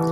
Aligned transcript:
Hey 0.00 0.06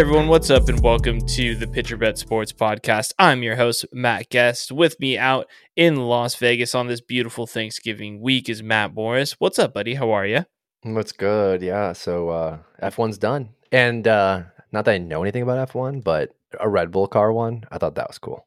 everyone, 0.00 0.28
what's 0.28 0.48
up, 0.48 0.70
and 0.70 0.82
welcome 0.82 1.20
to 1.20 1.54
the 1.54 1.66
Pitcher 1.66 1.98
Bet 1.98 2.16
Sports 2.16 2.50
Podcast. 2.50 3.12
I'm 3.18 3.42
your 3.42 3.56
host, 3.56 3.84
Matt 3.92 4.30
Guest. 4.30 4.72
With 4.72 4.98
me 5.00 5.18
out 5.18 5.48
in 5.76 5.96
Las 5.96 6.34
Vegas 6.36 6.74
on 6.74 6.86
this 6.86 7.02
beautiful 7.02 7.46
Thanksgiving 7.46 8.22
week 8.22 8.48
is 8.48 8.62
Matt 8.62 8.94
Morris. 8.94 9.32
What's 9.38 9.58
up, 9.58 9.74
buddy? 9.74 9.96
How 9.96 10.10
are 10.12 10.24
you? 10.24 10.46
What's 10.94 11.12
good? 11.12 11.62
Yeah, 11.62 11.92
so 11.92 12.28
uh, 12.30 12.58
F1's 12.82 13.18
done, 13.18 13.50
and 13.72 14.06
uh, 14.06 14.42
not 14.72 14.84
that 14.84 14.94
I 14.94 14.98
know 14.98 15.22
anything 15.22 15.42
about 15.42 15.68
F1, 15.70 16.04
but 16.04 16.34
a 16.60 16.68
Red 16.68 16.90
Bull 16.90 17.06
car 17.06 17.32
won. 17.32 17.64
I 17.70 17.78
thought 17.78 17.96
that 17.96 18.08
was 18.08 18.18
cool. 18.18 18.46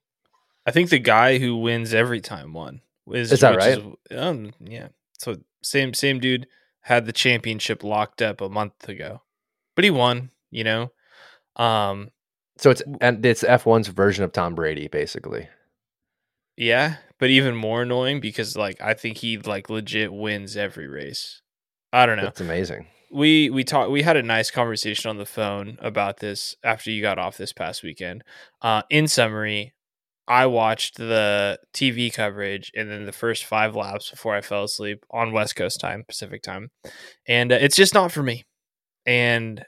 I 0.65 0.71
think 0.71 0.89
the 0.89 0.99
guy 0.99 1.38
who 1.38 1.57
wins 1.57 1.93
every 1.93 2.21
time 2.21 2.53
won. 2.53 2.81
Is, 3.12 3.31
is 3.31 3.39
that 3.41 3.57
right? 3.57 3.79
Is, 3.79 4.17
um, 4.17 4.53
yeah. 4.59 4.89
So 5.20 5.38
same 5.62 5.93
same 5.93 6.20
dude 6.20 6.48
had 6.81 7.05
the 7.05 7.13
championship 7.13 7.84
locked 7.84 8.21
up 8.21 8.41
a 8.41 8.49
month 8.49 8.87
ago, 8.87 9.21
but 9.76 9.84
he 9.84 9.91
won. 9.91 10.31
You 10.51 10.63
know 10.63 10.91
um, 11.59 12.09
so 12.57 12.71
it's 12.71 12.81
and 13.01 13.23
it's 13.26 13.43
F1's 13.43 13.90
version 13.90 14.23
of 14.23 14.31
Tom 14.31 14.55
Brady, 14.55 14.87
basically. 14.87 15.49
Yeah, 16.57 16.98
but 17.20 17.29
even 17.29 17.55
more 17.55 17.84
annoying 17.84 18.20
because 18.21 18.57
like 18.57 18.81
I 18.81 18.93
think 18.93 19.17
he 19.17 19.37
like 19.37 19.70
legit 19.70 20.12
wins 20.12 20.57
every 20.57 20.87
race. 20.87 21.41
I 21.91 22.05
don't 22.05 22.17
know. 22.17 22.23
That's 22.23 22.41
amazing. 22.41 22.88
We 23.11 23.49
we 23.49 23.63
talked. 23.63 23.91
We 23.91 24.04
had 24.04 24.18
a 24.18 24.23
nice 24.23 24.51
conversation 24.51 25.09
on 25.09 25.18
the 25.18 25.26
phone 25.26 25.77
about 25.82 26.20
this 26.20 26.55
after 26.63 26.91
you 26.91 27.01
got 27.01 27.18
off 27.18 27.37
this 27.37 27.54
past 27.54 27.82
weekend. 27.82 28.23
Uh, 28.62 28.84
in 28.90 29.07
summary, 29.07 29.73
I 30.27 30.45
watched 30.45 30.98
the 30.98 31.60
TV 31.73 32.13
coverage 32.13 32.71
and 32.76 32.90
then 32.90 33.05
the 33.05 33.12
first 33.12 33.45
five 33.45 33.76
laps 33.76 34.12
before 34.12 34.35
I 34.35 34.41
fell 34.41 34.63
asleep 34.65 35.04
on 35.10 35.32
West 35.32 35.55
Coast 35.55 35.79
time, 35.79 36.04
Pacific 36.07 36.43
time, 36.43 36.70
and 37.27 37.51
uh, 37.51 37.57
it's 37.60 37.76
just 37.76 37.95
not 37.95 38.12
for 38.12 38.21
me. 38.21 38.45
And 39.07 39.65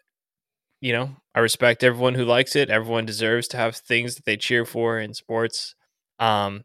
you 0.81 0.93
know, 0.93 1.15
I 1.33 1.39
respect 1.39 1.83
everyone 1.83 2.15
who 2.15 2.25
likes 2.25 2.55
it. 2.55 2.69
Everyone 2.69 3.05
deserves 3.05 3.47
to 3.49 3.57
have 3.57 3.75
things 3.75 4.15
that 4.15 4.25
they 4.25 4.37
cheer 4.37 4.65
for 4.65 4.99
in 4.99 5.15
sports. 5.15 5.75
Um, 6.19 6.63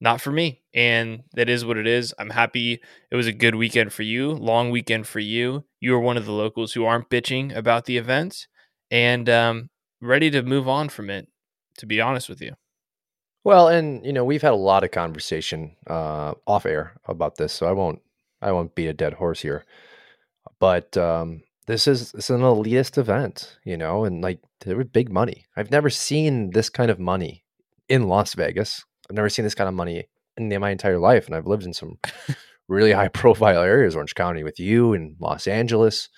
not 0.00 0.20
for 0.20 0.30
me. 0.30 0.62
And 0.74 1.22
that 1.34 1.48
is 1.48 1.64
what 1.64 1.76
it 1.76 1.86
is. 1.86 2.14
I'm 2.18 2.30
happy 2.30 2.80
it 3.10 3.16
was 3.16 3.26
a 3.26 3.32
good 3.32 3.54
weekend 3.54 3.92
for 3.92 4.02
you, 4.02 4.32
long 4.32 4.70
weekend 4.70 5.06
for 5.06 5.20
you. 5.20 5.64
You 5.80 5.94
are 5.94 6.00
one 6.00 6.16
of 6.16 6.26
the 6.26 6.32
locals 6.32 6.72
who 6.72 6.84
aren't 6.84 7.10
bitching 7.10 7.54
about 7.54 7.86
the 7.86 7.96
event 7.96 8.46
and 8.90 9.28
um, 9.28 9.70
ready 10.00 10.30
to 10.30 10.42
move 10.42 10.68
on 10.68 10.88
from 10.88 11.10
it, 11.10 11.28
to 11.78 11.86
be 11.86 12.00
honest 12.00 12.28
with 12.28 12.40
you. 12.40 12.52
Well, 13.44 13.68
and 13.68 14.04
you 14.04 14.12
know, 14.12 14.24
we've 14.24 14.42
had 14.42 14.52
a 14.52 14.56
lot 14.56 14.84
of 14.84 14.90
conversation 14.90 15.76
uh, 15.86 16.34
off 16.46 16.66
air 16.66 16.96
about 17.06 17.36
this, 17.36 17.52
so 17.52 17.66
I 17.66 17.72
won't 17.72 18.00
I 18.42 18.52
won't 18.52 18.74
beat 18.74 18.88
a 18.88 18.92
dead 18.92 19.14
horse 19.14 19.40
here. 19.40 19.64
But 20.58 20.96
um, 20.96 21.42
this 21.66 21.86
is 21.86 22.12
it's 22.14 22.30
an 22.30 22.40
elitist 22.40 22.98
event, 22.98 23.58
you 23.64 23.76
know, 23.76 24.04
and 24.04 24.20
like 24.20 24.40
there 24.62 24.76
was 24.76 24.86
big 24.86 25.12
money. 25.12 25.46
I've 25.56 25.70
never 25.70 25.90
seen 25.90 26.50
this 26.50 26.68
kind 26.68 26.90
of 26.90 26.98
money 26.98 27.44
in 27.88 28.08
Las 28.08 28.34
Vegas. 28.34 28.84
I've 29.08 29.16
never 29.16 29.28
seen 29.28 29.44
this 29.44 29.54
kind 29.54 29.68
of 29.68 29.74
money 29.74 30.08
in 30.36 30.60
my 30.60 30.70
entire 30.70 30.98
life, 30.98 31.26
and 31.26 31.34
I've 31.34 31.46
lived 31.46 31.64
in 31.64 31.72
some 31.72 31.98
really 32.68 32.92
high 32.92 33.08
profile 33.22 33.62
areas, 33.62 33.94
Orange 33.94 34.14
County, 34.14 34.42
with 34.42 34.60
you 34.60 34.92
in 34.92 35.16
Los 35.20 35.46
Angeles. 35.46 36.08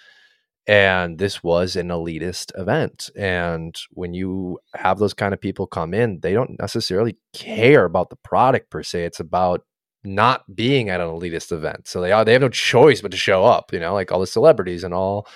And 0.67 1.19
this 1.19 1.43
was 1.43 1.77
an 1.77 1.89
elitist 1.89 2.53
event. 2.59 3.09
And 3.17 3.75
when 3.93 4.13
you 4.13 4.59
have 4.75 4.99
those 4.99 5.15
kind 5.15 5.33
of 5.33 5.41
people 5.41 5.67
come 5.67 5.95
in, 5.95 6.21
they 6.21 6.35
don't 6.35 6.59
necessarily 6.61 7.17
care 7.33 7.87
about 7.87 8.11
the 8.11 8.17
product 8.17 8.69
per 8.69 8.83
se. 8.83 9.05
It's 9.05 9.21
about 9.21 9.63
not 10.05 10.55
being 10.55 10.91
at 10.91 11.01
an 11.01 11.09
elitist 11.09 11.53
event. 11.53 11.89
So 11.89 12.03
they 12.03 12.13
are 12.13 12.23
they 12.23 12.33
have 12.33 12.43
no 12.43 12.51
choice 12.51 13.01
but 13.01 13.11
to 13.13 13.17
show 13.17 13.47
up, 13.47 13.73
you 13.73 13.81
know, 13.81 13.95
like 13.95 14.13
all 14.13 14.21
the 14.21 14.27
celebrities 14.27 14.85
and 14.85 14.93
all 14.93 15.27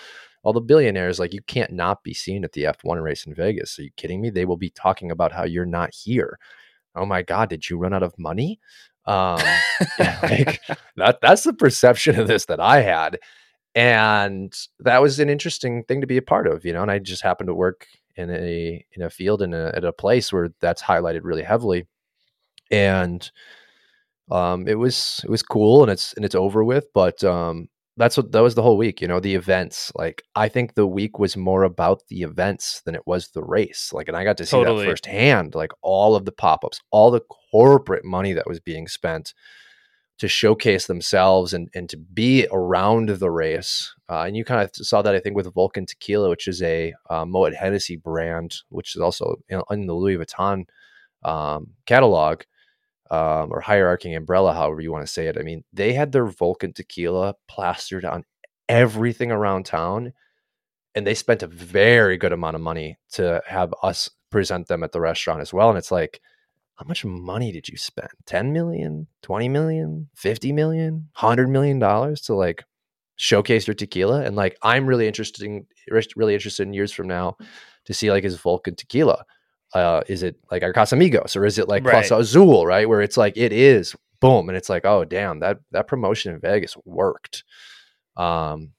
all 0.42 0.52
the 0.52 0.60
billionaires, 0.60 1.18
like 1.18 1.32
you 1.32 1.40
can't 1.42 1.72
not 1.72 2.02
be 2.02 2.12
seen 2.12 2.44
at 2.44 2.52
the 2.52 2.64
F1 2.64 3.02
race 3.02 3.26
in 3.26 3.34
Vegas. 3.34 3.78
Are 3.78 3.82
you 3.82 3.90
kidding 3.96 4.20
me? 4.20 4.28
They 4.28 4.44
will 4.44 4.56
be 4.56 4.70
talking 4.70 5.10
about 5.10 5.32
how 5.32 5.44
you're 5.44 5.64
not 5.64 5.94
here. 5.94 6.38
Oh 6.94 7.06
my 7.06 7.22
God, 7.22 7.48
did 7.50 7.68
you 7.68 7.78
run 7.78 7.94
out 7.94 8.02
of 8.02 8.18
money? 8.18 8.60
Um 9.06 9.38
like 10.22 10.60
that 10.96 11.18
that's 11.22 11.42
the 11.44 11.52
perception 11.54 12.18
of 12.20 12.28
this 12.28 12.46
that 12.46 12.60
I 12.60 12.80
had. 12.82 13.18
And 13.74 14.54
that 14.80 15.02
was 15.02 15.20
an 15.20 15.30
interesting 15.30 15.84
thing 15.84 16.00
to 16.02 16.06
be 16.06 16.18
a 16.18 16.22
part 16.22 16.46
of, 16.46 16.64
you 16.64 16.72
know, 16.72 16.82
and 16.82 16.90
I 16.90 16.98
just 17.00 17.22
happened 17.22 17.48
to 17.48 17.54
work 17.54 17.86
in 18.16 18.30
a 18.30 18.84
in 18.92 19.02
a 19.02 19.10
field 19.10 19.42
in 19.42 19.54
a 19.54 19.72
at 19.74 19.84
a 19.84 19.92
place 19.92 20.32
where 20.32 20.50
that's 20.60 20.82
highlighted 20.82 21.20
really 21.24 21.42
heavily. 21.44 21.86
And 22.70 23.30
um, 24.30 24.66
it 24.68 24.74
was 24.78 25.20
it 25.24 25.30
was 25.30 25.42
cool 25.42 25.82
and 25.82 25.90
it's 25.90 26.12
and 26.14 26.24
it's 26.24 26.34
over 26.34 26.64
with. 26.64 26.86
But 26.94 27.22
um, 27.24 27.68
that's 27.96 28.16
what 28.16 28.32
that 28.32 28.42
was 28.42 28.54
the 28.54 28.62
whole 28.62 28.76
week. 28.76 29.00
You 29.00 29.08
know, 29.08 29.20
the 29.20 29.34
events. 29.34 29.92
Like 29.94 30.22
I 30.34 30.48
think 30.48 30.74
the 30.74 30.86
week 30.86 31.18
was 31.18 31.36
more 31.36 31.62
about 31.64 32.02
the 32.08 32.22
events 32.22 32.82
than 32.84 32.94
it 32.94 33.06
was 33.06 33.28
the 33.28 33.44
race. 33.44 33.92
Like, 33.92 34.08
and 34.08 34.16
I 34.16 34.24
got 34.24 34.38
to 34.38 34.46
see 34.46 34.50
totally. 34.56 34.84
that 34.84 34.90
firsthand. 34.90 35.54
Like 35.54 35.72
all 35.82 36.16
of 36.16 36.24
the 36.24 36.32
pop 36.32 36.64
ups, 36.64 36.80
all 36.90 37.10
the 37.10 37.22
corporate 37.50 38.04
money 38.04 38.32
that 38.32 38.46
was 38.46 38.60
being 38.60 38.88
spent 38.88 39.34
to 40.18 40.28
showcase 40.28 40.86
themselves 40.86 41.52
and 41.52 41.68
and 41.74 41.88
to 41.90 41.96
be 41.96 42.46
around 42.50 43.10
the 43.10 43.30
race. 43.30 43.94
Uh, 44.08 44.22
and 44.22 44.36
you 44.36 44.44
kind 44.44 44.62
of 44.62 44.70
saw 44.74 45.02
that 45.02 45.14
I 45.14 45.20
think 45.20 45.36
with 45.36 45.52
Vulcan 45.52 45.84
Tequila, 45.84 46.30
which 46.30 46.48
is 46.48 46.62
a 46.62 46.94
uh, 47.10 47.26
Moet 47.26 47.54
Hennessy 47.54 47.96
brand, 47.96 48.56
which 48.70 48.96
is 48.96 49.02
also 49.02 49.36
in, 49.48 49.62
in 49.70 49.86
the 49.86 49.94
Louis 49.94 50.16
Vuitton 50.16 50.64
um, 51.24 51.68
catalog 51.86 52.42
um, 53.12 53.52
or 53.52 53.60
hierarchy 53.60 54.14
umbrella, 54.14 54.54
however 54.54 54.80
you 54.80 54.90
want 54.90 55.06
to 55.06 55.12
say 55.12 55.26
it. 55.26 55.36
I 55.38 55.42
mean, 55.42 55.62
they 55.70 55.92
had 55.92 56.12
their 56.12 56.24
Vulcan 56.24 56.72
tequila 56.72 57.34
plastered 57.46 58.06
on 58.06 58.24
everything 58.70 59.30
around 59.30 59.66
town, 59.66 60.14
and 60.94 61.06
they 61.06 61.14
spent 61.14 61.42
a 61.42 61.46
very 61.46 62.16
good 62.16 62.32
amount 62.32 62.56
of 62.56 62.62
money 62.62 62.98
to 63.12 63.42
have 63.46 63.74
us 63.82 64.08
present 64.30 64.66
them 64.66 64.82
at 64.82 64.92
the 64.92 65.00
restaurant 65.00 65.42
as 65.42 65.52
well. 65.52 65.68
And 65.68 65.76
it's 65.76 65.92
like, 65.92 66.22
how 66.76 66.86
much 66.86 67.04
money 67.04 67.52
did 67.52 67.68
you 67.68 67.76
spend? 67.76 68.08
10 68.24 68.54
million, 68.54 69.06
20 69.22 69.46
million, 69.50 70.08
50 70.16 70.52
million, 70.52 70.92
100 71.20 71.50
million 71.50 71.78
dollars 71.78 72.22
to 72.22 72.34
like 72.34 72.64
showcase 73.16 73.66
your 73.66 73.74
tequila? 73.74 74.22
And 74.22 74.36
like, 74.36 74.56
I'm 74.62 74.86
really 74.86 75.06
interested 75.06 75.44
in, 75.44 75.66
really 76.16 76.32
interested 76.32 76.66
in 76.66 76.72
years 76.72 76.92
from 76.92 77.08
now 77.08 77.36
to 77.84 77.92
see 77.92 78.10
like 78.10 78.24
his 78.24 78.40
Vulcan 78.40 78.74
tequila 78.74 79.26
uh, 79.74 80.02
is 80.08 80.22
it 80.22 80.36
like 80.50 80.62
our 80.62 80.72
Casamigos 80.72 81.36
or 81.36 81.46
is 81.46 81.58
it 81.58 81.68
like 81.68 81.84
right. 81.84 82.04
Clase 82.04 82.18
Azul, 82.18 82.66
right? 82.66 82.88
Where 82.88 83.00
it's 83.00 83.16
like 83.16 83.36
it 83.36 83.52
is 83.52 83.94
boom, 84.20 84.48
and 84.48 84.56
it's 84.56 84.68
like, 84.68 84.84
oh 84.84 85.04
damn, 85.04 85.40
that 85.40 85.58
that 85.72 85.86
promotion 85.86 86.34
in 86.34 86.40
Vegas 86.40 86.76
worked. 86.84 87.44
Um, 88.16 88.72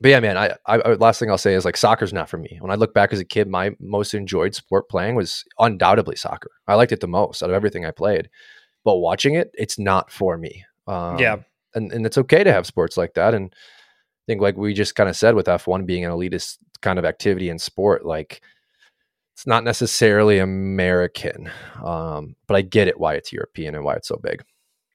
but 0.00 0.10
yeah, 0.10 0.20
man, 0.20 0.36
I, 0.36 0.54
I 0.66 0.76
last 0.94 1.18
thing 1.18 1.30
I'll 1.30 1.38
say 1.38 1.54
is 1.54 1.64
like 1.64 1.76
soccer's 1.76 2.12
not 2.12 2.28
for 2.28 2.36
me. 2.36 2.58
When 2.60 2.70
I 2.70 2.74
look 2.74 2.92
back 2.92 3.12
as 3.12 3.20
a 3.20 3.24
kid, 3.24 3.48
my 3.48 3.74
most 3.80 4.12
enjoyed 4.12 4.54
sport 4.54 4.88
playing 4.90 5.14
was 5.14 5.44
undoubtedly 5.58 6.16
soccer. 6.16 6.50
I 6.68 6.74
liked 6.74 6.92
it 6.92 7.00
the 7.00 7.08
most 7.08 7.42
out 7.42 7.48
of 7.48 7.56
everything 7.56 7.86
I 7.86 7.92
played. 7.92 8.28
But 8.84 8.96
watching 8.98 9.34
it, 9.34 9.50
it's 9.54 9.78
not 9.78 10.10
for 10.10 10.36
me. 10.36 10.64
Um, 10.86 11.18
yeah, 11.18 11.36
and 11.74 11.90
and 11.92 12.04
it's 12.04 12.18
okay 12.18 12.44
to 12.44 12.52
have 12.52 12.66
sports 12.66 12.96
like 12.96 13.14
that. 13.14 13.34
And 13.34 13.52
I 13.54 14.24
think 14.26 14.42
like 14.42 14.56
we 14.56 14.74
just 14.74 14.94
kind 14.94 15.08
of 15.08 15.16
said 15.16 15.34
with 15.34 15.48
F 15.48 15.66
one 15.66 15.86
being 15.86 16.04
an 16.04 16.12
elitist 16.12 16.58
kind 16.82 16.98
of 16.98 17.04
activity 17.04 17.48
in 17.48 17.58
sport, 17.58 18.04
like 18.04 18.42
it's 19.36 19.46
not 19.46 19.64
necessarily 19.64 20.38
American, 20.38 21.50
um, 21.84 22.36
but 22.46 22.56
I 22.56 22.62
get 22.62 22.88
it 22.88 22.98
why 22.98 23.16
it's 23.16 23.34
European 23.34 23.74
and 23.74 23.84
why 23.84 23.94
it's 23.94 24.08
so 24.08 24.16
big. 24.16 24.42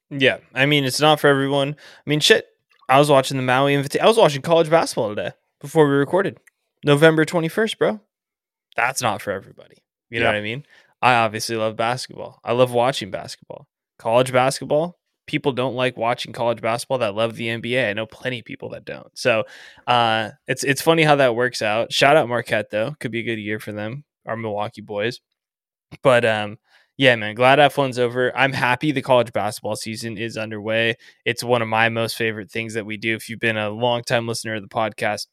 Yeah, 0.10 0.38
I 0.56 0.66
mean 0.66 0.84
it's 0.84 1.00
not 1.00 1.20
for 1.20 1.28
everyone. 1.28 1.76
I 1.78 2.10
mean, 2.10 2.22
shit. 2.22 2.48
I 2.90 2.98
was 2.98 3.08
watching 3.08 3.38
the 3.38 3.44
Maui 3.44 3.76
Invitation. 3.76 4.04
I 4.04 4.08
was 4.08 4.18
watching 4.18 4.42
college 4.42 4.68
basketball 4.68 5.10
today 5.10 5.34
before 5.60 5.88
we 5.88 5.94
recorded. 5.94 6.40
November 6.84 7.24
twenty 7.24 7.50
first, 7.50 7.78
bro. 7.78 8.00
That's 8.76 9.00
not 9.00 9.22
for 9.22 9.30
everybody. 9.30 9.78
You 10.10 10.20
know 10.20 10.26
yeah. 10.26 10.32
what 10.32 10.38
I 10.40 10.42
mean? 10.42 10.66
I 11.04 11.14
obviously 11.14 11.56
love 11.56 11.76
basketball. 11.76 12.40
I 12.44 12.54
love 12.54 12.74
watching 12.74 13.12
basketball. 13.12 13.68
College 14.00 14.34
basketball. 14.34 14.98
People 15.28 15.52
don't 15.52 15.76
like 15.76 15.98
watching 15.98 16.34
college 16.34 16.62
basketball 16.62 16.98
that 16.98 17.14
love 17.14 17.36
the 17.36 17.48
NBA. 17.48 17.88
I 17.88 17.94
know 17.94 18.08
plenty 18.08 18.40
of 18.40 18.46
people 18.46 18.70
that 18.70 18.86
don't. 18.86 19.16
So 19.16 19.44
uh, 19.86 20.32
it's 20.48 20.64
it's 20.64 20.82
funny 20.82 21.04
how 21.04 21.18
that 21.18 21.36
works 21.36 21.62
out. 21.62 21.94
Shout 21.94 22.18
out 22.18 22.28
Marquette 22.28 22.72
though. 22.72 22.96
Could 23.00 23.12
be 23.12 23.20
a 23.20 23.24
good 23.24 23.40
year 23.40 23.60
for 23.60 23.72
them 23.72 24.04
our 24.26 24.38
Milwaukee 24.38 24.82
boys. 24.82 25.20
But 26.04 26.26
um, 26.26 26.58
yeah, 26.98 27.16
man, 27.16 27.36
glad 27.36 27.60
F1's 27.60 28.00
over. 28.00 28.36
I'm 28.38 28.54
happy 28.54 28.92
the 28.92 29.02
college 29.02 29.34
basketball 29.34 29.76
season 29.76 30.18
is 30.18 30.38
underway. 30.38 30.96
It's 31.26 31.44
one 31.44 31.62
of 31.62 31.68
my 31.68 31.90
most 31.90 32.16
favorite 32.16 32.52
things 32.52 32.74
that 32.76 32.86
we 32.86 32.98
do. 32.98 33.16
If 33.16 33.30
you've 33.30 33.40
been 33.40 33.58
a 33.58 33.70
long 33.70 34.04
time 34.04 34.28
listener 34.28 34.56
of 34.56 34.62
the 34.62 34.68
podcast, 34.68 35.28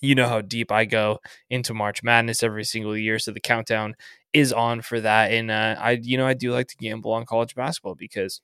you 0.00 0.14
know 0.14 0.28
how 0.28 0.40
deep 0.40 0.72
I 0.72 0.84
go 0.84 1.18
into 1.50 1.74
March 1.74 2.02
Madness 2.02 2.42
every 2.42 2.64
single 2.64 2.96
year. 2.96 3.18
So 3.18 3.32
the 3.32 3.40
countdown 3.40 3.94
is 4.32 4.52
on 4.52 4.82
for 4.82 5.00
that. 5.00 5.32
And 5.32 5.50
uh, 5.50 5.76
I, 5.78 5.92
you 6.02 6.16
know, 6.16 6.26
I 6.26 6.34
do 6.34 6.52
like 6.52 6.68
to 6.68 6.76
gamble 6.76 7.12
on 7.12 7.26
college 7.26 7.54
basketball 7.54 7.94
because 7.94 8.40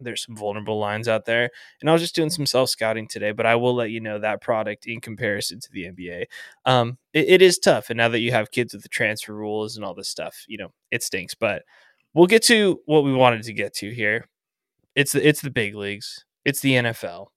there's 0.00 0.24
some 0.24 0.36
vulnerable 0.36 0.78
lines 0.78 1.08
out 1.08 1.24
there. 1.24 1.50
And 1.80 1.88
I 1.88 1.92
was 1.92 2.02
just 2.02 2.14
doing 2.14 2.30
some 2.30 2.46
self 2.46 2.70
scouting 2.70 3.08
today, 3.08 3.32
but 3.32 3.46
I 3.46 3.56
will 3.56 3.74
let 3.74 3.90
you 3.90 4.00
know 4.00 4.18
that 4.18 4.40
product 4.40 4.86
in 4.86 5.00
comparison 5.00 5.60
to 5.60 5.68
the 5.72 5.84
NBA, 5.84 6.24
um, 6.64 6.98
it, 7.12 7.28
it 7.28 7.42
is 7.42 7.58
tough. 7.58 7.90
And 7.90 7.96
now 7.96 8.08
that 8.08 8.20
you 8.20 8.32
have 8.32 8.50
kids 8.50 8.72
with 8.72 8.82
the 8.82 8.88
transfer 8.88 9.34
rules 9.34 9.76
and 9.76 9.84
all 9.84 9.94
this 9.94 10.08
stuff, 10.08 10.44
you 10.46 10.58
know, 10.58 10.72
it 10.90 11.02
stinks. 11.02 11.34
But 11.34 11.62
we'll 12.14 12.26
get 12.26 12.42
to 12.44 12.80
what 12.86 13.04
we 13.04 13.12
wanted 13.12 13.42
to 13.44 13.52
get 13.52 13.74
to 13.74 13.90
here. 13.92 14.28
It's 14.94 15.12
the, 15.12 15.26
it's 15.26 15.40
the 15.40 15.50
big 15.50 15.74
leagues. 15.74 16.24
It's 16.44 16.60
the 16.60 16.72
NFL. 16.72 17.28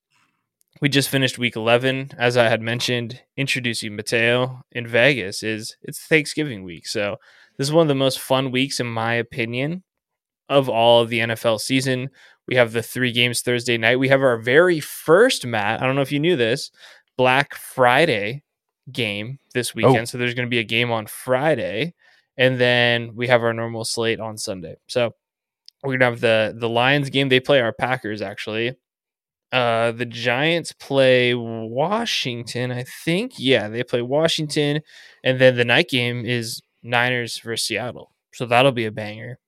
We 0.81 0.89
just 0.89 1.09
finished 1.09 1.37
week 1.37 1.55
11 1.55 2.11
as 2.17 2.37
I 2.37 2.47
had 2.47 2.61
mentioned 2.61 3.21
introducing 3.37 3.95
Mateo 3.95 4.61
in 4.71 4.87
Vegas 4.87 5.43
is 5.43 5.75
it's 5.83 5.99
Thanksgiving 5.99 6.63
week. 6.63 6.87
So 6.87 7.17
this 7.57 7.67
is 7.67 7.73
one 7.73 7.83
of 7.83 7.87
the 7.89 7.95
most 7.95 8.19
fun 8.19 8.49
weeks 8.51 8.79
in 8.79 8.87
my 8.87 9.13
opinion 9.13 9.83
of 10.51 10.69
all 10.69 11.01
of 11.01 11.09
the 11.09 11.19
NFL 11.19 11.59
season. 11.59 12.09
We 12.47 12.55
have 12.55 12.73
the 12.73 12.83
3 12.83 13.11
games 13.11 13.41
Thursday 13.41 13.77
night. 13.77 13.99
We 13.99 14.09
have 14.09 14.21
our 14.21 14.37
very 14.37 14.79
first 14.79 15.45
Matt, 15.45 15.81
I 15.81 15.85
don't 15.85 15.95
know 15.95 16.01
if 16.01 16.11
you 16.11 16.19
knew 16.19 16.35
this, 16.35 16.71
Black 17.17 17.55
Friday 17.55 18.43
game 18.91 19.39
this 19.53 19.73
weekend. 19.73 19.97
Oh. 19.97 20.05
So 20.05 20.17
there's 20.17 20.33
going 20.33 20.47
to 20.47 20.49
be 20.49 20.59
a 20.59 20.63
game 20.63 20.91
on 20.91 21.07
Friday 21.07 21.93
and 22.37 22.59
then 22.59 23.15
we 23.15 23.27
have 23.27 23.43
our 23.43 23.53
normal 23.53 23.85
slate 23.85 24.19
on 24.19 24.37
Sunday. 24.37 24.75
So 24.87 25.13
we're 25.83 25.97
gonna 25.97 26.11
have 26.11 26.21
the 26.21 26.55
the 26.57 26.69
Lions 26.69 27.09
game. 27.09 27.29
They 27.29 27.39
play 27.39 27.61
our 27.61 27.73
Packers 27.73 28.21
actually. 28.21 28.75
Uh, 29.51 29.91
the 29.91 30.05
Giants 30.05 30.71
play 30.71 31.33
Washington, 31.35 32.71
I 32.71 32.85
think. 33.03 33.33
Yeah, 33.37 33.67
they 33.67 33.83
play 33.83 34.01
Washington, 34.01 34.81
and 35.23 35.39
then 35.39 35.55
the 35.57 35.65
night 35.65 35.89
game 35.89 36.25
is 36.25 36.61
Niners 36.83 37.37
versus 37.39 37.67
Seattle. 37.67 38.11
So 38.33 38.45
that'll 38.45 38.71
be 38.71 38.85
a 38.85 38.91
banger. 38.91 39.39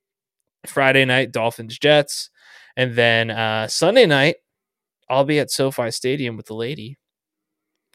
Friday 0.66 1.04
night, 1.04 1.32
Dolphins 1.32 1.78
Jets, 1.78 2.30
and 2.76 2.94
then 2.94 3.30
uh, 3.30 3.68
Sunday 3.68 4.06
night, 4.06 4.36
I'll 5.08 5.24
be 5.24 5.38
at 5.38 5.50
SoFi 5.50 5.90
Stadium 5.90 6.36
with 6.36 6.46
the 6.46 6.54
lady 6.54 6.98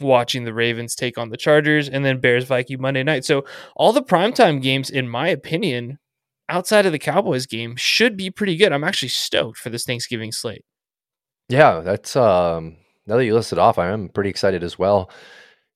watching 0.01 0.45
the 0.45 0.54
Ravens 0.54 0.95
take 0.95 1.18
on 1.18 1.30
the 1.30 1.38
Chargers, 1.38 1.89
and 1.89 2.04
then 2.06 2.19
Bears 2.19 2.45
Viking 2.45 2.81
Monday 2.81 3.04
night. 3.04 3.25
So 3.25 3.45
all 3.75 3.94
the 3.94 4.01
primetime 4.01 4.62
games, 4.62 4.89
in 4.89 5.10
my 5.10 5.27
opinion, 5.27 6.00
outside 6.48 6.86
of 6.86 6.92
the 6.92 7.00
Cowboys 7.00 7.45
game, 7.45 7.75
should 7.75 8.18
be 8.18 8.30
pretty 8.30 8.56
good. 8.56 8.71
I'm 8.71 8.83
actually 8.83 9.10
stoked 9.10 9.57
for 9.57 9.69
this 9.69 9.86
Thanksgiving 9.86 10.31
slate. 10.31 10.63
Yeah, 11.48 11.81
that's 11.81 12.16
um 12.16 12.77
now 13.07 13.18
that 13.18 13.25
you 13.25 13.33
listed 13.33 13.57
off, 13.57 13.80
I 13.80 13.89
am 13.89 14.10
pretty 14.10 14.30
excited 14.30 14.63
as 14.63 14.77
well. 14.77 15.10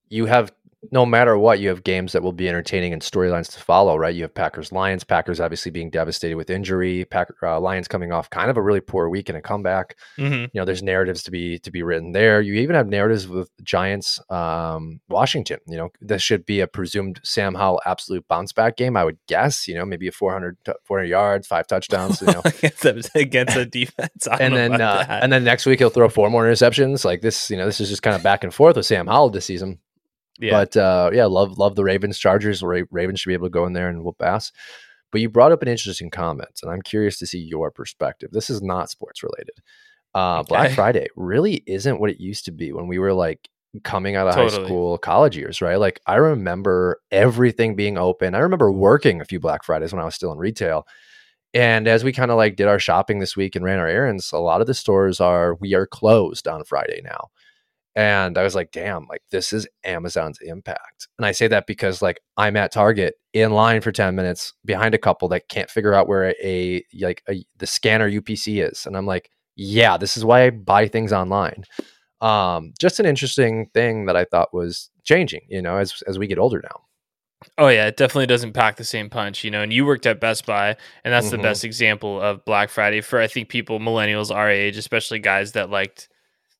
You 0.09 0.27
have 0.27 0.53
no 0.91 1.05
matter 1.05 1.37
what, 1.37 1.59
you 1.59 1.69
have 1.69 1.83
games 1.83 2.11
that 2.13 2.23
will 2.23 2.33
be 2.33 2.49
entertaining 2.49 2.93
and 2.93 3.01
storylines 3.01 3.51
to 3.53 3.59
follow, 3.59 3.95
right? 3.95 4.13
You 4.13 4.23
have 4.23 4.33
Packers 4.33 4.71
Lions, 4.71 5.03
Packers 5.03 5.39
obviously 5.39 5.71
being 5.71 5.89
devastated 5.89 6.35
with 6.35 6.49
injury, 6.49 7.05
Pack, 7.05 7.29
uh, 7.41 7.59
Lions 7.59 7.87
coming 7.87 8.11
off 8.11 8.29
kind 8.29 8.49
of 8.49 8.57
a 8.57 8.61
really 8.61 8.81
poor 8.81 9.09
week 9.09 9.29
and 9.29 9.37
a 9.37 9.41
comeback. 9.41 9.97
Mm-hmm. 10.17 10.33
You 10.33 10.49
know, 10.53 10.65
there's 10.65 10.83
narratives 10.83 11.23
to 11.23 11.31
be 11.31 11.59
to 11.59 11.71
be 11.71 11.83
written 11.83 12.11
there. 12.11 12.41
You 12.41 12.55
even 12.55 12.75
have 12.75 12.87
narratives 12.87 13.27
with 13.27 13.49
Giants, 13.63 14.19
um, 14.29 14.99
Washington. 15.09 15.59
You 15.67 15.77
know, 15.77 15.89
this 16.01 16.21
should 16.21 16.45
be 16.45 16.59
a 16.59 16.67
presumed 16.67 17.19
Sam 17.23 17.55
Howell 17.55 17.81
absolute 17.85 18.27
bounce 18.27 18.51
back 18.51 18.77
game, 18.77 18.97
I 18.97 19.03
would 19.03 19.17
guess. 19.27 19.67
You 19.67 19.75
know, 19.75 19.85
maybe 19.85 20.07
a 20.07 20.11
400, 20.11 20.57
400 20.83 21.07
yards, 21.07 21.47
five 21.47 21.67
touchdowns. 21.67 22.21
You 22.21 22.27
know, 22.27 22.41
against, 22.45 22.85
a, 22.85 23.19
against 23.19 23.55
a 23.55 23.65
defense, 23.65 24.27
and 24.39 24.55
then 24.55 24.81
uh, 24.81 25.05
and 25.21 25.31
then 25.31 25.43
next 25.43 25.65
week 25.65 25.79
he'll 25.79 25.89
throw 25.89 26.09
four 26.09 26.29
more 26.29 26.45
interceptions. 26.45 27.05
Like 27.05 27.21
this, 27.21 27.49
you 27.49 27.57
know, 27.57 27.65
this 27.65 27.79
is 27.79 27.89
just 27.89 28.03
kind 28.03 28.15
of 28.15 28.23
back 28.23 28.43
and 28.43 28.53
forth 28.53 28.75
with 28.75 28.85
Sam 28.85 29.07
Howell 29.07 29.29
this 29.29 29.45
season. 29.45 29.79
Yeah. 30.39 30.51
But 30.51 30.77
uh, 30.77 31.11
yeah, 31.13 31.25
love 31.25 31.57
love 31.57 31.75
the 31.75 31.83
Ravens 31.83 32.17
Chargers. 32.17 32.63
Ravens 32.63 33.19
should 33.19 33.29
be 33.29 33.33
able 33.33 33.47
to 33.47 33.51
go 33.51 33.65
in 33.65 33.73
there 33.73 33.89
and 33.89 34.03
whoop 34.03 34.21
ass. 34.21 34.51
But 35.11 35.21
you 35.21 35.29
brought 35.29 35.51
up 35.51 35.61
an 35.61 35.67
interesting 35.67 36.09
comment, 36.09 36.59
and 36.63 36.71
I'm 36.71 36.81
curious 36.81 37.19
to 37.19 37.27
see 37.27 37.37
your 37.37 37.69
perspective. 37.69 38.31
This 38.31 38.49
is 38.49 38.61
not 38.63 38.89
sports 38.89 39.21
related. 39.21 39.59
Uh, 40.15 40.39
okay. 40.39 40.47
Black 40.49 40.71
Friday 40.71 41.07
really 41.15 41.63
isn't 41.67 41.99
what 41.99 42.09
it 42.09 42.19
used 42.19 42.45
to 42.45 42.51
be 42.51 42.71
when 42.71 42.87
we 42.87 42.99
were 42.99 43.13
like 43.13 43.49
coming 43.83 44.15
out 44.15 44.27
of 44.27 44.35
totally. 44.35 44.61
high 44.61 44.65
school, 44.65 44.97
college 44.97 45.35
years, 45.35 45.61
right? 45.61 45.79
Like 45.79 45.99
I 46.05 46.15
remember 46.15 46.99
everything 47.11 47.75
being 47.75 47.97
open. 47.97 48.35
I 48.35 48.39
remember 48.39 48.71
working 48.71 49.21
a 49.21 49.25
few 49.25 49.39
Black 49.39 49.63
Fridays 49.63 49.93
when 49.93 50.01
I 50.01 50.05
was 50.05 50.15
still 50.15 50.31
in 50.31 50.37
retail. 50.37 50.87
And 51.55 51.87
as 51.87 52.03
we 52.03 52.11
kind 52.11 52.31
of 52.31 52.37
like 52.37 52.55
did 52.55 52.67
our 52.67 52.79
shopping 52.79 53.19
this 53.19 53.35
week 53.37 53.55
and 53.55 53.63
ran 53.63 53.79
our 53.79 53.87
errands, 53.87 54.31
a 54.31 54.37
lot 54.37 54.61
of 54.61 54.67
the 54.67 54.73
stores 54.73 55.19
are 55.19 55.55
we 55.55 55.73
are 55.73 55.85
closed 55.85 56.47
on 56.47 56.63
Friday 56.63 57.01
now. 57.03 57.29
And 57.95 58.37
I 58.37 58.43
was 58.43 58.55
like, 58.55 58.71
damn, 58.71 59.05
like 59.07 59.21
this 59.29 59.53
is 59.53 59.67
Amazon's 59.83 60.39
impact. 60.41 61.07
And 61.17 61.25
I 61.25 61.31
say 61.31 61.47
that 61.47 61.67
because 61.67 62.01
like 62.01 62.19
I'm 62.37 62.57
at 62.57 62.71
Target 62.71 63.15
in 63.33 63.51
line 63.51 63.81
for 63.81 63.91
10 63.91 64.15
minutes 64.15 64.53
behind 64.65 64.95
a 64.95 64.99
couple 64.99 65.27
that 65.29 65.47
can't 65.47 65.69
figure 65.69 65.93
out 65.93 66.07
where 66.07 66.33
a, 66.43 66.83
like 66.99 67.21
a, 67.29 67.43
the 67.57 67.67
scanner 67.67 68.09
UPC 68.09 68.67
is. 68.67 68.85
And 68.85 68.97
I'm 68.97 69.05
like, 69.05 69.29
yeah, 69.55 69.97
this 69.97 70.17
is 70.17 70.25
why 70.25 70.45
I 70.45 70.49
buy 70.49 70.87
things 70.87 71.13
online. 71.13 71.65
Um, 72.21 72.73
just 72.79 72.99
an 72.99 73.05
interesting 73.05 73.69
thing 73.73 74.05
that 74.05 74.15
I 74.15 74.25
thought 74.25 74.53
was 74.53 74.89
changing, 75.03 75.41
you 75.49 75.61
know, 75.61 75.77
as 75.77 76.01
as 76.07 76.17
we 76.17 76.25
get 76.25 76.39
older 76.39 76.61
now. 76.63 76.81
Oh 77.57 77.67
yeah, 77.67 77.87
it 77.87 77.97
definitely 77.97 78.27
doesn't 78.27 78.53
pack 78.53 78.77
the 78.77 78.85
same 78.85 79.09
punch, 79.09 79.43
you 79.43 79.51
know. 79.51 79.61
And 79.61 79.73
you 79.73 79.85
worked 79.85 80.05
at 80.05 80.21
Best 80.21 80.45
Buy, 80.45 80.77
and 81.03 81.13
that's 81.13 81.27
mm-hmm. 81.27 81.37
the 81.37 81.43
best 81.43 81.65
example 81.65 82.21
of 82.21 82.45
Black 82.45 82.69
Friday 82.69 83.01
for 83.01 83.19
I 83.19 83.27
think 83.27 83.49
people 83.49 83.79
millennials 83.79 84.33
our 84.33 84.49
age, 84.49 84.77
especially 84.77 85.19
guys 85.19 85.51
that 85.51 85.69
liked 85.69 86.07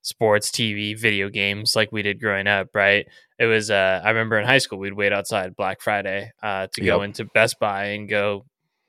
sports, 0.04 0.52
TV, 0.52 0.98
video 0.98 1.30
games 1.30 1.76
like 1.76 1.92
we 1.92 2.04
did 2.04 2.20
growing 2.20 2.46
up, 2.46 2.70
right? 2.76 3.08
It 3.40 3.46
was 3.46 3.72
uh 3.72 4.02
I 4.04 4.10
remember 4.10 4.38
in 4.38 4.46
high 4.46 4.60
school 4.60 4.78
we'd 4.78 4.94
wait 4.94 5.12
outside 5.12 5.56
Black 5.56 5.82
Friday 5.82 6.32
uh 6.44 6.68
to 6.74 6.84
yep. 6.84 6.96
go 6.96 7.02
into 7.02 7.26
Best 7.26 7.60
Buy 7.60 7.86
and 7.86 8.08
go 8.08 8.46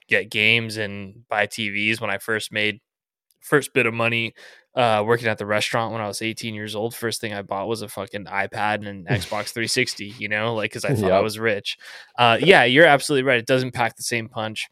get 0.08 0.30
games 0.30 0.76
and 0.76 1.26
buy 1.28 1.46
TVs 1.46 2.00
when 2.00 2.10
I 2.10 2.18
first 2.18 2.52
made 2.52 2.80
first 3.40 3.72
bit 3.72 3.86
of 3.86 3.94
money 3.94 4.34
uh 4.74 5.02
working 5.06 5.28
at 5.28 5.38
the 5.38 5.46
restaurant 5.46 5.92
when 5.92 6.02
I 6.02 6.08
was 6.08 6.20
18 6.20 6.52
years 6.52 6.74
old. 6.74 6.94
First 6.94 7.20
thing 7.20 7.32
I 7.32 7.42
bought 7.42 7.68
was 7.68 7.82
a 7.82 7.88
fucking 7.88 8.26
iPad 8.26 8.86
and 8.86 8.86
an 8.86 9.04
Xbox 9.08 9.52
360, 9.52 10.14
you 10.18 10.28
know, 10.28 10.54
like 10.54 10.72
cuz 10.72 10.84
I 10.84 10.90
thought 10.90 11.06
yep. 11.06 11.12
I 11.12 11.20
was 11.20 11.38
rich. 11.38 11.78
Uh 12.18 12.38
yeah, 12.40 12.64
you're 12.64 12.86
absolutely 12.86 13.22
right. 13.22 13.38
It 13.38 13.46
doesn't 13.46 13.72
pack 13.72 13.96
the 13.96 14.02
same 14.02 14.28
punch. 14.28 14.68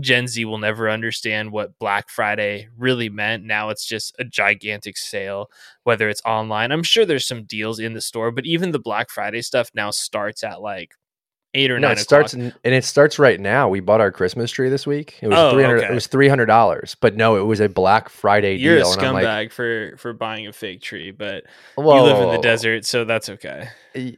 Gen 0.00 0.26
Z 0.28 0.44
will 0.44 0.58
never 0.58 0.90
understand 0.90 1.50
what 1.50 1.78
Black 1.78 2.08
Friday 2.10 2.68
really 2.76 3.08
meant. 3.08 3.44
Now 3.44 3.70
it's 3.70 3.86
just 3.86 4.14
a 4.18 4.24
gigantic 4.24 4.96
sale, 4.96 5.50
whether 5.84 6.08
it's 6.08 6.22
online. 6.24 6.72
I'm 6.72 6.82
sure 6.82 7.04
there's 7.06 7.26
some 7.26 7.44
deals 7.44 7.78
in 7.78 7.94
the 7.94 8.00
store, 8.00 8.30
but 8.30 8.46
even 8.46 8.70
the 8.70 8.78
Black 8.78 9.10
Friday 9.10 9.42
stuff 9.42 9.70
now 9.74 9.90
starts 9.90 10.44
at 10.44 10.60
like 10.60 10.94
eight 11.58 11.70
or 11.70 11.78
no, 11.78 11.88
nine. 11.88 11.96
It 11.96 12.00
starts 12.00 12.32
and 12.34 12.52
it 12.62 12.84
starts 12.84 13.18
right 13.18 13.40
now. 13.40 13.68
We 13.68 13.80
bought 13.80 14.00
our 14.00 14.12
Christmas 14.12 14.50
tree 14.50 14.68
this 14.68 14.86
week. 14.86 15.18
It 15.20 15.28
was 15.28 15.38
oh, 15.38 15.50
three 15.52 15.62
hundred. 15.62 15.78
Okay. 15.78 15.92
It 15.92 15.94
was 15.94 16.06
three 16.06 16.28
hundred 16.28 16.46
dollars, 16.46 16.96
but 17.00 17.16
no, 17.16 17.36
it 17.36 17.42
was 17.42 17.60
a 17.60 17.68
Black 17.68 18.08
Friday 18.08 18.56
You're 18.56 18.78
deal. 18.78 18.90
You're 18.90 18.98
a 18.98 19.02
scumbag 19.02 19.24
like, 19.24 19.52
for 19.52 19.96
for 19.98 20.12
buying 20.12 20.46
a 20.46 20.52
fake 20.52 20.80
tree, 20.80 21.10
but 21.10 21.44
whoa, 21.74 21.96
you 21.96 22.02
live 22.02 22.22
in 22.22 22.34
the 22.34 22.40
desert, 22.40 22.84
so 22.84 23.04
that's 23.04 23.28
okay. 23.28 23.68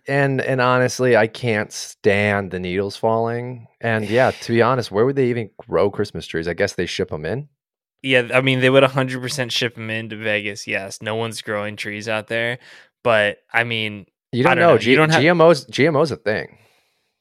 And 0.07 0.41
and 0.41 0.61
honestly, 0.61 1.17
I 1.17 1.27
can't 1.27 1.73
stand 1.73 2.51
the 2.51 2.61
needles 2.61 2.97
falling. 2.97 3.67
And 3.81 4.09
yeah, 4.09 4.31
to 4.31 4.53
be 4.53 4.63
honest, 4.63 4.91
where 4.91 5.07
would 5.07 5.17
they 5.17 5.31
even 5.31 5.51
grow 5.59 5.91
Christmas 5.91 6.27
trees? 6.27 6.47
I 6.47 6.55
guess 6.55 6.75
they 6.75 6.87
ship 6.87 7.11
them 7.11 7.25
in. 7.25 7.49
Yeah, 8.03 8.29
I 8.33 8.41
mean 8.41 8.61
they 8.61 8.71
would 8.71 8.83
100% 8.83 9.51
ship 9.51 9.75
them 9.75 9.91
into 9.91 10.17
Vegas. 10.17 10.67
Yes, 10.67 11.03
no 11.03 11.17
one's 11.17 11.43
growing 11.43 11.77
trees 11.77 12.09
out 12.09 12.29
there, 12.29 12.59
but 13.03 13.39
I 13.53 13.65
mean, 13.65 14.07
you 14.33 14.43
don't, 14.43 14.57
don't 14.57 14.63
know. 14.63 14.73
know. 14.73 14.79
G- 14.79 14.91
you 14.91 14.97
don't 14.97 15.11
have 15.11 15.23
GMOs. 15.23 15.69
GMOs 15.69 16.11
a 16.11 16.17
thing. 16.17 16.59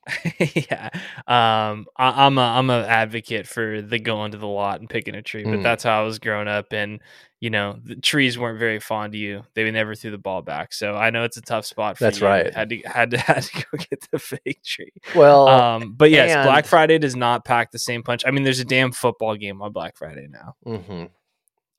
yeah, 0.40 0.90
um, 1.28 1.86
I, 1.98 2.26
am 2.26 2.38
a 2.38 2.42
I'm 2.42 2.70
a 2.70 2.82
advocate 2.84 3.48
for 3.48 3.82
the 3.82 4.00
going 4.00 4.32
to 4.32 4.38
the 4.38 4.48
lot 4.48 4.80
and 4.80 4.90
picking 4.90 5.16
a 5.16 5.22
tree, 5.22 5.44
but 5.44 5.60
mm. 5.60 5.64
that's 5.64 5.84
how 5.84 6.02
I 6.02 6.04
was 6.04 6.20
growing 6.20 6.48
up, 6.48 6.72
and 6.72 7.00
you 7.40 7.50
know 7.50 7.80
the 7.84 7.96
trees 7.96 8.38
weren't 8.38 8.60
very 8.60 8.80
fond 8.80 9.14
of 9.14 9.20
you. 9.20 9.44
They 9.54 9.70
never 9.70 9.96
threw 9.96 10.12
the 10.12 10.18
ball 10.18 10.42
back, 10.42 10.74
so 10.74 10.96
I 10.96 11.10
know 11.10 11.24
it's 11.24 11.38
a 11.38 11.42
tough 11.42 11.66
spot. 11.66 11.98
for 11.98 12.06
That's 12.06 12.22
you. 12.22 12.28
right. 12.28 12.54
Had 12.54 12.70
to 12.70 12.78
had 12.86 13.12
to 13.12 13.18
had 13.20 13.44
to 13.44 13.66
go 13.72 13.78
get 13.90 14.08
the 14.12 14.20
fake 14.20 14.64
tree. 14.64 14.94
Well, 15.16 15.48
um, 15.48 15.94
but 15.94 16.12
yes, 16.12 16.32
and... 16.32 16.46
Black 16.46 16.66
Friday 16.66 16.98
does 16.98 17.16
not 17.16 17.46
pack 17.46 17.72
the 17.72 17.80
same 17.80 18.02
punch. 18.02 18.24
I 18.26 18.32
mean, 18.32 18.44
there's 18.44 18.60
a 18.60 18.66
damn 18.66 18.92
football 18.92 19.36
game 19.36 19.62
on 19.62 19.72
Black 19.72 19.98
Friday 19.98 20.28
now. 20.30 20.56
Mm-hmm. 20.66 21.06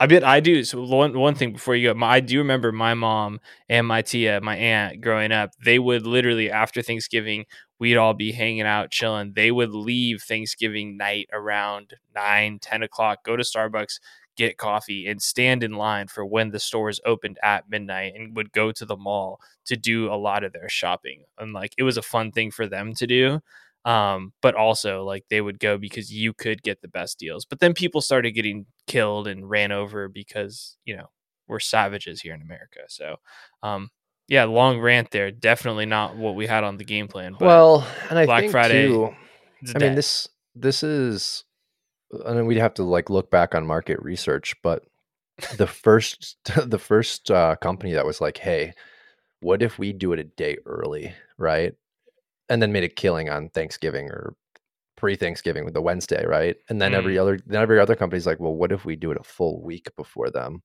I 0.00 0.07
bet 0.07 0.25
I 0.25 0.40
do. 0.40 0.64
So 0.64 0.83
one 0.83 1.19
one 1.19 1.35
thing 1.35 1.52
before 1.52 1.76
you 1.76 1.88
go, 1.90 1.95
my, 1.95 2.09
I 2.09 2.21
do 2.21 2.38
remember 2.38 2.73
my 2.73 2.95
mom 2.95 3.38
and 3.69 3.87
my 3.87 4.00
tia, 4.02 4.40
my 4.40 4.57
aunt, 4.57 5.02
growing 5.02 5.30
up. 5.30 5.52
They 5.62 5.78
would 5.78 6.07
literally 6.07 6.50
after 6.50 6.80
Thanksgiving, 6.83 7.45
we'd 7.78 7.99
all 7.99 8.14
be 8.14 8.33
hanging 8.33 8.62
out, 8.62 8.90
chilling. 8.90 9.35
They 9.35 9.50
would 9.50 9.71
leave 9.75 10.23
Thanksgiving 10.23 10.97
night 10.97 11.28
around 11.35 11.95
9, 12.14 12.59
10 12.61 12.83
o'clock, 12.83 13.25
go 13.25 13.37
to 13.37 13.42
Starbucks, 13.42 14.00
get 14.37 14.57
coffee, 14.57 15.07
and 15.07 15.21
stand 15.21 15.62
in 15.62 15.73
line 15.73 16.09
for 16.09 16.25
when 16.25 16.50
the 16.50 16.61
stores 16.61 17.00
opened 17.04 17.38
at 17.42 17.69
midnight, 17.69 18.14
and 18.16 18.35
would 18.37 18.52
go 18.52 18.73
to 18.73 18.87
the 18.87 18.97
mall 18.97 19.38
to 19.66 19.76
do 19.76 20.11
a 20.11 20.16
lot 20.16 20.45
of 20.45 20.54
their 20.54 20.71
shopping. 20.71 21.25
And 21.38 21.52
like 21.52 21.75
it 21.76 21.83
was 21.83 21.99
a 21.99 22.02
fun 22.02 22.33
thing 22.33 22.50
for 22.50 22.66
them 22.66 22.95
to 22.95 23.07
do 23.07 23.40
um 23.84 24.32
but 24.42 24.54
also 24.54 25.04
like 25.04 25.25
they 25.30 25.40
would 25.40 25.58
go 25.58 25.78
because 25.78 26.12
you 26.12 26.32
could 26.32 26.62
get 26.62 26.80
the 26.82 26.88
best 26.88 27.18
deals 27.18 27.44
but 27.44 27.60
then 27.60 27.72
people 27.72 28.00
started 28.00 28.32
getting 28.32 28.66
killed 28.87 29.26
and 29.26 29.49
ran 29.49 29.72
over 29.72 30.08
because 30.08 30.76
you 30.84 30.96
know 30.96 31.06
we're 31.49 31.58
savages 31.58 32.20
here 32.20 32.34
in 32.34 32.42
america 32.42 32.80
so 32.88 33.16
um 33.62 33.88
yeah 34.28 34.44
long 34.44 34.78
rant 34.78 35.10
there 35.10 35.30
definitely 35.30 35.87
not 35.87 36.16
what 36.16 36.34
we 36.34 36.46
had 36.46 36.62
on 36.62 36.76
the 36.76 36.84
game 36.84 37.08
plan 37.08 37.34
well 37.40 37.87
and 38.10 38.18
i 38.18 38.26
black 38.26 38.50
friday 38.50 38.87
too, 38.87 39.14
i 39.75 39.78
mean 39.78 39.94
this 39.94 40.28
this 40.54 40.82
is 40.82 41.44
I 42.26 42.34
mean, 42.34 42.46
we'd 42.46 42.58
have 42.58 42.75
to 42.75 42.82
like 42.82 43.10
look 43.10 43.30
back 43.30 43.54
on 43.54 43.66
market 43.66 44.00
research, 44.02 44.54
but 44.62 44.84
the 45.56 45.66
first 45.66 46.37
the 46.64 46.78
first 46.78 47.30
uh, 47.30 47.56
company 47.56 47.92
that 47.92 48.06
was 48.06 48.20
like, 48.20 48.38
"Hey, 48.38 48.75
what 49.40 49.62
if 49.62 49.78
we 49.78 49.92
do 49.92 50.12
it 50.12 50.18
a 50.18 50.25
day 50.25 50.58
early, 50.66 51.14
right?" 51.38 51.75
And 52.50 52.61
then 52.61 52.73
made 52.73 52.85
a 52.85 52.88
killing 52.88 53.30
on 53.30 53.49
Thanksgiving 53.49 54.11
or 54.11 54.35
pre-Thanksgiving 54.97 55.64
with 55.64 55.73
the 55.73 55.80
Wednesday, 55.80 56.26
right? 56.26 56.57
And 56.69 56.80
then 56.80 56.92
every 56.92 57.14
mm. 57.14 57.23
other 57.23 57.38
then 57.47 57.62
every 57.62 57.80
other 57.80 57.97
company's 57.97 58.26
like, 58.26 58.38
"Well, 58.38 58.54
what 58.54 58.73
if 58.73 58.85
we 58.85 58.97
do 58.97 59.11
it 59.11 59.19
a 59.19 59.25
full 59.25 59.62
week 59.62 59.88
before 59.97 60.30
them?" 60.30 60.62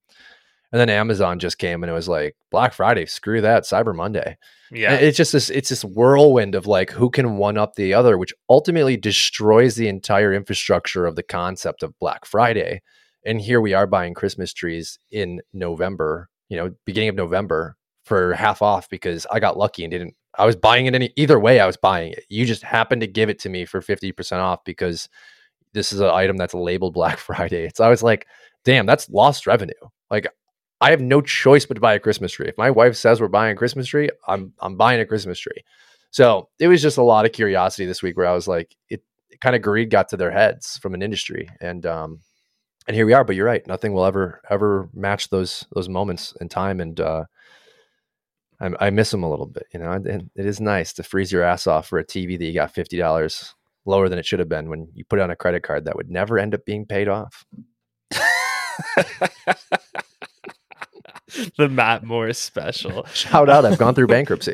And 0.72 0.80
then 0.82 0.90
Amazon 0.90 1.40
just 1.40 1.58
came 1.58 1.84
and 1.84 1.90
it 1.90 1.94
was 1.94 2.10
like 2.10 2.36
Black 2.52 2.74
Friday, 2.74 3.06
screw 3.06 3.40
that, 3.40 3.64
Cyber 3.64 3.96
Monday. 3.96 4.38
Yeah. 4.72 4.94
And 4.94 5.06
it's 5.06 5.16
just 5.16 5.32
this 5.32 5.50
it's 5.50 5.70
this 5.70 5.86
whirlwind 5.86 6.54
of 6.54 6.68
like 6.68 6.92
who 6.92 7.10
can 7.10 7.38
one 7.38 7.58
up 7.58 7.76
the 7.76 7.94
other, 7.94 8.18
which 8.18 8.34
ultimately 8.50 8.98
destroys 8.98 9.76
the 9.76 9.88
entire 9.88 10.34
infrastructure 10.34 11.06
of 11.06 11.16
the 11.16 11.24
concept 11.24 11.82
of 11.82 11.98
Black 12.00 12.26
Friday. 12.26 12.82
And 13.26 13.40
here 13.40 13.62
we 13.62 13.74
are 13.74 13.88
buying 13.88 14.14
Christmas 14.14 14.52
trees 14.54 15.00
in 15.10 15.42
November, 15.54 16.30
you 16.50 16.58
know, 16.58 16.72
beginning 16.86 17.10
of 17.10 17.16
November 17.16 17.78
for 18.06 18.34
half 18.34 18.62
off 18.62 18.90
because 18.90 19.26
I 19.32 19.40
got 19.40 19.58
lucky 19.58 19.84
and 19.84 19.92
didn't 19.92 20.16
I 20.38 20.46
was 20.46 20.56
buying 20.56 20.86
it 20.86 20.96
any 20.96 21.12
either 21.16 21.40
way 21.40 21.60
I 21.60 21.66
was 21.66 21.78
buying 21.78 22.12
it. 22.12 22.26
You 22.30 22.46
just 22.46 22.64
happened 22.64 23.02
to 23.02 23.08
give 23.08 23.30
it 23.30 23.40
to 23.40 23.50
me 23.50 23.66
for 23.66 23.82
50% 23.82 24.38
off 24.40 24.64
because 24.66 25.10
this 25.74 25.92
is 25.92 26.00
an 26.00 26.10
item 26.10 26.38
that's 26.38 26.54
labeled 26.54 26.94
Black 26.94 27.18
Friday. 27.20 27.72
So 27.74 27.84
I 27.84 27.90
was 27.90 28.04
like, 28.04 28.28
damn, 28.64 28.86
that's 28.86 29.10
lost 29.10 29.48
revenue. 29.48 29.74
Like 30.10 30.28
I 30.82 30.92
have 30.92 31.02
no 31.02 31.22
choice 31.22 31.66
but 31.66 31.76
to 31.76 31.82
buy 31.82 31.94
a 31.94 32.00
Christmas 32.00 32.34
tree. 32.34 32.48
If 32.48 32.58
my 32.58 32.70
wife 32.70 32.96
says 32.96 33.22
we're 33.22 33.28
buying 33.28 33.54
a 33.54 33.58
Christmas 33.58 33.88
tree, 33.88 34.10
I'm 34.28 34.54
I'm 34.60 34.78
buying 34.78 35.00
a 35.00 35.06
Christmas 35.06 35.40
tree. 35.40 35.64
So 36.12 36.50
it 36.60 36.68
was 36.68 36.82
just 36.82 36.98
a 36.98 37.04
lot 37.04 37.26
of 37.26 37.34
curiosity 37.34 37.86
this 37.86 38.02
week 38.02 38.16
where 38.16 38.28
I 38.28 38.34
was 38.34 38.48
like, 38.48 38.76
it, 38.90 39.04
it 39.30 39.42
kind 39.42 39.56
of 39.56 39.62
greed 39.62 39.90
got 39.90 40.10
to 40.10 40.18
their 40.18 40.32
heads 40.32 40.78
from 40.78 40.94
an 40.94 41.02
industry, 41.02 41.50
and 41.60 41.86
um, 41.86 42.20
and 42.88 42.96
here 42.96 43.06
we 43.06 43.14
are. 43.14 43.24
But 43.24 43.36
you're 43.36 43.46
right, 43.46 43.66
nothing 43.68 43.94
will 43.94 44.06
ever 44.06 44.42
ever 44.50 44.90
match 44.94 45.30
those 45.30 45.66
those 45.74 45.90
moments 45.90 46.34
in 46.40 46.50
time, 46.50 46.80
and 46.80 47.00
uh, 47.00 47.26
I, 48.60 48.72
I 48.80 48.90
miss 48.90 49.12
them 49.12 49.24
a 49.24 49.30
little 49.30 49.46
bit. 49.46 49.68
You 49.74 49.80
know, 49.80 49.92
and 49.92 50.30
it 50.36 50.46
is 50.46 50.60
nice 50.60 50.94
to 50.94 51.04
freeze 51.04 51.32
your 51.32 51.44
ass 51.44 51.68
off 51.68 51.88
for 51.88 52.00
a 52.00 52.06
TV 52.06 52.38
that 52.38 52.46
you 52.46 52.54
got 52.54 52.74
fifty 52.74 52.98
dollars 52.98 53.56
lower 53.86 54.10
than 54.10 54.20
it 54.20 54.26
should 54.26 54.40
have 54.40 54.50
been 54.50 54.70
when 54.70 54.90
you 54.94 55.06
put 55.06 55.20
it 55.20 55.22
on 55.22 55.30
a 55.30 55.36
credit 55.36 55.64
card 55.64 55.86
that 55.86 55.96
would 55.96 56.10
never 56.10 56.40
end 56.40 56.56
up 56.56 56.66
being 56.66 56.86
paid 56.86 57.08
off. 57.08 57.46
the 61.58 61.68
Matt 61.68 62.04
Moore 62.04 62.34
special. 62.34 63.06
Shout 63.14 63.50
out! 63.50 63.66
I've 63.66 63.80
gone 63.80 63.96
through 63.96 64.08
bankruptcy. 64.08 64.54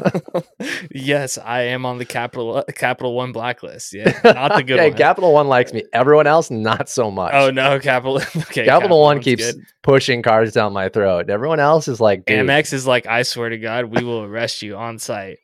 yes, 0.90 1.38
I 1.38 1.62
am 1.62 1.86
on 1.86 1.98
the 1.98 2.04
Capital 2.04 2.64
Capital 2.74 3.14
One 3.14 3.30
blacklist. 3.30 3.92
Yeah, 3.92 4.18
not 4.24 4.56
the 4.56 4.64
good 4.64 4.80
okay, 4.80 4.88
one. 4.88 4.98
Capital 4.98 5.32
One 5.32 5.46
likes 5.46 5.72
me. 5.72 5.84
Everyone 5.92 6.26
else, 6.26 6.50
not 6.50 6.88
so 6.88 7.12
much. 7.12 7.32
oh 7.34 7.50
no, 7.50 7.78
Capital. 7.78 8.16
Okay, 8.16 8.64
Capital, 8.64 9.00
One 9.00 9.16
One's 9.16 9.24
keeps 9.24 9.52
good. 9.52 9.64
pushing 9.82 10.22
cards 10.22 10.52
down 10.52 10.72
my 10.72 10.88
throat. 10.88 11.30
Everyone 11.30 11.60
else 11.60 11.86
is 11.86 12.00
like, 12.00 12.24
dude, 12.26 12.40
Amex 12.40 12.72
is 12.72 12.86
like, 12.86 13.06
I 13.06 13.22
swear 13.22 13.50
to 13.50 13.58
God, 13.58 13.84
we 13.84 14.02
will 14.02 14.22
arrest 14.22 14.62
you 14.62 14.76
on 14.76 14.98
site. 14.98 15.38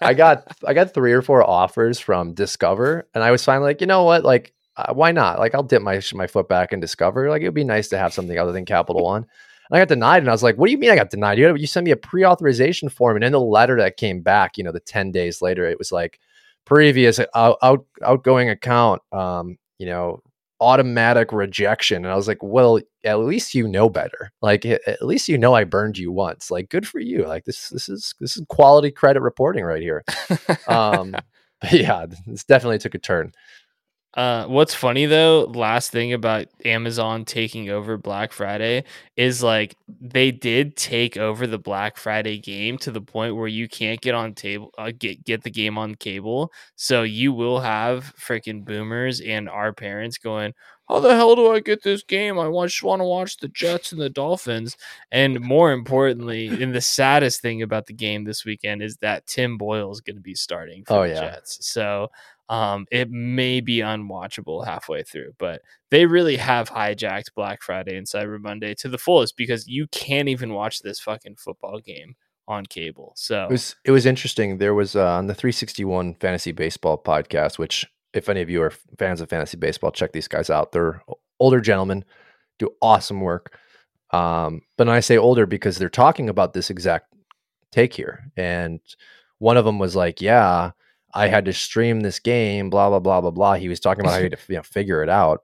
I 0.00 0.14
got 0.14 0.56
I 0.66 0.74
got 0.74 0.92
three 0.92 1.12
or 1.12 1.22
four 1.22 1.48
offers 1.48 2.00
from 2.00 2.34
Discover, 2.34 3.06
and 3.14 3.22
I 3.22 3.30
was 3.30 3.44
finally 3.44 3.68
like, 3.70 3.80
you 3.80 3.86
know 3.86 4.02
what, 4.02 4.24
like. 4.24 4.52
Uh, 4.88 4.94
why 4.94 5.12
not? 5.12 5.38
Like, 5.38 5.54
I'll 5.54 5.62
dip 5.62 5.82
my 5.82 6.00
my 6.14 6.26
foot 6.26 6.48
back 6.48 6.72
in 6.72 6.80
Discover. 6.80 7.28
Like, 7.30 7.42
it 7.42 7.46
would 7.46 7.54
be 7.54 7.64
nice 7.64 7.88
to 7.88 7.98
have 7.98 8.12
something 8.12 8.38
other 8.38 8.52
than 8.52 8.64
Capital 8.64 9.04
One. 9.04 9.22
And 9.24 9.76
I 9.76 9.78
got 9.80 9.88
denied, 9.88 10.18
and 10.22 10.28
I 10.28 10.32
was 10.32 10.42
like, 10.42 10.56
"What 10.56 10.66
do 10.66 10.72
you 10.72 10.78
mean 10.78 10.90
I 10.90 10.96
got 10.96 11.10
denied? 11.10 11.38
You 11.38 11.54
you 11.56 11.66
sent 11.66 11.84
me 11.84 11.90
a 11.92 11.96
pre-authorization 11.96 12.88
form, 12.88 13.16
and 13.16 13.24
in 13.24 13.32
the 13.32 13.40
letter 13.40 13.76
that 13.78 13.96
came 13.96 14.20
back, 14.22 14.58
you 14.58 14.64
know, 14.64 14.72
the 14.72 14.80
ten 14.80 15.12
days 15.12 15.42
later, 15.42 15.64
it 15.68 15.78
was 15.78 15.92
like 15.92 16.18
previous 16.64 17.20
out, 17.34 17.58
out 17.62 17.84
outgoing 18.04 18.48
account, 18.50 19.02
um, 19.12 19.58
you 19.78 19.86
know, 19.86 20.22
automatic 20.60 21.32
rejection." 21.32 21.98
And 22.04 22.12
I 22.12 22.16
was 22.16 22.26
like, 22.28 22.42
"Well, 22.42 22.80
at 23.04 23.20
least 23.20 23.54
you 23.54 23.68
know 23.68 23.88
better. 23.90 24.30
Like, 24.42 24.64
at 24.66 24.80
at 24.88 25.02
least 25.06 25.28
you 25.28 25.38
know 25.38 25.54
I 25.54 25.64
burned 25.64 25.98
you 25.98 26.10
once. 26.12 26.50
Like, 26.50 26.68
good 26.70 26.86
for 26.88 26.98
you. 27.00 27.26
Like, 27.26 27.44
this 27.44 27.68
this 27.70 27.88
is 27.88 28.14
this 28.20 28.36
is 28.36 28.44
quality 28.48 28.90
credit 28.90 29.20
reporting 29.20 29.64
right 29.64 29.82
here." 29.82 30.04
Um, 30.68 31.12
but 31.60 31.72
yeah, 31.72 32.06
this 32.26 32.44
definitely 32.44 32.78
took 32.78 32.94
a 32.94 32.98
turn. 32.98 33.32
Uh, 34.14 34.44
what's 34.46 34.74
funny 34.74 35.06
though, 35.06 35.44
last 35.54 35.92
thing 35.92 36.12
about 36.12 36.48
Amazon 36.64 37.24
taking 37.24 37.70
over 37.70 37.96
Black 37.96 38.32
Friday 38.32 38.82
is 39.16 39.40
like 39.40 39.76
they 40.00 40.32
did 40.32 40.76
take 40.76 41.16
over 41.16 41.46
the 41.46 41.58
Black 41.60 41.96
Friday 41.96 42.36
game 42.38 42.76
to 42.78 42.90
the 42.90 43.00
point 43.00 43.36
where 43.36 43.46
you 43.46 43.68
can't 43.68 44.00
get 44.00 44.16
on 44.16 44.34
table 44.34 44.72
uh, 44.78 44.90
get 44.98 45.22
get 45.24 45.44
the 45.44 45.50
game 45.50 45.78
on 45.78 45.94
cable. 45.94 46.52
So 46.74 47.04
you 47.04 47.32
will 47.32 47.60
have 47.60 48.12
freaking 48.18 48.64
boomers 48.64 49.20
and 49.20 49.48
our 49.48 49.72
parents 49.72 50.18
going, 50.18 50.54
"How 50.88 50.98
the 50.98 51.14
hell 51.14 51.36
do 51.36 51.52
I 51.52 51.60
get 51.60 51.84
this 51.84 52.02
game? 52.02 52.36
I 52.36 52.50
just 52.66 52.82
want 52.82 53.00
to 53.00 53.04
watch 53.04 53.36
the 53.36 53.48
Jets 53.48 53.92
and 53.92 54.00
the 54.00 54.10
Dolphins." 54.10 54.76
And 55.12 55.38
more 55.40 55.70
importantly, 55.70 56.48
and 56.48 56.74
the 56.74 56.80
saddest 56.80 57.42
thing 57.42 57.62
about 57.62 57.86
the 57.86 57.92
game 57.94 58.24
this 58.24 58.44
weekend 58.44 58.82
is 58.82 58.96
that 58.96 59.28
Tim 59.28 59.56
Boyle 59.56 59.92
is 59.92 60.00
going 60.00 60.16
to 60.16 60.22
be 60.22 60.34
starting 60.34 60.84
for 60.84 60.94
Oh, 60.94 61.02
the 61.02 61.10
yeah. 61.10 61.20
Jets. 61.20 61.64
So 61.64 62.10
um, 62.50 62.86
it 62.90 63.08
may 63.08 63.60
be 63.60 63.78
unwatchable 63.78 64.66
halfway 64.66 65.04
through, 65.04 65.34
but 65.38 65.62
they 65.92 66.04
really 66.04 66.36
have 66.36 66.68
hijacked 66.68 67.32
Black 67.36 67.62
Friday 67.62 67.96
and 67.96 68.08
Cyber 68.08 68.40
Monday 68.40 68.74
to 68.74 68.88
the 68.88 68.98
fullest 68.98 69.36
because 69.36 69.68
you 69.68 69.86
can't 69.86 70.28
even 70.28 70.52
watch 70.52 70.82
this 70.82 70.98
fucking 70.98 71.36
football 71.36 71.78
game 71.78 72.16
on 72.48 72.66
cable. 72.66 73.12
So 73.14 73.44
It 73.44 73.52
was 73.52 73.76
it 73.84 73.92
was 73.92 74.04
interesting. 74.04 74.58
There 74.58 74.74
was 74.74 74.96
uh, 74.96 75.12
on 75.12 75.28
the 75.28 75.34
361 75.34 76.16
Fantasy 76.16 76.50
Baseball 76.50 77.00
podcast, 77.00 77.56
which 77.56 77.86
if 78.12 78.28
any 78.28 78.42
of 78.42 78.50
you 78.50 78.60
are 78.62 78.72
fans 78.98 79.20
of 79.20 79.30
fantasy 79.30 79.56
baseball, 79.56 79.92
check 79.92 80.10
these 80.10 80.26
guys 80.26 80.50
out. 80.50 80.72
They're 80.72 81.04
older 81.38 81.60
gentlemen, 81.60 82.04
do 82.58 82.70
awesome 82.82 83.20
work. 83.20 83.56
Um, 84.12 84.62
but 84.76 84.88
I 84.88 84.98
say 84.98 85.16
older 85.16 85.46
because 85.46 85.78
they're 85.78 85.88
talking 85.88 86.28
about 86.28 86.52
this 86.52 86.68
exact 86.68 87.14
take 87.70 87.94
here, 87.94 88.32
and 88.36 88.80
one 89.38 89.56
of 89.56 89.64
them 89.64 89.78
was 89.78 89.94
like, 89.94 90.20
"Yeah, 90.20 90.72
I 91.14 91.28
had 91.28 91.44
to 91.46 91.52
stream 91.52 92.00
this 92.00 92.18
game, 92.18 92.70
blah 92.70 92.88
blah 92.88 93.00
blah 93.00 93.20
blah 93.20 93.30
blah." 93.30 93.54
He 93.54 93.68
was 93.68 93.80
talking 93.80 94.04
about 94.04 94.12
how 94.12 94.18
he 94.18 94.24
had 94.24 94.32
to 94.32 94.38
you 94.48 94.56
know, 94.56 94.62
figure 94.62 95.02
it 95.02 95.08
out, 95.08 95.42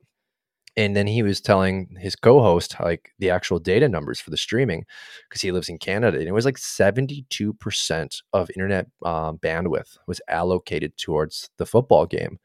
and 0.76 0.96
then 0.96 1.06
he 1.06 1.22
was 1.22 1.40
telling 1.40 1.96
his 1.98 2.16
co-host 2.16 2.76
like 2.80 3.12
the 3.18 3.30
actual 3.30 3.58
data 3.58 3.88
numbers 3.88 4.20
for 4.20 4.30
the 4.30 4.36
streaming 4.36 4.84
because 5.28 5.42
he 5.42 5.52
lives 5.52 5.68
in 5.68 5.78
Canada, 5.78 6.18
and 6.18 6.28
it 6.28 6.32
was 6.32 6.44
like 6.44 6.58
seventy-two 6.58 7.54
percent 7.54 8.22
of 8.32 8.50
internet 8.54 8.86
um, 9.04 9.38
bandwidth 9.38 9.98
was 10.06 10.20
allocated 10.28 10.96
towards 10.96 11.50
the 11.58 11.66
football 11.66 12.06
game, 12.06 12.38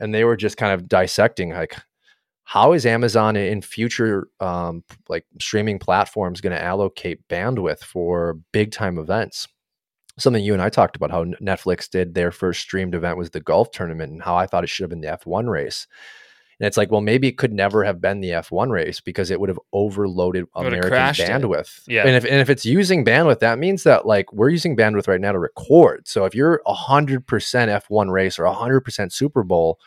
and 0.00 0.14
they 0.14 0.24
were 0.24 0.36
just 0.36 0.56
kind 0.56 0.72
of 0.72 0.88
dissecting 0.88 1.50
like 1.50 1.76
how 2.48 2.72
is 2.72 2.86
Amazon 2.86 3.36
in 3.36 3.60
future 3.60 4.26
um, 4.40 4.82
like 5.10 5.26
streaming 5.38 5.78
platforms 5.78 6.40
going 6.40 6.56
to 6.56 6.62
allocate 6.62 7.28
bandwidth 7.28 7.80
for 7.80 8.38
big 8.52 8.72
time 8.72 8.96
events? 8.98 9.46
Something 10.18 10.44
you 10.44 10.52
and 10.52 10.62
I 10.62 10.68
talked 10.68 10.96
about 10.96 11.10
how 11.10 11.24
Netflix 11.24 11.88
did 11.88 12.14
their 12.14 12.32
first 12.32 12.60
streamed 12.60 12.94
event 12.94 13.16
was 13.16 13.30
the 13.30 13.40
golf 13.40 13.70
tournament, 13.70 14.12
and 14.12 14.22
how 14.22 14.36
I 14.36 14.46
thought 14.46 14.64
it 14.64 14.68
should 14.68 14.84
have 14.84 14.90
been 14.90 15.00
the 15.00 15.18
F1 15.18 15.48
race. 15.48 15.86
And 16.60 16.66
it's 16.66 16.76
like, 16.76 16.90
well, 16.90 17.00
maybe 17.00 17.28
it 17.28 17.38
could 17.38 17.52
never 17.52 17.84
have 17.84 18.00
been 18.00 18.20
the 18.20 18.30
F1 18.30 18.70
race 18.70 19.00
because 19.00 19.30
it 19.30 19.38
would 19.38 19.48
have 19.48 19.60
overloaded 19.72 20.46
American 20.56 20.90
crashed 20.90 21.20
it. 21.20 21.28
bandwidth. 21.28 21.82
Yeah. 21.86 22.04
And 22.04 22.16
if 22.16 22.24
and 22.24 22.34
if 22.34 22.50
it's 22.50 22.66
using 22.66 23.04
bandwidth, 23.04 23.38
that 23.40 23.60
means 23.60 23.84
that 23.84 24.06
like 24.06 24.32
we're 24.32 24.48
using 24.48 24.76
bandwidth 24.76 25.06
right 25.06 25.20
now 25.20 25.32
to 25.32 25.38
record. 25.38 26.08
So 26.08 26.24
if 26.24 26.34
you're 26.34 26.60
hundred 26.66 27.26
percent 27.28 27.70
F1 27.70 28.10
race 28.10 28.40
or 28.40 28.46
hundred 28.46 28.80
percent 28.80 29.12
Super 29.12 29.44
Bowl, 29.44 29.78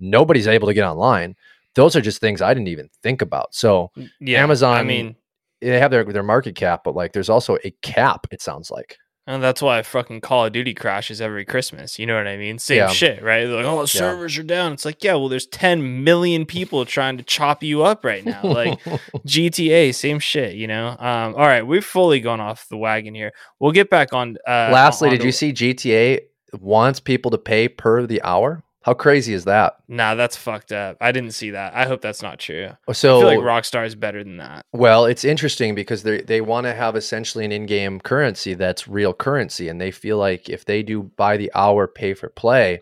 nobody's 0.00 0.48
able 0.48 0.66
to 0.66 0.74
get 0.74 0.84
online. 0.84 1.36
Those 1.74 1.94
are 1.94 2.00
just 2.00 2.20
things 2.20 2.42
I 2.42 2.52
didn't 2.52 2.68
even 2.68 2.90
think 3.02 3.22
about. 3.22 3.54
So 3.54 3.92
yeah, 4.18 4.42
Amazon 4.42 4.76
I 4.76 4.82
mean, 4.82 5.14
they 5.60 5.78
have 5.78 5.92
their 5.92 6.02
their 6.02 6.24
market 6.24 6.56
cap, 6.56 6.82
but 6.82 6.96
like 6.96 7.12
there's 7.12 7.30
also 7.30 7.58
a 7.62 7.70
cap. 7.82 8.26
It 8.32 8.42
sounds 8.42 8.72
like. 8.72 8.98
And 9.28 9.42
that's 9.42 9.62
why 9.62 9.82
fucking 9.82 10.20
Call 10.22 10.46
of 10.46 10.52
Duty 10.52 10.74
crashes 10.74 11.20
every 11.20 11.44
Christmas. 11.44 11.98
You 11.98 12.06
know 12.06 12.16
what 12.16 12.26
I 12.26 12.36
mean? 12.36 12.58
Same 12.58 12.78
Yeah. 12.78 12.88
shit, 12.88 13.22
right? 13.22 13.44
They're 13.44 13.56
like, 13.56 13.66
oh, 13.66 13.82
the 13.82 13.86
servers 13.86 14.36
are 14.38 14.42
down. 14.42 14.72
It's 14.72 14.84
like, 14.84 15.04
yeah, 15.04 15.14
well, 15.14 15.28
there's 15.28 15.46
10 15.46 16.02
million 16.02 16.46
people 16.46 16.84
trying 16.86 17.16
to 17.18 17.22
chop 17.22 17.62
you 17.62 17.82
up 17.84 18.04
right 18.04 18.24
now. 18.24 18.40
Like 18.42 18.80
GTA, 19.26 19.94
same 19.94 20.18
shit, 20.18 20.54
you 20.56 20.66
know? 20.66 20.88
Um, 20.98 21.34
all 21.34 21.46
right, 21.46 21.66
we've 21.66 21.84
fully 21.84 22.20
gone 22.20 22.40
off 22.40 22.66
the 22.68 22.76
wagon 22.78 23.14
here. 23.14 23.32
We'll 23.60 23.72
get 23.72 23.90
back 23.90 24.12
on. 24.12 24.36
Uh, 24.46 24.70
Lastly, 24.72 25.08
on 25.08 25.12
did 25.12 25.20
to- 25.20 25.26
you 25.26 25.32
see 25.32 25.52
GTA 25.52 26.20
wants 26.60 26.98
people 26.98 27.30
to 27.30 27.38
pay 27.38 27.68
per 27.68 28.06
the 28.06 28.22
hour? 28.22 28.62
How 28.82 28.94
crazy 28.94 29.34
is 29.34 29.44
that? 29.44 29.74
Nah, 29.88 30.14
that's 30.14 30.36
fucked 30.36 30.72
up. 30.72 30.96
I 31.00 31.12
didn't 31.12 31.32
see 31.32 31.50
that. 31.50 31.74
I 31.74 31.86
hope 31.86 32.00
that's 32.00 32.22
not 32.22 32.38
true. 32.38 32.70
So 32.92 33.18
I 33.18 33.20
feel 33.20 33.28
like 33.28 33.38
Rockstar 33.40 33.84
is 33.84 33.94
better 33.94 34.22
than 34.22 34.36
that. 34.36 34.64
Well, 34.72 35.04
it's 35.04 35.24
interesting 35.24 35.74
because 35.74 36.04
they 36.04 36.22
they 36.22 36.40
want 36.40 36.66
to 36.66 36.74
have 36.74 36.94
essentially 36.96 37.44
an 37.44 37.52
in-game 37.52 38.00
currency 38.00 38.54
that's 38.54 38.86
real 38.86 39.12
currency, 39.12 39.68
and 39.68 39.80
they 39.80 39.90
feel 39.90 40.16
like 40.16 40.48
if 40.48 40.64
they 40.64 40.82
do 40.82 41.02
buy 41.02 41.36
the 41.36 41.50
hour 41.54 41.88
pay 41.88 42.14
for 42.14 42.28
play, 42.28 42.80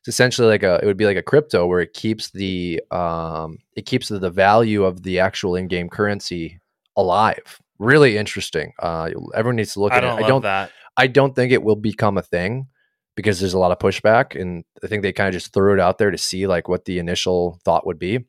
it's 0.00 0.08
essentially 0.08 0.48
like 0.48 0.64
a 0.64 0.80
it 0.82 0.86
would 0.86 0.96
be 0.96 1.06
like 1.06 1.16
a 1.16 1.22
crypto 1.22 1.66
where 1.66 1.80
it 1.80 1.94
keeps 1.94 2.30
the 2.30 2.82
um 2.90 3.58
it 3.76 3.86
keeps 3.86 4.08
the, 4.08 4.18
the 4.18 4.30
value 4.30 4.84
of 4.84 5.02
the 5.04 5.20
actual 5.20 5.54
in-game 5.54 5.88
currency 5.88 6.60
alive. 6.96 7.60
Really 7.78 8.18
interesting. 8.18 8.72
Uh, 8.78 9.10
everyone 9.34 9.56
needs 9.56 9.74
to 9.74 9.80
look 9.80 9.92
I 9.92 9.98
at 9.98 10.04
it. 10.04 10.24
I 10.24 10.28
don't 10.28 10.42
that. 10.42 10.72
I 10.96 11.06
don't 11.06 11.34
think 11.34 11.52
it 11.52 11.62
will 11.62 11.76
become 11.76 12.18
a 12.18 12.22
thing 12.22 12.66
because 13.20 13.38
there's 13.40 13.54
a 13.54 13.58
lot 13.58 13.70
of 13.72 13.78
pushback, 13.78 14.40
and 14.40 14.64
I 14.82 14.86
think 14.86 15.02
they 15.02 15.12
kind 15.12 15.28
of 15.28 15.32
just 15.34 15.52
threw 15.52 15.74
it 15.74 15.80
out 15.80 15.98
there 15.98 16.10
to 16.10 16.18
see 16.18 16.46
like 16.46 16.68
what 16.68 16.84
the 16.86 16.98
initial 16.98 17.60
thought 17.64 17.86
would 17.86 17.98
be. 17.98 18.20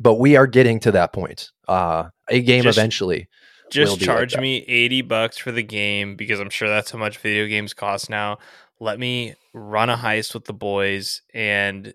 but 0.00 0.14
we 0.14 0.34
are 0.36 0.46
getting 0.48 0.80
to 0.80 0.90
that 0.92 1.12
point. 1.12 1.50
Uh, 1.68 2.08
a 2.28 2.40
game 2.40 2.62
Just- 2.64 2.76
eventually. 2.78 3.28
Just 3.70 3.92
like 3.92 4.02
charge 4.02 4.34
that. 4.34 4.42
me 4.42 4.58
80 4.68 5.02
bucks 5.02 5.38
for 5.38 5.50
the 5.50 5.62
game 5.62 6.16
because 6.16 6.38
I'm 6.38 6.50
sure 6.50 6.68
that's 6.68 6.90
how 6.90 6.98
much 6.98 7.16
video 7.18 7.46
games 7.46 7.72
cost 7.74 8.10
now. 8.10 8.38
Let 8.78 8.98
me 9.00 9.34
run 9.54 9.88
a 9.88 9.96
heist 9.96 10.34
with 10.34 10.44
the 10.44 10.52
boys 10.52 11.22
and 11.32 11.94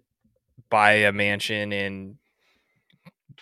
buy 0.69 0.93
a 0.93 1.11
mansion 1.11 1.71
and 1.71 2.15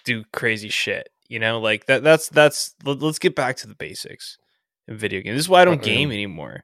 do 0.04 0.24
crazy 0.34 0.70
shit. 0.70 1.10
You 1.30 1.40
know, 1.40 1.60
like 1.60 1.86
that 1.88 2.04
that's 2.04 2.30
that's 2.30 2.76
let- 2.84 3.00
let's 3.02 3.20
get 3.20 3.36
back 3.36 3.56
to 3.58 3.68
the 3.68 3.76
basics 3.76 4.38
in 4.88 4.98
video 4.98 5.22
games. 5.22 5.36
This 5.36 5.46
is 5.46 5.50
why 5.50 5.62
I 5.62 5.66
don't 5.66 5.76
Uh-uh. 5.80 5.84
game 5.96 6.12
anymore. 6.12 6.64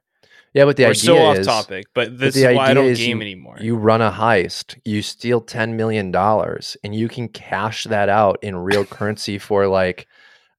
Yeah, 0.54 0.66
but 0.66 0.76
the 0.76 0.84
We're 0.84 0.90
idea 0.90 1.02
so 1.02 1.18
off 1.18 1.36
is 1.36 1.46
topic, 1.48 1.86
but 1.94 2.16
this 2.16 2.34
the 2.34 2.48
is 2.50 2.56
why 2.56 2.66
I 2.70 2.74
don't 2.74 2.94
game 2.94 3.20
anymore. 3.20 3.56
you 3.60 3.76
run 3.76 4.00
a 4.00 4.10
heist, 4.12 4.78
you 4.84 5.02
steal 5.02 5.40
ten 5.40 5.76
million 5.76 6.12
dollars, 6.12 6.76
and 6.84 6.94
you 6.94 7.08
can 7.08 7.28
cash 7.28 7.84
that 7.84 8.08
out 8.08 8.38
in 8.42 8.56
real 8.56 8.84
currency 8.84 9.38
for 9.38 9.66
like, 9.66 10.06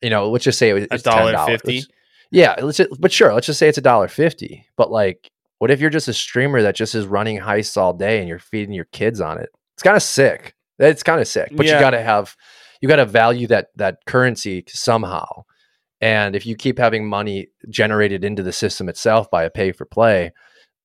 you 0.02 0.10
know, 0.10 0.30
let's 0.30 0.44
just 0.44 0.60
say 0.60 0.70
it 0.70 0.92
was 0.92 1.02
dollar 1.02 1.34
fifty. 1.48 1.84
Yeah, 2.30 2.56
let's 2.62 2.78
just, 2.78 2.90
but 3.00 3.12
sure, 3.14 3.34
let's 3.34 3.48
just 3.48 3.58
say 3.58 3.70
it's 3.70 3.78
a 3.78 3.82
dollar 3.82 4.10
fifty. 4.10 4.68
But 4.76 4.92
like, 4.92 5.32
what 5.60 5.72
if 5.72 5.80
you're 5.80 5.90
just 5.90 6.10
a 6.10 6.14
streamer 6.14 6.62
that 6.62 6.76
just 6.76 6.94
is 6.94 7.06
running 7.06 7.40
heists 7.40 7.78
all 7.78 7.94
day 7.94 8.20
and 8.20 8.28
you're 8.28 8.40
feeding 8.40 8.74
your 8.74 8.86
kids 8.86 9.22
on 9.22 9.38
it? 9.40 9.50
It's 9.76 9.84
kind 9.84 9.96
of 9.96 10.04
sick. 10.04 10.56
It's 10.78 11.04
kind 11.04 11.22
of 11.22 11.28
sick. 11.28 11.52
But 11.56 11.66
Yeah. 11.66 11.76
you 11.76 11.80
got 11.80 11.92
to 11.92 12.02
have, 12.02 12.36
you 12.82 12.90
got 12.90 12.98
to 12.98 13.06
value 13.06 13.48
that 13.48 13.68
that 13.78 14.00
currency 14.06 14.66
somehow. 14.68 15.46
And 16.06 16.36
if 16.36 16.46
you 16.46 16.56
keep 16.56 16.78
having 16.78 17.10
money 17.10 17.48
generated 17.68 18.24
into 18.24 18.44
the 18.44 18.52
system 18.52 18.88
itself 18.90 19.32
by 19.32 19.44
a 19.44 19.50
pay 19.50 19.72
for 19.72 19.86
play, 19.86 20.34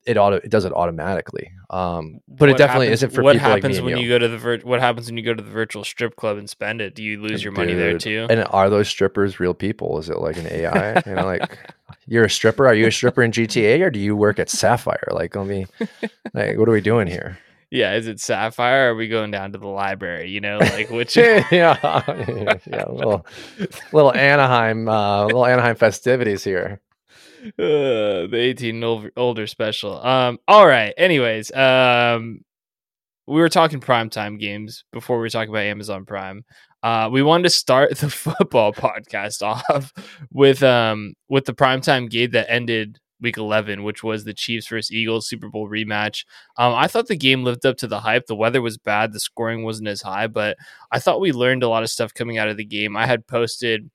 it 0.06 0.16
auto 0.16 0.36
it 0.36 0.48
does 0.48 0.64
it 0.64 0.72
automatically. 0.72 1.52
Um, 1.68 2.20
but 2.26 2.48
it 2.48 2.56
definitely 2.56 2.86
happens- 2.86 3.02
isn't 3.02 3.10
for 3.10 3.22
what 3.22 3.34
like 3.34 3.42
happens 3.42 3.76
and 3.76 3.84
when 3.84 3.98
you. 3.98 4.04
you 4.04 4.08
go 4.08 4.18
to 4.18 4.28
the 4.28 4.38
vir- 4.38 4.60
what 4.62 4.80
happens 4.80 5.08
when 5.08 5.18
you 5.18 5.22
go 5.22 5.34
to 5.34 5.42
the 5.42 5.50
virtual 5.50 5.84
strip 5.84 6.16
club 6.16 6.38
and 6.38 6.48
spend 6.48 6.80
it? 6.80 6.94
Do 6.94 7.02
you 7.02 7.20
lose 7.20 7.44
your 7.44 7.52
money 7.52 7.74
there 7.74 7.98
too? 7.98 8.28
And 8.30 8.46
are 8.48 8.70
those 8.70 8.88
strippers 8.88 9.38
real 9.38 9.52
people? 9.52 9.98
Is 9.98 10.08
it 10.08 10.18
like 10.20 10.38
an 10.38 10.46
AI? 10.46 11.02
you 11.06 11.14
know, 11.14 11.26
like 11.26 11.58
you're 12.06 12.24
a 12.24 12.30
stripper. 12.30 12.66
Are 12.66 12.74
you 12.74 12.86
a 12.86 12.90
stripper 12.90 13.22
in 13.22 13.30
GTA 13.30 13.82
or 13.82 13.90
do 13.90 14.00
you 14.00 14.16
work 14.16 14.38
at 14.38 14.48
Sapphire? 14.48 15.08
Like, 15.12 15.36
let 15.36 15.46
me, 15.46 15.66
like, 16.32 16.56
what 16.56 16.66
are 16.66 16.72
we 16.72 16.80
doing 16.80 17.06
here? 17.06 17.38
Yeah, 17.70 17.94
is 17.94 18.08
it 18.08 18.20
Sapphire? 18.20 18.88
Or 18.88 18.90
are 18.90 18.94
we 18.96 19.08
going 19.08 19.30
down 19.30 19.52
to 19.52 19.58
the 19.58 19.68
library? 19.68 20.30
You 20.30 20.40
know, 20.40 20.58
like 20.58 20.90
which? 20.90 21.16
yeah, 21.16 21.44
yeah, 21.50 22.84
little, 22.88 23.26
little 23.92 24.12
Anaheim, 24.12 24.88
uh, 24.88 25.26
little 25.26 25.46
Anaheim 25.46 25.76
festivities 25.76 26.42
here. 26.44 26.80
Uh, 27.58 28.26
the 28.26 28.36
18 28.36 28.82
older, 28.84 29.12
older 29.16 29.46
special. 29.46 30.04
Um, 30.04 30.38
all 30.46 30.66
right. 30.66 30.92
Anyways, 30.98 31.50
um, 31.52 32.40
we 33.26 33.40
were 33.40 33.48
talking 33.48 33.80
primetime 33.80 34.38
games 34.38 34.84
before 34.92 35.16
we 35.16 35.22
were 35.22 35.30
talking 35.30 35.50
about 35.50 35.62
Amazon 35.62 36.04
Prime. 36.04 36.44
Uh, 36.82 37.08
we 37.12 37.22
wanted 37.22 37.44
to 37.44 37.50
start 37.50 37.96
the 37.98 38.10
football 38.10 38.72
podcast 38.72 39.42
off 39.42 39.92
with 40.32 40.62
um 40.62 41.14
with 41.28 41.44
the 41.44 41.54
primetime 41.54 42.10
game 42.10 42.30
that 42.32 42.50
ended 42.50 42.98
week 43.20 43.36
11, 43.36 43.82
which 43.82 44.02
was 44.02 44.24
the 44.24 44.34
Chiefs 44.34 44.68
versus 44.68 44.92
Eagles 44.92 45.28
Super 45.28 45.48
Bowl 45.48 45.68
rematch. 45.68 46.24
Um, 46.56 46.74
I 46.74 46.86
thought 46.86 47.08
the 47.08 47.16
game 47.16 47.44
lived 47.44 47.66
up 47.66 47.76
to 47.78 47.86
the 47.86 48.00
hype. 48.00 48.26
The 48.26 48.34
weather 48.34 48.62
was 48.62 48.78
bad, 48.78 49.12
the 49.12 49.20
scoring 49.20 49.64
wasn't 49.64 49.88
as 49.88 50.02
high, 50.02 50.26
but 50.26 50.56
I 50.90 50.98
thought 50.98 51.20
we 51.20 51.32
learned 51.32 51.62
a 51.62 51.68
lot 51.68 51.82
of 51.82 51.90
stuff 51.90 52.14
coming 52.14 52.38
out 52.38 52.48
of 52.48 52.56
the 52.56 52.64
game. 52.64 52.96
I 52.96 53.06
had 53.06 53.26
posted 53.26 53.90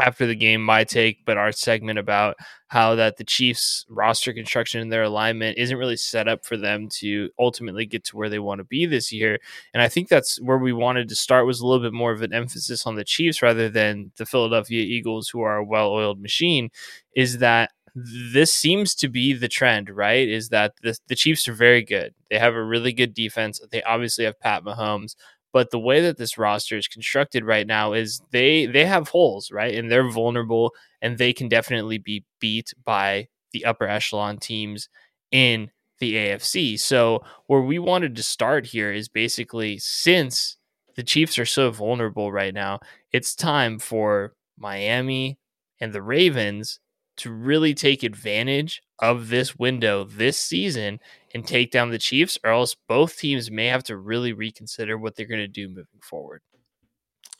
after 0.00 0.26
the 0.26 0.34
game 0.34 0.62
my 0.62 0.84
take, 0.84 1.24
but 1.24 1.36
our 1.36 1.52
segment 1.52 1.98
about 1.98 2.36
how 2.68 2.96
that 2.96 3.16
the 3.16 3.24
Chiefs 3.24 3.86
roster 3.88 4.32
construction 4.32 4.80
and 4.80 4.92
their 4.92 5.04
alignment 5.04 5.56
isn't 5.56 5.76
really 5.76 5.96
set 5.96 6.26
up 6.26 6.44
for 6.44 6.56
them 6.56 6.88
to 6.88 7.30
ultimately 7.38 7.86
get 7.86 8.04
to 8.04 8.16
where 8.16 8.28
they 8.28 8.40
want 8.40 8.58
to 8.58 8.64
be 8.64 8.86
this 8.86 9.12
year. 9.12 9.38
And 9.72 9.82
I 9.82 9.88
think 9.88 10.08
that's 10.08 10.40
where 10.40 10.58
we 10.58 10.72
wanted 10.72 11.08
to 11.08 11.14
start 11.14 11.46
was 11.46 11.60
a 11.60 11.66
little 11.66 11.84
bit 11.84 11.92
more 11.92 12.12
of 12.12 12.22
an 12.22 12.34
emphasis 12.34 12.86
on 12.86 12.96
the 12.96 13.04
Chiefs 13.04 13.42
rather 13.42 13.68
than 13.68 14.10
the 14.16 14.26
Philadelphia 14.26 14.82
Eagles, 14.82 15.28
who 15.28 15.42
are 15.42 15.58
a 15.58 15.64
well-oiled 15.64 16.20
machine. 16.20 16.70
Is 17.14 17.38
that 17.38 17.70
this 17.94 18.52
seems 18.52 18.94
to 18.96 19.08
be 19.08 19.32
the 19.32 19.48
trend, 19.48 19.88
right? 19.88 20.28
Is 20.28 20.48
that 20.48 20.74
the, 20.82 20.96
the 21.08 21.14
Chiefs 21.14 21.46
are 21.48 21.54
very 21.54 21.82
good. 21.82 22.14
They 22.30 22.38
have 22.38 22.54
a 22.54 22.64
really 22.64 22.92
good 22.92 23.14
defense. 23.14 23.60
They 23.70 23.82
obviously 23.82 24.24
have 24.24 24.40
Pat 24.40 24.64
Mahomes, 24.64 25.14
but 25.52 25.70
the 25.70 25.78
way 25.78 26.00
that 26.00 26.18
this 26.18 26.36
roster 26.36 26.76
is 26.76 26.88
constructed 26.88 27.44
right 27.44 27.66
now 27.66 27.92
is 27.92 28.20
they 28.32 28.66
they 28.66 28.84
have 28.84 29.08
holes, 29.08 29.52
right? 29.52 29.74
And 29.74 29.90
they're 29.90 30.10
vulnerable 30.10 30.72
and 31.00 31.16
they 31.16 31.32
can 31.32 31.48
definitely 31.48 31.98
be 31.98 32.24
beat 32.40 32.72
by 32.84 33.28
the 33.52 33.64
upper 33.64 33.86
echelon 33.86 34.38
teams 34.38 34.88
in 35.30 35.70
the 36.00 36.14
AFC. 36.14 36.78
So, 36.78 37.22
where 37.46 37.60
we 37.60 37.78
wanted 37.78 38.16
to 38.16 38.22
start 38.22 38.66
here 38.66 38.92
is 38.92 39.08
basically 39.08 39.78
since 39.78 40.56
the 40.96 41.04
Chiefs 41.04 41.38
are 41.38 41.46
so 41.46 41.70
vulnerable 41.70 42.32
right 42.32 42.52
now, 42.54 42.80
it's 43.12 43.34
time 43.34 43.78
for 43.78 44.34
Miami 44.58 45.38
and 45.80 45.92
the 45.92 46.02
Ravens 46.02 46.80
to 47.16 47.32
really 47.32 47.74
take 47.74 48.02
advantage 48.02 48.82
of 48.98 49.28
this 49.28 49.56
window 49.56 50.04
this 50.04 50.38
season 50.38 51.00
and 51.34 51.46
take 51.46 51.70
down 51.70 51.90
the 51.90 51.98
Chiefs, 51.98 52.38
or 52.44 52.50
else 52.50 52.76
both 52.88 53.18
teams 53.18 53.50
may 53.50 53.66
have 53.66 53.84
to 53.84 53.96
really 53.96 54.32
reconsider 54.32 54.96
what 54.96 55.16
they're 55.16 55.26
going 55.26 55.40
to 55.40 55.48
do 55.48 55.68
moving 55.68 56.00
forward. 56.02 56.42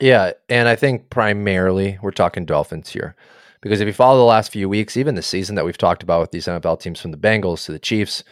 Yeah, 0.00 0.32
and 0.48 0.68
I 0.68 0.74
think 0.74 1.10
primarily 1.10 1.98
we're 2.02 2.10
talking 2.10 2.44
Dolphins 2.44 2.90
here. 2.90 3.14
Because 3.60 3.80
if 3.80 3.86
you 3.86 3.94
follow 3.94 4.18
the 4.18 4.24
last 4.24 4.52
few 4.52 4.68
weeks, 4.68 4.96
even 4.96 5.14
the 5.14 5.22
season 5.22 5.54
that 5.54 5.64
we've 5.64 5.78
talked 5.78 6.02
about 6.02 6.20
with 6.20 6.32
these 6.32 6.46
NFL 6.46 6.80
teams 6.80 7.00
from 7.00 7.12
the 7.12 7.16
Bengals 7.16 7.64
to 7.64 7.72
the 7.72 7.78
Chiefs 7.78 8.22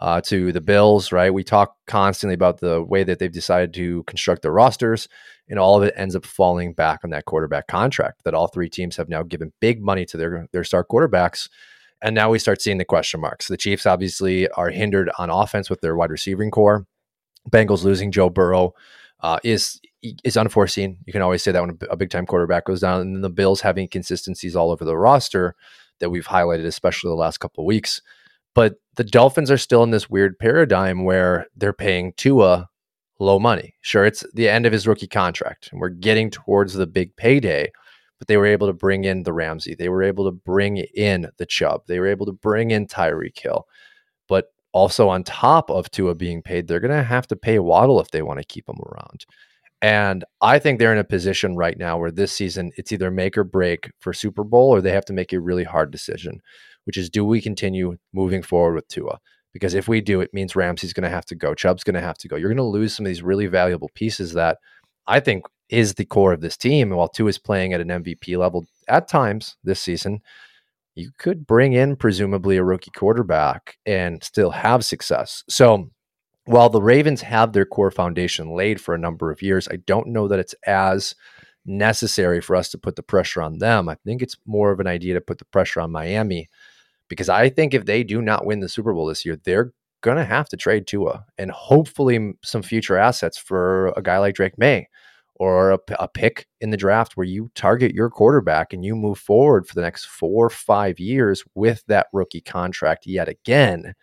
uh, 0.00 0.20
to 0.22 0.52
the 0.52 0.60
Bills, 0.60 1.12
right? 1.12 1.34
We 1.34 1.44
talk 1.44 1.76
constantly 1.86 2.34
about 2.34 2.60
the 2.60 2.82
way 2.82 3.04
that 3.04 3.18
they've 3.18 3.30
decided 3.30 3.74
to 3.74 4.02
construct 4.04 4.42
their 4.42 4.52
rosters, 4.52 5.08
and 5.48 5.58
all 5.58 5.76
of 5.76 5.82
it 5.82 5.94
ends 5.96 6.14
up 6.14 6.24
falling 6.24 6.72
back 6.72 7.00
on 7.04 7.10
that 7.10 7.24
quarterback 7.24 7.66
contract 7.66 8.22
that 8.24 8.34
all 8.34 8.48
three 8.48 8.68
teams 8.68 8.96
have 8.96 9.08
now 9.08 9.22
given 9.22 9.52
big 9.60 9.82
money 9.82 10.04
to 10.06 10.16
their, 10.16 10.46
their 10.52 10.64
star 10.64 10.84
quarterbacks. 10.84 11.48
And 12.02 12.14
now 12.14 12.30
we 12.30 12.38
start 12.38 12.62
seeing 12.62 12.78
the 12.78 12.84
question 12.84 13.20
marks. 13.20 13.48
The 13.48 13.56
Chiefs 13.56 13.86
obviously 13.86 14.48
are 14.50 14.70
hindered 14.70 15.10
on 15.18 15.30
offense 15.30 15.68
with 15.68 15.80
their 15.80 15.96
wide 15.96 16.10
receiving 16.10 16.50
corps. 16.50 16.86
Bengals 17.50 17.82
losing 17.82 18.12
Joe 18.12 18.30
Burrow 18.30 18.74
uh, 19.20 19.38
is 19.42 19.80
is 20.22 20.36
unforeseen. 20.36 20.98
You 21.06 21.12
can 21.12 21.22
always 21.22 21.42
say 21.42 21.50
that 21.50 21.60
when 21.60 21.76
a 21.90 21.96
big 21.96 22.10
time 22.10 22.26
quarterback 22.26 22.66
goes 22.66 22.80
down, 22.80 23.00
and 23.00 23.16
then 23.16 23.22
the 23.22 23.30
Bills 23.30 23.60
having 23.60 23.88
consistencies 23.88 24.54
all 24.54 24.70
over 24.70 24.84
the 24.84 24.96
roster 24.96 25.56
that 25.98 26.10
we've 26.10 26.26
highlighted, 26.26 26.66
especially 26.66 27.08
the 27.08 27.14
last 27.16 27.38
couple 27.38 27.64
of 27.64 27.66
weeks. 27.66 28.00
But 28.54 28.76
the 28.94 29.04
Dolphins 29.04 29.50
are 29.50 29.58
still 29.58 29.82
in 29.82 29.90
this 29.90 30.08
weird 30.08 30.38
paradigm 30.38 31.04
where 31.04 31.46
they're 31.56 31.72
paying 31.72 32.12
Tua 32.16 32.68
low 33.18 33.38
money. 33.38 33.74
Sure, 33.80 34.04
it's 34.04 34.24
the 34.34 34.48
end 34.48 34.66
of 34.66 34.72
his 34.72 34.86
rookie 34.86 35.06
contract, 35.06 35.68
and 35.70 35.80
we're 35.80 35.88
getting 35.88 36.30
towards 36.30 36.74
the 36.74 36.86
big 36.86 37.14
payday. 37.16 37.70
But 38.18 38.26
they 38.26 38.36
were 38.36 38.46
able 38.46 38.66
to 38.66 38.72
bring 38.72 39.04
in 39.04 39.22
the 39.22 39.32
Ramsey. 39.32 39.76
They 39.76 39.88
were 39.88 40.02
able 40.02 40.24
to 40.24 40.32
bring 40.32 40.78
in 40.78 41.28
the 41.36 41.46
Chubb. 41.46 41.82
They 41.86 42.00
were 42.00 42.08
able 42.08 42.26
to 42.26 42.32
bring 42.32 42.72
in 42.72 42.88
Tyreek 42.88 43.38
Hill. 43.38 43.68
But 44.26 44.52
also 44.72 45.08
on 45.08 45.22
top 45.22 45.70
of 45.70 45.88
Tua 45.90 46.16
being 46.16 46.42
paid, 46.42 46.66
they're 46.66 46.80
going 46.80 46.90
to 46.90 47.04
have 47.04 47.28
to 47.28 47.36
pay 47.36 47.60
Waddle 47.60 48.00
if 48.00 48.10
they 48.10 48.22
want 48.22 48.40
to 48.40 48.44
keep 48.44 48.68
him 48.68 48.80
around. 48.80 49.24
And 49.80 50.24
I 50.40 50.58
think 50.58 50.78
they're 50.78 50.92
in 50.92 50.98
a 50.98 51.04
position 51.04 51.54
right 51.54 51.78
now 51.78 51.96
where 51.98 52.10
this 52.10 52.32
season 52.32 52.72
it's 52.76 52.90
either 52.90 53.10
make 53.10 53.38
or 53.38 53.44
break 53.44 53.90
for 54.00 54.12
Super 54.12 54.42
Bowl 54.42 54.70
or 54.70 54.80
they 54.80 54.90
have 54.90 55.04
to 55.06 55.12
make 55.12 55.32
a 55.32 55.40
really 55.40 55.64
hard 55.64 55.92
decision, 55.92 56.40
which 56.84 56.96
is 56.96 57.08
do 57.08 57.24
we 57.24 57.40
continue 57.40 57.96
moving 58.12 58.42
forward 58.42 58.74
with 58.74 58.88
Tua? 58.88 59.18
Because 59.52 59.74
if 59.74 59.88
we 59.88 60.00
do, 60.00 60.20
it 60.20 60.34
means 60.34 60.54
Ramsey's 60.54 60.92
going 60.92 61.04
to 61.04 61.14
have 61.14 61.24
to 61.26 61.34
go. 61.34 61.54
Chubb's 61.54 61.84
going 61.84 61.94
to 61.94 62.00
have 62.00 62.18
to 62.18 62.28
go. 62.28 62.36
You're 62.36 62.50
going 62.50 62.56
to 62.58 62.62
lose 62.62 62.94
some 62.94 63.06
of 63.06 63.10
these 63.10 63.22
really 63.22 63.46
valuable 63.46 63.90
pieces 63.94 64.34
that 64.34 64.58
I 65.06 65.20
think 65.20 65.44
is 65.68 65.94
the 65.94 66.04
core 66.04 66.32
of 66.32 66.40
this 66.40 66.56
team. 66.56 66.88
And 66.88 66.98
while 66.98 67.08
Tua 67.08 67.28
is 67.28 67.38
playing 67.38 67.72
at 67.72 67.80
an 67.80 67.88
MVP 67.88 68.36
level 68.36 68.66
at 68.88 69.08
times 69.08 69.56
this 69.64 69.80
season, 69.80 70.20
you 70.94 71.10
could 71.18 71.46
bring 71.46 71.72
in 71.72 71.96
presumably 71.96 72.56
a 72.56 72.64
rookie 72.64 72.90
quarterback 72.90 73.78
and 73.86 74.22
still 74.22 74.50
have 74.50 74.84
success. 74.84 75.44
So 75.48 75.90
while 76.44 76.70
the 76.70 76.82
Ravens 76.82 77.20
have 77.22 77.52
their 77.52 77.66
core 77.66 77.90
foundation 77.90 78.54
laid 78.54 78.80
for 78.80 78.94
a 78.94 78.98
number 78.98 79.30
of 79.30 79.42
years, 79.42 79.68
I 79.68 79.76
don't 79.86 80.08
know 80.08 80.28
that 80.28 80.38
it's 80.38 80.54
as 80.66 81.14
necessary 81.64 82.40
for 82.40 82.56
us 82.56 82.70
to 82.70 82.78
put 82.78 82.96
the 82.96 83.02
pressure 83.02 83.42
on 83.42 83.58
them. 83.58 83.88
I 83.88 83.96
think 83.96 84.22
it's 84.22 84.36
more 84.46 84.72
of 84.72 84.80
an 84.80 84.86
idea 84.86 85.14
to 85.14 85.20
put 85.20 85.38
the 85.38 85.44
pressure 85.44 85.80
on 85.80 85.92
Miami 85.92 86.48
because 87.08 87.28
I 87.28 87.48
think 87.48 87.74
if 87.74 87.84
they 87.84 88.02
do 88.04 88.20
not 88.20 88.46
win 88.46 88.60
the 88.60 88.68
Super 88.68 88.92
Bowl 88.92 89.06
this 89.06 89.24
year, 89.24 89.36
they're 89.44 89.72
going 90.00 90.16
to 90.16 90.24
have 90.24 90.48
to 90.50 90.56
trade 90.56 90.86
Tua 90.86 91.24
and 91.38 91.50
hopefully 91.50 92.32
some 92.44 92.62
future 92.62 92.96
assets 92.96 93.36
for 93.36 93.88
a 93.96 94.02
guy 94.02 94.18
like 94.18 94.34
Drake 94.34 94.58
Maye 94.58 94.88
or 95.34 95.72
a, 95.72 95.78
a, 95.98 96.08
pick 96.08 96.46
in 96.60 96.70
the 96.70 96.76
draft 96.76 97.16
where 97.16 97.26
you 97.26 97.50
target 97.54 97.94
your 97.94 98.10
quarterback 98.10 98.72
and 98.72 98.84
you 98.84 98.94
move 98.94 99.18
forward 99.18 99.66
for 99.66 99.74
the 99.74 99.80
next 99.80 100.06
four 100.06 100.46
or 100.46 100.50
five 100.50 100.98
years 100.98 101.44
with 101.54 101.84
that 101.86 102.08
rookie 102.12 102.40
contract 102.40 103.06
yet 103.06 103.28
again 103.28 103.94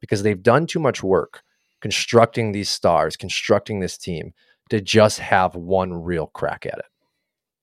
because 0.00 0.22
they've 0.22 0.42
done 0.42 0.66
too 0.66 0.78
much 0.78 1.02
work 1.02 1.42
constructing 1.80 2.52
these 2.52 2.68
stars, 2.68 3.16
constructing 3.16 3.80
this 3.80 3.98
team 3.98 4.32
to 4.70 4.80
just 4.80 5.18
have 5.18 5.54
one 5.54 5.92
real 5.92 6.28
crack 6.28 6.66
at 6.66 6.78
it. 6.78 6.84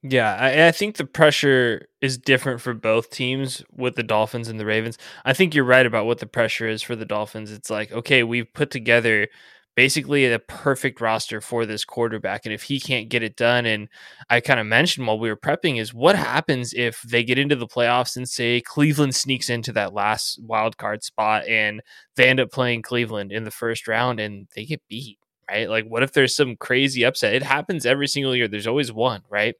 Yeah, 0.06 0.36
I, 0.36 0.68
I, 0.68 0.72
think 0.72 0.98
the 0.98 1.06
pressure 1.06 1.88
is 2.02 2.18
different 2.18 2.60
for 2.60 2.74
both 2.74 3.10
teams 3.10 3.64
with 3.72 3.96
the 3.96 4.04
Dolphins 4.04 4.50
and 4.50 4.60
the 4.60 4.66
Ravens. 4.66 4.98
I 5.24 5.32
think 5.34 5.56
you're 5.56 5.64
right 5.64 5.86
about 5.86 6.06
what 6.06 6.20
the 6.20 6.26
pressure 6.26 6.68
is 6.68 6.82
for 6.82 6.96
the 6.98 7.06
Dolphins. 7.06 7.52
It's 7.54 7.70
like, 7.70 7.90
okay, 7.94 8.24
we've 8.24 8.52
put 8.54 8.70
together 8.70 9.30
basically 9.78 10.26
a 10.32 10.40
perfect 10.40 11.00
roster 11.00 11.40
for 11.40 11.66
this 11.66 11.86
quarterback. 11.86 12.42
And 12.46 12.54
if 12.54 12.64
he 12.64 12.82
can't 12.82 13.08
get 13.08 13.24
it 13.24 13.38
done, 13.38 13.66
and 13.66 13.88
I 14.30 14.42
kind 14.42 14.60
of 14.60 14.66
mentioned 14.66 15.08
while 15.08 15.18
we 15.18 15.30
were 15.30 15.38
prepping, 15.38 15.80
is 15.80 15.94
what 15.94 16.18
happens 16.18 16.74
if 16.74 17.02
they 17.04 17.24
get 17.24 17.40
into 17.40 17.56
the 17.56 17.66
playoffs 17.66 18.18
and 18.18 18.28
say 18.28 18.60
Cleveland 18.60 19.16
sneaks 19.16 19.50
into 19.50 19.72
that 19.72 19.94
last 19.94 20.38
wild 20.44 20.76
card 20.78 21.04
spot 21.06 21.48
and 21.48 21.82
they 22.18 22.28
end 22.28 22.42
up 22.42 22.52
playing 22.52 22.82
Cleveland 22.82 23.32
in 23.32 23.46
the 23.46 23.52
first 23.52 23.88
round 23.88 24.20
and 24.20 24.48
they 24.54 24.66
get 24.66 24.82
beat, 24.90 25.18
right? 25.50 25.70
Like, 25.70 25.86
what 25.86 26.04
if 26.04 26.12
there's 26.12 26.36
some 26.36 26.58
crazy 26.58 27.04
upset? 27.06 27.34
It 27.36 27.44
happens 27.44 27.86
every 27.86 28.08
single 28.10 28.36
year. 28.36 28.50
There's 28.50 28.68
always 28.68 28.92
one, 28.92 29.22
right? 29.30 29.56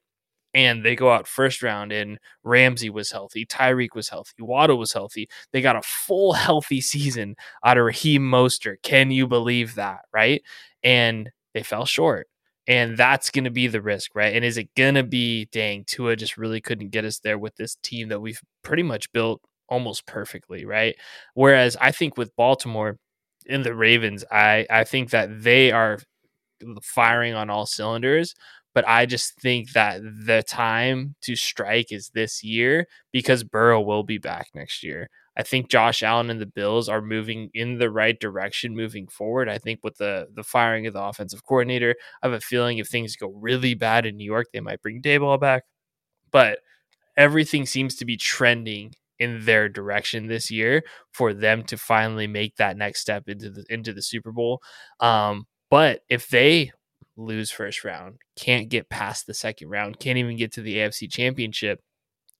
And 0.54 0.84
they 0.84 0.94
go 0.94 1.10
out 1.10 1.26
first 1.26 1.62
round 1.62 1.92
and 1.92 2.18
Ramsey 2.44 2.88
was 2.88 3.10
healthy, 3.10 3.44
Tyreek 3.44 3.94
was 3.94 4.08
healthy, 4.08 4.34
Waddle 4.40 4.78
was 4.78 4.92
healthy. 4.92 5.28
They 5.52 5.60
got 5.60 5.76
a 5.76 5.82
full 5.82 6.32
healthy 6.34 6.80
season 6.80 7.36
out 7.64 7.78
of 7.78 7.84
Raheem 7.84 8.22
Mostert. 8.22 8.76
Can 8.82 9.10
you 9.10 9.26
believe 9.26 9.74
that, 9.74 10.00
right? 10.12 10.42
And 10.82 11.30
they 11.52 11.62
fell 11.62 11.84
short. 11.84 12.28
And 12.66 12.96
that's 12.96 13.30
going 13.30 13.44
to 13.44 13.50
be 13.50 13.66
the 13.66 13.82
risk, 13.82 14.14
right? 14.14 14.34
And 14.34 14.42
is 14.42 14.56
it 14.56 14.74
going 14.74 14.94
to 14.94 15.02
be, 15.02 15.46
dang, 15.52 15.84
Tua 15.86 16.16
just 16.16 16.38
really 16.38 16.62
couldn't 16.62 16.90
get 16.90 17.04
us 17.04 17.18
there 17.18 17.38
with 17.38 17.54
this 17.56 17.76
team 17.82 18.08
that 18.08 18.20
we've 18.20 18.40
pretty 18.62 18.82
much 18.82 19.12
built 19.12 19.42
almost 19.68 20.06
perfectly, 20.06 20.64
right? 20.64 20.96
Whereas 21.34 21.76
I 21.78 21.92
think 21.92 22.16
with 22.16 22.34
Baltimore 22.36 22.96
and 23.48 23.64
the 23.64 23.74
Ravens, 23.74 24.24
I, 24.30 24.66
I 24.70 24.84
think 24.84 25.10
that 25.10 25.42
they 25.42 25.72
are 25.72 25.98
firing 26.82 27.34
on 27.34 27.50
all 27.50 27.66
cylinders, 27.66 28.34
but 28.74 28.86
I 28.88 29.06
just 29.06 29.40
think 29.40 29.72
that 29.72 30.02
the 30.02 30.42
time 30.42 31.14
to 31.22 31.36
strike 31.36 31.92
is 31.92 32.10
this 32.10 32.42
year 32.42 32.86
because 33.12 33.44
Burrow 33.44 33.80
will 33.80 34.02
be 34.02 34.18
back 34.18 34.48
next 34.54 34.82
year. 34.82 35.08
I 35.36 35.42
think 35.42 35.70
Josh 35.70 36.02
Allen 36.02 36.30
and 36.30 36.40
the 36.40 36.46
Bills 36.46 36.88
are 36.88 37.00
moving 37.00 37.50
in 37.54 37.78
the 37.78 37.90
right 37.90 38.18
direction 38.18 38.76
moving 38.76 39.08
forward. 39.08 39.48
I 39.48 39.58
think 39.58 39.80
with 39.82 39.96
the 39.98 40.28
the 40.34 40.44
firing 40.44 40.86
of 40.86 40.94
the 40.94 41.02
offensive 41.02 41.44
coordinator, 41.44 41.94
I 42.22 42.26
have 42.26 42.34
a 42.34 42.40
feeling 42.40 42.78
if 42.78 42.88
things 42.88 43.16
go 43.16 43.28
really 43.28 43.74
bad 43.74 44.06
in 44.06 44.16
New 44.16 44.24
York, 44.24 44.48
they 44.52 44.60
might 44.60 44.82
bring 44.82 45.02
Daboll 45.02 45.40
back. 45.40 45.64
But 46.30 46.60
everything 47.16 47.66
seems 47.66 47.96
to 47.96 48.04
be 48.04 48.16
trending 48.16 48.94
in 49.18 49.44
their 49.44 49.68
direction 49.68 50.26
this 50.26 50.50
year 50.50 50.82
for 51.12 51.32
them 51.34 51.62
to 51.64 51.76
finally 51.78 52.26
make 52.26 52.56
that 52.56 52.76
next 52.76 53.00
step 53.00 53.28
into 53.28 53.50
the 53.50 53.64
into 53.68 53.92
the 53.92 54.02
Super 54.02 54.32
Bowl. 54.32 54.60
Um, 55.00 55.46
but 55.70 56.02
if 56.08 56.28
they 56.28 56.72
lose 57.16 57.50
first 57.50 57.84
round, 57.84 58.16
can't 58.36 58.68
get 58.68 58.88
past 58.88 59.26
the 59.26 59.34
second 59.34 59.68
round, 59.68 59.98
can't 59.98 60.18
even 60.18 60.36
get 60.36 60.52
to 60.52 60.62
the 60.62 60.76
AFC 60.76 61.10
championship. 61.10 61.80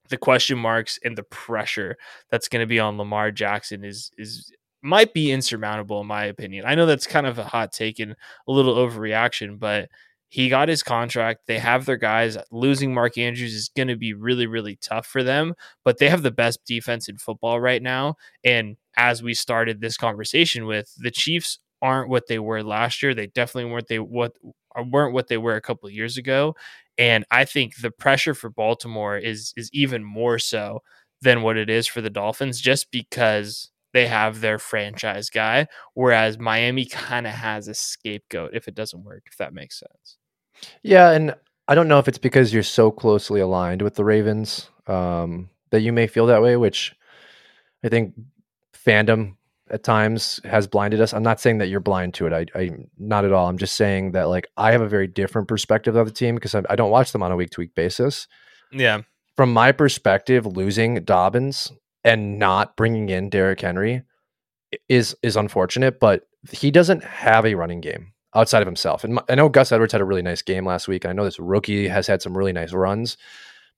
The 0.08 0.16
question 0.16 0.58
marks 0.58 0.98
and 1.02 1.16
the 1.16 1.22
pressure 1.22 1.96
that's 2.30 2.48
going 2.48 2.60
to 2.60 2.66
be 2.66 2.78
on 2.78 2.98
Lamar 2.98 3.30
Jackson 3.30 3.84
is 3.84 4.10
is 4.18 4.52
might 4.82 5.14
be 5.14 5.32
insurmountable 5.32 6.00
in 6.02 6.06
my 6.06 6.24
opinion. 6.26 6.64
I 6.66 6.74
know 6.74 6.84
that's 6.84 7.06
kind 7.06 7.26
of 7.26 7.38
a 7.38 7.44
hot 7.44 7.72
take 7.72 7.98
and 8.00 8.12
a 8.12 8.52
little 8.52 8.74
overreaction, 8.74 9.58
but 9.58 9.88
he 10.28 10.48
got 10.48 10.68
his 10.68 10.82
contract. 10.82 11.46
They 11.46 11.58
have 11.58 11.86
their 11.86 11.96
guys. 11.96 12.36
Losing 12.50 12.92
Mark 12.92 13.16
Andrews 13.16 13.54
is 13.54 13.70
going 13.74 13.88
to 13.88 13.96
be 13.96 14.14
really, 14.14 14.46
really 14.46 14.76
tough 14.82 15.06
for 15.06 15.22
them, 15.22 15.54
but 15.84 15.98
they 15.98 16.10
have 16.10 16.22
the 16.22 16.30
best 16.30 16.58
defense 16.66 17.08
in 17.08 17.18
football 17.18 17.60
right 17.60 17.80
now. 17.80 18.16
And 18.42 18.76
as 18.96 19.22
we 19.22 19.32
started 19.32 19.80
this 19.80 19.96
conversation 19.96 20.66
with, 20.66 20.92
the 20.98 21.12
Chiefs 21.12 21.60
aren't 21.80 22.08
what 22.08 22.26
they 22.26 22.38
were 22.38 22.62
last 22.62 23.02
year. 23.02 23.14
They 23.14 23.28
definitely 23.28 23.70
weren't 23.70 23.86
they 23.88 24.00
what 24.00 24.32
weren't 24.82 25.14
what 25.14 25.28
they 25.28 25.38
were 25.38 25.56
a 25.56 25.60
couple 25.60 25.88
years 25.90 26.16
ago. 26.16 26.54
And 26.96 27.24
I 27.30 27.44
think 27.44 27.76
the 27.76 27.90
pressure 27.90 28.34
for 28.34 28.50
Baltimore 28.50 29.16
is 29.16 29.52
is 29.56 29.70
even 29.72 30.04
more 30.04 30.38
so 30.38 30.82
than 31.22 31.42
what 31.42 31.56
it 31.56 31.70
is 31.70 31.86
for 31.86 32.00
the 32.00 32.10
Dolphins, 32.10 32.60
just 32.60 32.90
because 32.90 33.70
they 33.92 34.06
have 34.06 34.40
their 34.40 34.58
franchise 34.58 35.30
guy, 35.30 35.66
whereas 35.94 36.38
Miami 36.38 36.84
kind 36.90 37.26
of 37.26 37.32
has 37.32 37.68
a 37.68 37.74
scapegoat 37.74 38.50
if 38.52 38.68
it 38.68 38.74
doesn't 38.74 39.04
work, 39.04 39.24
if 39.26 39.38
that 39.38 39.54
makes 39.54 39.78
sense. 39.78 40.18
Yeah, 40.82 41.10
and 41.10 41.34
I 41.68 41.74
don't 41.74 41.88
know 41.88 41.98
if 41.98 42.08
it's 42.08 42.18
because 42.18 42.52
you're 42.52 42.62
so 42.62 42.90
closely 42.90 43.40
aligned 43.40 43.82
with 43.82 43.94
the 43.94 44.04
Ravens 44.04 44.68
um, 44.86 45.48
that 45.70 45.80
you 45.80 45.92
may 45.92 46.06
feel 46.06 46.26
that 46.26 46.42
way, 46.42 46.56
which 46.56 46.94
I 47.82 47.88
think 47.88 48.14
fandom 48.74 49.36
at 49.70 49.82
times 49.82 50.40
has 50.44 50.66
blinded 50.66 51.00
us. 51.00 51.14
I'm 51.14 51.22
not 51.22 51.40
saying 51.40 51.58
that 51.58 51.68
you're 51.68 51.80
blind 51.80 52.14
to 52.14 52.26
it. 52.26 52.32
I, 52.32 52.46
I 52.58 52.70
not 52.98 53.24
at 53.24 53.32
all. 53.32 53.48
I'm 53.48 53.58
just 53.58 53.76
saying 53.76 54.12
that 54.12 54.24
like 54.24 54.46
I 54.56 54.72
have 54.72 54.82
a 54.82 54.88
very 54.88 55.06
different 55.06 55.48
perspective 55.48 55.96
of 55.96 56.06
the 56.06 56.12
team 56.12 56.34
because 56.34 56.54
I, 56.54 56.62
I 56.68 56.76
don't 56.76 56.90
watch 56.90 57.12
them 57.12 57.22
on 57.22 57.32
a 57.32 57.36
week 57.36 57.50
to 57.50 57.60
week 57.60 57.74
basis. 57.74 58.28
Yeah. 58.72 59.02
From 59.36 59.52
my 59.52 59.72
perspective, 59.72 60.46
losing 60.46 61.02
Dobbins 61.04 61.72
and 62.04 62.38
not 62.38 62.76
bringing 62.76 63.08
in 63.08 63.30
Derrick 63.30 63.60
Henry 63.60 64.02
is 64.88 65.16
is 65.22 65.36
unfortunate, 65.36 65.98
but 65.98 66.26
he 66.50 66.70
doesn't 66.70 67.02
have 67.02 67.46
a 67.46 67.54
running 67.54 67.80
game 67.80 68.12
outside 68.34 68.62
of 68.62 68.68
himself. 68.68 69.04
And 69.04 69.14
my, 69.14 69.22
I 69.28 69.34
know 69.34 69.48
Gus 69.48 69.72
Edwards 69.72 69.92
had 69.92 70.02
a 70.02 70.04
really 70.04 70.22
nice 70.22 70.42
game 70.42 70.66
last 70.66 70.88
week. 70.88 71.06
I 71.06 71.12
know 71.12 71.24
this 71.24 71.38
rookie 71.38 71.88
has 71.88 72.06
had 72.06 72.20
some 72.20 72.36
really 72.36 72.52
nice 72.52 72.72
runs. 72.72 73.16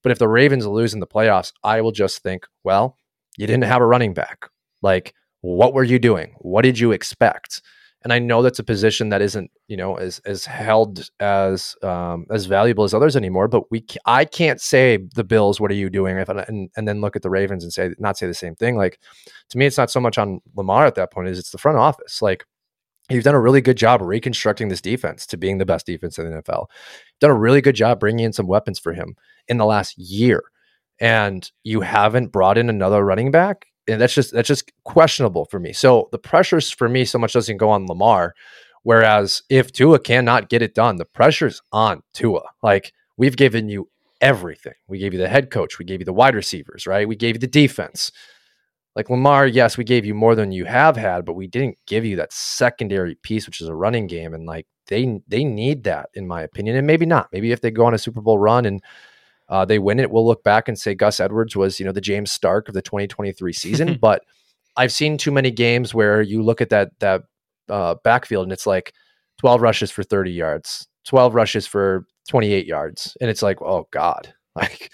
But 0.03 0.13
if 0.13 0.19
the 0.19 0.29
Ravens 0.29 0.67
lose 0.67 0.95
in 0.95 1.01
the 1.01 1.07
playoffs, 1.07 1.53
I 1.65 1.81
will 1.81 1.93
just 1.93 2.23
think, 2.23 2.47
well, 2.65 2.97
you 3.37 3.47
didn't 3.47 3.65
have 3.65 3.83
a 3.83 3.87
running 3.87 4.15
back. 4.15 4.49
Like 4.83 5.15
what 5.41 5.75
were 5.75 5.85
you 5.85 5.99
doing? 5.99 6.35
What 6.39 6.63
did 6.63 6.79
you 6.79 6.93
expect? 6.93 7.63
And 8.03 8.13
I 8.13 8.19
know 8.19 8.41
that's 8.41 8.59
a 8.59 8.65
position 8.65 9.09
that 9.09 9.21
isn't, 9.21 9.51
you 9.67 9.77
know, 9.77 9.97
as 9.97 10.21
as 10.21 10.45
held 10.45 11.11
as 11.19 11.75
um, 11.83 12.27
as 12.31 12.47
valuable 12.47 12.85
as 12.85 12.95
others 12.95 13.17
anymore. 13.17 13.49
But 13.49 13.71
we, 13.71 13.85
I 14.05 14.25
can't 14.25 14.61
say 14.61 14.99
the 15.15 15.25
Bills. 15.25 15.61
What 15.61 15.73
are 15.73 15.75
you 15.75 15.91
doing? 15.91 16.17
If 16.17 16.29
and 16.29 16.71
and 16.77 16.87
then 16.87 17.01
look 17.01 17.17
at 17.17 17.23
the 17.23 17.31
Ravens 17.31 17.65
and 17.65 17.73
say 17.73 17.91
not 17.99 18.17
say 18.17 18.29
the 18.29 18.35
same 18.35 18.55
thing. 18.55 18.77
Like 18.77 19.01
to 19.51 19.59
me, 19.59 19.67
it's 19.67 19.79
not 19.79 19.91
so 19.91 19.99
much 19.99 20.19
on 20.19 20.41
Lamar 20.55 20.87
at 20.87 20.95
that 20.95 21.11
point. 21.11 21.29
Is 21.29 21.39
it's 21.39 21.51
the 21.51 21.59
front 21.59 21.79
office. 21.79 22.23
Like 22.23 22.45
you've 23.11 23.25
done 23.25 23.35
a 23.35 23.41
really 23.41 23.61
good 23.61 23.77
job 23.77 24.01
reconstructing 24.03 24.69
this 24.69 24.81
defense 24.81 25.27
to 25.27 25.37
being 25.37 25.59
the 25.59 25.67
best 25.67 25.87
defense 25.87 26.19
in 26.19 26.31
the 26.31 26.43
NFL. 26.43 26.67
You've 26.69 27.21
done 27.21 27.31
a 27.31 27.35
really 27.35 27.61
good 27.61 27.75
job 27.75 27.99
bringing 27.99 28.25
in 28.25 28.33
some 28.33 28.47
weapons 28.47 28.79
for 28.79 28.93
him 28.93 29.17
in 29.49 29.57
the 29.57 29.67
last 29.67 29.99
year, 29.99 30.45
and 31.01 31.51
you 31.65 31.81
haven't 31.81 32.31
brought 32.31 32.59
in 32.59 32.69
another 32.69 33.05
running 33.05 33.33
back 33.33 33.67
and 33.89 34.01
that's 34.01 34.15
just 34.15 34.33
that's 34.33 34.49
just 34.49 34.73
questionable 34.85 35.45
for 35.47 35.59
me. 35.59 35.73
So 35.73 36.09
the 36.13 36.19
pressures 36.19 36.71
for 36.71 36.89
me 36.89 37.05
so 37.05 37.19
much 37.19 37.33
doesn't 37.33 37.57
go 37.57 37.71
on 37.71 37.87
Lamar. 37.87 38.35
Whereas 38.83 39.43
if 39.51 39.73
Tua 39.73 39.99
cannot 39.99 40.49
get 40.49 40.63
it 40.63 40.75
done, 40.75 40.97
the 40.97 41.05
pressure's 41.05 41.61
on 41.73 42.03
Tua. 42.13 42.43
Like 42.63 42.93
we've 43.17 43.37
given 43.37 43.69
you 43.69 43.89
everything. 44.21 44.75
We 44.89 44.99
gave 44.99 45.13
you 45.13 45.19
the 45.19 45.29
head 45.29 45.51
coach, 45.51 45.79
we 45.79 45.85
gave 45.85 46.01
you 46.01 46.05
the 46.05 46.13
wide 46.13 46.35
receivers, 46.35 46.87
right? 46.87 47.09
We 47.09 47.17
gave 47.17 47.37
you 47.37 47.41
the 47.41 47.47
defense. 47.47 48.13
Like 48.95 49.11
Lamar, 49.11 49.47
yes, 49.47 49.77
we 49.77 49.85
gave 49.85 50.07
you 50.07 50.15
more 50.15 50.35
than 50.35 50.53
you 50.53 50.65
have 50.65 50.97
had, 50.97 51.27
but 51.27 51.35
we 51.35 51.47
didn't 51.47 51.77
give 51.87 52.05
you 52.05 52.17
that 52.17 52.33
secondary 52.33 53.15
piece, 53.17 53.47
which 53.47 53.61
is 53.61 53.69
a 53.69 53.75
running 53.75 54.07
game. 54.07 54.33
And 54.33 54.47
like 54.47 54.67
they 54.87 55.21
they 55.29 55.45
need 55.45 55.85
that, 55.85 56.09
in 56.15 56.27
my 56.27 56.43
opinion. 56.43 56.77
And 56.77 56.87
maybe 56.87 57.07
not. 57.07 57.29
Maybe 57.33 57.53
if 57.53 57.61
they 57.61 57.71
go 57.71 57.85
on 57.85 57.95
a 57.95 57.99
Super 57.99 58.23
Bowl 58.23 58.39
run 58.39 58.65
and 58.65 58.83
uh, 59.49 59.65
they 59.65 59.79
win 59.79 60.01
it, 60.01 60.11
we'll 60.11 60.27
look 60.27 60.43
back 60.43 60.69
and 60.69 60.79
say 60.79 60.95
Gus 60.95 61.21
Edwards 61.21 61.57
was, 61.57 61.79
you 61.79 61.87
know, 61.87 61.93
the 61.93 62.01
James 62.01 62.33
Stark 62.33 62.69
of 62.69 62.75
the 62.75 62.83
2023 62.83 63.53
season. 63.53 63.99
but 64.01 64.23
I've 64.77 64.93
seen 64.93 65.17
too 65.17 65.31
many 65.31 65.51
games 65.51 65.95
where 65.95 66.21
you 66.21 66.43
look 66.43 66.61
at 66.61 66.71
that 66.71 66.91
that 67.01 67.23
uh, 67.69 67.97
backfield 68.05 68.45
and 68.45 68.53
it's 68.53 68.67
like 68.67 68.93
12 69.39 69.61
rushes 69.61 69.91
for 69.91 70.03
30 70.03 70.33
yards, 70.33 70.87
12 71.07 71.35
rushes 71.35 71.67
for 71.67 72.07
28 72.29 72.67
yards, 72.67 73.17
and 73.21 73.31
it's 73.31 73.43
like, 73.43 73.61
oh 73.63 73.89
god, 73.91 74.33
like 74.57 74.91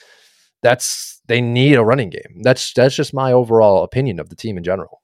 that's 0.62 1.20
they 1.26 1.40
need 1.40 1.74
a 1.74 1.84
running 1.84 2.10
game. 2.10 2.42
That's 2.42 2.72
that's 2.72 2.94
just 2.94 3.14
my 3.14 3.32
overall 3.32 3.84
opinion 3.84 4.20
of 4.20 4.28
the 4.28 4.36
team 4.36 4.56
in 4.56 4.64
general. 4.64 5.01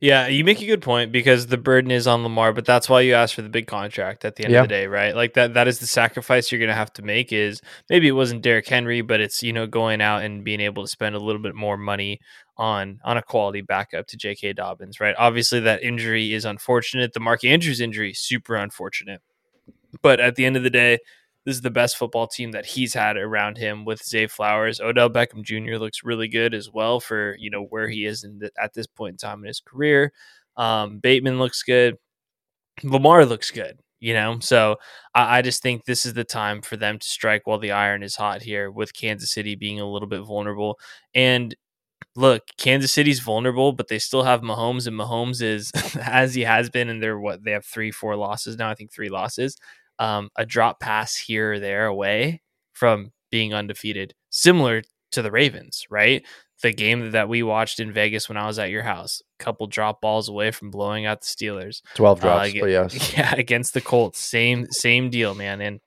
Yeah, 0.00 0.26
you 0.26 0.44
make 0.44 0.60
a 0.60 0.66
good 0.66 0.82
point 0.82 1.12
because 1.12 1.46
the 1.46 1.56
burden 1.56 1.90
is 1.90 2.06
on 2.06 2.22
Lamar, 2.22 2.52
but 2.52 2.64
that's 2.64 2.88
why 2.88 3.00
you 3.00 3.14
ask 3.14 3.34
for 3.34 3.42
the 3.42 3.48
big 3.48 3.66
contract 3.66 4.24
at 4.24 4.36
the 4.36 4.44
end 4.44 4.52
yeah. 4.52 4.60
of 4.60 4.64
the 4.64 4.74
day, 4.74 4.86
right? 4.86 5.14
Like 5.14 5.34
that 5.34 5.54
that 5.54 5.68
is 5.68 5.78
the 5.78 5.86
sacrifice 5.86 6.50
you're 6.50 6.60
gonna 6.60 6.74
have 6.74 6.92
to 6.94 7.02
make 7.02 7.32
is 7.32 7.60
maybe 7.88 8.08
it 8.08 8.12
wasn't 8.12 8.42
Derrick 8.42 8.68
Henry, 8.68 9.00
but 9.00 9.20
it's, 9.20 9.42
you 9.42 9.52
know, 9.52 9.66
going 9.66 10.00
out 10.00 10.22
and 10.22 10.44
being 10.44 10.60
able 10.60 10.82
to 10.82 10.88
spend 10.88 11.14
a 11.14 11.18
little 11.18 11.40
bit 11.40 11.54
more 11.54 11.76
money 11.76 12.20
on 12.56 13.00
on 13.04 13.16
a 13.16 13.22
quality 13.22 13.60
backup 13.60 14.06
to 14.08 14.16
J.K. 14.16 14.54
Dobbins, 14.54 15.00
right? 15.00 15.14
Obviously 15.18 15.60
that 15.60 15.82
injury 15.82 16.32
is 16.32 16.44
unfortunate. 16.44 17.12
The 17.12 17.20
Mark 17.20 17.44
Andrews 17.44 17.80
injury, 17.80 18.12
super 18.14 18.56
unfortunate. 18.56 19.20
But 20.02 20.20
at 20.20 20.34
the 20.34 20.44
end 20.44 20.56
of 20.56 20.62
the 20.62 20.70
day, 20.70 20.98
this 21.44 21.56
is 21.56 21.62
the 21.62 21.70
best 21.70 21.96
football 21.96 22.26
team 22.26 22.52
that 22.52 22.64
he's 22.64 22.94
had 22.94 23.16
around 23.16 23.58
him 23.58 23.84
with 23.84 24.02
Zay 24.02 24.26
Flowers. 24.26 24.80
Odell 24.80 25.10
Beckham 25.10 25.42
Jr. 25.42 25.76
looks 25.76 26.02
really 26.02 26.28
good 26.28 26.54
as 26.54 26.70
well 26.70 27.00
for 27.00 27.36
you 27.38 27.50
know 27.50 27.64
where 27.64 27.88
he 27.88 28.06
is 28.06 28.22
the, 28.22 28.50
at 28.60 28.72
this 28.74 28.86
point 28.86 29.14
in 29.14 29.16
time 29.18 29.40
in 29.40 29.48
his 29.48 29.60
career. 29.60 30.12
Um, 30.56 30.98
Bateman 30.98 31.38
looks 31.38 31.62
good. 31.62 31.96
Lamar 32.82 33.26
looks 33.26 33.50
good. 33.50 33.78
You 34.00 34.12
know, 34.12 34.38
so 34.40 34.76
I, 35.14 35.38
I 35.38 35.42
just 35.42 35.62
think 35.62 35.84
this 35.84 36.04
is 36.04 36.12
the 36.12 36.24
time 36.24 36.60
for 36.60 36.76
them 36.76 36.98
to 36.98 37.06
strike 37.06 37.46
while 37.46 37.58
the 37.58 37.72
iron 37.72 38.02
is 38.02 38.16
hot 38.16 38.42
here, 38.42 38.70
with 38.70 38.92
Kansas 38.92 39.32
City 39.32 39.54
being 39.54 39.80
a 39.80 39.90
little 39.90 40.08
bit 40.08 40.20
vulnerable. 40.22 40.78
And 41.14 41.54
look, 42.16 42.42
Kansas 42.58 42.92
City's 42.92 43.20
vulnerable, 43.20 43.72
but 43.72 43.88
they 43.88 43.98
still 43.98 44.22
have 44.22 44.42
Mahomes, 44.42 44.86
and 44.86 44.98
Mahomes 44.98 45.40
is 45.42 45.72
as 46.02 46.34
he 46.34 46.42
has 46.42 46.68
been, 46.70 46.90
and 46.90 47.02
they're 47.02 47.18
what 47.18 47.44
they 47.44 47.52
have 47.52 47.64
three, 47.64 47.90
four 47.90 48.16
losses 48.16 48.58
now. 48.58 48.68
I 48.70 48.74
think 48.74 48.92
three 48.92 49.08
losses 49.08 49.56
um, 49.98 50.30
a 50.36 50.46
drop 50.46 50.80
pass 50.80 51.16
here 51.16 51.54
or 51.54 51.60
there 51.60 51.86
away 51.86 52.42
from 52.72 53.12
being 53.30 53.54
undefeated, 53.54 54.14
similar 54.30 54.82
to 55.12 55.22
the 55.22 55.30
Ravens, 55.30 55.86
right? 55.90 56.24
the 56.64 56.72
game 56.72 57.10
that 57.10 57.28
we 57.28 57.42
watched 57.42 57.78
in 57.78 57.92
Vegas 57.92 58.26
when 58.26 58.38
I 58.38 58.46
was 58.46 58.58
at 58.58 58.70
your 58.70 58.82
house, 58.82 59.22
a 59.38 59.44
couple 59.44 59.66
drop 59.66 60.00
balls 60.00 60.30
away 60.30 60.50
from 60.50 60.70
blowing 60.70 61.04
out 61.04 61.20
the 61.20 61.26
Steelers. 61.26 61.82
Twelve 61.94 62.20
drops, 62.20 62.54
uh, 62.54 62.66
yes, 62.66 63.12
yeah, 63.16 63.34
against 63.36 63.74
the 63.74 63.82
Colts, 63.82 64.18
same 64.18 64.66
same 64.70 65.10
deal, 65.10 65.34
man. 65.34 65.60
And 65.60 65.80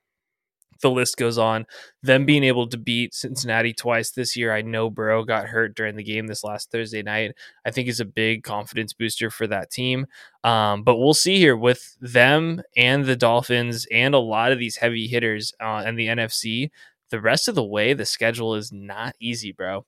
the 0.81 0.91
list 0.91 1.17
goes 1.17 1.37
on. 1.37 1.65
Them 2.03 2.25
being 2.25 2.43
able 2.43 2.67
to 2.67 2.77
beat 2.77 3.13
Cincinnati 3.13 3.73
twice 3.73 4.11
this 4.11 4.35
year. 4.35 4.53
I 4.53 4.61
know 4.61 4.89
Burrow 4.89 5.23
got 5.23 5.47
hurt 5.47 5.75
during 5.75 5.95
the 5.95 6.03
game 6.03 6.27
this 6.27 6.43
last 6.43 6.71
Thursday 6.71 7.03
night. 7.03 7.33
I 7.65 7.71
think 7.71 7.87
is 7.87 7.99
a 7.99 8.05
big 8.05 8.43
confidence 8.43 8.93
booster 8.93 9.29
for 9.29 9.47
that 9.47 9.71
team. 9.71 10.07
Um, 10.43 10.83
but 10.83 10.97
we'll 10.97 11.13
see 11.13 11.37
here 11.37 11.57
with 11.57 11.97
them 11.99 12.61
and 12.75 13.05
the 13.05 13.15
Dolphins 13.15 13.85
and 13.91 14.15
a 14.15 14.19
lot 14.19 14.51
of 14.51 14.59
these 14.59 14.77
heavy 14.77 15.07
hitters 15.07 15.53
uh, 15.59 15.83
in 15.85 15.95
the 15.95 16.07
NFC. 16.07 16.69
The 17.09 17.21
rest 17.21 17.47
of 17.47 17.55
the 17.55 17.63
way, 17.63 17.93
the 17.93 18.05
schedule 18.05 18.55
is 18.55 18.71
not 18.71 19.15
easy, 19.19 19.51
bro. 19.51 19.85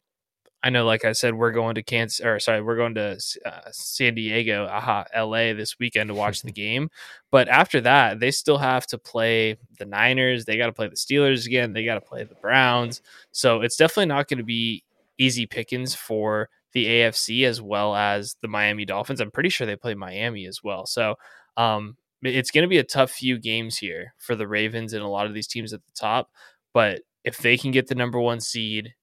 I 0.62 0.70
know, 0.70 0.86
like 0.86 1.06
I 1.06 1.14
said, 1.14 1.36
we're 1.36 1.54
going 1.54 1.76
to 1.76 1.84
Kansas, 1.84 2.20
or 2.26 2.38
sorry, 2.40 2.62
we're 2.62 2.76
going 2.76 2.96
to 2.96 3.18
uh, 3.46 3.62
San 3.72 4.16
Diego, 4.16 4.66
aha, 4.66 5.06
LA 5.16 5.54
this 5.54 5.80
weekend 5.80 6.10
to 6.10 6.14
watch 6.14 6.42
the 6.42 6.52
game. 6.54 6.90
But 7.32 7.48
after 7.48 7.80
that, 7.82 8.20
they 8.20 8.32
still 8.32 8.58
have 8.58 8.86
to 8.88 8.98
play 8.98 9.58
the 9.78 9.86
Niners. 9.86 10.44
They 10.44 10.58
got 10.58 10.66
to 10.66 10.74
play 10.74 10.88
the 10.88 10.96
Steelers 10.96 11.46
again. 11.46 11.72
They 11.72 11.86
got 11.86 11.96
to 11.96 12.02
play 12.02 12.26
the 12.26 12.36
Browns. 12.36 13.02
So 13.32 13.62
it's 13.62 13.78
definitely 13.78 14.08
not 14.08 14.28
going 14.28 14.40
to 14.40 14.44
be 14.44 14.84
easy 15.18 15.46
pickings 15.46 15.96
for 15.96 16.50
the 16.74 16.86
AFC 16.86 17.46
as 17.46 17.62
well 17.62 17.96
as 17.96 18.36
the 18.42 18.48
Miami 18.48 18.86
Dolphins. 18.86 19.22
I'm 19.22 19.32
pretty 19.32 19.50
sure 19.50 19.66
they 19.66 19.76
play 19.76 19.96
Miami 19.96 20.46
as 20.46 20.62
well. 20.64 20.86
So 20.86 21.16
um, 21.56 21.96
it's 22.22 22.52
going 22.52 22.64
to 22.64 22.70
be 22.70 22.78
a 22.78 22.84
tough 22.84 23.12
few 23.12 23.40
games 23.40 23.78
here 23.78 24.14
for 24.18 24.36
the 24.36 24.48
Ravens 24.48 24.94
and 24.94 25.04
a 25.04 25.08
lot 25.08 25.26
of 25.26 25.34
these 25.34 25.48
teams 25.48 25.74
at 25.74 25.86
the 25.86 25.92
top. 25.94 26.30
But 26.74 27.02
if 27.24 27.38
they 27.38 27.58
can 27.58 27.72
get 27.72 27.88
the 27.88 27.96
number 27.96 28.20
one 28.20 28.40
seed, 28.40 28.94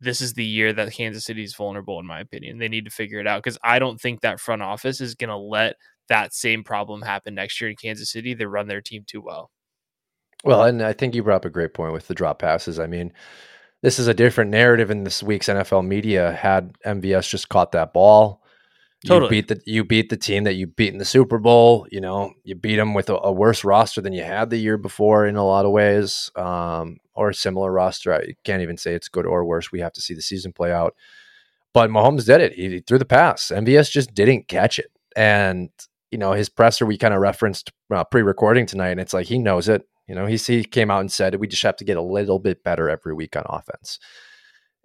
this 0.00 0.20
is 0.20 0.34
the 0.34 0.44
year 0.44 0.72
that 0.72 0.92
Kansas 0.92 1.24
City 1.24 1.42
is 1.42 1.54
vulnerable, 1.54 1.98
in 1.98 2.06
my 2.06 2.20
opinion. 2.20 2.58
They 2.58 2.68
need 2.68 2.84
to 2.84 2.90
figure 2.90 3.18
it 3.18 3.26
out 3.26 3.42
because 3.42 3.58
I 3.62 3.78
don't 3.78 4.00
think 4.00 4.20
that 4.20 4.40
front 4.40 4.62
office 4.62 5.00
is 5.00 5.14
going 5.14 5.30
to 5.30 5.36
let 5.36 5.76
that 6.08 6.34
same 6.34 6.64
problem 6.64 7.02
happen 7.02 7.34
next 7.34 7.60
year 7.60 7.70
in 7.70 7.76
Kansas 7.76 8.10
City. 8.10 8.34
They 8.34 8.44
run 8.46 8.68
their 8.68 8.80
team 8.80 9.04
too 9.06 9.20
well. 9.20 9.50
Well, 10.44 10.64
and 10.64 10.82
I 10.82 10.92
think 10.92 11.14
you 11.14 11.22
brought 11.22 11.36
up 11.36 11.44
a 11.46 11.50
great 11.50 11.74
point 11.74 11.92
with 11.92 12.08
the 12.08 12.14
drop 12.14 12.38
passes. 12.38 12.78
I 12.78 12.86
mean, 12.86 13.12
this 13.82 13.98
is 13.98 14.06
a 14.06 14.14
different 14.14 14.50
narrative 14.50 14.90
in 14.90 15.04
this 15.04 15.22
week's 15.22 15.48
NFL 15.48 15.86
media. 15.86 16.32
Had 16.32 16.74
MVS 16.84 17.28
just 17.28 17.48
caught 17.48 17.72
that 17.72 17.92
ball, 17.92 18.42
Totally. 19.04 19.36
You 19.36 19.42
beat 19.42 19.48
the 19.48 19.60
you 19.66 19.84
beat 19.84 20.08
the 20.08 20.16
team 20.16 20.44
that 20.44 20.54
you 20.54 20.66
beat 20.66 20.92
in 20.92 20.98
the 20.98 21.04
Super 21.04 21.38
Bowl. 21.38 21.86
You 21.90 22.00
know, 22.00 22.32
you 22.44 22.54
beat 22.54 22.76
them 22.76 22.94
with 22.94 23.10
a, 23.10 23.16
a 23.16 23.30
worse 23.30 23.62
roster 23.62 24.00
than 24.00 24.12
you 24.12 24.24
had 24.24 24.48
the 24.48 24.56
year 24.56 24.78
before 24.78 25.26
in 25.26 25.36
a 25.36 25.44
lot 25.44 25.66
of 25.66 25.72
ways, 25.72 26.30
um, 26.34 26.96
or 27.14 27.30
a 27.30 27.34
similar 27.34 27.70
roster. 27.70 28.14
I 28.14 28.34
can't 28.44 28.62
even 28.62 28.78
say 28.78 28.94
it's 28.94 29.08
good 29.08 29.26
or 29.26 29.44
worse. 29.44 29.70
We 29.70 29.80
have 29.80 29.92
to 29.92 30.00
see 30.00 30.14
the 30.14 30.22
season 30.22 30.52
play 30.52 30.72
out. 30.72 30.94
But 31.74 31.90
Mahomes 31.90 32.24
did 32.24 32.40
it. 32.40 32.54
He, 32.54 32.70
he 32.70 32.80
threw 32.80 32.98
the 32.98 33.04
pass. 33.04 33.52
MVS 33.54 33.90
just 33.90 34.14
didn't 34.14 34.48
catch 34.48 34.78
it. 34.78 34.90
And 35.14 35.68
you 36.10 36.18
know, 36.18 36.32
his 36.32 36.48
presser 36.48 36.86
we 36.86 36.96
kind 36.96 37.12
of 37.12 37.20
referenced 37.20 37.72
uh, 37.94 38.04
pre-recording 38.04 38.64
tonight, 38.64 38.90
and 38.90 39.00
it's 39.00 39.12
like 39.12 39.26
he 39.26 39.38
knows 39.38 39.68
it. 39.68 39.82
You 40.08 40.14
know, 40.14 40.24
he 40.24 40.36
he 40.36 40.64
came 40.64 40.90
out 40.90 41.00
and 41.00 41.12
said 41.12 41.34
we 41.34 41.48
just 41.48 41.62
have 41.64 41.76
to 41.76 41.84
get 41.84 41.98
a 41.98 42.02
little 42.02 42.38
bit 42.38 42.64
better 42.64 42.88
every 42.88 43.12
week 43.12 43.36
on 43.36 43.44
offense 43.46 43.98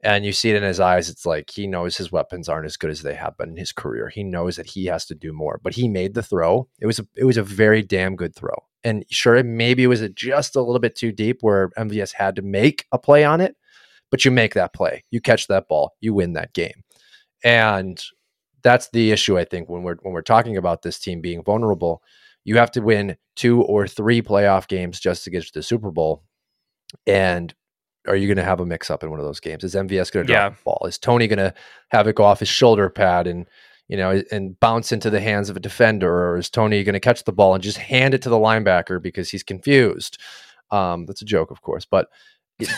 and 0.03 0.25
you 0.25 0.31
see 0.31 0.49
it 0.49 0.55
in 0.55 0.63
his 0.63 0.79
eyes 0.79 1.09
it's 1.09 1.25
like 1.25 1.49
he 1.49 1.67
knows 1.67 1.97
his 1.97 2.11
weapons 2.11 2.49
aren't 2.49 2.65
as 2.65 2.77
good 2.77 2.89
as 2.89 3.01
they 3.01 3.15
have 3.15 3.37
been 3.37 3.49
in 3.49 3.57
his 3.57 3.71
career. 3.71 4.09
He 4.09 4.23
knows 4.23 4.55
that 4.55 4.67
he 4.67 4.85
has 4.85 5.05
to 5.07 5.15
do 5.15 5.33
more 5.33 5.59
but 5.63 5.73
he 5.73 5.87
made 5.87 6.13
the 6.13 6.23
throw. 6.23 6.67
It 6.79 6.85
was 6.85 6.99
a, 6.99 7.07
it 7.15 7.25
was 7.25 7.37
a 7.37 7.43
very 7.43 7.81
damn 7.81 8.15
good 8.15 8.35
throw. 8.35 8.55
And 8.83 9.05
sure 9.09 9.43
maybe 9.43 9.83
it 9.83 9.87
was 9.87 10.07
just 10.15 10.55
a 10.55 10.61
little 10.61 10.79
bit 10.79 10.95
too 10.95 11.11
deep 11.11 11.39
where 11.41 11.69
mvs 11.77 12.13
had 12.13 12.35
to 12.35 12.41
make 12.41 12.85
a 12.91 12.99
play 12.99 13.23
on 13.23 13.41
it 13.41 13.55
but 14.09 14.25
you 14.25 14.31
make 14.31 14.53
that 14.55 14.73
play. 14.73 15.05
You 15.09 15.21
catch 15.21 15.47
that 15.47 15.69
ball. 15.69 15.93
You 16.01 16.13
win 16.13 16.33
that 16.33 16.53
game. 16.53 16.83
And 17.43 18.03
that's 18.63 18.89
the 18.89 19.11
issue 19.11 19.39
i 19.39 19.43
think 19.43 19.67
when 19.69 19.81
we're 19.81 19.95
when 20.03 20.13
we're 20.13 20.21
talking 20.21 20.55
about 20.55 20.83
this 20.83 20.99
team 20.99 21.19
being 21.19 21.43
vulnerable 21.43 22.03
you 22.43 22.57
have 22.57 22.71
to 22.71 22.81
win 22.81 23.17
two 23.35 23.61
or 23.63 23.87
three 23.87 24.21
playoff 24.21 24.67
games 24.67 24.99
just 24.99 25.23
to 25.23 25.29
get 25.29 25.43
to 25.43 25.53
the 25.53 25.63
super 25.63 25.91
bowl. 25.91 26.23
And 27.05 27.53
are 28.07 28.15
you 28.15 28.27
going 28.27 28.37
to 28.37 28.43
have 28.43 28.59
a 28.59 28.65
mix 28.65 28.89
up 28.89 29.03
in 29.03 29.09
one 29.09 29.19
of 29.19 29.25
those 29.25 29.39
games? 29.39 29.63
Is 29.63 29.75
MVS 29.75 30.11
going 30.11 30.25
to 30.25 30.33
drop 30.33 30.43
yeah. 30.43 30.49
the 30.49 30.63
ball? 30.63 30.85
Is 30.85 30.97
Toney 30.97 31.27
going 31.27 31.39
to 31.39 31.53
have 31.89 32.07
it 32.07 32.15
go 32.15 32.23
off 32.23 32.39
his 32.39 32.49
shoulder 32.49 32.89
pad 32.89 33.27
and 33.27 33.47
you 33.87 33.97
know 33.97 34.23
and 34.31 34.59
bounce 34.59 34.91
into 34.91 35.09
the 35.09 35.19
hands 35.19 35.49
of 35.49 35.57
a 35.57 35.59
defender, 35.59 36.11
or 36.11 36.37
is 36.37 36.49
Toney 36.49 36.83
going 36.83 36.93
to 36.93 36.99
catch 36.99 37.23
the 37.23 37.33
ball 37.33 37.53
and 37.53 37.63
just 37.63 37.77
hand 37.77 38.13
it 38.13 38.21
to 38.23 38.29
the 38.29 38.37
linebacker 38.37 39.01
because 39.01 39.29
he's 39.29 39.43
confused? 39.43 40.17
Um, 40.71 41.05
that's 41.05 41.21
a 41.21 41.25
joke, 41.25 41.51
of 41.51 41.61
course, 41.61 41.85
but 41.85 42.07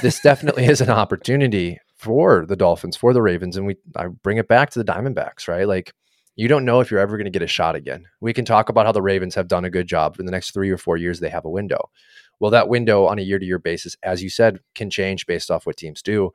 this 0.01 0.19
definitely 0.21 0.65
is 0.65 0.81
an 0.81 0.89
opportunity 0.91 1.79
for 1.95 2.45
the 2.45 2.55
Dolphins, 2.55 2.97
for 2.97 3.13
the 3.13 3.21
Ravens, 3.21 3.55
and 3.55 3.65
we 3.65 3.77
I 3.95 4.07
bring 4.07 4.37
it 4.37 4.47
back 4.47 4.71
to 4.71 4.79
the 4.83 4.91
Diamondbacks, 4.91 5.47
right? 5.47 5.67
Like 5.67 5.93
you 6.35 6.47
don't 6.47 6.65
know 6.65 6.79
if 6.79 6.89
you're 6.89 6.99
ever 6.99 7.15
going 7.17 7.25
to 7.25 7.31
get 7.31 7.43
a 7.43 7.47
shot 7.47 7.75
again. 7.75 8.05
We 8.19 8.33
can 8.33 8.45
talk 8.45 8.69
about 8.69 8.85
how 8.85 8.91
the 8.91 9.01
Ravens 9.01 9.35
have 9.35 9.47
done 9.47 9.65
a 9.65 9.69
good 9.69 9.87
job 9.87 10.19
in 10.19 10.25
the 10.25 10.31
next 10.31 10.51
three 10.51 10.71
or 10.71 10.77
four 10.77 10.97
years. 10.97 11.19
They 11.19 11.29
have 11.29 11.45
a 11.45 11.49
window. 11.49 11.89
Well, 12.39 12.51
that 12.51 12.69
window 12.69 13.05
on 13.05 13.19
a 13.19 13.21
year 13.21 13.39
to 13.39 13.45
year 13.45 13.59
basis, 13.59 13.95
as 14.03 14.21
you 14.21 14.29
said, 14.29 14.59
can 14.75 14.89
change 14.89 15.25
based 15.25 15.49
off 15.49 15.65
what 15.65 15.77
teams 15.77 16.01
do. 16.01 16.31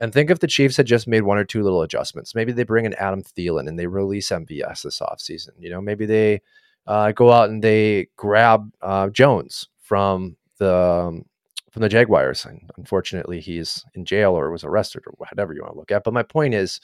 And 0.00 0.12
think 0.12 0.30
if 0.30 0.40
the 0.40 0.46
Chiefs 0.46 0.76
had 0.76 0.86
just 0.86 1.06
made 1.06 1.22
one 1.22 1.38
or 1.38 1.44
two 1.44 1.62
little 1.62 1.82
adjustments. 1.82 2.34
Maybe 2.34 2.52
they 2.52 2.64
bring 2.64 2.86
in 2.86 2.94
Adam 2.94 3.22
Thielen 3.22 3.68
and 3.68 3.78
they 3.78 3.86
release 3.86 4.30
MVS 4.30 4.82
this 4.82 5.00
offseason. 5.00 5.50
You 5.58 5.70
know, 5.70 5.80
maybe 5.80 6.06
they 6.06 6.40
uh, 6.86 7.12
go 7.12 7.30
out 7.30 7.50
and 7.50 7.62
they 7.62 8.08
grab 8.16 8.70
uh, 8.80 9.10
Jones 9.10 9.68
from 9.80 10.36
the 10.58 10.74
um, 10.74 11.24
from 11.70 11.82
the 11.82 11.88
Jaguars. 11.88 12.44
And 12.44 12.70
unfortunately, 12.76 13.40
he's 13.40 13.84
in 13.94 14.04
jail 14.04 14.36
or 14.36 14.50
was 14.50 14.64
arrested 14.64 15.04
or 15.06 15.14
whatever 15.18 15.54
you 15.54 15.62
want 15.62 15.74
to 15.74 15.78
look 15.78 15.92
at. 15.92 16.04
But 16.04 16.14
my 16.14 16.22
point 16.22 16.54
is, 16.54 16.80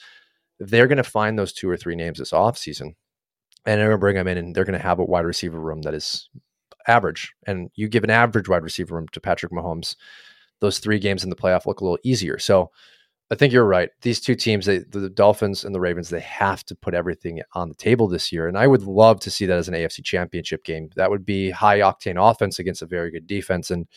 they're 0.59 0.87
going 0.87 0.97
to 0.97 1.03
find 1.03 1.37
those 1.37 1.53
two 1.53 1.69
or 1.69 1.77
three 1.77 1.95
names 1.95 2.19
this 2.19 2.31
offseason 2.31 2.95
and 3.65 3.79
they're 3.79 3.87
going 3.87 3.91
to 3.91 3.97
bring 3.97 4.15
them 4.15 4.27
in 4.27 4.37
and 4.37 4.55
they're 4.55 4.65
going 4.65 4.77
to 4.77 4.85
have 4.85 4.99
a 4.99 5.05
wide 5.05 5.25
receiver 5.25 5.59
room 5.59 5.81
that 5.81 5.93
is 5.93 6.29
average, 6.89 7.33
and 7.45 7.69
you 7.75 7.87
give 7.87 8.03
an 8.03 8.09
average 8.09 8.49
wide 8.49 8.63
receiver 8.63 8.95
room 8.95 9.07
to 9.13 9.21
Patrick 9.21 9.51
Mahomes, 9.51 9.95
those 10.59 10.79
three 10.79 10.99
games 10.99 11.23
in 11.23 11.29
the 11.29 11.35
playoff 11.35 11.65
look 11.65 11.81
a 11.81 11.83
little 11.83 11.99
easier. 12.03 12.37
So 12.37 12.71
I 13.31 13.35
think 13.35 13.53
you're 13.53 13.65
right. 13.65 13.91
These 14.01 14.19
two 14.19 14.35
teams, 14.35 14.65
they, 14.65 14.79
the 14.79 15.09
Dolphins 15.09 15.63
and 15.63 15.73
the 15.73 15.79
Ravens, 15.79 16.09
they 16.09 16.19
have 16.21 16.63
to 16.65 16.75
put 16.75 16.95
everything 16.95 17.41
on 17.53 17.69
the 17.69 17.75
table 17.75 18.07
this 18.07 18.31
year. 18.31 18.47
And 18.47 18.57
I 18.57 18.65
would 18.65 18.83
love 18.83 19.19
to 19.21 19.31
see 19.31 19.45
that 19.45 19.57
as 19.57 19.67
an 19.67 19.75
AFC 19.75 20.03
championship 20.03 20.63
game. 20.63 20.89
That 20.95 21.11
would 21.11 21.25
be 21.25 21.51
high 21.51 21.79
octane 21.79 22.17
offense 22.19 22.57
against 22.57 22.81
a 22.81 22.87
very 22.87 23.11
good 23.11 23.27
defense. 23.27 23.69
And 23.69 23.87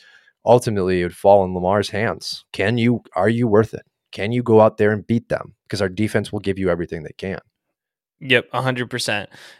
ultimately 0.44 1.00
it 1.00 1.04
would 1.04 1.16
fall 1.16 1.44
in 1.44 1.54
Lamar's 1.54 1.88
hands. 1.88 2.44
Can 2.52 2.76
you, 2.76 3.02
are 3.16 3.28
you 3.28 3.48
worth 3.48 3.72
it? 3.72 3.86
Can 4.12 4.32
you 4.32 4.42
go 4.42 4.60
out 4.60 4.76
there 4.76 4.92
and 4.92 5.06
beat 5.06 5.30
them? 5.30 5.54
Because 5.64 5.80
our 5.80 5.88
defense 5.88 6.30
will 6.30 6.40
give 6.40 6.58
you 6.58 6.68
everything 6.68 7.02
they 7.02 7.14
can. 7.16 7.40
Yep, 8.20 8.52
100%. 8.52 9.08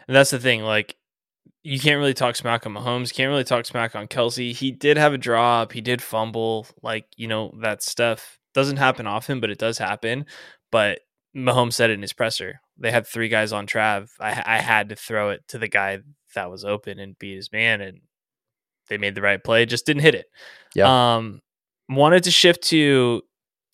And 0.07 0.15
that's 0.15 0.29
the 0.29 0.39
thing. 0.39 0.61
Like, 0.61 0.95
you 1.63 1.79
can't 1.79 1.97
really 1.97 2.13
talk 2.13 2.35
smack 2.35 2.65
on 2.65 2.73
Mahomes. 2.73 3.13
Can't 3.13 3.29
really 3.29 3.45
talk 3.45 3.65
smack 3.65 3.95
on 3.95 4.07
Kelce. 4.07 4.53
He 4.53 4.71
did 4.71 4.97
have 4.97 5.13
a 5.13 5.17
drop. 5.17 5.71
He 5.71 5.81
did 5.81 6.01
fumble. 6.01 6.67
Like 6.81 7.05
you 7.15 7.27
know 7.27 7.53
that 7.61 7.81
stuff 7.81 8.37
doesn't 8.53 8.77
happen 8.77 9.07
often, 9.07 9.39
but 9.39 9.49
it 9.49 9.57
does 9.57 9.77
happen. 9.77 10.25
But 10.71 10.99
Mahomes 11.35 11.73
said 11.73 11.89
it 11.89 11.93
in 11.93 12.01
his 12.01 12.13
presser. 12.13 12.59
They 12.77 12.91
had 12.91 13.07
three 13.07 13.29
guys 13.29 13.53
on 13.53 13.65
Trav. 13.65 14.09
I, 14.19 14.43
I 14.45 14.57
had 14.59 14.89
to 14.89 14.95
throw 14.95 15.29
it 15.29 15.47
to 15.49 15.57
the 15.57 15.67
guy 15.67 15.99
that 16.35 16.51
was 16.51 16.65
open 16.65 16.99
and 16.99 17.17
beat 17.17 17.35
his 17.35 17.51
man, 17.51 17.81
and 17.81 18.01
they 18.89 18.97
made 18.97 19.15
the 19.15 19.21
right 19.21 19.43
play. 19.43 19.65
Just 19.65 19.85
didn't 19.85 20.01
hit 20.01 20.15
it. 20.15 20.25
Yeah. 20.75 21.15
Um, 21.15 21.41
wanted 21.87 22.23
to 22.25 22.31
shift 22.31 22.63
to 22.63 23.21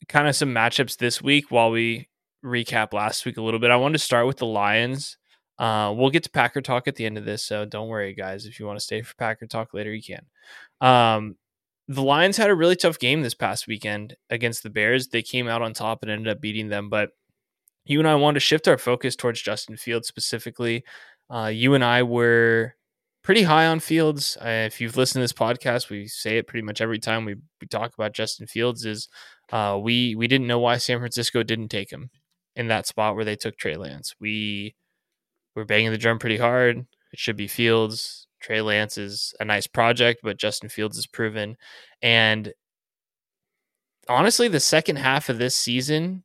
kind 0.08 0.28
of 0.28 0.36
some 0.36 0.54
matchups 0.54 0.98
this 0.98 1.22
week 1.22 1.50
while 1.50 1.72
we 1.72 2.08
recap 2.44 2.94
last 2.94 3.26
week 3.26 3.38
a 3.38 3.42
little 3.42 3.60
bit. 3.60 3.72
I 3.72 3.78
wanted 3.78 3.98
to 3.98 4.04
start 4.04 4.28
with 4.28 4.38
the 4.38 4.46
Lions 4.46 5.18
uh, 5.60 5.94
we'll 5.96 6.10
get 6.10 6.24
to 6.24 6.30
Packer 6.30 6.62
talk 6.62 6.88
at 6.88 6.96
the 6.96 7.06
end 7.06 7.18
of 7.18 7.26
this, 7.26 7.44
so 7.44 7.66
don't 7.66 7.90
worry, 7.90 8.14
guys. 8.14 8.46
If 8.46 8.60
you 8.60 8.66
want 8.66 8.80
to 8.80 8.84
stay 8.84 9.02
for 9.02 9.14
Packer 9.16 9.46
talk 9.46 9.74
later, 9.74 9.94
you 9.94 10.02
can. 10.02 10.26
Um, 10.80 11.36
the 11.90 12.02
Lions 12.02 12.38
had 12.38 12.50
a 12.50 12.56
really 12.56 12.78
tough 12.78 12.98
game 12.98 13.24
this 13.24 13.34
past 13.34 13.68
weekend 13.68 14.16
against 14.30 14.64
the 14.64 14.70
Bears. 14.70 15.08
They 15.08 15.22
came 15.22 15.48
out 15.48 15.62
on 15.62 15.74
top 15.74 16.02
and 16.02 16.10
ended 16.10 16.30
up 16.30 16.40
beating 16.40 16.70
them. 16.70 16.88
But 16.90 17.10
you 17.84 18.00
and 18.00 18.08
I 18.08 18.16
wanted 18.16 18.36
to 18.36 18.40
shift 18.42 18.68
our 18.68 18.78
focus 18.78 19.16
towards 19.16 19.42
Justin 19.42 19.76
Fields 19.76 20.08
specifically. 20.08 20.84
Uh, 21.30 21.48
you 21.48 21.74
and 21.74 21.84
I 21.84 22.04
were 22.04 22.76
pretty 23.24 23.44
high 23.44 23.66
on 23.66 23.80
Fields. 23.80 24.38
Uh, 24.40 24.66
if 24.68 24.80
you've 24.80 24.98
listened 24.98 25.20
to 25.20 25.24
this 25.24 25.34
podcast, 25.34 25.90
we 25.90 26.08
say 26.08 26.38
it 26.38 26.48
pretty 26.48 26.66
much 26.66 26.80
every 26.80 27.00
time 27.00 27.26
we, 27.26 27.36
we 27.60 27.68
talk 27.68 27.94
about 27.96 28.14
Justin 28.14 28.48
Fields. 28.48 28.86
Is 28.86 29.10
uh, 29.52 29.78
we 29.82 30.16
we 30.16 30.28
didn't 30.28 30.48
know 30.48 30.60
why 30.60 30.78
San 30.78 31.00
Francisco 31.00 31.44
didn't 31.44 31.70
take 31.70 31.92
him 31.92 32.12
in 32.56 32.68
that 32.68 32.88
spot 32.88 33.16
where 33.16 33.26
they 33.26 33.36
took 33.36 33.58
Trey 33.58 33.76
Lance. 33.76 34.14
We 34.20 34.76
we're 35.56 35.66
banging 35.66 35.92
the 35.92 35.98
drum 35.98 36.20
pretty 36.20 36.38
hard. 36.38 36.78
It 37.12 37.20
should 37.20 37.38
be 37.38 37.48
Fields. 37.48 38.28
Trey 38.42 38.62
Lance 38.62 38.98
is 38.98 39.34
a 39.40 39.46
nice 39.46 39.68
project, 39.68 40.22
but 40.24 40.38
Justin 40.38 40.70
Fields 40.70 40.98
is 40.98 41.08
proven. 41.08 41.58
And 42.02 42.54
honestly, 44.08 44.48
the 44.48 44.60
second 44.60 44.98
half 44.98 45.30
of 45.30 45.38
this 45.38 45.56
season, 45.56 46.24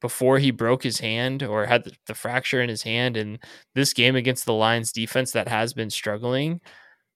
before 0.00 0.38
he 0.38 0.50
broke 0.50 0.82
his 0.82 1.00
hand 1.00 1.42
or 1.42 1.66
had 1.66 1.90
the, 2.06 2.14
fracture 2.14 2.60
in 2.60 2.68
his 2.68 2.82
hand, 2.82 3.16
and 3.16 3.38
this 3.74 3.92
game 3.92 4.16
against 4.16 4.46
the 4.46 4.52
Lions 4.52 4.92
defense 4.92 5.32
that 5.32 5.48
has 5.48 5.72
been 5.72 5.90
struggling, 5.90 6.60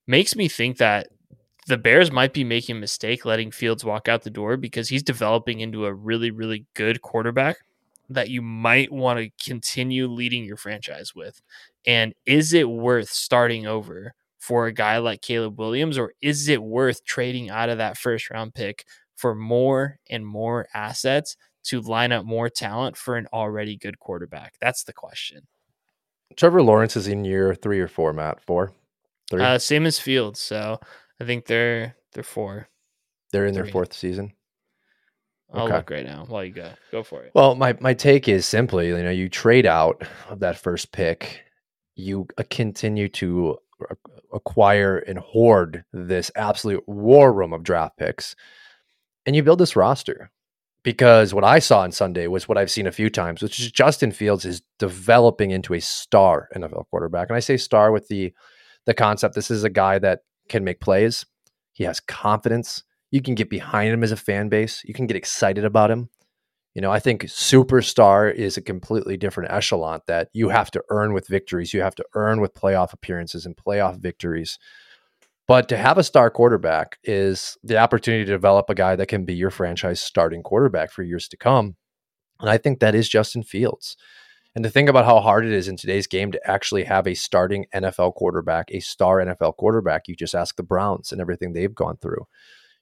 makes 0.07 0.35
me 0.35 0.47
think 0.47 0.77
that 0.77 1.07
the 1.67 1.77
Bears 1.77 2.11
might 2.11 2.33
be 2.33 2.45
making 2.45 2.77
a 2.77 2.79
mistake 2.79 3.25
letting 3.25 3.51
Fields 3.51 3.83
walk 3.83 4.07
out 4.07 4.23
the 4.23 4.29
door 4.29 4.55
because 4.55 4.87
he's 4.87 5.03
developing 5.03 5.59
into 5.59 5.85
a 5.85 5.93
really, 5.93 6.31
really 6.31 6.65
good 6.75 7.01
quarterback 7.01 7.57
that 8.09 8.29
you 8.29 8.41
might 8.41 8.91
want 8.91 9.19
to 9.19 9.29
continue 9.43 10.07
leading 10.07 10.43
your 10.43 10.57
franchise 10.57 11.13
with? 11.15 11.41
And 11.85 12.13
is 12.25 12.53
it 12.53 12.69
worth 12.69 13.09
starting 13.09 13.67
over 13.67 14.13
for 14.39 14.67
a 14.67 14.73
guy 14.73 14.97
like 14.97 15.21
Caleb 15.21 15.59
Williams, 15.59 15.97
or 15.97 16.13
is 16.21 16.47
it 16.47 16.63
worth 16.63 17.03
trading 17.03 17.49
out 17.49 17.69
of 17.69 17.79
that 17.79 17.97
first 17.97 18.29
round 18.29 18.53
pick 18.53 18.85
for 19.15 19.35
more 19.35 19.99
and 20.09 20.25
more 20.25 20.67
assets 20.73 21.35
to 21.63 21.81
line 21.81 22.13
up 22.13 22.25
more 22.25 22.49
talent 22.49 22.95
for 22.95 23.17
an 23.17 23.27
already 23.33 23.75
good 23.75 23.99
quarterback? 23.99 24.53
That's 24.61 24.83
the 24.83 24.93
question. 24.93 25.47
Trevor 26.35 26.61
Lawrence 26.61 26.95
is 26.95 27.07
in 27.07 27.25
year 27.25 27.55
three 27.55 27.79
or 27.79 27.87
four, 27.87 28.13
Matt. 28.13 28.41
Four, 28.41 28.71
three. 29.29 29.41
Uh, 29.41 29.57
same 29.59 29.85
as 29.85 29.99
Fields. 29.99 30.39
So 30.39 30.79
I 31.19 31.25
think 31.25 31.45
they're 31.45 31.95
they're 32.13 32.23
four. 32.23 32.69
They're 33.31 33.45
in 33.45 33.53
three. 33.53 33.63
their 33.63 33.71
fourth 33.71 33.91
season. 33.91 34.31
I'll 35.53 35.65
okay. 35.65 35.75
look 35.77 35.89
right 35.89 36.05
now 36.05 36.25
while 36.27 36.43
you 36.43 36.51
go. 36.51 36.69
Go 36.91 37.03
for 37.03 37.23
it. 37.23 37.31
Well, 37.33 37.55
my 37.55 37.75
my 37.79 37.93
take 37.93 38.27
is 38.27 38.45
simply, 38.45 38.89
you 38.89 39.03
know, 39.03 39.09
you 39.09 39.29
trade 39.29 39.65
out 39.65 40.03
of 40.29 40.39
that 40.39 40.57
first 40.57 40.91
pick, 40.91 41.41
you 41.95 42.27
uh, 42.37 42.43
continue 42.49 43.07
to 43.09 43.57
acquire 44.33 44.97
and 44.97 45.19
hoard 45.19 45.85
this 45.93 46.31
absolute 46.35 46.83
war 46.87 47.31
room 47.31 47.53
of 47.53 47.63
draft 47.63 47.97
picks, 47.97 48.35
and 49.25 49.35
you 49.35 49.43
build 49.43 49.59
this 49.59 49.75
roster. 49.75 50.31
Because 50.83 51.33
what 51.33 51.43
I 51.43 51.59
saw 51.59 51.81
on 51.81 51.91
Sunday 51.91 52.27
was 52.27 52.47
what 52.47 52.57
I've 52.57 52.71
seen 52.71 52.87
a 52.87 52.93
few 52.93 53.09
times, 53.09 53.41
which 53.41 53.59
is 53.59 53.71
Justin 53.71 54.11
Fields 54.11 54.45
is 54.45 54.61
developing 54.79 55.51
into 55.51 55.73
a 55.73 55.81
star 55.81 56.47
NFL 56.55 56.85
quarterback, 56.89 57.29
and 57.29 57.35
I 57.35 57.41
say 57.41 57.57
star 57.57 57.91
with 57.91 58.07
the 58.09 58.33
the 58.85 58.93
concept. 58.93 59.35
This 59.35 59.51
is 59.51 59.63
a 59.63 59.69
guy 59.69 59.97
that 59.99 60.21
can 60.49 60.65
make 60.65 60.81
plays. 60.81 61.25
He 61.71 61.83
has 61.85 61.99
confidence 61.99 62.83
you 63.11 63.21
can 63.21 63.35
get 63.35 63.49
behind 63.49 63.93
him 63.93 64.03
as 64.03 64.11
a 64.11 64.17
fan 64.17 64.49
base. 64.49 64.83
You 64.85 64.93
can 64.93 65.07
get 65.07 65.17
excited 65.17 65.65
about 65.65 65.91
him. 65.91 66.09
You 66.73 66.81
know, 66.81 66.91
I 66.91 66.99
think 66.99 67.23
superstar 67.23 68.31
is 68.31 68.55
a 68.55 68.61
completely 68.61 69.17
different 69.17 69.51
echelon 69.51 70.01
that 70.05 70.29
you 70.33 70.49
have 70.49 70.69
to 70.71 70.83
earn 70.89 71.13
with 71.13 71.27
victories. 71.27 71.73
You 71.73 71.81
have 71.81 71.95
to 71.95 72.05
earn 72.13 72.39
with 72.39 72.53
playoff 72.53 72.93
appearances 72.93 73.45
and 73.45 73.57
playoff 73.57 73.97
victories. 73.97 74.59
But 75.47 75.69
to 75.69 75.77
have 75.77 75.97
a 75.97 76.03
star 76.03 76.29
quarterback 76.29 76.99
is 77.03 77.57
the 77.63 77.77
opportunity 77.77 78.25
to 78.25 78.31
develop 78.31 78.69
a 78.69 78.75
guy 78.75 78.95
that 78.95 79.07
can 79.07 79.25
be 79.25 79.33
your 79.33 79.49
franchise 79.49 80.01
starting 80.01 80.43
quarterback 80.43 80.91
for 80.91 81.03
years 81.03 81.27
to 81.29 81.37
come. 81.37 81.77
And 82.39 82.49
I 82.49 82.57
think 82.57 82.79
that 82.79 82.93
is 82.93 83.09
Justin 83.09 83.43
Fields. 83.43 83.97
And 84.53 84.63
to 84.63 84.69
think 84.69 84.89
about 84.89 85.05
how 85.05 85.19
hard 85.19 85.45
it 85.45 85.53
is 85.53 85.67
in 85.67 85.77
today's 85.77 86.07
game 86.07 86.31
to 86.31 86.49
actually 86.49 86.83
have 86.83 87.07
a 87.07 87.13
starting 87.13 87.65
NFL 87.73 88.15
quarterback, 88.15 88.69
a 88.71 88.79
star 88.79 89.17
NFL 89.17 89.55
quarterback, 89.55 90.07
you 90.07 90.15
just 90.15 90.35
ask 90.35 90.55
the 90.55 90.63
Browns 90.63 91.11
and 91.11 91.21
everything 91.21 91.53
they've 91.53 91.73
gone 91.73 91.97
through. 91.97 92.27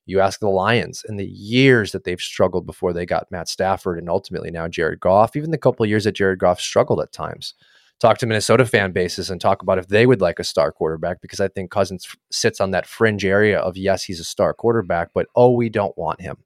You 0.05 0.19
ask 0.19 0.39
the 0.39 0.49
Lions 0.49 1.03
and 1.07 1.19
the 1.19 1.25
years 1.25 1.91
that 1.91 2.03
they've 2.03 2.19
struggled 2.19 2.65
before 2.65 2.93
they 2.93 3.05
got 3.05 3.31
Matt 3.31 3.49
Stafford 3.49 3.97
and 3.97 4.09
ultimately 4.09 4.51
now 4.51 4.67
Jared 4.67 4.99
Goff, 4.99 5.35
even 5.35 5.51
the 5.51 5.57
couple 5.57 5.85
years 5.85 6.03
that 6.03 6.13
Jared 6.13 6.39
Goff 6.39 6.59
struggled 6.59 7.01
at 7.01 7.11
times. 7.11 7.55
Talk 7.99 8.17
to 8.19 8.25
Minnesota 8.25 8.65
fan 8.65 8.91
bases 8.91 9.29
and 9.29 9.39
talk 9.39 9.61
about 9.61 9.77
if 9.77 9.87
they 9.87 10.05
would 10.05 10.21
like 10.21 10.37
a 10.37 10.43
star 10.43 10.71
quarterback 10.71 11.21
because 11.21 11.39
I 11.39 11.47
think 11.47 11.71
Cousins 11.71 12.05
sits 12.29 12.59
on 12.59 12.71
that 12.71 12.85
fringe 12.85 13.23
area 13.23 13.59
of 13.59 13.77
yes, 13.77 14.03
he's 14.03 14.19
a 14.19 14.25
star 14.25 14.53
quarterback, 14.53 15.09
but 15.13 15.27
oh, 15.35 15.51
we 15.51 15.69
don't 15.69 15.97
want 15.97 16.19
him. 16.21 16.37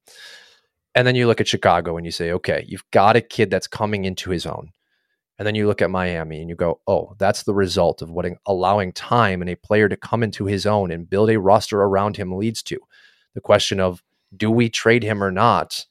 And 0.95 1.08
then 1.08 1.15
you 1.15 1.28
look 1.28 1.41
at 1.41 1.48
Chicago 1.48 1.98
and 1.98 2.06
you 2.06 2.12
say, 2.12 2.32
okay, 2.32 2.65
you've 2.67 2.89
got 2.91 3.15
a 3.15 3.22
kid 3.22 3.50
that's 3.50 3.67
coming 3.67 4.06
into 4.06 4.30
his 4.30 4.45
own. 4.45 4.72
And 5.39 5.48
then 5.48 5.56
you 5.56 5.67
look 5.67 5.82
at 5.82 5.89
Miami 5.89 6.41
and 6.41 6.50
you 6.50 6.56
go, 6.56 6.82
oh, 6.86 7.15
that's 7.17 7.43
the 7.43 7.54
result 7.54 8.02
of 8.02 8.12
what 8.12 8.26
allowing 8.45 8.91
time 8.91 9.41
and 9.41 9.50
a 9.50 9.56
player 9.56 9.88
to 9.88 9.95
come 9.95 10.22
into 10.22 10.45
his 10.45 10.65
own 10.65 10.91
and 10.91 11.10
build 11.10 11.30
a 11.30 11.39
roster 11.39 11.82
around 11.82 12.17
him 12.17 12.36
leads 12.36 12.62
to 12.63 12.78
the 13.39 13.45
question 13.45 13.80
of 13.80 14.04
do 14.36 14.52
we 14.52 14.69
trade 14.69 15.02
him 15.02 15.23
or 15.23 15.32
not 15.32 15.86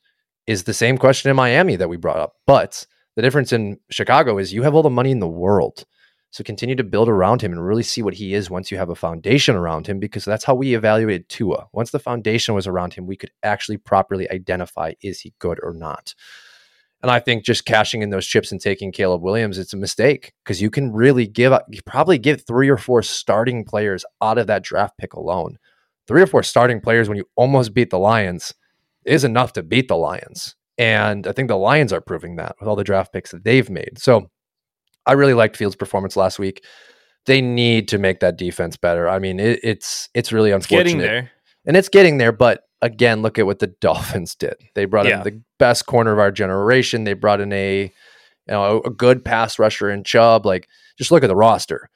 is 0.47 0.65
the 0.65 0.75
same 0.75 0.99
question 0.99 1.31
in 1.31 1.37
Miami 1.37 1.77
that 1.77 1.89
we 1.89 1.97
brought 1.97 2.19
up. 2.19 2.35
But 2.47 2.87
the 3.17 3.23
difference 3.23 3.55
in 3.55 3.79
Chicago 3.91 4.37
is 4.37 4.53
you 4.53 4.65
have 4.65 4.75
all 4.75 4.83
the 4.83 4.91
money 4.91 5.11
in 5.11 5.21
the 5.21 5.27
world. 5.27 5.87
So 6.31 6.45
continue 6.45 6.77
to 6.77 6.85
build 6.85 7.09
around 7.09 7.41
him 7.41 7.53
and 7.53 7.65
really 7.65 7.83
see 7.83 8.03
what 8.03 8.13
he 8.13 8.35
is 8.35 8.51
once 8.51 8.71
you 8.71 8.77
have 8.77 8.91
a 8.91 8.95
foundation 8.95 9.57
around 9.57 9.87
him, 9.87 9.99
because 9.99 10.27
that's 10.27 10.45
how 10.45 10.55
we 10.55 10.75
evaluated 10.75 11.31
Tua. 11.31 11.69
Once 11.73 11.91
the 11.91 11.99
foundation 11.99 12.55
was 12.55 12.67
around 12.67 12.93
him, 12.93 13.07
we 13.07 13.17
could 13.17 13.31
actually 13.43 13.79
properly 13.79 14.31
identify 14.31 14.93
is 15.03 15.21
he 15.21 15.33
good 15.39 15.59
or 15.63 15.73
not. 15.73 16.15
And 17.01 17.11
I 17.11 17.19
think 17.19 17.45
just 17.45 17.65
cashing 17.65 18.03
in 18.03 18.11
those 18.11 18.27
chips 18.27 18.53
and 18.53 18.61
taking 18.61 18.93
Caleb 18.93 19.23
Williams, 19.23 19.57
it's 19.57 19.73
a 19.73 19.79
mistake 19.79 20.35
because 20.45 20.61
you 20.61 20.69
can 20.69 20.93
really 20.93 21.27
give 21.27 21.53
up, 21.53 21.65
you 21.71 21.81
probably 21.87 22.19
get 22.19 22.47
three 22.47 22.69
or 22.69 22.77
four 22.77 23.03
starting 23.03 23.65
players 23.65 24.05
out 24.21 24.37
of 24.37 24.49
that 24.49 24.65
draft 24.65 24.99
pick 24.99 25.15
alone 25.15 25.59
three 26.09 26.23
or 26.23 26.27
four 26.27 26.43
starting 26.43 26.81
players 26.81 27.09
when 27.09 27.19
you 27.19 27.27
almost 27.37 27.75
beat 27.75 27.91
the 27.91 27.99
Lions 27.99 28.55
is 29.05 29.25
enough 29.25 29.53
to 29.53 29.63
beat 29.63 29.89
the 29.89 29.97
Lions. 29.97 30.57
And 30.79 31.27
I 31.27 31.33
think 31.33 31.49
the 31.49 31.57
Lions 31.57 31.93
are 31.93 32.01
proving 32.01 32.37
that 32.37 32.57
with 32.59 32.69
all 32.69 32.77
the 32.77 32.85
draft 32.85 33.13
picks 33.13 33.31
that 33.31 33.45
they've 33.45 33.69
made. 33.69 33.99
So 33.99 34.31
I 35.07 35.13
really 35.13 35.35
liked 35.35 35.57
Fields' 35.57 35.77
performance 35.77 36.17
last 36.17 36.39
week. 36.39 36.65
They 37.27 37.41
need 37.41 37.89
to 37.89 37.99
make 37.99 38.21
that 38.21 38.39
defense 38.39 38.77
better. 38.77 39.09
I 39.09 39.19
mean, 39.19 39.39
it, 39.39 39.61
it's 39.63 40.09
it's 40.15 40.33
really 40.33 40.51
unfortunate. 40.51 40.81
It's 40.81 40.93
getting 40.93 40.99
there. 40.99 41.31
And 41.67 41.77
it's 41.77 41.89
getting 41.89 42.19
there, 42.19 42.33
but 42.33 42.63
again, 42.81 43.21
look 43.23 43.39
at 43.39 43.47
what 43.47 43.59
the 43.59 43.67
Dolphins 43.81 44.35
did. 44.35 44.55
They 44.75 44.87
brought 44.87 45.07
yeah. 45.07 45.19
in 45.19 45.25
the 45.25 45.43
best 45.59 45.87
corner 45.87 46.13
of 46.13 46.19
our 46.19 46.31
generation. 46.31 47.05
They 47.05 47.15
brought 47.15 47.41
in 47.41 47.53
a 47.53 47.83
you 47.83 47.91
know 48.49 48.81
a 48.85 48.91
good 48.91 49.25
pass 49.25 49.59
rusher 49.59 49.91
in 49.91 50.05
Chubb. 50.05 50.47
Like, 50.47 50.69
just 50.97 51.11
look 51.11 51.25
at 51.25 51.29
the 51.29 51.37
roster. 51.37 51.91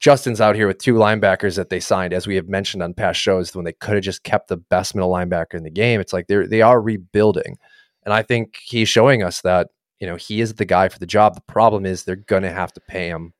Justin's 0.00 0.40
out 0.40 0.54
here 0.54 0.68
with 0.68 0.78
two 0.78 0.94
linebackers 0.94 1.56
that 1.56 1.70
they 1.70 1.80
signed, 1.80 2.12
as 2.12 2.26
we 2.26 2.36
have 2.36 2.48
mentioned 2.48 2.82
on 2.82 2.94
past 2.94 3.20
shows, 3.20 3.54
when 3.54 3.64
they 3.64 3.72
could 3.72 3.94
have 3.94 4.04
just 4.04 4.22
kept 4.22 4.48
the 4.48 4.56
best 4.56 4.94
middle 4.94 5.10
linebacker 5.10 5.54
in 5.54 5.64
the 5.64 5.70
game. 5.70 6.00
It's 6.00 6.12
like 6.12 6.28
they're 6.28 6.46
they 6.46 6.62
are 6.62 6.80
rebuilding, 6.80 7.58
and 8.04 8.14
I 8.14 8.22
think 8.22 8.60
he's 8.62 8.88
showing 8.88 9.22
us 9.22 9.40
that 9.42 9.68
you 9.98 10.06
know 10.06 10.16
he 10.16 10.40
is 10.40 10.54
the 10.54 10.64
guy 10.64 10.88
for 10.88 11.00
the 11.00 11.06
job. 11.06 11.34
The 11.34 11.40
problem 11.42 11.84
is 11.84 12.04
they're 12.04 12.16
to 12.16 12.52
have 12.52 12.72
to 12.74 12.80
pay 12.80 13.08
him, 13.08 13.32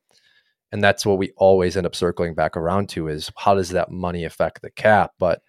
and 0.72 0.82
that's 0.82 1.06
what 1.06 1.18
we 1.18 1.32
always 1.36 1.76
end 1.76 1.86
up 1.86 1.94
circling 1.94 2.34
back 2.34 2.56
around 2.56 2.88
to: 2.90 3.06
is 3.06 3.30
how 3.36 3.54
does 3.54 3.70
that 3.70 3.90
money 3.92 4.24
affect 4.24 4.60
the 4.60 4.70
cap? 4.70 5.12
But 5.18 5.42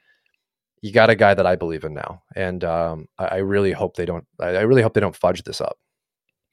you 0.81 0.91
got 0.91 1.09
a 1.09 1.15
guy 1.15 1.33
that 1.33 1.47
I 1.47 1.55
believe 1.55 1.83
in 1.85 1.95
now, 1.95 2.21
and 2.35 2.63
um, 2.63 3.07
I, 3.17 3.25
I, 3.25 3.37
really 3.37 3.71
hope 3.71 3.95
they 3.95 4.05
don't. 4.05 4.25
I, 4.39 4.49
I 4.49 4.61
really 4.61 4.81
hope 4.81 4.93
they 4.93 5.01
don't 5.01 5.15
fudge 5.15 5.43
this 5.43 5.59
up. 5.59 5.77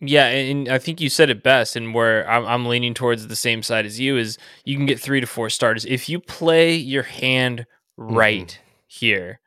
Yeah, 0.01 0.27
and 0.27 0.69
I 0.69 0.79
think 0.79 1.01
you 1.01 1.09
said 1.09 1.31
it 1.31 1.43
best, 1.43 1.75
and 1.75 1.95
where 1.95 2.29
I'm, 2.29 2.45
I'm, 2.45 2.67
leaning 2.67 2.93
towards 2.93 3.27
the 3.27 3.37
same 3.37 3.63
side 3.63 3.87
as 3.87 3.99
you 3.99 4.19
is 4.19 4.37
you 4.65 4.77
can 4.77 4.85
get 4.85 5.01
three 5.01 5.21
to 5.21 5.27
four 5.27 5.49
starters 5.49 5.87
if 5.87 6.09
you 6.09 6.21
play 6.21 6.75
your 6.75 7.05
hand 7.05 7.65
right 7.97 8.47
mm-hmm. 8.47 8.85
here 8.87 9.41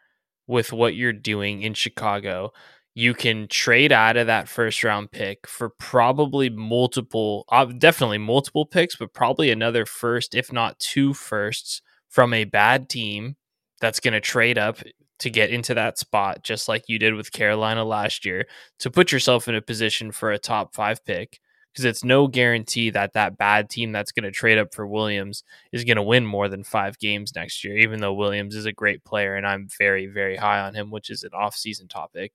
with 0.48 0.74
what 0.74 0.96
you're 0.96 1.14
doing 1.14 1.62
in 1.62 1.76
Chicago. 1.76 2.52
You 2.96 3.14
can 3.14 3.48
trade 3.48 3.92
out 3.92 4.18
of 4.18 4.26
that 4.28 4.50
first 4.50 4.84
round 4.84 5.12
pick 5.12 5.48
for 5.48 5.70
probably 5.70 6.50
multiple, 6.50 7.46
uh, 7.50 7.66
definitely 7.66 8.18
multiple 8.18 8.66
picks, 8.66 8.96
but 8.96 9.14
probably 9.14 9.52
another 9.52 9.86
first, 9.86 10.34
if 10.34 10.52
not 10.52 10.80
two 10.80 11.14
firsts 11.14 11.84
from 12.10 12.34
a 12.34 12.46
bad 12.46 12.90
team 12.90 13.36
that's 13.80 14.00
going 14.00 14.16
to 14.16 14.20
trade 14.20 14.58
up 14.58 14.80
to 15.20 15.30
get 15.30 15.50
into 15.50 15.74
that 15.74 15.98
spot, 15.98 16.44
just 16.44 16.68
like 16.68 16.84
you 16.88 17.00
did 17.00 17.14
with 17.14 17.32
Carolina 17.32 17.84
last 17.84 18.26
year, 18.26 18.46
to 18.80 18.90
put 18.90 19.12
yourself 19.12 19.48
in 19.48 19.56
a 19.56 19.62
position 19.62 20.12
for 20.12 20.32
a 20.32 20.40
top 20.40 20.74
five 20.74 21.04
pick. 21.06 21.40
Because 21.72 21.86
it's 21.86 22.04
no 22.04 22.28
guarantee 22.28 22.90
that 22.90 23.14
that 23.14 23.38
bad 23.38 23.70
team 23.70 23.92
that's 23.92 24.12
going 24.12 24.24
to 24.24 24.32
trade 24.32 24.58
up 24.58 24.74
for 24.74 24.88
Williams 24.88 25.44
is 25.72 25.84
going 25.84 25.98
to 25.98 26.04
win 26.04 26.26
more 26.26 26.50
than 26.50 26.64
five 26.64 26.98
games 26.98 27.36
next 27.36 27.64
year, 27.64 27.78
even 27.78 28.02
though 28.02 28.14
Williams 28.14 28.56
is 28.56 28.66
a 28.66 28.72
great 28.72 29.04
player 29.04 29.36
and 29.36 29.46
I'm 29.46 29.68
very, 29.78 30.08
very 30.08 30.36
high 30.36 30.62
on 30.62 30.74
him, 30.74 30.90
which 30.90 31.12
is 31.12 31.24
an 31.24 31.30
off-season 31.32 31.88
topic. 31.88 32.34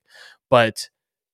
But 0.49 0.89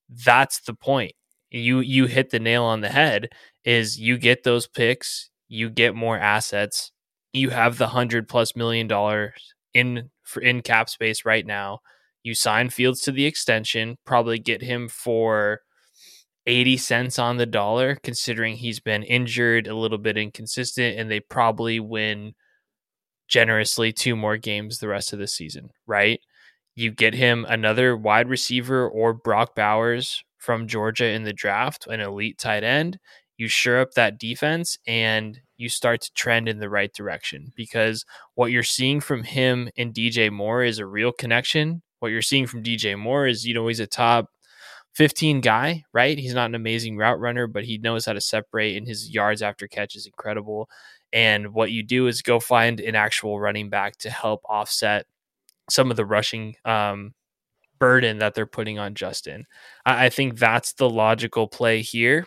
that's 0.09 0.61
the 0.61 0.73
point. 0.75 1.13
You 1.51 1.81
you 1.81 2.07
hit 2.07 2.31
the 2.31 2.41
nail 2.41 2.65
on 2.65 2.81
the 2.81 2.89
head. 2.89 3.29
Is 3.65 4.01
you 4.01 4.17
get 4.17 4.45
those 4.45 4.67
picks, 4.67 5.29
you 5.49 5.69
get 5.69 5.95
more 5.95 6.17
assets, 6.19 6.93
you 7.35 7.51
have 7.51 7.77
the 7.77 7.89
hundred 7.89 8.29
plus 8.29 8.57
million 8.57 8.87
dollars 8.87 9.55
in 9.75 10.11
for 10.23 10.41
in 10.43 10.63
cap 10.63 10.89
space 10.89 11.25
right 11.25 11.47
now. 11.47 11.81
You 12.23 12.35
sign 12.35 12.71
Fields 12.71 13.01
to 13.03 13.13
the 13.13 13.25
extension, 13.27 13.97
probably 14.05 14.39
get 14.39 14.63
him 14.63 14.89
for 14.89 15.61
80 16.47 16.77
cents 16.77 17.19
on 17.19 17.37
the 17.37 17.47
dollar, 17.47 17.97
considering 18.03 18.57
he's 18.57 18.81
been 18.81 19.03
injured, 19.03 19.67
a 19.67 19.77
little 19.77 19.99
bit 19.99 20.19
inconsistent, 20.19 20.99
and 20.99 21.11
they 21.11 21.21
probably 21.21 21.81
win 21.81 22.35
generously 23.29 23.93
two 23.93 24.17
more 24.17 24.37
games 24.37 24.79
the 24.79 24.89
rest 24.89 25.13
of 25.13 25.19
the 25.19 25.29
season, 25.29 25.71
right? 25.87 26.21
You 26.75 26.91
get 26.91 27.15
him 27.15 27.47
another 27.49 27.97
wide 27.97 28.29
receiver 28.29 28.89
or 28.89 29.15
Brock 29.15 29.55
Bowers 29.55 30.23
from 30.39 30.67
Georgia 30.67 31.07
in 31.07 31.25
the 31.25 31.33
draft, 31.33 31.87
an 31.87 32.01
elite 32.01 32.39
tight 32.39 32.65
end. 32.65 32.99
You 33.41 33.49
shore 33.49 33.79
up 33.79 33.93
that 33.95 34.19
defense, 34.19 34.77
and 34.87 35.41
you 35.57 35.71
start 35.71 36.03
to 36.03 36.13
trend 36.13 36.47
in 36.47 36.59
the 36.59 36.69
right 36.69 36.93
direction 36.93 37.55
because 37.57 38.05
what 38.35 38.51
you're 38.53 38.63
seeing 38.63 39.01
from 39.01 39.23
him 39.23 39.71
and 39.79 39.95
DJ 39.95 40.31
Moore 40.31 40.63
is 40.63 40.79
a 40.79 40.85
real 40.85 41.11
connection. 41.11 41.81
What 42.01 42.09
you're 42.09 42.21
seeing 42.21 42.47
from 42.47 42.63
DJ 42.63 42.99
Moore 42.99 43.27
is, 43.27 43.47
you 43.47 43.55
know, 43.55 43.67
he's 43.67 43.81
a 43.81 43.87
top 43.87 44.27
15 44.93 45.41
guy, 45.41 45.85
right? 45.95 46.19
He's 46.19 46.35
not 46.35 46.51
an 46.51 46.55
amazing 46.55 46.99
route 46.99 47.19
runner, 47.19 47.47
but 47.47 47.65
he 47.65 47.79
knows 47.79 48.05
how 48.05 48.13
to 48.13 48.21
separate, 48.21 48.77
and 48.77 48.87
his 48.87 49.09
yards 49.09 49.41
after 49.41 49.67
catch 49.67 49.97
is 49.97 50.05
incredible. 50.05 50.69
And 51.11 51.55
what 51.55 51.73
you 51.73 51.83
do 51.83 52.09
is 52.09 52.21
go 52.21 52.41
find 52.41 52.79
an 52.79 52.95
actual 52.95 53.41
running 53.41 53.71
back 53.71 53.97
to 54.01 54.11
help 54.11 54.43
offset 54.51 55.07
some 55.71 55.91
of 55.91 55.97
the 55.97 56.05
rushing 56.05 56.57
um, 56.67 57.15
burden 57.79 58.19
that 58.19 58.35
they're 58.35 58.45
putting 58.45 58.79
on 58.79 58.95
Justin. 58.95 59.47
I, 59.87 60.05
I 60.05 60.09
think 60.11 60.39
that's 60.39 60.75
the 60.75 60.91
logical 60.91 61.49
play 61.49 61.81
here. 61.81 62.27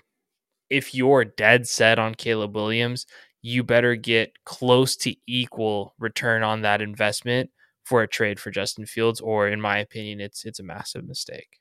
If 0.73 0.95
you're 0.95 1.23
dead 1.23 1.67
set 1.67 1.99
on 1.99 2.15
Caleb 2.15 2.55
Williams, 2.55 3.05
you 3.41 3.63
better 3.63 3.95
get 3.95 4.43
close 4.45 4.95
to 4.97 5.15
equal 5.27 5.93
return 5.99 6.41
on 6.41 6.61
that 6.61 6.81
investment 6.81 7.51
for 7.83 8.01
a 8.01 8.07
trade 8.07 8.39
for 8.39 8.49
Justin 8.49 8.85
Fields, 8.85 9.19
or 9.19 9.47
in 9.47 9.61
my 9.61 9.77
opinion, 9.77 10.19
it's 10.19 10.45
it's 10.45 10.59
a 10.59 10.63
massive 10.63 11.05
mistake. 11.05 11.59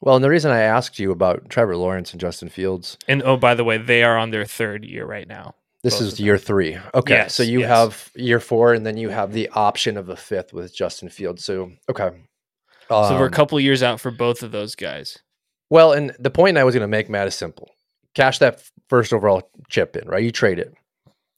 Well, 0.00 0.14
and 0.14 0.24
the 0.24 0.30
reason 0.30 0.50
I 0.50 0.60
asked 0.60 0.98
you 0.98 1.10
about 1.10 1.50
Trevor 1.50 1.76
Lawrence 1.76 2.12
and 2.12 2.20
Justin 2.20 2.48
Fields, 2.48 2.96
and 3.06 3.22
oh, 3.22 3.36
by 3.36 3.54
the 3.54 3.64
way, 3.64 3.76
they 3.76 4.02
are 4.02 4.16
on 4.16 4.30
their 4.30 4.46
third 4.46 4.84
year 4.84 5.04
right 5.04 5.28
now. 5.28 5.56
This 5.82 6.00
is 6.00 6.20
year 6.20 6.36
three. 6.36 6.78
Okay, 6.94 7.14
yes, 7.14 7.34
so 7.34 7.42
you 7.42 7.60
yes. 7.60 7.68
have 7.68 8.10
year 8.14 8.38
four, 8.38 8.74
and 8.74 8.84
then 8.84 8.96
you 8.96 9.08
have 9.08 9.32
the 9.32 9.48
option 9.50 9.96
of 9.96 10.08
a 10.08 10.16
fifth 10.16 10.52
with 10.52 10.74
Justin 10.74 11.08
Fields. 11.08 11.44
So 11.44 11.72
okay, 11.88 12.08
um, 12.90 13.04
so 13.04 13.14
we're 13.14 13.22
a 13.22 13.26
um, 13.26 13.30
couple 13.32 13.58
years 13.60 13.82
out 13.82 14.00
for 14.00 14.10
both 14.10 14.42
of 14.42 14.52
those 14.52 14.74
guys. 14.74 15.18
Well, 15.70 15.92
and 15.92 16.14
the 16.18 16.30
point 16.30 16.58
I 16.58 16.64
was 16.64 16.74
going 16.74 16.82
to 16.82 16.88
make, 16.88 17.08
Matt, 17.08 17.26
is 17.28 17.34
simple: 17.34 17.70
cash 18.14 18.38
that 18.38 18.62
first 18.88 19.12
overall 19.12 19.50
chip 19.68 19.96
in, 19.96 20.08
right? 20.08 20.22
You 20.22 20.32
trade 20.32 20.58
it, 20.58 20.74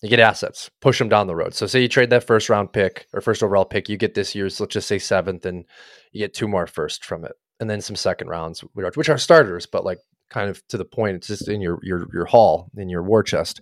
you 0.03 0.09
get 0.09 0.21
assets, 0.21 0.71
push 0.81 0.99
them 0.99 1.09
down 1.09 1.27
the 1.27 1.37
road. 1.37 1.55
So 1.55 1.67
say 1.67 1.83
you 1.83 1.89
trade 1.89 2.11
that 2.11 2.27
first 2.27 2.49
round 2.49 2.73
pick 2.73 3.07
or 3.13 3.21
first 3.21 3.43
overall 3.43 3.65
pick, 3.65 3.89
you 3.89 3.97
get 3.97 4.15
this 4.15 4.35
year's, 4.35 4.59
let's 4.61 4.73
just 4.73 4.89
say 4.89 4.99
seventh, 4.99 5.47
and 5.47 5.65
you 6.13 6.21
get 6.21 6.35
two 6.35 6.49
more 6.49 6.67
first 6.67 7.05
from 7.05 7.25
it, 7.25 7.33
and 7.61 7.69
then 7.69 7.81
some 7.81 7.97
second 7.97 8.29
rounds, 8.29 8.61
which 8.75 9.09
are 9.09 9.19
starters, 9.19 9.67
but 9.67 9.85
like 9.85 9.99
kind 10.31 10.49
of 10.49 10.67
to 10.69 10.79
the 10.79 10.85
point. 10.85 11.17
It's 11.17 11.29
just 11.29 11.49
in 11.49 11.61
your 11.61 11.79
your 11.83 12.09
your 12.13 12.25
haul 12.25 12.71
in 12.77 12.89
your 12.89 13.03
war 13.03 13.23
chest. 13.23 13.61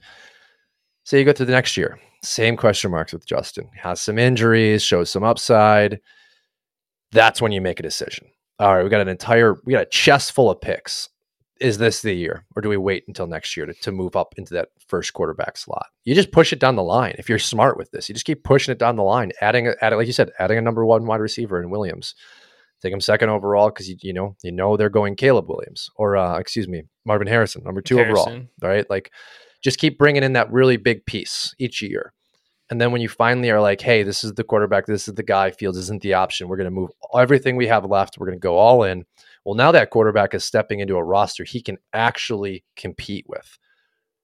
Say 1.05 1.19
you 1.19 1.25
go 1.25 1.33
to 1.33 1.45
the 1.45 1.53
next 1.53 1.77
year, 1.77 1.99
same 2.23 2.57
question 2.57 2.91
marks 2.91 3.13
with 3.13 3.27
Justin. 3.27 3.69
Has 3.75 4.01
some 4.01 4.19
injuries, 4.19 4.83
shows 4.83 5.11
some 5.11 5.25
upside. 5.25 6.01
That's 7.13 7.43
when 7.43 7.53
you 7.53 7.61
make 7.61 7.81
a 7.81 7.83
decision. 7.83 8.29
All 8.61 8.75
right, 8.75 8.85
we 8.85 8.91
got 8.91 9.01
an 9.01 9.09
entire, 9.09 9.57
we 9.65 9.73
got 9.73 9.83
a 9.83 9.87
chest 9.87 10.33
full 10.33 10.51
of 10.51 10.61
picks 10.61 11.09
is 11.61 11.79
this 11.79 12.01
the 12.01 12.15
year 12.15 12.45
or 12.57 12.63
do 12.63 12.69
we 12.69 12.77
wait 12.77 13.05
until 13.07 13.27
next 13.27 13.57
year 13.57 13.67
to, 13.67 13.75
to 13.75 13.93
move 13.93 14.17
up 14.17 14.35
into 14.37 14.55
that 14.55 14.69
first 14.89 15.13
quarterback 15.13 15.57
slot? 15.57 15.87
You 16.05 16.15
just 16.15 16.33
push 16.33 16.53
it 16.53 16.59
down 16.59 16.77
the 16.77 16.83
line 16.83 17.15
if 17.19 17.29
you're 17.29 17.39
smart 17.39 17.77
with 17.77 17.91
this. 17.91 18.09
You 18.09 18.15
just 18.15 18.25
keep 18.25 18.43
pushing 18.43 18.73
it 18.73 18.79
down 18.79 18.97
the 18.97 19.03
line 19.03 19.33
adding, 19.41 19.73
adding 19.81 19.99
like 19.99 20.07
you 20.07 20.13
said 20.13 20.31
adding 20.39 20.59
a 20.59 20.63
number 20.63 20.85
one 20.85 21.07
wide 21.07 21.21
receiver 21.21 21.63
in 21.63 21.71
williams. 21.71 22.15
Take 22.83 22.95
him 22.95 23.01
second 23.01 23.29
overall 23.29 23.69
because 23.69 23.91
you, 23.91 23.97
you 24.01 24.15
know 24.15 24.37
you 24.43 24.53
know 24.53 24.77
they're 24.77 24.89
going 24.89 25.15
caleb 25.15 25.49
williams 25.49 25.91
or 25.97 26.17
uh, 26.17 26.39
excuse 26.39 26.67
me 26.67 26.85
marvin 27.05 27.27
harrison 27.29 27.63
number 27.63 27.83
two 27.83 27.99
harrison. 27.99 28.33
overall 28.33 28.47
right? 28.63 28.89
Like 28.89 29.13
just 29.63 29.79
keep 29.79 29.99
bringing 29.99 30.23
in 30.23 30.33
that 30.33 30.51
really 30.51 30.79
big 30.79 31.05
piece 31.05 31.55
each 31.59 31.83
year. 31.83 32.15
And 32.71 32.81
then 32.81 32.93
when 32.93 33.03
you 33.03 33.09
finally 33.09 33.51
are 33.51 33.61
like 33.61 33.83
hey 33.83 34.03
this 34.03 34.25
is 34.25 34.33
the 34.33 34.45
quarterback 34.45 34.87
this 34.87 35.09
is 35.09 35.15
the 35.15 35.23
guy 35.23 35.51
fields 35.51 35.77
isn't 35.77 36.01
the 36.01 36.15
option 36.15 36.49
we're 36.49 36.57
going 36.57 36.65
to 36.65 36.71
move 36.71 36.91
everything 37.15 37.57
we 37.57 37.67
have 37.67 37.85
left 37.85 38.17
we're 38.17 38.27
going 38.27 38.39
to 38.39 38.43
go 38.43 38.57
all 38.57 38.85
in 38.85 39.05
well, 39.45 39.55
now 39.55 39.73
that 39.73 39.91
quarterback 39.91 40.35
is 40.35 40.45
stepping 40.45 40.81
into 40.81 40.97
a 40.97 41.05
roster 41.05 41.45
he 41.45 41.63
can 41.63 41.79
actually 41.93 42.65
compete 42.77 43.25
with. 43.29 43.59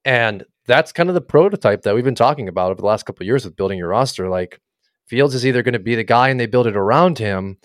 And 0.04 0.44
that's 0.66 0.92
kind 0.92 1.08
of 1.08 1.14
the 1.14 1.20
prototype 1.20 1.82
that 1.82 1.94
we've 1.94 2.04
been 2.04 2.14
talking 2.14 2.48
about 2.48 2.70
over 2.70 2.80
the 2.80 2.86
last 2.86 3.06
couple 3.06 3.26
years 3.26 3.44
with 3.44 3.56
building 3.56 3.78
your 3.78 3.88
roster. 3.88 4.28
Like 4.28 4.60
Fields 5.06 5.34
is 5.34 5.46
either 5.46 5.62
going 5.62 5.72
to 5.72 5.78
be 5.78 5.94
the 5.94 6.04
guy 6.04 6.28
and 6.28 6.38
they 6.38 6.46
build 6.46 6.66
it 6.66 6.76
around 6.76 7.18
him, 7.18 7.58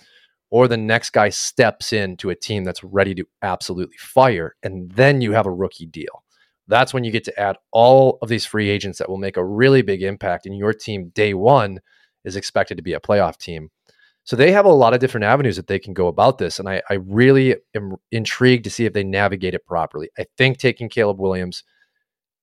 or 0.50 0.68
the 0.68 0.78
next 0.78 1.12
guy 1.12 1.30
steps 1.30 1.94
into 1.94 2.30
a 2.30 2.36
team 2.36 2.64
that's 2.64 2.84
ready 2.84 3.16
to 3.16 3.26
absolutely 3.42 3.98
fire. 3.98 4.56
And 4.64 4.92
then 4.92 5.22
you 5.22 5.32
have 5.32 5.46
a 5.46 5.52
rookie 5.52 5.86
deal. 5.86 6.24
That's 6.68 6.94
when 6.94 7.04
you 7.04 7.12
get 7.12 7.24
to 7.26 7.40
add 7.40 7.58
all 7.72 8.18
of 8.22 8.30
these 8.30 8.46
free 8.46 8.70
agents 8.70 9.00
that 9.00 9.10
will 9.10 9.18
make 9.18 9.38
a 9.38 9.46
really 9.46 9.82
big 9.82 10.04
impact. 10.04 10.46
And 10.46 10.56
your 10.56 10.74
team, 10.74 11.10
day 11.10 11.34
one, 11.34 11.80
is 12.24 12.36
expected 12.36 12.78
to 12.78 12.84
be 12.84 12.94
a 12.94 13.00
playoff 13.00 13.38
team. 13.38 13.72
So 14.32 14.38
they 14.38 14.54
have 14.54 14.64
a 14.64 14.70
lot 14.70 14.94
of 14.94 15.02
different 15.02 15.26
avenues 15.26 15.58
that 15.58 15.68
they 15.68 15.78
can 15.78 15.94
go 15.94 16.08
about 16.08 16.38
this. 16.38 16.58
And 16.58 16.70
I, 16.70 16.82
I 16.90 16.94
really 16.94 17.58
am 17.76 17.98
intrigued 18.14 18.64
to 18.64 18.70
see 18.70 18.86
if 18.86 18.94
they 18.94 19.04
navigate 19.04 19.54
it 19.54 19.66
properly. 19.66 20.10
I 20.18 20.24
think 20.38 20.58
taking 20.58 20.88
Caleb 20.88 21.20
Williams 21.20 21.66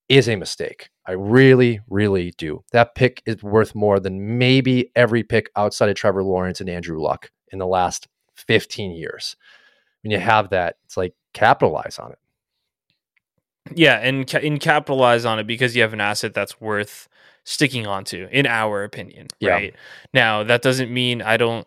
is 0.07 0.29
a 0.29 0.37
mistake. 0.37 0.91
I 1.07 1.13
really, 1.13 1.81
really 1.89 2.35
do. 2.37 2.63
That 2.73 2.95
pick 2.95 3.23
is 3.25 3.43
worth 3.43 3.75
more 3.75 4.01
than 4.01 4.37
maybe 4.37 4.93
every 4.95 5.23
pick 5.23 5.49
outside 5.57 5.89
of 5.89 5.97
Trevor 5.97 6.23
Lawrence 6.23 6.61
and 6.61 6.69
Andrew 6.69 7.01
Luck 7.01 7.31
in 7.53 7.59
the 7.59 7.67
last 7.67 8.07
15 8.37 8.91
years. 8.91 9.35
When 10.03 10.11
you 10.11 10.19
have 10.19 10.51
that, 10.51 10.77
it's 10.85 10.99
like 10.99 11.15
capitalize 11.33 11.99
on 11.99 12.13
it. 12.13 12.19
Yeah, 13.75 13.95
and 13.95 14.29
ca- 14.29 14.47
and 14.47 14.61
capitalize 14.61 15.25
on 15.25 15.39
it 15.39 15.47
because 15.47 15.75
you 15.75 15.81
have 15.81 15.95
an 15.95 16.03
asset 16.03 16.35
that's 16.35 16.61
worth 16.61 17.09
sticking 17.45 17.87
onto, 17.87 18.29
in 18.31 18.47
our 18.47 18.85
opinion. 18.85 19.29
Yeah. 19.41 19.53
Right 19.53 19.75
now, 20.13 20.43
that 20.43 20.61
doesn't 20.61 20.93
mean 20.93 21.23
I 21.23 21.39
don't. 21.39 21.67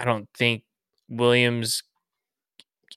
I 0.00 0.04
don't 0.04 0.28
think 0.36 0.64
Williams 1.08 1.82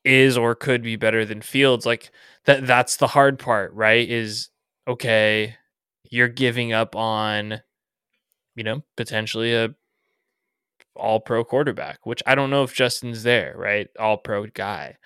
is 0.06 0.38
or 0.38 0.56
could 0.56 0.84
be 0.84 0.96
better 0.96 1.26
than 1.26 1.42
Fields. 1.42 1.86
Like 1.86 2.12
that. 2.46 2.66
That's 2.66 2.98
the 2.98 3.08
hard 3.08 3.40
part, 3.40 3.74
right? 3.74 4.10
Is 4.10 4.50
okay. 4.88 5.56
You're 6.10 6.30
giving 6.30 6.74
up 6.74 6.96
on, 6.96 7.62
you 8.56 8.64
know, 8.64 8.84
potentially 8.96 9.54
a 9.54 9.76
all 10.96 11.20
pro 11.20 11.44
quarterback, 11.44 12.06
which 12.06 12.24
I 12.26 12.36
don't 12.36 12.50
know 12.50 12.64
if 12.64 12.74
Justin's 12.74 13.24
there, 13.24 13.54
right? 13.58 13.88
All 14.00 14.18
pro 14.18 14.46
guy. 14.48 14.98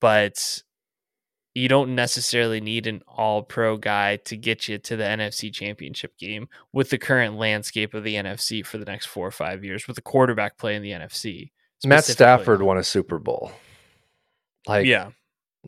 But 0.00 0.62
you 1.54 1.68
don't 1.68 1.94
necessarily 1.94 2.60
need 2.60 2.86
an 2.86 3.02
all 3.06 3.42
pro 3.42 3.76
guy 3.76 4.16
to 4.16 4.36
get 4.36 4.68
you 4.68 4.76
to 4.78 4.96
the 4.96 5.04
NFC 5.04 5.52
championship 5.52 6.18
game 6.18 6.48
with 6.72 6.90
the 6.90 6.98
current 6.98 7.36
landscape 7.36 7.94
of 7.94 8.02
the 8.02 8.16
NFC 8.16 8.66
for 8.66 8.78
the 8.78 8.84
next 8.84 9.06
four 9.06 9.26
or 9.26 9.30
five 9.30 9.64
years 9.64 9.86
with 9.86 9.94
the 9.94 10.02
quarterback 10.02 10.58
play 10.58 10.74
in 10.74 10.82
the 10.82 10.90
NFC. 10.90 11.52
Matt 11.84 12.04
Stafford 12.04 12.62
won 12.62 12.76
a 12.76 12.82
Super 12.84 13.18
Bowl. 13.18 13.52
Like, 14.66 14.86
yeah, 14.86 15.10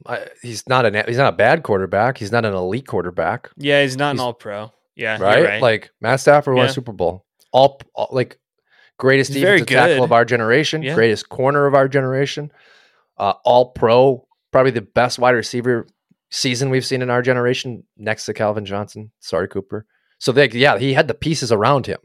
I, 0.06 0.26
he's 0.42 0.68
not 0.68 0.86
a 0.86 1.04
he's 1.06 1.18
not 1.18 1.34
a 1.34 1.36
bad 1.36 1.62
quarterback. 1.62 2.18
He's 2.18 2.32
not 2.32 2.44
an 2.44 2.54
elite 2.54 2.86
quarterback. 2.86 3.50
Yeah, 3.56 3.82
he's 3.82 3.96
not 3.96 4.12
he's, 4.12 4.20
an 4.20 4.24
all 4.24 4.34
pro. 4.34 4.72
Yeah, 4.96 5.18
right? 5.20 5.44
right? 5.44 5.62
Like 5.62 5.90
Matt 6.00 6.20
Stafford 6.20 6.56
yeah. 6.56 6.62
won 6.62 6.70
a 6.70 6.72
Super 6.72 6.92
Bowl. 6.92 7.24
All, 7.52 7.80
all 7.94 8.08
like 8.10 8.38
greatest 8.98 9.32
he's 9.32 9.42
defensive 9.42 9.68
tackle 9.68 10.04
of 10.04 10.12
our 10.12 10.24
generation, 10.24 10.82
yeah. 10.82 10.94
greatest 10.94 11.28
corner 11.28 11.66
of 11.66 11.74
our 11.74 11.86
generation, 11.86 12.50
uh, 13.18 13.34
all 13.44 13.70
pro 13.70 14.25
probably 14.56 14.70
the 14.70 14.80
best 14.80 15.18
wide 15.18 15.32
receiver 15.32 15.86
season 16.30 16.70
we've 16.70 16.86
seen 16.86 17.02
in 17.02 17.10
our 17.10 17.20
generation, 17.20 17.84
next 17.98 18.24
to 18.24 18.32
Calvin 18.32 18.64
Johnson. 18.64 19.12
Sorry, 19.20 19.48
Cooper. 19.48 19.84
So 20.18 20.32
they, 20.32 20.48
yeah, 20.48 20.78
he 20.78 20.94
had 20.94 21.08
the 21.08 21.14
pieces 21.14 21.52
around 21.52 21.84
him, 21.84 21.98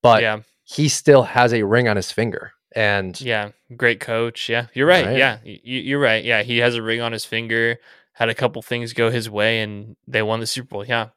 but 0.00 0.22
yeah. 0.22 0.42
he 0.62 0.88
still 0.88 1.24
has 1.24 1.52
a 1.52 1.64
ring 1.64 1.88
on 1.88 1.96
his 1.96 2.12
finger. 2.12 2.52
And 2.76 3.20
yeah, 3.20 3.50
great 3.76 3.98
coach. 3.98 4.48
Yeah, 4.48 4.66
you're 4.72 4.86
right. 4.86 5.04
right. 5.04 5.16
Yeah, 5.16 5.38
you, 5.42 5.98
are 5.98 6.00
right. 6.00 6.22
Yeah, 6.22 6.44
he 6.44 6.58
has 6.58 6.76
a 6.76 6.82
ring 6.82 7.00
on 7.00 7.10
his 7.10 7.24
finger. 7.24 7.78
Had 8.12 8.28
a 8.28 8.36
couple 8.36 8.62
things 8.62 8.92
go 8.92 9.10
his 9.10 9.28
way, 9.28 9.60
and 9.60 9.96
they 10.06 10.22
won 10.22 10.38
the 10.38 10.46
Super 10.46 10.68
Bowl. 10.68 10.84
Yeah, 10.84 11.08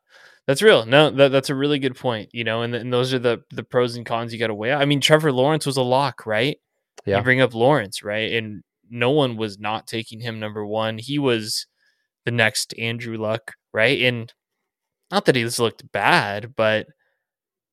that's 0.47 0.63
real. 0.63 0.87
No, 0.87 1.11
that, 1.11 1.31
that's 1.31 1.51
a 1.51 1.55
really 1.55 1.77
good 1.77 1.95
point. 1.95 2.29
You 2.33 2.45
know, 2.45 2.63
and, 2.63 2.73
and 2.73 2.91
those 2.91 3.13
are 3.13 3.19
the 3.19 3.43
the 3.51 3.63
pros 3.63 3.95
and 3.95 4.07
cons 4.07 4.33
you 4.33 4.39
got 4.39 4.47
to 4.47 4.55
weigh 4.55 4.71
out. 4.71 4.81
I 4.81 4.85
mean, 4.85 5.01
Trevor 5.01 5.31
Lawrence 5.31 5.67
was 5.67 5.77
a 5.77 5.83
lock, 5.83 6.25
right? 6.25 6.57
Yeah. 7.05 7.17
You 7.17 7.23
bring 7.23 7.41
up 7.41 7.53
Lawrence, 7.53 8.01
right? 8.01 8.31
And 8.31 8.63
no 8.89 9.11
one 9.11 9.37
was 9.37 9.59
not 9.59 9.87
taking 9.87 10.19
him 10.19 10.39
number 10.39 10.65
one. 10.65 10.97
He 10.97 11.19
was 11.19 11.67
the 12.25 12.31
next 12.31 12.73
Andrew 12.77 13.17
Luck, 13.17 13.53
right? 13.73 14.01
And 14.01 14.31
not 15.11 15.25
that 15.25 15.35
he's 15.35 15.59
looked 15.59 15.91
bad, 15.91 16.55
but 16.55 16.87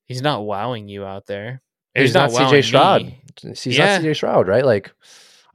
he's 0.05 0.21
not 0.21 0.45
wowing 0.45 0.87
you 0.87 1.05
out 1.05 1.25
there. 1.27 1.61
He's, 1.93 2.09
he's 2.09 2.13
not, 2.13 2.31
not 2.31 2.53
CJ 2.53 2.63
Stroud. 2.65 3.05
Me. 3.05 3.21
He's 3.41 3.67
yeah. 3.77 3.97
not 3.97 4.01
CJ 4.01 4.15
Stroud, 4.15 4.47
right? 4.47 4.65
Like, 4.65 4.91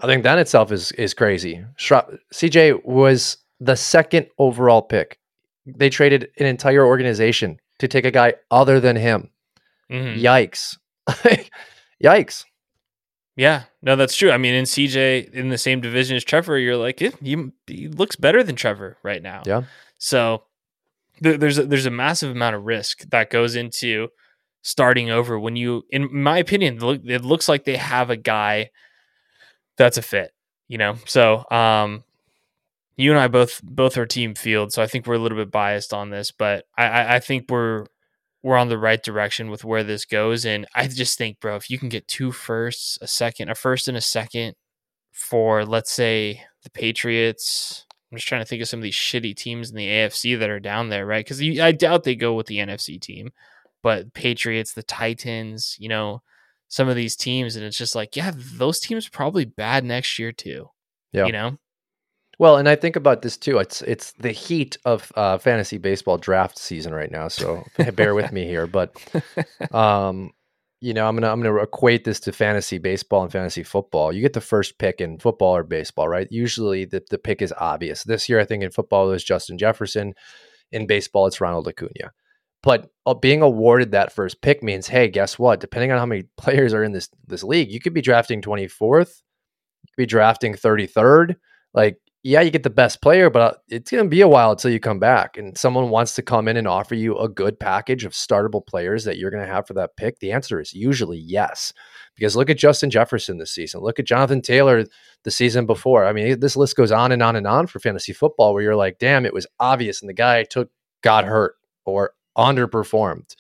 I 0.01 0.07
think 0.07 0.23
that 0.25 0.39
itself 0.39 0.73
is 0.73 0.93
is 0.93 1.15
crazy. 1.15 1.65
Stroud, 1.79 2.19
CJ 2.35 2.85
was 2.85 3.39
the 3.61 3.77
second 3.77 4.27
overall 4.39 4.83
pick. 4.83 5.19
They 5.65 5.91
traded 5.91 6.29
an 6.39 6.47
entire 6.47 6.85
organization 6.87 7.59
to 7.79 7.89
take 7.89 8.05
a 8.05 8.11
guy 8.11 8.35
other 8.51 8.81
than 8.81 8.97
him. 8.97 9.31
Mm-hmm. 9.91 10.21
Yikes! 10.25 10.77
Yikes! 12.03 12.45
Yeah, 13.37 13.65
no, 13.83 13.97
that's 13.97 14.17
true. 14.17 14.31
I 14.31 14.39
mean, 14.39 14.55
in 14.55 14.65
CJ 14.65 15.33
in 15.33 15.51
the 15.51 15.59
same 15.59 15.83
division 15.83 16.17
as 16.17 16.25
Trevor, 16.25 16.59
you're 16.59 16.77
like, 16.77 17.01
he, 17.01 17.53
he 17.67 17.89
looks 17.89 18.17
better 18.17 18.43
than 18.43 18.57
Trevor 18.57 18.97
right 19.03 19.23
now. 19.23 19.43
Yeah. 19.45 19.65
So 19.99 20.45
th- 21.23 21.39
there's 21.39 21.59
a, 21.59 21.67
there's 21.67 21.87
a 21.87 21.91
massive 21.91 22.31
amount 22.31 22.57
of 22.57 22.65
risk 22.65 23.03
that 23.11 23.29
goes 23.29 23.55
into 23.55 24.09
starting 24.63 25.11
over 25.11 25.39
when 25.39 25.55
you, 25.55 25.85
in 25.91 26.09
my 26.13 26.39
opinion, 26.39 26.79
look, 26.79 27.03
it 27.05 27.25
looks 27.25 27.47
like 27.47 27.65
they 27.65 27.77
have 27.77 28.09
a 28.09 28.17
guy 28.17 28.71
that's 29.77 29.99
a 29.99 30.03
fit. 30.03 30.33
You 30.69 30.79
know, 30.79 30.97
so 31.07 31.45
um, 31.51 32.03
you 32.97 33.13
and 33.13 33.21
I 33.21 33.29
both 33.29 33.61
both 33.63 33.97
are 33.99 34.07
team 34.07 34.35
field, 34.35 34.73
so 34.73 34.83
I 34.83 34.89
think 34.89 35.07
we're 35.07 35.15
a 35.15 35.19
little 35.19 35.39
bit 35.39 35.53
biased 35.53 35.95
on 35.95 36.11
this, 36.11 36.33
but 36.33 36.65
I, 36.77 36.87
I, 36.87 37.15
I 37.17 37.21
think 37.21 37.49
we're 37.49 37.87
we're 38.47 38.57
on 38.57 38.69
the 38.69 38.79
right 38.79 39.03
direction 39.03 39.51
with 39.51 39.65
where 39.65 39.83
this 39.83 40.05
goes. 40.05 40.45
And 40.47 40.69
I 40.73 40.87
just 40.87 41.19
think, 41.19 41.41
bro, 41.41 41.57
if 41.57 41.69
you 41.69 41.81
can 41.81 41.89
get 41.89 42.07
two 42.07 42.31
firsts, 42.31 42.97
a 43.03 43.09
second, 43.09 43.51
a 43.51 43.57
first 43.57 43.89
and 43.89 43.97
a 43.97 44.01
second 44.01 44.55
for, 45.11 45.65
let's 45.65 45.91
say, 45.91 46.43
the 46.63 46.71
Patriots. 46.71 47.85
I'm 47.91 48.17
just 48.17 48.29
trying 48.29 48.43
to 48.43 48.45
think 48.45 48.63
of 48.63 48.69
some 48.69 48.79
of 48.79 48.85
these 48.85 48.95
shitty 48.95 49.35
teams 49.35 49.71
in 49.71 49.77
the 49.77 49.89
AFC 49.89 50.39
that 50.39 50.49
are 50.49 50.61
down 50.61 50.91
there, 50.91 51.05
right? 51.05 51.25
Because 51.25 51.43
I 51.43 51.73
doubt 51.73 52.05
they 52.05 52.15
go 52.15 52.35
with 52.35 52.47
the 52.47 52.59
NFC 52.59 53.01
team, 53.01 53.31
but 53.83 54.15
Patriots, 54.15 54.75
the 54.75 54.85
Titans, 54.85 55.75
you 55.81 55.89
know, 55.89 56.23
some 56.69 56.89
of 56.89 56.95
these 56.95 57.17
teams, 57.17 57.57
and 57.57 57.65
it's 57.65 57.77
just 57.77 57.97
like, 57.97 58.15
yeah, 58.15 58.31
those 58.33 58.79
teams 58.79 59.09
probably 59.09 59.45
bad 59.45 59.85
next 59.85 60.21
year 60.21 60.31
too. 60.31 60.71
Yeah. 61.13 61.27
You 61.27 61.33
know? 61.33 61.59
Well, 62.39 62.59
and 62.59 62.69
I 62.69 62.77
think 62.77 62.97
about 62.97 63.23
this 63.23 63.37
too. 63.37 63.59
It's 63.59 63.81
it's 63.83 64.13
the 64.13 64.31
heat 64.31 64.77
of 64.85 65.11
uh, 65.17 65.39
fantasy 65.39 65.79
baseball 65.79 66.19
draft 66.19 66.59
season 66.59 66.95
right 66.95 67.11
now, 67.11 67.29
so 67.29 67.65
bear 67.95 68.15
with 68.15 68.31
me 68.31 68.45
here. 68.45 68.67
But 68.67 68.95
um, 69.73 70.33
you 70.83 70.93
know, 70.93 71.09
I'm 71.09 71.17
gonna 71.17 71.33
I'm 71.33 71.43
gonna 71.43 71.57
equate 71.57 72.05
this 72.05 72.21
to 72.21 72.33
fantasy 72.33 72.77
baseball 72.77 73.23
and 73.23 73.33
fantasy 73.33 73.63
football. 73.63 74.13
You 74.13 74.21
get 74.21 74.35
the 74.35 74.43
first 74.43 74.79
pick 74.79 75.01
in 75.01 75.19
football 75.19 75.57
or 75.57 75.63
baseball, 75.63 76.09
right? 76.09 76.29
Usually 76.31 76.85
the, 76.85 77.03
the 77.11 77.19
pick 77.19 77.41
is 77.41 77.55
obvious. 77.57 78.05
This 78.05 78.29
year, 78.29 78.39
I 78.39 78.45
think 78.45 78.63
in 78.63 78.71
football 78.71 79.09
it 79.09 79.13
was 79.13 79.25
Justin 79.25 79.57
Jefferson. 79.57 80.15
In 80.73 80.87
baseball, 80.87 81.27
it's 81.27 81.41
Ronald 81.41 81.69
Acuna. 81.69 82.13
But 82.63 82.91
uh, 83.07 83.15
being 83.15 83.41
awarded 83.41 83.93
that 83.93 84.13
first 84.13 84.43
pick 84.43 84.63
means, 84.63 84.89
hey, 84.89 85.09
guess 85.09 85.39
what? 85.39 85.61
Depending 85.61 85.93
on 85.93 85.99
how 85.99 86.07
many 86.07 86.25
players 86.37 86.75
are 86.75 86.85
in 86.85 86.93
this 86.93 87.09
this 87.27 87.43
league, 87.43 87.73
you 87.73 87.81
could 87.81 87.95
be 87.95 88.03
drafting 88.03 88.43
24th, 88.43 89.23
you 89.83 89.89
could 89.95 90.03
be 90.03 90.07
drafting 90.07 90.55
33rd. 90.55 91.37
Like 91.73 91.99
yeah, 92.27 92.41
you 92.41 92.51
get 92.51 92.65
the 92.65 92.71
best 92.71 93.01
player, 93.03 93.31
but 93.31 93.41
uh, 93.41 93.57
it's 93.69 93.93
going 93.93 94.03
to 94.03 94.11
be 94.11 94.21
a 94.21 94.27
while 94.27 94.51
until 94.51 94.73
you 94.73 94.81
come 94.81 94.99
back. 94.99 95.37
And 95.37 95.57
someone 95.57 95.91
wants 95.91 96.17
to 96.17 96.23
come 96.23 96.49
in 96.49 96.57
and 96.57 96.67
offer 96.67 96.97
you 96.97 97.17
a 97.17 97.29
good 97.29 97.61
package 97.61 98.05
of 98.05 98.15
startable 98.15 98.67
players 98.67 99.05
that 99.05 99.17
you're 99.17 99.31
going 99.31 99.47
to 99.47 99.53
have 99.53 99.69
for 99.69 99.75
that 99.75 99.97
pick. 99.97 100.19
The 100.19 100.33
answer 100.33 100.61
is 100.61 100.73
usually 100.73 101.19
yes. 101.19 101.73
Because 102.17 102.35
look 102.35 102.51
at 102.51 102.59
Justin 102.59 102.91
Jefferson 102.91 103.39
this 103.39 103.53
season. 103.53 103.81
Look 103.81 104.01
at 104.01 104.07
Jonathan 104.07 104.43
Taylor 104.43 104.87
the 105.23 105.31
season 105.31 105.67
before. 105.67 106.05
I 106.05 106.13
mean, 106.13 106.41
this 106.41 106.57
list 106.57 106.75
goes 106.75 106.91
on 106.91 107.13
and 107.13 107.23
on 107.23 107.37
and 107.37 107.47
on 107.47 107.69
for 107.69 107.79
fantasy 107.79 108.13
football 108.13 108.55
where 108.55 108.63
you're 108.65 108.75
like, 108.75 108.99
damn, 108.99 109.25
it 109.25 109.33
was 109.33 109.47
obvious. 109.61 110.03
And 110.03 110.09
the 110.09 110.15
guy 110.15 110.43
took, 110.43 110.69
got 111.03 111.27
hurt 111.27 111.55
or 111.85 112.11
underperformed. 112.37 113.37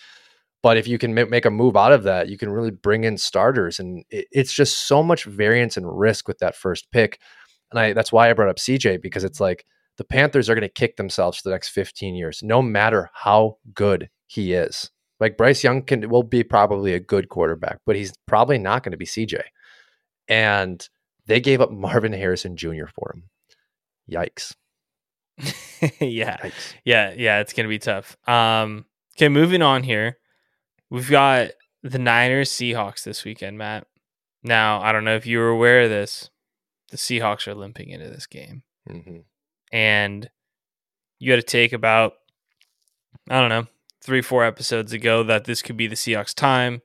But 0.63 0.77
if 0.77 0.87
you 0.87 0.97
can 0.97 1.13
make 1.13 1.45
a 1.45 1.51
move 1.51 1.77
out 1.77 1.93
of 1.93 2.05
that, 2.05 2.29
you 2.29 2.39
can 2.39 2.51
really 2.51 2.71
bring 2.71 3.03
in 3.03 3.19
starters. 3.19 3.81
And 3.81 4.05
it's 4.11 4.53
just 4.53 4.87
so 4.87 5.03
much 5.03 5.25
variance 5.25 5.77
and 5.77 5.99
risk 5.99 6.29
with 6.29 6.39
that 6.39 6.55
first 6.55 6.93
pick 6.93 7.19
and 7.71 7.81
I 7.81 7.93
that's 7.93 8.13
why 8.13 8.31
I 8.31 8.33
brought 8.33 8.49
up 8.49 8.57
CJ 8.57 9.03
because 9.03 9.25
it's 9.25 9.41
like 9.41 9.67
the 9.97 10.05
Panthers 10.05 10.49
are 10.49 10.55
going 10.55 10.63
to 10.63 10.69
kick 10.69 10.97
themselves 10.97 11.39
for 11.39 11.49
the 11.49 11.55
next 11.55 11.71
15 11.71 12.15
years, 12.15 12.43
no 12.43 12.61
matter 12.63 13.11
how 13.15 13.59
good 13.75 14.11
he 14.27 14.53
is. 14.53 14.91
Like 15.21 15.39
Bryce 15.39 15.65
Young 15.65 15.83
can 15.83 16.09
will 16.11 16.23
be 16.23 16.43
probably 16.45 16.93
a 16.93 17.01
good 17.01 17.29
quarterback, 17.29 17.81
but 17.87 17.97
he's 17.97 18.13
probably 18.27 18.59
not 18.59 18.83
going 18.83 18.93
to 18.93 18.99
be 18.99 19.07
CJ. 19.07 19.41
And 20.29 20.87
they 21.27 21.41
gave 21.41 21.61
up 21.61 21.71
Marvin 21.71 22.13
Harrison 22.13 22.57
Jr. 22.57 22.87
for 22.95 23.15
him. 23.15 23.23
Yikes. 24.11 24.55
yeah. 26.01 26.37
Yikes. 26.37 26.75
Yeah, 26.85 27.15
yeah, 27.17 27.41
it's 27.41 27.53
going 27.55 27.65
to 27.65 27.69
be 27.69 27.79
tough. 27.79 28.17
Um 28.29 28.85
okay, 29.17 29.29
moving 29.29 29.63
on 29.63 29.83
here. 29.83 30.19
We've 30.91 31.11
got 31.11 31.51
the 31.83 31.99
Niners 31.99 32.51
Seahawks 32.51 33.05
this 33.05 33.25
weekend, 33.25 33.59
Matt. 33.59 33.87
Now, 34.43 34.81
I 34.81 34.93
don't 34.93 35.05
know 35.05 35.17
if 35.17 35.27
you 35.27 35.39
were 35.39 35.49
aware 35.49 35.83
of 35.83 35.91
this, 35.91 36.31
the 36.91 36.97
Seahawks 36.97 37.47
are 37.47 37.55
limping 37.55 37.91
into 37.91 38.09
this 38.09 38.27
game. 38.27 38.63
Mm-hmm. 38.89 39.19
And 39.73 40.31
you 41.19 41.33
had 41.33 41.41
to 41.41 41.43
take 41.43 41.73
about, 41.73 42.15
I 43.29 43.41
don't 43.41 43.49
know, 43.49 43.67
three, 44.01 44.23
four 44.23 44.45
episodes 44.45 44.93
ago 44.93 45.23
that 45.25 45.45
this 45.45 45.63
could 45.63 45.77
be 45.77 45.87
the 45.87 45.97
Seahawks' 45.97 46.35
time. 46.35 46.83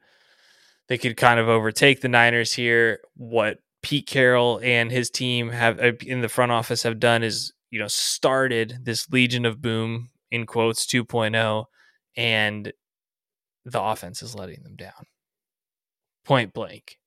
They 0.87 0.97
could 0.97 1.17
kind 1.17 1.39
of 1.39 1.47
overtake 1.47 2.01
the 2.01 2.09
Niners 2.09 2.53
here. 2.53 2.99
What 3.15 3.59
Pete 3.81 4.07
Carroll 4.07 4.59
and 4.63 4.91
his 4.91 5.09
team 5.09 5.49
have 5.49 5.79
uh, 5.79 5.93
in 6.01 6.21
the 6.21 6.29
front 6.29 6.51
office 6.51 6.83
have 6.83 6.99
done 6.99 7.23
is, 7.23 7.53
you 7.69 7.79
know, 7.79 7.87
started 7.87 8.79
this 8.83 9.09
Legion 9.09 9.45
of 9.45 9.61
Boom 9.61 10.09
in 10.31 10.45
quotes 10.45 10.85
2.0, 10.85 11.65
and 12.17 12.73
the 13.65 13.81
offense 13.81 14.21
is 14.21 14.35
letting 14.35 14.63
them 14.63 14.75
down. 14.75 15.05
Point 16.25 16.53
blank. 16.53 16.97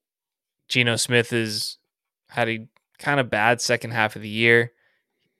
Geno 0.68 0.96
Smith 0.96 1.32
is 1.32 1.78
had 2.30 2.48
a 2.48 2.66
kind 2.98 3.20
of 3.20 3.30
bad 3.30 3.60
second 3.60 3.92
half 3.92 4.16
of 4.16 4.22
the 4.22 4.28
year. 4.28 4.72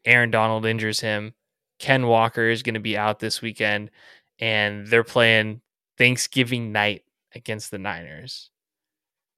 Aaron 0.05 0.31
Donald 0.31 0.67
injures 0.67 1.01
him. 1.01 1.35
Ken 1.79 2.07
Walker 2.07 2.49
is 2.49 2.63
going 2.63 2.75
to 2.75 2.81
be 2.81 2.97
out 2.97 3.19
this 3.19 3.43
weekend, 3.43 3.91
and 4.39 4.87
they're 4.87 5.05
playing 5.05 5.61
Thanksgiving 5.99 6.73
night 6.73 7.03
against 7.35 7.71
the 7.71 7.79
Niners. 7.79 8.51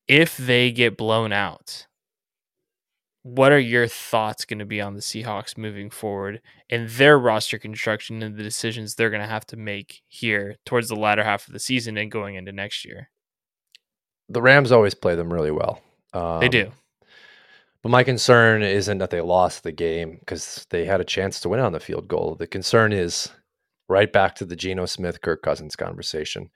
If 0.07 0.37
they 0.37 0.71
get 0.71 0.97
blown 0.97 1.33
out, 1.33 1.87
what 3.23 3.51
are 3.51 3.59
your 3.59 3.89
thoughts 3.89 4.45
going 4.45 4.61
to 4.61 4.65
be 4.65 4.81
on 4.81 4.95
the 4.95 5.01
Seahawks 5.01 5.59
moving 5.59 5.91
forward 5.91 6.41
and 6.71 6.89
their 6.89 7.19
roster 7.19 7.59
construction 7.59 8.23
and 8.23 8.37
the 8.37 8.43
decisions 8.45 8.95
they're 8.95 9.11
going 9.11 9.23
to 9.23 9.29
have 9.29 9.47
to 9.47 9.57
make 9.57 10.03
here 10.07 10.57
towards 10.65 10.89
the 10.89 10.95
latter 10.95 11.25
half 11.25 11.49
of 11.49 11.53
the 11.53 11.59
season 11.59 11.97
and 11.97 12.11
going 12.11 12.37
into 12.37 12.53
next 12.53 12.85
year? 12.85 13.11
The 14.29 14.41
Rams 14.41 14.71
always 14.71 14.95
play 14.95 15.17
them 15.17 15.33
really 15.33 15.51
well. 15.51 15.81
Um, 16.13 16.39
they 16.39 16.49
do. 16.49 16.71
But 17.87 17.93
my 17.93 18.03
concern 18.03 18.65
isn't 18.65 18.99
that 18.99 19.11
they 19.11 19.21
lost 19.21 19.63
the 19.63 19.71
game 19.71 20.17
because 20.19 20.67
they 20.71 20.87
had 20.87 21.01
a 21.01 21.05
chance 21.05 21.39
to 21.39 21.49
win 21.49 21.61
on 21.61 21.71
the 21.71 21.79
field 21.79 22.09
goal. 22.09 22.35
The 22.35 22.49
concern 22.49 22.93
is 22.93 23.31
right 23.89 24.13
back 24.13 24.35
to 24.35 24.45
the 24.45 24.57
Geno 24.57 24.87
Smith, 24.87 25.21
Kirk 25.21 25.41
Cousins 25.41 25.77
conversation, 25.77 26.51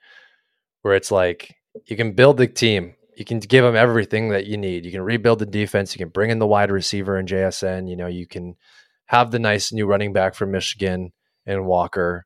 where 0.81 0.93
it's 0.93 1.09
like 1.09 1.55
you 1.85 1.95
can 1.95 2.11
build 2.11 2.35
the 2.35 2.47
team, 2.47 2.95
you 3.15 3.23
can 3.23 3.39
give 3.39 3.63
them 3.63 3.77
everything 3.77 4.27
that 4.31 4.45
you 4.45 4.57
need. 4.57 4.83
You 4.83 4.91
can 4.91 5.03
rebuild 5.03 5.39
the 5.39 5.45
defense, 5.45 5.95
you 5.95 5.99
can 5.99 6.09
bring 6.09 6.31
in 6.31 6.39
the 6.39 6.45
wide 6.45 6.69
receiver 6.69 7.15
and 7.15 7.29
JSN, 7.29 7.89
you 7.89 7.95
know, 7.95 8.07
you 8.07 8.27
can 8.27 8.57
have 9.05 9.31
the 9.31 9.39
nice 9.39 9.71
new 9.71 9.85
running 9.85 10.11
back 10.11 10.35
from 10.35 10.51
Michigan 10.51 11.13
and 11.45 11.65
Walker. 11.65 12.25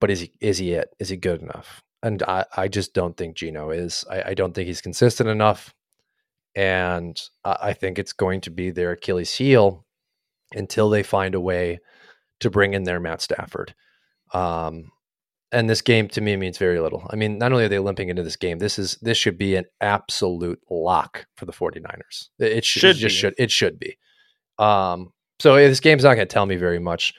But 0.00 0.10
is 0.10 0.18
he 0.18 0.32
is 0.40 0.58
he 0.58 0.72
it? 0.72 0.88
Is 0.98 1.10
he 1.10 1.16
good 1.16 1.42
enough? 1.42 1.80
And 2.02 2.24
I, 2.24 2.44
I 2.56 2.66
just 2.66 2.92
don't 2.92 3.16
think 3.16 3.36
Geno 3.36 3.70
is. 3.70 4.04
I, 4.10 4.30
I 4.30 4.34
don't 4.34 4.52
think 4.52 4.66
he's 4.66 4.80
consistent 4.80 5.28
enough 5.28 5.72
and 6.56 7.20
I 7.44 7.74
think 7.74 7.98
it's 7.98 8.14
going 8.14 8.40
to 8.40 8.50
be 8.50 8.70
their 8.70 8.92
Achilles 8.92 9.34
heel 9.34 9.84
until 10.52 10.88
they 10.88 11.02
find 11.02 11.34
a 11.34 11.40
way 11.40 11.80
to 12.40 12.50
bring 12.50 12.72
in 12.72 12.84
their 12.84 12.98
Matt 12.98 13.20
Stafford. 13.20 13.74
Um, 14.32 14.90
and 15.52 15.68
this 15.68 15.82
game 15.82 16.08
to 16.08 16.20
me 16.20 16.34
means 16.36 16.56
very 16.56 16.80
little. 16.80 17.06
I 17.10 17.16
mean, 17.16 17.38
not 17.38 17.52
only 17.52 17.64
are 17.64 17.68
they 17.68 17.78
limping 17.78 18.08
into 18.08 18.22
this 18.22 18.36
game, 18.36 18.58
this 18.58 18.78
is 18.78 18.98
this 19.02 19.18
should 19.18 19.38
be 19.38 19.54
an 19.54 19.66
absolute 19.80 20.60
lock 20.70 21.26
for 21.36 21.44
the 21.44 21.52
49ers. 21.52 22.28
It, 22.38 22.64
should, 22.64 22.80
should 22.80 22.96
it 22.96 22.98
just 22.98 23.16
should 23.16 23.34
it 23.38 23.50
should 23.50 23.78
be. 23.78 23.98
Um, 24.58 25.12
so 25.38 25.56
this 25.56 25.80
game's 25.80 26.04
not 26.04 26.14
going 26.14 26.26
to 26.26 26.32
tell 26.32 26.46
me 26.46 26.56
very 26.56 26.78
much. 26.78 27.12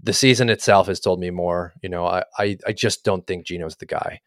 The 0.00 0.12
season 0.12 0.48
itself 0.48 0.86
has 0.86 1.00
told 1.00 1.18
me 1.18 1.30
more. 1.30 1.74
You 1.82 1.88
know, 1.88 2.06
I 2.06 2.22
I, 2.38 2.56
I 2.66 2.72
just 2.72 3.04
don't 3.04 3.26
think 3.26 3.44
Geno's 3.44 3.76
the 3.76 3.86
guy 3.86 4.20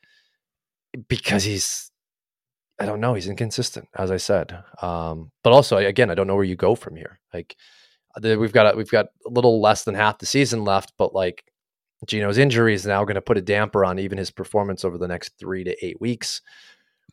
because 1.07 1.43
he's 1.43 1.90
I 2.81 2.85
don't 2.87 2.99
know. 2.99 3.13
He's 3.13 3.27
inconsistent, 3.27 3.87
as 3.95 4.09
I 4.09 4.17
said. 4.17 4.57
Um, 4.81 5.31
but 5.43 5.53
also, 5.53 5.77
again, 5.77 6.09
I 6.09 6.15
don't 6.15 6.25
know 6.25 6.33
where 6.33 6.43
you 6.43 6.55
go 6.55 6.73
from 6.73 6.95
here. 6.95 7.19
Like 7.31 7.55
we've 8.19 8.51
got 8.51 8.73
a, 8.73 8.75
we've 8.75 8.89
got 8.89 9.05
a 9.23 9.29
little 9.29 9.61
less 9.61 9.83
than 9.83 9.93
half 9.93 10.17
the 10.17 10.25
season 10.25 10.63
left, 10.63 10.93
but 10.97 11.13
like 11.13 11.43
Geno's 12.07 12.39
injury 12.39 12.73
is 12.73 12.87
now 12.87 13.03
going 13.03 13.15
to 13.15 13.21
put 13.21 13.37
a 13.37 13.41
damper 13.41 13.85
on 13.85 13.99
even 13.99 14.17
his 14.17 14.31
performance 14.31 14.83
over 14.83 14.97
the 14.97 15.07
next 15.07 15.37
three 15.37 15.63
to 15.63 15.85
eight 15.85 16.01
weeks. 16.01 16.41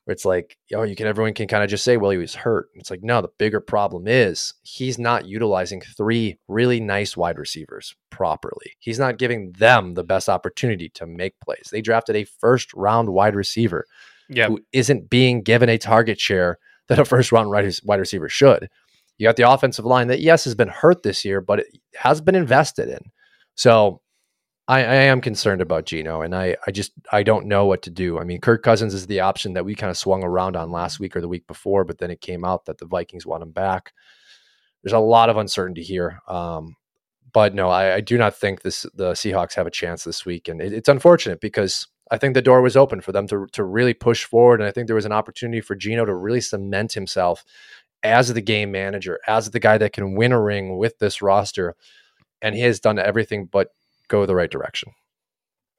It's 0.07 0.25
like, 0.25 0.57
know, 0.71 0.85
you 0.85 0.97
can 0.97 1.07
everyone 1.07 1.35
can 1.35 1.49
kind 1.49 1.63
of 1.63 1.69
just 1.69 1.85
say, 1.85 1.99
well, 1.99 2.13
he 2.13 2.17
was 2.17 2.35
hurt. 2.35 2.71
It's 2.77 2.91
like, 2.91 3.03
no, 3.03 3.21
the 3.21 3.29
bigger 3.37 3.61
problem 3.61 4.09
is 4.09 4.55
he's 4.63 4.99
not 4.99 5.27
utilizing 5.27 5.83
three 5.83 6.39
really 6.49 6.81
nice 6.81 7.15
wide 7.15 7.39
receivers 7.39 7.95
properly. 8.09 8.73
He's 8.79 8.99
not 8.99 9.19
giving 9.19 9.53
them 9.53 9.93
the 9.93 10.05
best 10.05 10.31
opportunity 10.31 10.89
to 10.95 11.07
make 11.07 11.39
plays. 11.41 11.69
They 11.71 11.83
drafted 11.83 12.17
a 12.17 12.25
first 12.25 12.73
round 12.73 13.11
wide 13.11 13.37
receiver 13.37 13.85
yep. 14.29 14.49
who 14.49 14.61
isn't 14.73 15.11
being 15.11 15.43
given 15.43 15.69
a 15.69 15.79
target 15.79 16.21
share 16.21 16.59
that 16.89 16.99
a 16.99 17.05
first 17.05 17.33
round 17.33 17.51
wide 17.51 18.01
receiver 18.01 18.29
should. 18.29 18.69
You 19.19 19.27
got 19.27 19.37
the 19.37 19.51
offensive 19.51 19.85
line 19.85 20.09
that, 20.09 20.21
yes, 20.21 20.45
has 20.45 20.55
been 20.55 20.69
hurt 20.69 21.03
this 21.03 21.25
year, 21.25 21.41
but 21.41 21.61
it 21.61 21.67
has 21.97 22.21
been 22.21 22.37
invested 22.37 22.89
in. 22.89 23.01
So 23.57 24.01
I, 24.69 24.81
I 24.81 24.95
am 24.95 25.21
concerned 25.21 25.63
about 25.63 25.87
Geno, 25.87 26.21
and 26.21 26.35
I, 26.35 26.57
I 26.67 26.71
just 26.71 26.93
I 27.11 27.23
don't 27.23 27.47
know 27.47 27.65
what 27.65 27.83
to 27.83 27.91
do. 27.91 28.19
I 28.19 28.25
mean, 28.25 28.41
Kirk 28.41 28.63
Cousins 28.63 28.93
is 28.93 29.07
the 29.07 29.21
option 29.21 29.55
that 29.55 29.65
we 29.65 29.75
kind 29.75 29.91
of 29.91 29.97
swung 29.97 30.23
around 30.23 30.57
on 30.57 30.71
last 30.71 31.01
week 31.01 31.17
or 31.17 31.23
the 31.23 31.29
week 31.29 31.47
before, 31.47 31.85
but 31.85 31.99
then 31.99 32.11
it 32.11 32.21
came 32.21 32.45
out 32.45 32.67
that 32.67 32.77
the 32.77 32.87
Vikings 32.87 33.27
want 33.27 33.43
him 33.43 33.51
back. 33.51 33.93
There's 34.83 34.93
a 34.93 34.99
lot 34.99 35.31
of 35.31 35.39
uncertainty 35.39 35.83
here. 35.83 36.21
Um, 36.29 36.77
but 37.33 37.55
no, 37.55 37.71
I, 37.71 37.95
I, 37.95 38.01
do 38.01 38.17
not 38.19 38.37
think 38.37 38.63
this 38.63 38.87
the 38.95 39.13
Seahawks 39.13 39.55
have 39.55 39.67
a 39.67 39.71
chance 39.71 40.05
this 40.05 40.27
week, 40.27 40.49
and 40.49 40.61
it, 40.61 40.73
it's 40.73 40.89
unfortunate 40.89 41.41
because 41.41 41.89
I 42.11 42.19
think 42.19 42.35
the 42.35 42.43
door 42.43 42.63
was 42.63 42.77
open 42.77 43.01
for 43.01 43.13
them 43.13 43.27
to 43.29 43.47
to 43.53 43.65
really 43.65 43.95
push 43.95 44.25
forward, 44.25 44.61
and 44.61 44.69
I 44.69 44.73
think 44.73 44.87
there 44.87 44.97
was 44.97 45.05
an 45.05 45.13
opportunity 45.13 45.61
for 45.61 45.75
Geno 45.75 46.05
to 46.05 46.15
really 46.15 46.41
cement 46.41 46.93
himself 46.93 47.45
as 48.03 48.33
the 48.33 48.41
game 48.41 48.71
manager, 48.71 49.19
as 49.27 49.51
the 49.51 49.61
guy 49.61 49.79
that 49.79 49.93
can 49.93 50.15
win 50.15 50.33
a 50.33 50.41
ring 50.41 50.79
with 50.79 50.99
this 50.99 51.21
roster, 51.21 51.75
and 52.41 52.55
he 52.55 52.63
has 52.63 52.81
done 52.81 52.99
everything 52.99 53.47
but 53.47 53.75
go 54.09 54.25
the 54.27 54.35
right 54.35 54.51
direction. 54.51 54.93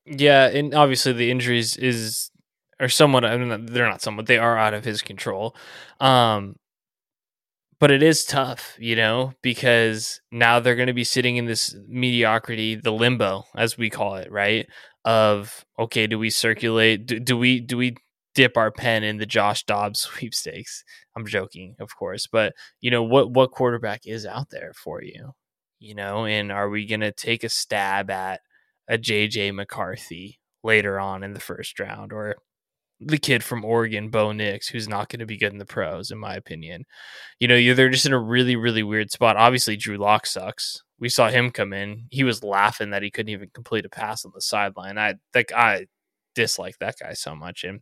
Yeah, 0.05 0.47
and 0.47 0.73
obviously 0.73 1.13
the 1.13 1.31
injuries 1.31 1.77
is 1.77 2.31
are 2.79 2.89
somewhat. 2.89 3.25
I 3.25 3.37
mean, 3.37 3.65
they're 3.65 3.89
not 3.89 4.01
somewhat. 4.01 4.27
They 4.27 4.37
are 4.37 4.57
out 4.57 4.73
of 4.73 4.85
his 4.85 5.01
control. 5.01 5.55
Um, 5.99 6.55
but 7.79 7.91
it 7.91 8.03
is 8.03 8.25
tough, 8.25 8.75
you 8.79 8.95
know, 8.95 9.33
because 9.41 10.21
now 10.31 10.59
they're 10.59 10.75
going 10.75 10.87
to 10.87 10.93
be 10.93 11.03
sitting 11.03 11.37
in 11.37 11.45
this 11.45 11.75
mediocrity, 11.87 12.75
the 12.75 12.91
limbo, 12.91 13.45
as 13.55 13.77
we 13.77 13.89
call 13.89 14.15
it, 14.15 14.31
right? 14.31 14.67
Of 15.05 15.65
okay, 15.77 16.07
do 16.07 16.19
we 16.19 16.29
circulate? 16.29 17.05
Do, 17.05 17.19
do 17.19 17.37
we 17.37 17.61
do 17.61 17.77
we 17.77 17.95
dip 18.35 18.57
our 18.57 18.71
pen 18.71 19.03
in 19.03 19.17
the 19.17 19.25
Josh 19.25 19.63
Dobbs 19.63 19.99
sweepstakes. 20.17 20.83
I'm 21.15 21.25
joking, 21.25 21.75
of 21.79 21.95
course, 21.95 22.27
but 22.27 22.53
you 22.81 22.91
know 22.91 23.03
what 23.03 23.31
what 23.31 23.51
quarterback 23.51 24.01
is 24.05 24.25
out 24.25 24.49
there 24.49 24.73
for 24.75 25.03
you? 25.03 25.31
You 25.79 25.95
know, 25.95 26.25
and 26.25 26.51
are 26.51 26.69
we 26.69 26.85
going 26.85 27.01
to 27.01 27.11
take 27.11 27.43
a 27.43 27.49
stab 27.49 28.09
at 28.09 28.41
a 28.89 28.97
JJ 28.97 29.53
McCarthy 29.55 30.39
later 30.63 30.99
on 30.99 31.23
in 31.23 31.33
the 31.33 31.39
first 31.39 31.79
round 31.79 32.11
or 32.11 32.35
the 32.99 33.17
kid 33.17 33.43
from 33.43 33.63
Oregon, 33.63 34.09
Bo 34.09 34.31
Nix, 34.31 34.67
who's 34.67 34.87
not 34.87 35.09
going 35.09 35.19
to 35.19 35.25
be 35.25 35.37
good 35.37 35.53
in 35.53 35.57
the 35.57 35.65
pros, 35.65 36.11
in 36.11 36.17
my 36.17 36.35
opinion. 36.35 36.85
You 37.39 37.47
know, 37.47 37.55
you 37.55 37.73
they're 37.73 37.89
just 37.89 38.05
in 38.05 38.13
a 38.13 38.19
really, 38.19 38.55
really 38.55 38.83
weird 38.83 39.11
spot. 39.11 39.37
Obviously, 39.37 39.77
Drew 39.77 39.97
Lock 39.97 40.25
sucks. 40.25 40.83
We 40.99 41.07
saw 41.09 41.29
him 41.29 41.51
come 41.51 41.71
in. 41.71 42.07
He 42.11 42.23
was 42.23 42.43
laughing 42.43 42.89
that 42.89 43.03
he 43.03 43.11
couldn't 43.11 43.31
even 43.31 43.49
complete 43.53 43.85
a 43.85 43.89
pass 43.89 44.25
on 44.25 44.31
the 44.35 44.41
sideline. 44.41 44.97
I 44.97 45.15
think 45.31 45.53
I 45.53 45.87
dislike 46.35 46.77
that 46.79 46.95
guy 47.01 47.13
so 47.13 47.35
much, 47.35 47.63
and 47.63 47.79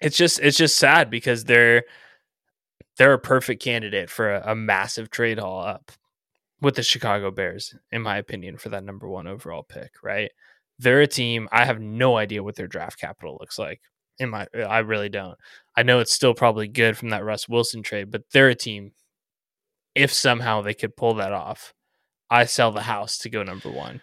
it's 0.00 0.16
just 0.16 0.40
it's 0.40 0.58
just 0.58 0.76
sad 0.76 1.08
because 1.10 1.44
they're 1.44 1.84
they're 2.98 3.14
a 3.14 3.18
perfect 3.18 3.62
candidate 3.62 4.10
for 4.10 4.34
a, 4.34 4.52
a 4.52 4.54
massive 4.56 5.10
trade 5.10 5.38
haul 5.38 5.62
up 5.64 5.92
with 6.60 6.74
the 6.76 6.82
Chicago 6.82 7.30
Bears, 7.30 7.74
in 7.92 8.02
my 8.02 8.18
opinion, 8.18 8.58
for 8.58 8.70
that 8.70 8.84
number 8.84 9.08
one 9.08 9.28
overall 9.28 9.62
pick. 9.62 9.92
Right? 10.02 10.32
They're 10.80 11.02
a 11.02 11.06
team. 11.06 11.48
I 11.52 11.64
have 11.64 11.80
no 11.80 12.16
idea 12.16 12.42
what 12.42 12.56
their 12.56 12.66
draft 12.66 12.98
capital 12.98 13.38
looks 13.40 13.58
like 13.58 13.80
in 14.18 14.30
my 14.30 14.46
I 14.54 14.78
really 14.78 15.08
don't. 15.08 15.36
I 15.76 15.82
know 15.82 16.00
it's 16.00 16.12
still 16.12 16.34
probably 16.34 16.68
good 16.68 16.96
from 16.96 17.10
that 17.10 17.24
Russ 17.24 17.48
Wilson 17.48 17.82
trade, 17.82 18.10
but 18.10 18.24
they're 18.32 18.48
a 18.48 18.54
team. 18.54 18.92
If 19.94 20.12
somehow 20.12 20.62
they 20.62 20.74
could 20.74 20.96
pull 20.96 21.14
that 21.14 21.32
off, 21.32 21.74
I 22.30 22.46
sell 22.46 22.72
the 22.72 22.82
house 22.82 23.18
to 23.18 23.30
go 23.30 23.42
number 23.42 23.70
one. 23.70 24.00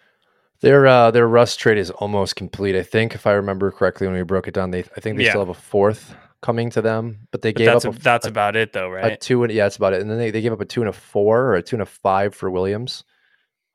Their 0.60 0.86
uh, 0.86 1.10
their 1.10 1.26
Russ 1.26 1.56
trade 1.56 1.78
is 1.78 1.90
almost 1.90 2.36
complete. 2.36 2.76
I 2.76 2.82
think, 2.82 3.14
if 3.14 3.26
I 3.26 3.32
remember 3.32 3.70
correctly, 3.70 4.06
when 4.06 4.16
we 4.16 4.22
broke 4.22 4.46
it 4.46 4.54
down, 4.54 4.70
they 4.70 4.80
I 4.80 5.00
think 5.00 5.16
they 5.16 5.24
yeah. 5.24 5.30
still 5.30 5.40
have 5.40 5.48
a 5.48 5.54
fourth 5.54 6.14
coming 6.42 6.70
to 6.70 6.82
them, 6.82 7.26
but 7.30 7.42
they 7.42 7.52
but 7.52 7.58
gave 7.58 7.66
that's 7.66 7.84
up. 7.84 7.94
A, 7.94 7.96
a, 7.96 8.00
that's 8.00 8.26
a, 8.26 8.28
about 8.28 8.56
it, 8.56 8.72
though, 8.72 8.88
right? 8.88 9.12
A 9.12 9.16
two 9.16 9.42
and 9.42 9.52
yeah, 9.52 9.64
that's 9.64 9.76
about 9.76 9.94
it. 9.94 10.00
And 10.00 10.10
then 10.10 10.18
they, 10.18 10.30
they 10.30 10.42
gave 10.42 10.52
up 10.52 10.60
a 10.60 10.64
two 10.64 10.80
and 10.80 10.88
a 10.88 10.92
four 10.92 11.46
or 11.46 11.54
a 11.54 11.62
two 11.62 11.76
and 11.76 11.82
a 11.82 11.86
five 11.86 12.34
for 12.34 12.50
Williams. 12.50 13.04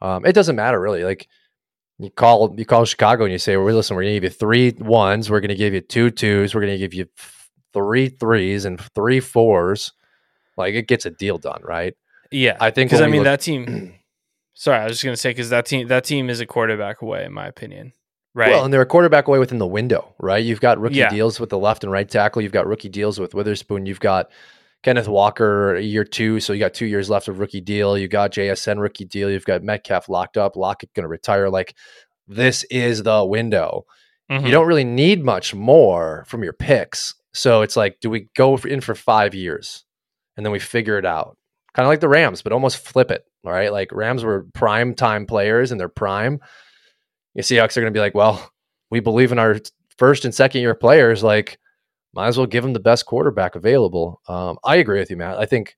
Um, 0.02 0.26
it 0.26 0.34
doesn't 0.34 0.56
matter 0.56 0.80
really. 0.80 1.04
Like 1.04 1.28
you 2.00 2.10
call 2.10 2.54
you 2.58 2.66
call 2.66 2.86
Chicago 2.86 3.24
and 3.24 3.32
you 3.32 3.40
say, 3.40 3.58
"Well, 3.58 3.74
listen, 3.74 3.96
we're 3.96 4.04
going 4.04 4.16
to 4.16 4.20
give 4.20 4.32
you 4.32 4.38
three 4.38 4.74
ones, 4.80 5.30
we're 5.30 5.40
going 5.40 5.50
to 5.50 5.56
give 5.56 5.74
you 5.74 5.82
two 5.82 6.12
twos, 6.12 6.54
we're 6.54 6.62
going 6.62 6.74
to 6.74 6.78
give 6.78 6.94
you 6.94 7.08
three 7.74 8.10
threes 8.10 8.66
and 8.66 8.80
three 8.94 9.20
fours. 9.20 9.94
Like 10.58 10.74
it 10.74 10.88
gets 10.88 11.06
a 11.06 11.10
deal 11.10 11.38
done, 11.38 11.62
right? 11.64 11.94
Yeah, 12.32 12.58
I 12.60 12.72
think 12.72 12.90
because 12.90 13.02
I 13.02 13.08
mean 13.08 13.18
look- 13.18 13.26
that 13.26 13.42
team. 13.42 13.94
sorry, 14.54 14.80
I 14.80 14.84
was 14.86 14.94
just 14.94 15.04
going 15.04 15.14
to 15.14 15.22
say 15.22 15.30
because 15.30 15.50
that 15.50 15.66
team 15.66 15.88
that 15.88 16.04
team 16.04 16.30
is 16.30 16.40
a 16.40 16.46
quarterback 16.46 17.02
away, 17.02 17.26
in 17.26 17.34
my 17.34 17.48
opinion. 17.48 17.94
Right. 18.34 18.52
Well, 18.52 18.66
and 18.66 18.74
they're 18.74 18.82
a 18.82 18.86
quarterback 18.86 19.30
away 19.30 19.40
within 19.40 19.60
the 19.60 19.68
window, 19.68 20.14
right? 20.20 20.44
You've 20.44 20.60
got 20.60 20.78
rookie 20.78 20.96
yeah. 20.96 21.10
deals 21.10 21.40
with 21.40 21.50
the 21.50 21.58
left 21.58 21.86
and 21.86 21.92
right 21.92 22.08
tackle. 22.08 22.42
You've 22.42 22.52
got 22.52 22.68
rookie 22.68 22.90
deals 22.90 23.18
with 23.18 23.34
Witherspoon. 23.34 23.86
You've 23.86 24.02
got 24.02 24.30
Kenneth 24.86 25.08
Walker 25.08 25.80
year 25.80 26.04
two, 26.04 26.40
so 26.40 26.54
you 26.54 26.60
got 26.60 26.76
two 26.76 26.86
years 26.86 27.10
left 27.10 27.28
of 27.28 27.40
rookie 27.40 27.60
deal. 27.60 27.98
You 27.98 28.08
got 28.08 28.32
JSN 28.32 28.80
rookie 28.80 29.04
deal. 29.04 29.32
You've 29.32 29.44
got 29.44 29.64
Metcalf 29.64 30.10
locked 30.10 30.38
up. 30.38 30.56
Lockett 30.56 30.94
going 30.94 31.06
to 31.06 31.10
retire. 31.10 31.50
Like 31.50 31.76
this 32.28 32.64
is 32.66 33.02
the 33.02 33.26
window. 33.26 33.88
Mm-hmm. 34.30 34.46
You 34.46 34.52
don't 34.52 34.68
really 34.68 34.84
need 34.84 35.26
much 35.26 35.56
more 35.56 36.24
from 36.28 36.44
your 36.44 36.54
picks. 36.54 37.16
So 37.34 37.64
it's 37.64 37.76
like, 37.76 37.98
do 38.00 38.12
we 38.12 38.30
go 38.36 38.58
in 38.58 38.80
for 38.80 38.94
five 38.94 39.34
years 39.34 39.84
and 40.38 40.46
then 40.46 40.54
we 40.54 40.60
figure 40.60 41.00
it 41.00 41.06
out? 41.06 41.36
Kind 41.74 41.88
of 41.88 41.90
like 41.90 42.00
the 42.00 42.08
Rams, 42.08 42.44
but 42.44 42.54
almost 42.54 42.78
flip 42.78 43.10
it. 43.10 43.24
All 43.44 43.52
right. 43.52 43.72
Like 43.72 43.90
Rams 43.92 44.24
were 44.24 44.46
prime 44.54 44.94
time 44.94 45.26
players 45.26 45.72
in 45.72 45.80
their 45.80 45.90
prime. 45.90 46.40
You 47.34 47.42
Seahawks 47.42 47.76
are 47.76 47.82
going 47.82 47.92
to 47.92 47.98
be 47.98 48.02
like, 48.02 48.14
well, 48.14 48.52
we 48.92 49.00
believe 49.00 49.32
in 49.32 49.40
our 49.40 49.58
first 49.98 50.26
and 50.26 50.36
second 50.36 50.62
year 50.62 50.76
players. 50.76 51.24
Like, 51.24 51.58
might 52.16 52.28
as 52.28 52.38
well 52.38 52.48
give 52.48 52.64
him 52.64 52.74
the 52.74 52.80
best 52.80 53.06
quarterback 53.06 53.56
available. 53.56 54.22
Um, 54.28 54.58
I 54.64 54.78
agree 54.78 55.00
with 55.00 55.10
you, 55.10 55.18
Matt. 55.18 55.38
I 55.38 55.46
think 55.46 55.76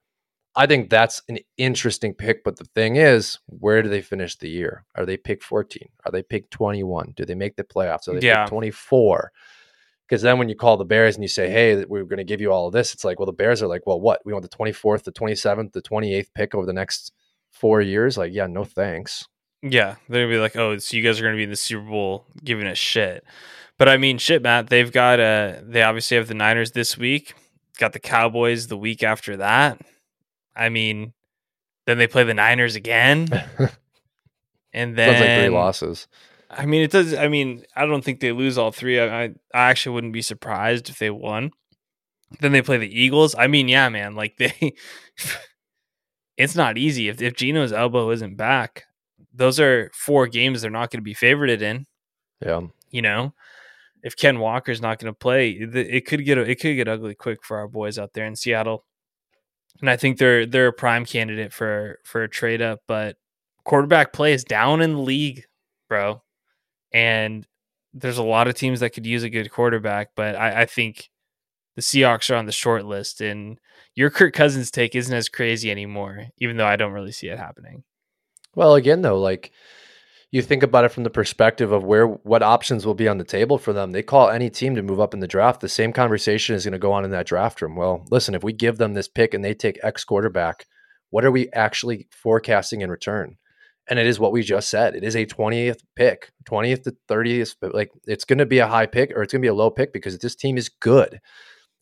I 0.56 0.66
think 0.66 0.90
that's 0.90 1.22
an 1.30 1.38
interesting 1.58 2.14
pick. 2.14 2.44
But 2.44 2.58
the 2.58 2.66
thing 2.66 2.96
is, 2.96 3.38
where 3.46 3.84
do 3.84 3.90
they 3.90 4.02
finish 4.02 4.36
the 4.36 4.50
year? 4.50 4.86
Are 4.96 5.06
they 5.06 5.16
pick 5.16 5.44
14? 5.44 5.88
Are 6.06 6.12
they 6.12 6.24
pick 6.24 6.50
21? 6.50 7.14
Do 7.16 7.26
they 7.26 7.36
make 7.36 7.56
the 7.56 7.64
playoffs? 7.64 8.08
Are 8.08 8.20
they 8.20 8.26
yeah. 8.26 8.44
pick 8.46 8.50
24? 8.50 9.32
Because 10.08 10.22
then 10.22 10.40
when 10.40 10.50
you 10.50 10.56
call 10.56 10.78
the 10.78 10.86
Bears 10.86 11.16
and 11.16 11.24
you 11.24 11.28
say, 11.28 11.50
hey, 11.50 11.86
we're 11.86 12.06
going 12.06 12.18
to 12.18 12.24
give 12.24 12.42
you 12.42 12.52
all 12.52 12.68
of 12.68 12.74
this, 12.74 12.94
it's 12.94 13.04
like, 13.04 13.20
well, 13.20 13.26
the 13.26 13.34
Bears 13.34 13.62
are 13.62 13.68
like, 13.68 13.86
well, 13.86 14.00
what? 14.00 14.22
We 14.26 14.34
want 14.34 14.50
the 14.50 14.58
24th, 14.58 15.04
the 15.04 15.12
27th, 15.12 15.74
the 15.74 15.82
28th 15.82 16.34
pick 16.34 16.56
over 16.56 16.66
the 16.66 16.74
next 16.74 17.12
four 17.52 17.82
years? 17.82 18.18
Like, 18.18 18.34
yeah, 18.34 18.48
no 18.48 18.64
thanks. 18.64 19.28
Yeah. 19.62 19.96
They're 20.08 20.22
going 20.22 20.32
to 20.32 20.36
be 20.38 20.42
like, 20.42 20.56
oh, 20.56 20.78
so 20.78 20.96
you 20.96 21.04
guys 21.04 21.20
are 21.20 21.24
going 21.24 21.36
to 21.36 21.38
be 21.38 21.44
in 21.44 21.50
the 21.50 21.56
Super 21.56 21.88
Bowl 21.88 22.26
giving 22.44 22.68
us 22.68 22.78
shit. 22.78 23.26
But 23.78 23.90
I 23.90 23.98
mean, 23.98 24.18
shit, 24.18 24.42
Matt. 24.42 24.70
They've 24.70 24.92
got 24.92 25.20
uh 25.20 25.56
they 25.64 25.84
obviously 25.84 26.18
have 26.18 26.28
the 26.28 26.34
Niners 26.34 26.72
this 26.72 26.98
week. 26.98 27.34
Got 27.78 27.94
the 27.94 28.00
Cowboys 28.00 28.68
the 28.68 28.78
week 28.78 29.04
after 29.04 29.38
that. 29.38 29.80
I 30.56 30.70
mean, 30.70 31.14
then 31.86 31.98
they 31.98 32.08
play 32.08 32.24
the 32.24 32.34
Niners 32.34 32.76
again, 32.76 33.28
and 34.74 34.96
then 34.98 35.14
Sounds 35.14 35.22
like 35.22 35.40
three 35.40 35.50
losses. 35.50 36.08
I 36.50 36.66
mean, 36.66 36.82
it 36.82 36.92
does. 36.92 37.14
I 37.14 37.28
mean, 37.28 37.64
I 37.76 37.86
don't 37.86 38.04
think 38.04 38.20
they 38.20 38.32
lose 38.32 38.58
all 38.58 38.72
three. 38.72 39.00
I, 39.00 39.26
I 39.26 39.32
actually 39.54 39.94
wouldn't 39.94 40.14
be 40.14 40.22
surprised 40.22 40.90
if 40.90 40.98
they 40.98 41.10
won. 41.10 41.52
Then 42.40 42.52
they 42.52 42.62
play 42.62 42.78
the 42.78 43.00
Eagles. 43.00 43.36
I 43.38 43.48
mean, 43.48 43.68
yeah, 43.68 43.90
man. 43.90 44.16
Like 44.16 44.38
they, 44.38 44.74
it's 46.38 46.56
not 46.56 46.78
easy 46.78 47.10
if 47.10 47.22
if 47.22 47.36
Geno's 47.36 47.74
elbow 47.74 48.10
isn't 48.12 48.38
back. 48.38 48.86
Those 49.34 49.60
are 49.60 49.92
four 49.94 50.28
games 50.28 50.62
they're 50.62 50.72
not 50.72 50.90
going 50.90 51.00
to 51.00 51.04
be 51.04 51.14
favorited 51.14 51.62
in. 51.62 51.86
Yeah, 52.44 52.62
you 52.92 53.02
know, 53.02 53.34
if 54.08 54.16
Ken 54.16 54.40
Walker's 54.40 54.80
not 54.80 55.00
going 55.00 55.14
to 55.14 55.18
play, 55.18 55.50
it 55.50 56.06
could 56.06 56.24
get 56.24 56.38
it 56.38 56.62
could 56.62 56.78
get 56.78 56.88
ugly 56.88 57.14
quick 57.14 57.44
for 57.44 57.58
our 57.58 57.68
boys 57.68 58.00
out 58.00 58.14
there 58.14 58.26
in 58.26 58.38
Seattle. 58.38 58.86
And 59.82 59.90
I 59.90 59.98
think 59.98 60.18
they're 60.18 60.46
they're 60.46 60.68
a 60.68 60.74
prime 60.74 61.06
candidate 61.06 61.52
for 61.52 62.00
for 62.06 62.24
a 62.24 62.30
trade 62.30 62.62
up, 62.62 62.80
but 62.88 63.18
quarterback 63.66 64.14
play 64.14 64.32
is 64.32 64.46
down 64.46 64.82
in 64.82 64.94
the 64.94 65.02
league, 65.02 65.44
bro. 65.90 66.24
And 66.94 67.46
there's 67.94 68.18
a 68.18 68.24
lot 68.24 68.48
of 68.48 68.56
teams 68.56 68.80
that 68.80 68.92
could 68.92 69.06
use 69.06 69.24
a 69.24 69.30
good 69.30 69.52
quarterback, 69.52 70.12
but 70.16 70.38
I, 70.38 70.62
I 70.62 70.66
think 70.66 71.10
the 71.76 71.82
Seahawks 71.82 72.32
are 72.32 72.38
on 72.38 72.46
the 72.46 72.54
short 72.54 72.86
list, 72.86 73.20
and 73.20 73.60
your 73.94 74.10
Kirk 74.10 74.34
Cousins 74.34 74.72
take 74.72 74.96
isn't 74.96 75.14
as 75.14 75.28
crazy 75.28 75.70
anymore, 75.70 76.28
even 76.38 76.56
though 76.56 76.66
I 76.66 76.78
don't 76.78 76.94
really 76.94 77.12
see 77.12 77.28
it 77.28 77.38
happening. 77.38 77.84
Well, 78.56 78.76
again, 78.76 79.02
though, 79.02 79.20
like 79.20 79.52
you 80.32 80.42
think 80.42 80.62
about 80.62 80.84
it 80.84 80.92
from 80.92 81.04
the 81.04 81.10
perspective 81.10 81.72
of 81.72 81.84
where 81.84 82.06
what 82.06 82.44
options 82.44 82.86
will 82.86 82.94
be 82.94 83.08
on 83.08 83.18
the 83.18 83.24
table 83.24 83.58
for 83.58 83.72
them. 83.72 83.92
They 83.92 84.04
call 84.04 84.30
any 84.30 84.50
team 84.50 84.76
to 84.76 84.82
move 84.82 85.00
up 85.00 85.14
in 85.14 85.22
the 85.22 85.28
draft. 85.28 85.62
The 85.62 85.70
same 85.70 85.94
conversation 85.94 86.56
is 86.56 86.66
going 86.66 86.74
to 86.74 86.80
go 86.80 86.92
on 86.92 87.06
in 87.06 87.12
that 87.12 87.28
draft 87.28 87.62
room. 87.62 87.76
Well, 87.76 88.06
listen, 88.12 88.36
if 88.36 88.44
we 88.44 88.52
give 88.52 88.78
them 88.78 88.94
this 88.94 89.08
pick 89.08 89.34
and 89.34 89.44
they 89.44 89.54
take 89.54 89.80
X 89.84 90.04
quarterback, 90.04 90.66
what 91.12 91.24
are 91.24 91.32
we 91.32 91.50
actually 91.54 92.08
forecasting 92.12 92.82
in 92.82 92.92
return? 92.92 93.38
And 93.90 94.00
it 94.00 94.06
is 94.06 94.20
what 94.20 94.34
we 94.34 94.44
just 94.44 94.70
said. 94.70 94.96
It 94.96 95.06
is 95.06 95.16
a 95.16 95.26
20th 95.26 95.80
pick, 95.96 96.30
20th 96.50 96.84
to 96.84 96.96
30th. 97.10 97.56
But 97.62 97.74
like 97.74 97.90
it's 98.06 98.26
going 98.26 98.40
to 98.40 98.46
be 98.46 98.60
a 98.60 98.68
high 98.68 98.86
pick 98.86 99.12
or 99.12 99.24
it's 99.24 99.32
going 99.32 99.42
to 99.42 99.46
be 99.46 99.50
a 99.50 99.54
low 99.54 99.72
pick 99.72 99.94
because 99.94 100.18
this 100.18 100.36
team 100.36 100.58
is 100.58 100.68
good. 100.68 101.22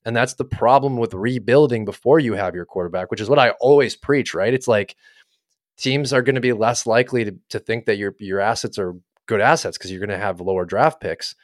And 0.05 0.15
that's 0.15 0.35
the 0.35 0.45
problem 0.45 0.97
with 0.97 1.15
rebuilding 1.15 1.83
before 1.83 2.19
you 2.19 2.33
have 2.33 2.53
your 2.53 2.65
quarterback, 2.65 3.09
which 3.09 3.21
is 3.21 3.27
what 3.27 3.39
I 3.39 3.51
always 3.59 3.95
preach, 3.95 4.35
right? 4.35 4.53
It's 4.53 4.67
like 4.67 4.95
teams 5.77 6.13
are 6.13 6.21
going 6.21 6.35
to 6.35 6.41
be 6.41 6.53
less 6.53 6.85
likely 6.85 7.25
to, 7.25 7.35
to 7.49 7.59
think 7.59 7.85
that 7.85 7.97
your 7.97 8.15
your 8.19 8.39
assets 8.39 8.77
are 8.77 8.95
good 9.25 9.41
assets 9.41 9.77
because 9.77 9.91
you're 9.91 9.99
going 9.99 10.09
to 10.09 10.17
have 10.17 10.41
lower 10.41 10.65
draft 10.65 11.01
picks. 11.01 11.35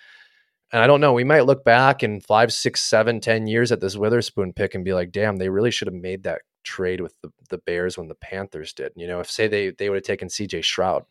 And 0.71 0.81
I 0.81 0.87
don't 0.87 1.01
know, 1.01 1.11
we 1.11 1.25
might 1.25 1.45
look 1.45 1.65
back 1.65 2.01
in 2.01 2.21
five, 2.21 2.53
six, 2.53 2.81
seven, 2.81 3.19
ten 3.19 3.45
years 3.45 3.71
at 3.71 3.81
this 3.81 3.97
Witherspoon 3.97 4.53
pick 4.53 4.73
and 4.73 4.85
be 4.85 4.93
like, 4.93 5.11
damn, 5.11 5.35
they 5.35 5.49
really 5.49 5.71
should 5.71 5.87
have 5.87 5.95
made 5.95 6.23
that 6.23 6.43
trade 6.63 7.01
with 7.01 7.13
the, 7.21 7.31
the 7.49 7.57
Bears 7.57 7.97
when 7.97 8.07
the 8.07 8.15
Panthers 8.15 8.71
did. 8.71 8.93
You 8.95 9.07
know, 9.07 9.19
if 9.19 9.29
say 9.29 9.47
they 9.47 9.71
they 9.71 9.89
would 9.89 9.97
have 9.97 10.03
taken 10.03 10.29
CJ 10.29 10.63
Stroud, 10.63 11.03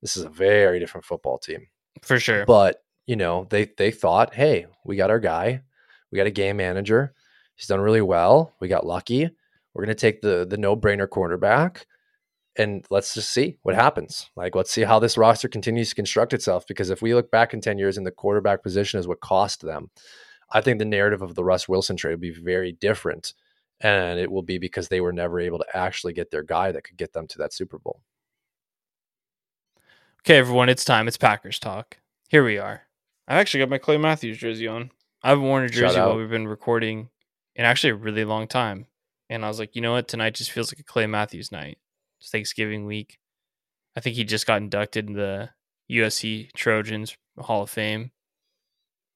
this 0.00 0.16
is 0.16 0.24
a 0.24 0.30
very 0.30 0.78
different 0.78 1.04
football 1.04 1.38
team. 1.38 1.66
For 2.02 2.18
sure. 2.18 2.46
But, 2.46 2.82
you 3.06 3.16
know, 3.16 3.46
they 3.50 3.66
they 3.76 3.90
thought, 3.90 4.34
hey, 4.34 4.66
we 4.84 4.96
got 4.96 5.10
our 5.10 5.20
guy, 5.20 5.62
we 6.10 6.16
got 6.16 6.26
a 6.26 6.32
game 6.32 6.56
manager. 6.56 7.12
He's 7.56 7.66
done 7.66 7.80
really 7.80 8.02
well. 8.02 8.54
We 8.60 8.68
got 8.68 8.86
lucky. 8.86 9.28
We're 9.74 9.84
gonna 9.84 9.94
take 9.94 10.22
the 10.22 10.46
the 10.48 10.56
no 10.56 10.76
brainer 10.76 11.08
cornerback 11.08 11.84
and 12.58 12.84
let's 12.90 13.14
just 13.14 13.30
see 13.30 13.56
what 13.62 13.76
happens. 13.76 14.30
Like, 14.34 14.56
let's 14.56 14.72
see 14.72 14.82
how 14.82 14.98
this 14.98 15.16
roster 15.16 15.48
continues 15.48 15.90
to 15.90 15.94
construct 15.94 16.32
itself. 16.32 16.66
Because 16.66 16.90
if 16.90 17.00
we 17.00 17.14
look 17.14 17.30
back 17.30 17.54
in 17.54 17.60
10 17.60 17.78
years 17.78 17.96
and 17.96 18.06
the 18.06 18.10
quarterback 18.10 18.64
position 18.64 18.98
is 18.98 19.06
what 19.06 19.20
cost 19.20 19.62
them, 19.62 19.90
I 20.50 20.60
think 20.60 20.78
the 20.78 20.84
narrative 20.84 21.22
of 21.22 21.36
the 21.36 21.44
Russ 21.44 21.68
Wilson 21.68 21.96
trade 21.96 22.14
will 22.14 22.20
be 22.20 22.30
very 22.30 22.72
different. 22.72 23.32
And 23.80 24.18
it 24.18 24.30
will 24.30 24.42
be 24.42 24.58
because 24.58 24.88
they 24.88 25.00
were 25.00 25.12
never 25.12 25.38
able 25.38 25.58
to 25.58 25.76
actually 25.76 26.12
get 26.12 26.32
their 26.32 26.42
guy 26.42 26.72
that 26.72 26.82
could 26.82 26.96
get 26.96 27.12
them 27.12 27.28
to 27.28 27.38
that 27.38 27.52
Super 27.52 27.78
Bowl. 27.78 28.00
Okay, 30.22 30.36
everyone, 30.36 30.68
it's 30.68 30.84
time. 30.84 31.06
It's 31.06 31.16
Packers 31.16 31.60
talk. 31.60 31.98
Here 32.28 32.44
we 32.44 32.58
are. 32.58 32.82
I've 33.28 33.38
actually 33.38 33.60
got 33.60 33.70
my 33.70 33.78
Clay 33.78 33.98
Matthews 33.98 34.38
jersey 34.38 34.66
on. 34.66 34.90
I 35.22 35.28
haven't 35.28 35.44
worn 35.44 35.62
a 35.62 35.68
jersey 35.68 36.00
while 36.00 36.16
we've 36.16 36.28
been 36.28 36.48
recording 36.48 37.10
in 37.54 37.64
actually 37.64 37.90
a 37.90 37.96
really 37.96 38.24
long 38.24 38.48
time. 38.48 38.86
And 39.30 39.44
I 39.44 39.48
was 39.48 39.60
like, 39.60 39.76
you 39.76 39.82
know 39.82 39.92
what? 39.92 40.08
Tonight 40.08 40.34
just 40.34 40.50
feels 40.50 40.72
like 40.72 40.80
a 40.80 40.84
Clay 40.84 41.06
Matthews 41.06 41.52
night. 41.52 41.78
It's 42.20 42.30
Thanksgiving 42.30 42.84
week. 42.86 43.18
I 43.96 44.00
think 44.00 44.16
he 44.16 44.24
just 44.24 44.46
got 44.46 44.60
inducted 44.62 45.08
in 45.08 45.14
the 45.14 45.50
USC 45.90 46.52
Trojans 46.52 47.16
Hall 47.38 47.62
of 47.62 47.70
Fame. 47.70 48.10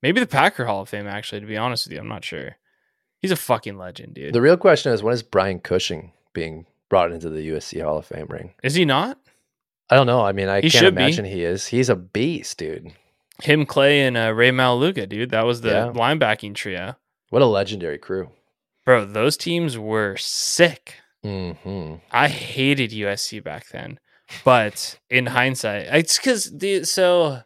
Maybe 0.03 0.21
the 0.21 0.27
Packer 0.27 0.67
Hall 0.67 0.83
of 0.83 0.89
Fame, 0.89 1.07
actually, 1.07 1.41
to 1.41 1.47
be 1.47 1.57
honest 1.57 1.87
with 1.87 1.93
you. 1.93 2.01
I'm 2.01 2.09
not 2.09 2.25
sure. 2.25 2.57
He's 3.21 3.31
a 3.31 3.37
fucking 3.37 3.79
legend, 3.79 4.15
dude. 4.15 4.33
The 4.35 4.41
real 4.43 4.57
question 4.57 4.93
is 4.93 5.03
when 5.03 5.15
is 5.15 5.23
Brian 5.23 5.61
Cushing 5.61 6.13
being 6.33 6.67
brought 6.89 7.13
into 7.13 7.29
the 7.31 7.49
USC 7.51 7.83
Hall 7.83 7.99
of 7.99 8.07
Fame 8.07 8.27
ring? 8.29 8.55
Is 8.65 8.75
he 8.75 8.85
not? 8.85 9.19
I 9.91 9.97
don't 9.97 10.07
know. 10.07 10.23
I 10.25 10.33
mean, 10.33 10.49
I 10.49 10.57
He 10.57 10.63
can't 10.71 10.73
should 10.73 10.95
be. 10.97 11.03
imagine 11.03 11.25
he 11.25 11.45
is. 11.45 11.67
He's 11.67 11.89
a 11.89 11.95
beast, 11.97 12.59
dude. 12.59 12.93
Him, 13.43 13.65
Clay, 13.67 14.01
and 14.03 14.17
uh, 14.17 14.33
Rey 14.35 14.51
Maualuga, 14.51 15.09
dude. 15.09 15.31
That 15.31 15.45
was 15.47 15.61
the 15.61 15.71
Yeah. 15.71 15.93
linebacking 15.95 16.55
trio. 16.55 16.97
What 17.31 17.43
a 17.43 17.47
legendary 17.47 17.99
crew. 17.99 18.31
Bro, 18.85 19.07
those 19.07 19.37
teams 19.37 19.79
were 19.79 20.17
sick. 20.17 20.97
Hmm 21.23 21.95
I 22.11 22.29
hated 22.29 22.91
USC 22.91 23.43
back 23.43 23.69
then, 23.69 23.99
but 24.45 24.99
in 25.11 25.27
hindsight, 25.27 25.87
it's 25.91 26.19
because 26.19 26.51
the 26.57 26.85
so. 26.85 27.43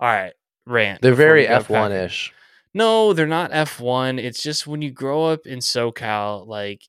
All 0.00 0.08
right, 0.08 0.32
rant. 0.66 1.02
They're 1.02 1.14
very 1.14 1.46
F 1.46 1.68
one 1.68 1.92
ish. 1.92 2.32
No, 2.72 3.12
they're 3.12 3.26
not 3.26 3.50
F1. 3.50 4.18
It's 4.22 4.42
just 4.42 4.66
when 4.66 4.80
you 4.82 4.90
grow 4.90 5.24
up 5.24 5.46
in 5.46 5.58
SoCal, 5.58 6.46
like 6.46 6.82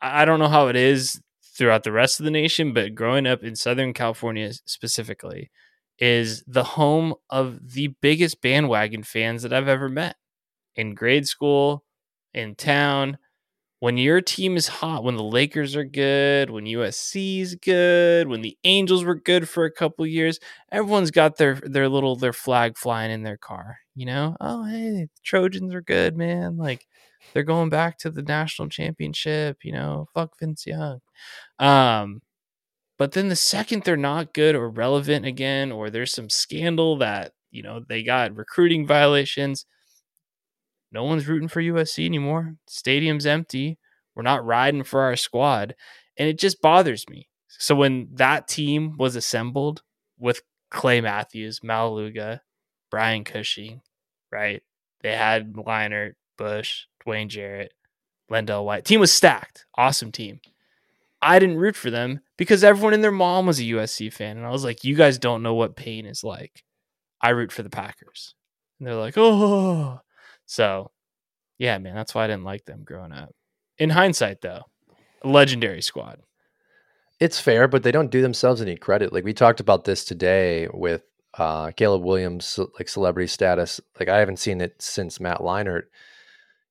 I 0.00 0.24
don't 0.24 0.38
know 0.38 0.48
how 0.48 0.68
it 0.68 0.76
is 0.76 1.20
throughout 1.56 1.84
the 1.84 1.92
rest 1.92 2.20
of 2.20 2.24
the 2.24 2.30
nation, 2.30 2.72
but 2.72 2.94
growing 2.94 3.26
up 3.26 3.42
in 3.42 3.56
Southern 3.56 3.94
California 3.94 4.52
specifically 4.64 5.50
is 5.98 6.42
the 6.46 6.64
home 6.64 7.14
of 7.30 7.72
the 7.72 7.88
biggest 8.02 8.42
bandwagon 8.42 9.02
fans 9.04 9.42
that 9.42 9.52
I've 9.52 9.68
ever 9.68 9.88
met 9.88 10.16
in 10.76 10.94
grade 10.94 11.26
school, 11.26 11.84
in 12.34 12.54
town. 12.54 13.18
When 13.84 13.98
your 13.98 14.22
team 14.22 14.56
is 14.56 14.66
hot, 14.66 15.04
when 15.04 15.16
the 15.16 15.22
Lakers 15.22 15.76
are 15.76 15.84
good, 15.84 16.48
when 16.48 16.64
USC's 16.64 17.54
good, 17.54 18.28
when 18.28 18.40
the 18.40 18.56
Angels 18.64 19.04
were 19.04 19.14
good 19.14 19.46
for 19.46 19.66
a 19.66 19.70
couple 19.70 20.06
years, 20.06 20.40
everyone's 20.72 21.10
got 21.10 21.36
their 21.36 21.56
their 21.56 21.86
little 21.90 22.16
their 22.16 22.32
flag 22.32 22.78
flying 22.78 23.10
in 23.10 23.24
their 23.24 23.36
car. 23.36 23.76
You 23.94 24.06
know, 24.06 24.36
oh 24.40 24.64
hey, 24.64 25.08
Trojans 25.22 25.74
are 25.74 25.82
good, 25.82 26.16
man. 26.16 26.56
Like 26.56 26.86
they're 27.34 27.42
going 27.42 27.68
back 27.68 27.98
to 27.98 28.10
the 28.10 28.22
national 28.22 28.70
championship. 28.70 29.58
You 29.62 29.72
know, 29.72 30.06
fuck 30.14 30.38
Vince 30.40 30.66
Young. 30.66 31.00
Um, 31.58 32.22
but 32.98 33.12
then 33.12 33.28
the 33.28 33.36
second 33.36 33.82
they're 33.82 33.98
not 33.98 34.32
good 34.32 34.54
or 34.54 34.70
relevant 34.70 35.26
again, 35.26 35.70
or 35.70 35.90
there's 35.90 36.14
some 36.14 36.30
scandal 36.30 36.96
that 37.00 37.32
you 37.50 37.62
know 37.62 37.82
they 37.86 38.02
got 38.02 38.34
recruiting 38.34 38.86
violations, 38.86 39.66
no 40.94 41.04
one's 41.04 41.26
rooting 41.26 41.48
for 41.48 41.60
USC 41.60 42.06
anymore. 42.06 42.54
Stadium's 42.66 43.26
empty. 43.26 43.78
We're 44.14 44.22
not 44.22 44.46
riding 44.46 44.84
for 44.84 45.02
our 45.02 45.16
squad, 45.16 45.74
and 46.16 46.28
it 46.28 46.38
just 46.38 46.62
bothers 46.62 47.08
me. 47.08 47.28
So 47.48 47.74
when 47.74 48.08
that 48.12 48.46
team 48.46 48.96
was 48.96 49.16
assembled 49.16 49.82
with 50.18 50.42
Clay 50.70 51.00
Matthews, 51.00 51.60
Maualuga, 51.60 52.40
Brian 52.90 53.24
Cushing, 53.24 53.80
right? 54.30 54.62
They 55.02 55.14
had 55.14 55.54
Leinart, 55.54 56.12
Bush, 56.38 56.84
Dwayne 57.04 57.28
Jarrett, 57.28 57.72
LenDale 58.30 58.64
White. 58.64 58.84
Team 58.84 59.00
was 59.00 59.12
stacked. 59.12 59.66
Awesome 59.76 60.12
team. 60.12 60.40
I 61.20 61.38
didn't 61.38 61.58
root 61.58 61.74
for 61.74 61.90
them 61.90 62.20
because 62.36 62.62
everyone 62.62 62.94
and 62.94 63.02
their 63.02 63.10
mom 63.10 63.46
was 63.46 63.58
a 63.58 63.64
USC 63.64 64.12
fan. 64.12 64.36
And 64.36 64.46
I 64.46 64.50
was 64.50 64.64
like, 64.64 64.84
you 64.84 64.94
guys 64.94 65.18
don't 65.18 65.42
know 65.42 65.54
what 65.54 65.76
pain 65.76 66.06
is 66.06 66.22
like. 66.22 66.62
I 67.20 67.30
root 67.30 67.50
for 67.50 67.62
the 67.62 67.70
Packers. 67.70 68.34
And 68.78 68.86
they're 68.86 68.94
like, 68.94 69.14
oh. 69.16 70.00
So, 70.46 70.90
yeah, 71.58 71.78
man, 71.78 71.94
that's 71.94 72.14
why 72.14 72.24
I 72.24 72.26
didn't 72.28 72.44
like 72.44 72.64
them 72.64 72.82
growing 72.84 73.12
up. 73.12 73.34
In 73.78 73.90
hindsight, 73.90 74.40
though, 74.40 74.62
legendary 75.24 75.82
squad. 75.82 76.20
It's 77.20 77.40
fair, 77.40 77.68
but 77.68 77.82
they 77.82 77.92
don't 77.92 78.10
do 78.10 78.22
themselves 78.22 78.60
any 78.60 78.76
credit. 78.76 79.12
Like 79.12 79.24
we 79.24 79.32
talked 79.32 79.60
about 79.60 79.84
this 79.84 80.04
today 80.04 80.68
with 80.72 81.02
uh, 81.38 81.70
Caleb 81.72 82.02
Williams, 82.02 82.58
like 82.78 82.88
celebrity 82.88 83.28
status. 83.28 83.80
Like 83.98 84.08
I 84.08 84.18
haven't 84.18 84.38
seen 84.38 84.60
it 84.60 84.80
since 84.80 85.20
Matt 85.20 85.38
Leinart, 85.38 85.84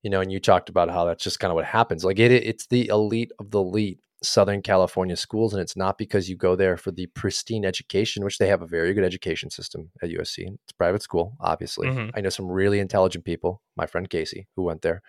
you 0.02 0.10
know, 0.10 0.22
and 0.22 0.32
you 0.32 0.40
talked 0.40 0.70
about 0.70 0.90
how 0.90 1.06
that's 1.06 1.24
just 1.24 1.40
kind 1.40 1.52
of 1.52 1.56
what 1.56 1.66
happens. 1.66 2.04
Like 2.04 2.20
it, 2.20 2.32
it's 2.32 2.68
the 2.68 2.88
elite 2.88 3.32
of 3.40 3.52
the 3.52 3.60
elite 3.60 4.00
Southern 4.24 4.62
California 4.62 5.16
schools, 5.16 5.54
and 5.54 5.62
it's 5.62 5.76
not 5.76 5.98
because 5.98 6.30
you 6.30 6.36
go 6.36 6.56
there 6.56 6.78
for 6.78 6.92
the 6.92 7.08
pristine 7.08 7.66
education, 7.66 8.24
which 8.24 8.38
they 8.38 8.48
have 8.48 8.62
a 8.62 8.68
very 8.68 8.94
good 8.94 9.04
education 9.04 9.50
system 9.50 9.92
at 10.02 10.10
USC. 10.10 10.48
It's 10.48 10.72
a 10.72 10.76
private 10.78 11.02
school, 11.02 11.36
obviously. 11.40 11.88
Mhm. 11.88 12.12
I 12.16 12.22
know 12.22 12.30
some 12.30 12.50
really 12.50 12.80
intelligent 12.80 13.26
people. 13.26 13.62
My 13.76 13.86
friend 13.86 14.10
Casey, 14.10 14.48
who 14.56 14.64
went 14.64 14.82
there, 14.82 15.02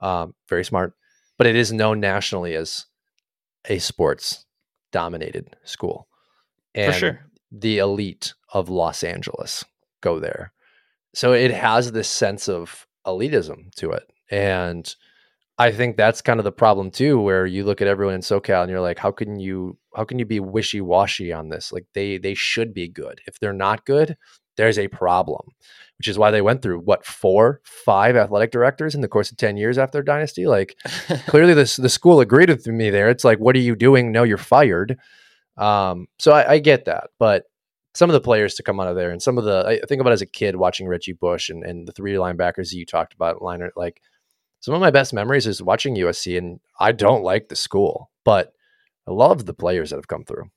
um, 0.00 0.34
very 0.48 0.64
smart, 0.64 0.94
but 1.38 1.46
it 1.46 1.56
is 1.56 1.72
known 1.72 2.00
nationally 2.00 2.54
as 2.54 2.86
a 3.66 3.78
sports 3.78 4.46
dominated 4.90 5.56
school. 5.64 6.08
And 6.74 6.94
sure. 6.94 7.20
the 7.52 7.78
elite 7.78 8.34
of 8.52 8.68
Los 8.68 9.04
Angeles 9.04 9.64
go 10.00 10.18
there. 10.18 10.52
So 11.14 11.32
it 11.32 11.50
has 11.50 11.92
this 11.92 12.08
sense 12.08 12.48
of 12.48 12.86
elitism 13.06 13.74
to 13.76 13.92
it. 13.92 14.10
And 14.30 14.94
I 15.60 15.70
think 15.70 15.98
that's 15.98 16.22
kind 16.22 16.40
of 16.40 16.44
the 16.44 16.52
problem 16.52 16.90
too, 16.90 17.20
where 17.20 17.44
you 17.44 17.64
look 17.64 17.82
at 17.82 17.86
everyone 17.86 18.14
in 18.14 18.22
SoCal 18.22 18.62
and 18.62 18.70
you're 18.70 18.80
like, 18.80 18.98
how 18.98 19.12
can 19.12 19.38
you 19.38 19.76
how 19.94 20.04
can 20.04 20.18
you 20.18 20.24
be 20.24 20.40
wishy-washy 20.40 21.34
on 21.34 21.50
this? 21.50 21.70
Like 21.70 21.84
they 21.92 22.16
they 22.16 22.32
should 22.32 22.72
be 22.72 22.88
good. 22.88 23.20
If 23.26 23.38
they're 23.38 23.52
not 23.52 23.84
good, 23.84 24.16
there's 24.56 24.78
a 24.78 24.88
problem. 24.88 25.50
Which 25.98 26.08
is 26.08 26.16
why 26.16 26.30
they 26.30 26.40
went 26.40 26.62
through 26.62 26.78
what 26.80 27.04
four, 27.04 27.60
five 27.62 28.16
athletic 28.16 28.52
directors 28.52 28.94
in 28.94 29.02
the 29.02 29.08
course 29.08 29.30
of 29.30 29.36
10 29.36 29.58
years 29.58 29.76
after 29.76 29.96
their 29.96 30.02
dynasty. 30.02 30.46
Like 30.46 30.78
clearly 31.26 31.52
this 31.52 31.76
the 31.76 31.90
school 31.90 32.20
agreed 32.20 32.48
with 32.48 32.66
me 32.66 32.88
there. 32.88 33.10
It's 33.10 33.24
like, 33.24 33.38
what 33.38 33.54
are 33.54 33.58
you 33.58 33.76
doing? 33.76 34.12
No, 34.12 34.22
you're 34.22 34.38
fired. 34.38 34.96
Um, 35.58 36.06
so 36.18 36.32
I, 36.32 36.52
I 36.52 36.58
get 36.60 36.86
that, 36.86 37.10
but 37.18 37.44
some 37.94 38.08
of 38.08 38.14
the 38.14 38.20
players 38.22 38.54
to 38.54 38.62
come 38.62 38.80
out 38.80 38.88
of 38.88 38.96
there 38.96 39.10
and 39.10 39.20
some 39.20 39.36
of 39.36 39.44
the 39.44 39.62
I 39.66 39.86
think 39.86 40.00
about 40.00 40.14
as 40.14 40.22
a 40.22 40.26
kid 40.26 40.56
watching 40.56 40.88
Reggie 40.88 41.12
Bush 41.12 41.50
and, 41.50 41.62
and 41.64 41.86
the 41.86 41.92
three 41.92 42.14
linebackers 42.14 42.70
that 42.70 42.76
you 42.76 42.86
talked 42.86 43.12
about, 43.12 43.42
Leinart, 43.42 43.72
like 43.76 44.00
some 44.60 44.74
of 44.74 44.80
my 44.80 44.90
best 44.90 45.12
memories 45.12 45.46
is 45.46 45.62
watching 45.62 45.96
USC 45.96 46.38
and 46.38 46.60
I 46.78 46.92
don't 46.92 47.22
like 47.22 47.48
the 47.48 47.56
school, 47.56 48.10
but 48.24 48.52
I 49.08 49.12
love 49.12 49.46
the 49.46 49.54
players 49.54 49.90
that 49.90 49.96
have 49.96 50.08
come 50.08 50.24
through. 50.24 50.50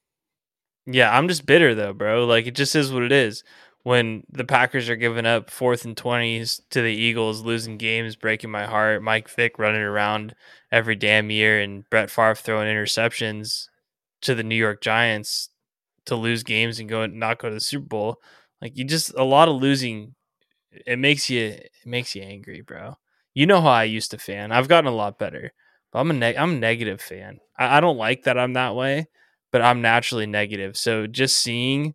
Yeah, 0.86 1.16
I'm 1.16 1.28
just 1.28 1.46
bitter 1.46 1.74
though, 1.74 1.94
bro. 1.94 2.26
Like 2.26 2.46
it 2.46 2.56
just 2.56 2.76
is 2.76 2.92
what 2.92 3.04
it 3.04 3.12
is. 3.12 3.44
When 3.84 4.24
the 4.30 4.46
Packers 4.46 4.90
are 4.90 4.96
giving 4.96 5.26
up 5.26 5.50
fourth 5.50 5.84
and 5.84 5.96
twenties 5.96 6.62
to 6.70 6.82
the 6.82 6.94
Eagles, 6.94 7.42
losing 7.42 7.78
games, 7.78 8.16
breaking 8.16 8.52
my 8.52 8.66
heart. 8.66 9.04
Mike 9.04 9.30
Vick 9.30 9.60
running 9.60 9.82
around 9.82 10.36
every 10.72 10.96
damn 10.96 11.30
year, 11.30 11.60
and 11.60 11.90
Brett 11.90 12.10
Favre 12.10 12.36
throwing 12.36 12.68
interceptions 12.68 13.68
to 14.22 14.36
the 14.36 14.44
New 14.44 14.56
York 14.56 14.82
Giants 14.82 15.50
to 16.06 16.16
lose 16.16 16.44
games 16.44 16.80
and 16.80 16.88
go 16.90 17.06
not 17.06 17.40
go 17.40 17.50
to 17.50 17.56
the 17.56 17.62
Super 17.62 17.86
Bowl. 17.86 18.22
Like 18.62 18.78
you 18.78 18.86
just 18.86 19.14
a 19.16 19.24
lot 19.24 19.50
of 19.50 19.56
losing. 19.56 20.16
It 20.72 21.00
makes 21.00 21.30
you 21.30 21.42
it 21.42 21.72
makes 21.86 22.16
you 22.16 22.24
angry, 22.24 22.62
bro. 22.62 22.98
You 23.34 23.46
know 23.46 23.62
how 23.62 23.70
I 23.70 23.84
used 23.86 24.12
to 24.12 24.18
fan. 24.18 24.52
I've 24.52 24.68
gotten 24.68 24.88
a 24.92 24.96
lot 24.96 25.18
better, 25.20 25.52
but 25.92 26.00
I'm 26.00 26.12
a 26.12 26.14
neg- 26.14 26.38
I'm 26.38 26.52
a 26.52 26.60
negative 26.60 27.02
fan. 27.02 27.40
I, 27.58 27.78
I 27.78 27.80
don't 27.80 27.98
like 27.98 28.24
that 28.24 28.38
I'm 28.38 28.54
that 28.54 28.76
way 28.76 29.08
but 29.52 29.62
I'm 29.62 29.84
naturally 29.84 30.26
negative. 30.26 30.76
So 30.76 31.06
just 31.06 31.38
seeing 31.38 31.94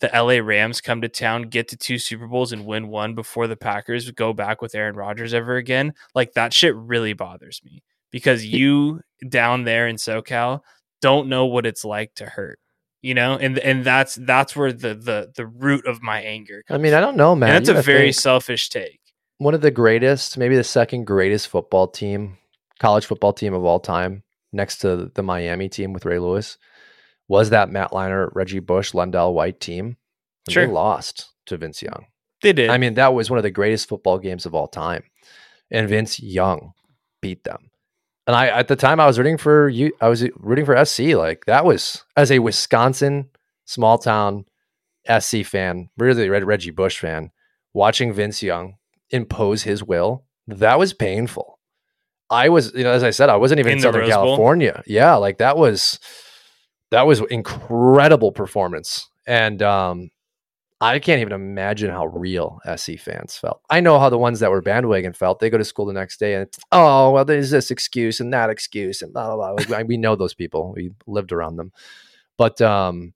the 0.00 0.10
LA 0.12 0.44
Rams 0.44 0.80
come 0.80 1.02
to 1.02 1.08
town, 1.08 1.42
get 1.42 1.68
to 1.68 1.76
two 1.76 1.98
Super 1.98 2.26
Bowls 2.26 2.50
and 2.50 2.66
win 2.66 2.88
one 2.88 3.14
before 3.14 3.46
the 3.46 3.54
Packers 3.56 4.10
go 4.10 4.32
back 4.32 4.60
with 4.60 4.74
Aaron 4.74 4.96
Rodgers 4.96 5.32
ever 5.32 5.54
again, 5.54 5.92
like 6.16 6.32
that 6.32 6.52
shit 6.52 6.74
really 6.74 7.12
bothers 7.12 7.60
me 7.64 7.84
because 8.10 8.44
you 8.44 9.02
down 9.28 9.62
there 9.62 9.86
in 9.86 9.94
SoCal 9.96 10.62
don't 11.00 11.28
know 11.28 11.46
what 11.46 11.64
it's 11.64 11.84
like 11.84 12.12
to 12.16 12.26
hurt. 12.26 12.58
You 13.02 13.14
know, 13.14 13.36
and 13.38 13.56
and 13.60 13.84
that's 13.84 14.16
that's 14.16 14.56
where 14.56 14.72
the 14.72 14.96
the 14.96 15.30
the 15.36 15.46
root 15.46 15.86
of 15.86 16.02
my 16.02 16.20
anger. 16.20 16.64
I 16.68 16.76
mean, 16.78 16.92
I 16.92 17.00
don't 17.00 17.16
know, 17.16 17.36
man. 17.36 17.50
and 17.54 17.64
that's 17.66 17.72
You 17.72 17.78
a 17.78 17.82
very 17.82 18.06
think- 18.08 18.16
selfish 18.16 18.68
take. 18.68 19.00
One 19.40 19.54
of 19.54 19.62
the 19.62 19.70
greatest, 19.70 20.36
maybe 20.36 20.54
the 20.54 20.62
second 20.62 21.06
greatest 21.06 21.48
football 21.48 21.88
team, 21.88 22.36
college 22.78 23.06
football 23.06 23.32
team 23.32 23.54
of 23.54 23.64
all 23.64 23.80
time, 23.80 24.22
next 24.52 24.80
to 24.80 25.10
the 25.14 25.22
Miami 25.22 25.70
team 25.70 25.94
with 25.94 26.04
Ray 26.04 26.18
Lewis, 26.18 26.58
was 27.26 27.48
that 27.48 27.70
Matt 27.70 27.92
Leinart, 27.92 28.32
Reggie 28.34 28.58
Bush, 28.58 28.92
LenDale 28.92 29.32
White 29.32 29.58
team. 29.58 29.96
Sure. 30.50 30.66
They 30.66 30.70
lost 30.70 31.30
to 31.46 31.56
Vince 31.56 31.80
Young. 31.80 32.04
They 32.42 32.52
did. 32.52 32.68
I 32.68 32.76
mean, 32.76 32.92
that 32.94 33.14
was 33.14 33.30
one 33.30 33.38
of 33.38 33.42
the 33.42 33.50
greatest 33.50 33.88
football 33.88 34.18
games 34.18 34.44
of 34.44 34.54
all 34.54 34.68
time. 34.68 35.04
And 35.70 35.88
Vince 35.88 36.20
Young 36.20 36.74
beat 37.22 37.44
them. 37.44 37.70
And 38.26 38.36
I 38.36 38.48
at 38.48 38.68
the 38.68 38.76
time 38.76 39.00
I 39.00 39.06
was 39.06 39.16
rooting 39.16 39.38
for 39.38 39.70
you 39.70 39.90
I 40.02 40.10
was 40.10 40.28
rooting 40.36 40.66
for 40.66 40.84
SC. 40.84 41.14
Like 41.14 41.46
that 41.46 41.64
was 41.64 42.04
as 42.14 42.30
a 42.30 42.40
Wisconsin 42.40 43.30
small 43.64 43.96
town 43.96 44.44
SC 45.18 45.46
fan, 45.46 45.88
really 45.96 46.28
Reggie 46.28 46.72
Bush 46.72 46.98
fan, 46.98 47.30
watching 47.72 48.12
Vince 48.12 48.42
Young 48.42 48.74
impose 49.10 49.62
his 49.62 49.82
will, 49.82 50.24
that 50.46 50.78
was 50.78 50.92
painful. 50.92 51.58
I 52.30 52.48
was, 52.48 52.72
you 52.74 52.84
know, 52.84 52.92
as 52.92 53.02
I 53.02 53.10
said, 53.10 53.28
I 53.28 53.36
wasn't 53.36 53.60
even 53.60 53.72
in, 53.72 53.78
In 53.78 53.82
Southern 53.82 54.08
California. 54.08 54.82
Yeah, 54.86 55.16
like 55.16 55.38
that 55.38 55.56
was 55.56 55.98
that 56.90 57.06
was 57.06 57.20
incredible 57.30 58.32
performance. 58.32 59.08
And 59.26 59.62
um 59.62 60.10
I 60.82 60.98
can't 60.98 61.20
even 61.20 61.34
imagine 61.34 61.90
how 61.90 62.06
real 62.06 62.58
SC 62.76 62.98
fans 62.98 63.36
felt. 63.36 63.60
I 63.68 63.80
know 63.80 63.98
how 63.98 64.08
the 64.08 64.16
ones 64.16 64.40
that 64.40 64.50
were 64.50 64.62
bandwagon 64.62 65.12
felt. 65.12 65.38
They 65.38 65.50
go 65.50 65.58
to 65.58 65.64
school 65.64 65.84
the 65.84 65.92
next 65.92 66.18
day 66.18 66.34
and 66.34 66.44
it's, 66.44 66.58
oh, 66.72 67.10
well, 67.10 67.24
there's 67.26 67.50
this 67.50 67.70
excuse 67.70 68.18
and 68.18 68.32
that 68.32 68.48
excuse 68.48 69.02
and 69.02 69.12
blah, 69.12 69.36
blah, 69.36 69.54
blah. 69.56 69.82
we 69.82 69.98
know 69.98 70.16
those 70.16 70.32
people. 70.32 70.72
We 70.74 70.92
lived 71.06 71.32
around 71.32 71.56
them. 71.56 71.72
But 72.38 72.62
um, 72.62 73.12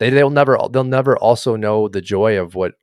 they, 0.00 0.10
they'll 0.10 0.30
never, 0.30 0.58
they'll 0.72 0.82
never 0.82 1.16
also 1.16 1.54
know 1.54 1.86
the 1.86 2.00
joy 2.00 2.40
of 2.40 2.56
what 2.56 2.74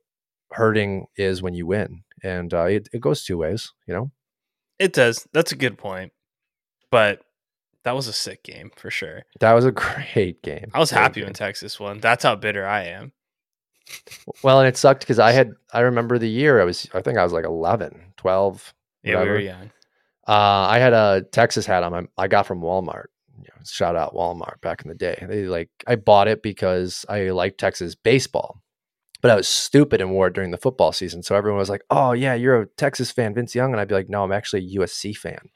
hurting 0.52 1.06
is 1.18 1.42
when 1.42 1.52
you 1.52 1.66
win, 1.66 2.03
and 2.24 2.52
uh, 2.52 2.64
it 2.64 2.88
it 2.92 3.00
goes 3.00 3.22
two 3.24 3.38
ways. 3.38 3.72
You 3.86 3.94
know, 3.94 4.10
It 4.80 4.92
does. 4.92 5.28
That's 5.32 5.52
a 5.52 5.56
good 5.56 5.78
point. 5.78 6.12
But 6.90 7.20
that 7.84 7.94
was 7.94 8.08
a 8.08 8.12
sick 8.12 8.42
game 8.42 8.70
for 8.76 8.90
sure. 8.90 9.22
that 9.40 9.52
was 9.52 9.64
a 9.64 9.72
great 9.84 10.42
game. 10.42 10.70
I 10.74 10.78
was 10.80 10.90
Great 10.90 11.00
happy 11.00 11.20
game. 11.20 11.26
when 11.26 11.34
Texas 11.34 11.78
won. 11.78 12.00
That's 12.00 12.24
how 12.24 12.34
bitter 12.34 12.66
I 12.66 12.84
am. 12.84 13.12
Well, 14.42 14.60
and 14.60 14.68
it 14.68 14.76
sucked 14.76 15.00
because 15.00 15.18
I 15.18 15.32
had 15.32 15.52
I 15.72 15.80
remember 15.80 16.18
the 16.18 16.28
year 16.28 16.60
I 16.60 16.64
was 16.64 16.88
I 16.94 17.02
think 17.02 17.18
I 17.18 17.22
was 17.24 17.32
like 17.32 17.44
11, 17.44 18.14
12. 18.16 18.74
Yeah, 19.02 19.22
we 19.22 19.28
were 19.28 19.38
young. 19.38 19.70
Uh, 20.26 20.32
I 20.70 20.78
had 20.78 20.94
a 20.94 21.22
Texas 21.32 21.66
hat 21.66 21.82
on 21.82 21.92
my 21.92 22.02
I 22.16 22.28
got 22.28 22.46
from 22.46 22.62
Walmart. 22.62 23.06
You 23.36 23.48
know, 23.48 23.62
shout 23.66 23.94
out 23.96 24.14
Walmart 24.14 24.60
back 24.62 24.80
in 24.82 24.88
the 24.88 24.94
day. 24.94 25.22
They 25.28 25.44
like 25.44 25.68
I 25.86 25.96
bought 25.96 26.28
it 26.28 26.42
because 26.42 27.04
I 27.10 27.28
liked 27.30 27.58
Texas 27.58 27.94
baseball. 27.94 28.62
But 29.24 29.30
I 29.30 29.36
was 29.36 29.48
stupid 29.48 30.02
and 30.02 30.10
wore 30.10 30.26
it 30.26 30.34
during 30.34 30.50
the 30.50 30.58
football 30.58 30.92
season. 30.92 31.22
So 31.22 31.34
everyone 31.34 31.58
was 31.58 31.70
like, 31.70 31.80
"Oh 31.88 32.12
yeah, 32.12 32.34
you're 32.34 32.60
a 32.60 32.66
Texas 32.66 33.10
fan, 33.10 33.32
Vince 33.32 33.54
Young," 33.54 33.72
and 33.72 33.80
I'd 33.80 33.88
be 33.88 33.94
like, 33.94 34.10
"No, 34.10 34.22
I'm 34.22 34.32
actually 34.32 34.66
a 34.66 34.80
USC 34.80 35.16
fan." 35.16 35.38
And 35.40 35.50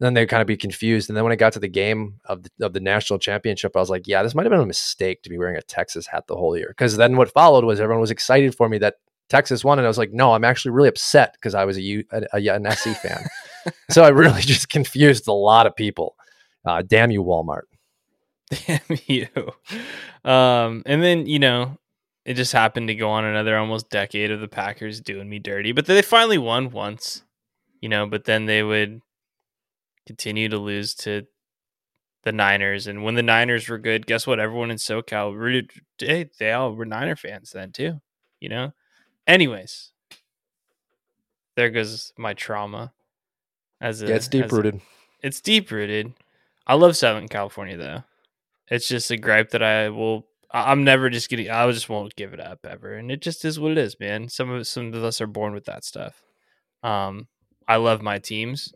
then 0.00 0.12
they'd 0.12 0.26
kind 0.26 0.42
of 0.42 0.46
be 0.46 0.58
confused. 0.58 1.08
And 1.08 1.16
then 1.16 1.24
when 1.24 1.32
I 1.32 1.36
got 1.36 1.54
to 1.54 1.58
the 1.58 1.66
game 1.66 2.20
of 2.26 2.42
the, 2.42 2.50
of 2.60 2.74
the 2.74 2.80
national 2.80 3.20
championship, 3.20 3.74
I 3.74 3.80
was 3.80 3.88
like, 3.88 4.06
"Yeah, 4.06 4.22
this 4.22 4.34
might 4.34 4.44
have 4.44 4.50
been 4.50 4.60
a 4.60 4.66
mistake 4.66 5.22
to 5.22 5.30
be 5.30 5.38
wearing 5.38 5.56
a 5.56 5.62
Texas 5.62 6.06
hat 6.06 6.26
the 6.26 6.36
whole 6.36 6.58
year." 6.58 6.68
Because 6.68 6.98
then 6.98 7.16
what 7.16 7.32
followed 7.32 7.64
was 7.64 7.80
everyone 7.80 8.02
was 8.02 8.10
excited 8.10 8.54
for 8.54 8.68
me 8.68 8.76
that 8.76 8.96
Texas 9.30 9.64
won, 9.64 9.78
and 9.78 9.86
I 9.86 9.88
was 9.88 9.96
like, 9.96 10.12
"No, 10.12 10.34
I'm 10.34 10.44
actually 10.44 10.72
really 10.72 10.90
upset 10.90 11.32
because 11.32 11.54
I 11.54 11.64
was 11.64 11.78
a, 11.78 11.80
U, 11.80 12.04
a, 12.12 12.24
a 12.34 12.48
an 12.48 12.70
SC 12.70 12.88
fan." 12.98 13.24
so 13.90 14.04
I 14.04 14.08
really 14.08 14.42
just 14.42 14.68
confused 14.68 15.26
a 15.26 15.32
lot 15.32 15.66
of 15.66 15.74
people. 15.74 16.16
Uh, 16.66 16.82
damn 16.82 17.10
you, 17.10 17.24
Walmart. 17.24 17.62
Damn 18.66 18.80
you. 19.06 19.26
Um, 20.22 20.82
and 20.84 21.02
then, 21.02 21.24
you 21.24 21.38
know, 21.38 21.78
it 22.24 22.34
just 22.34 22.52
happened 22.52 22.88
to 22.88 22.94
go 22.94 23.10
on 23.10 23.24
another 23.24 23.56
almost 23.56 23.90
decade 23.90 24.30
of 24.30 24.40
the 24.40 24.48
Packers 24.48 25.00
doing 25.00 25.28
me 25.28 25.38
dirty. 25.38 25.72
But 25.72 25.86
they 25.86 26.00
finally 26.02 26.38
won 26.38 26.70
once, 26.70 27.22
you 27.80 27.88
know, 27.88 28.06
but 28.06 28.24
then 28.24 28.46
they 28.46 28.62
would 28.62 29.00
continue 30.06 30.48
to 30.48 30.58
lose 30.58 30.94
to 30.94 31.26
the 32.22 32.32
Niners. 32.32 32.86
And 32.86 33.04
when 33.04 33.14
the 33.14 33.22
Niners 33.22 33.68
were 33.68 33.78
good, 33.78 34.06
guess 34.06 34.26
what? 34.26 34.40
Everyone 34.40 34.70
in 34.70 34.78
SoCal 34.78 35.36
rooted 35.36 35.70
hey, 35.98 36.30
they 36.38 36.52
all 36.52 36.72
were 36.74 36.86
Niner 36.86 37.16
fans 37.16 37.50
then 37.52 37.72
too, 37.72 38.00
you 38.40 38.48
know? 38.48 38.72
Anyways. 39.26 39.90
There 41.56 41.70
goes 41.70 42.12
my 42.18 42.34
trauma. 42.34 42.92
As 43.80 44.02
a, 44.02 44.08
Yeah, 44.08 44.16
it's 44.16 44.28
deep 44.28 44.50
rooted. 44.50 44.80
it's 45.22 45.40
deep 45.40 45.70
rooted. 45.70 46.14
I 46.66 46.74
love 46.74 46.96
Southern 46.96 47.28
California 47.28 47.76
though. 47.76 48.02
It's 48.68 48.88
just 48.88 49.10
a 49.10 49.16
gripe 49.16 49.50
that 49.50 49.62
I 49.62 49.90
will. 49.90 50.26
I'm 50.56 50.84
never 50.84 51.10
just 51.10 51.28
getting. 51.28 51.50
I 51.50 51.70
just 51.72 51.88
won't 51.88 52.16
give 52.16 52.32
it 52.32 52.40
up 52.40 52.60
ever, 52.64 52.94
and 52.94 53.10
it 53.10 53.20
just 53.20 53.44
is 53.44 53.58
what 53.58 53.72
it 53.72 53.78
is, 53.78 53.98
man. 53.98 54.28
Some 54.28 54.50
of 54.50 54.66
some 54.66 54.94
of 54.94 55.04
us 55.04 55.20
are 55.20 55.26
born 55.26 55.52
with 55.52 55.64
that 55.66 55.84
stuff. 55.84 56.22
Um, 56.82 57.28
I 57.66 57.76
love 57.76 58.02
my 58.02 58.18
teams, 58.18 58.72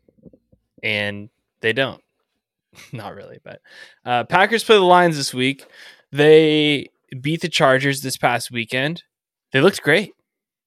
and 0.82 1.30
they 1.60 1.72
don't. 1.72 2.02
Not 2.92 3.14
really, 3.14 3.38
but 3.42 3.60
uh, 4.04 4.24
Packers 4.24 4.64
play 4.64 4.76
the 4.76 4.82
Lions 4.82 5.16
this 5.16 5.32
week. 5.32 5.66
They 6.10 6.88
beat 7.20 7.40
the 7.40 7.48
Chargers 7.48 8.02
this 8.02 8.16
past 8.16 8.50
weekend. 8.50 9.04
They 9.52 9.60
looked 9.60 9.82
great. 9.82 10.12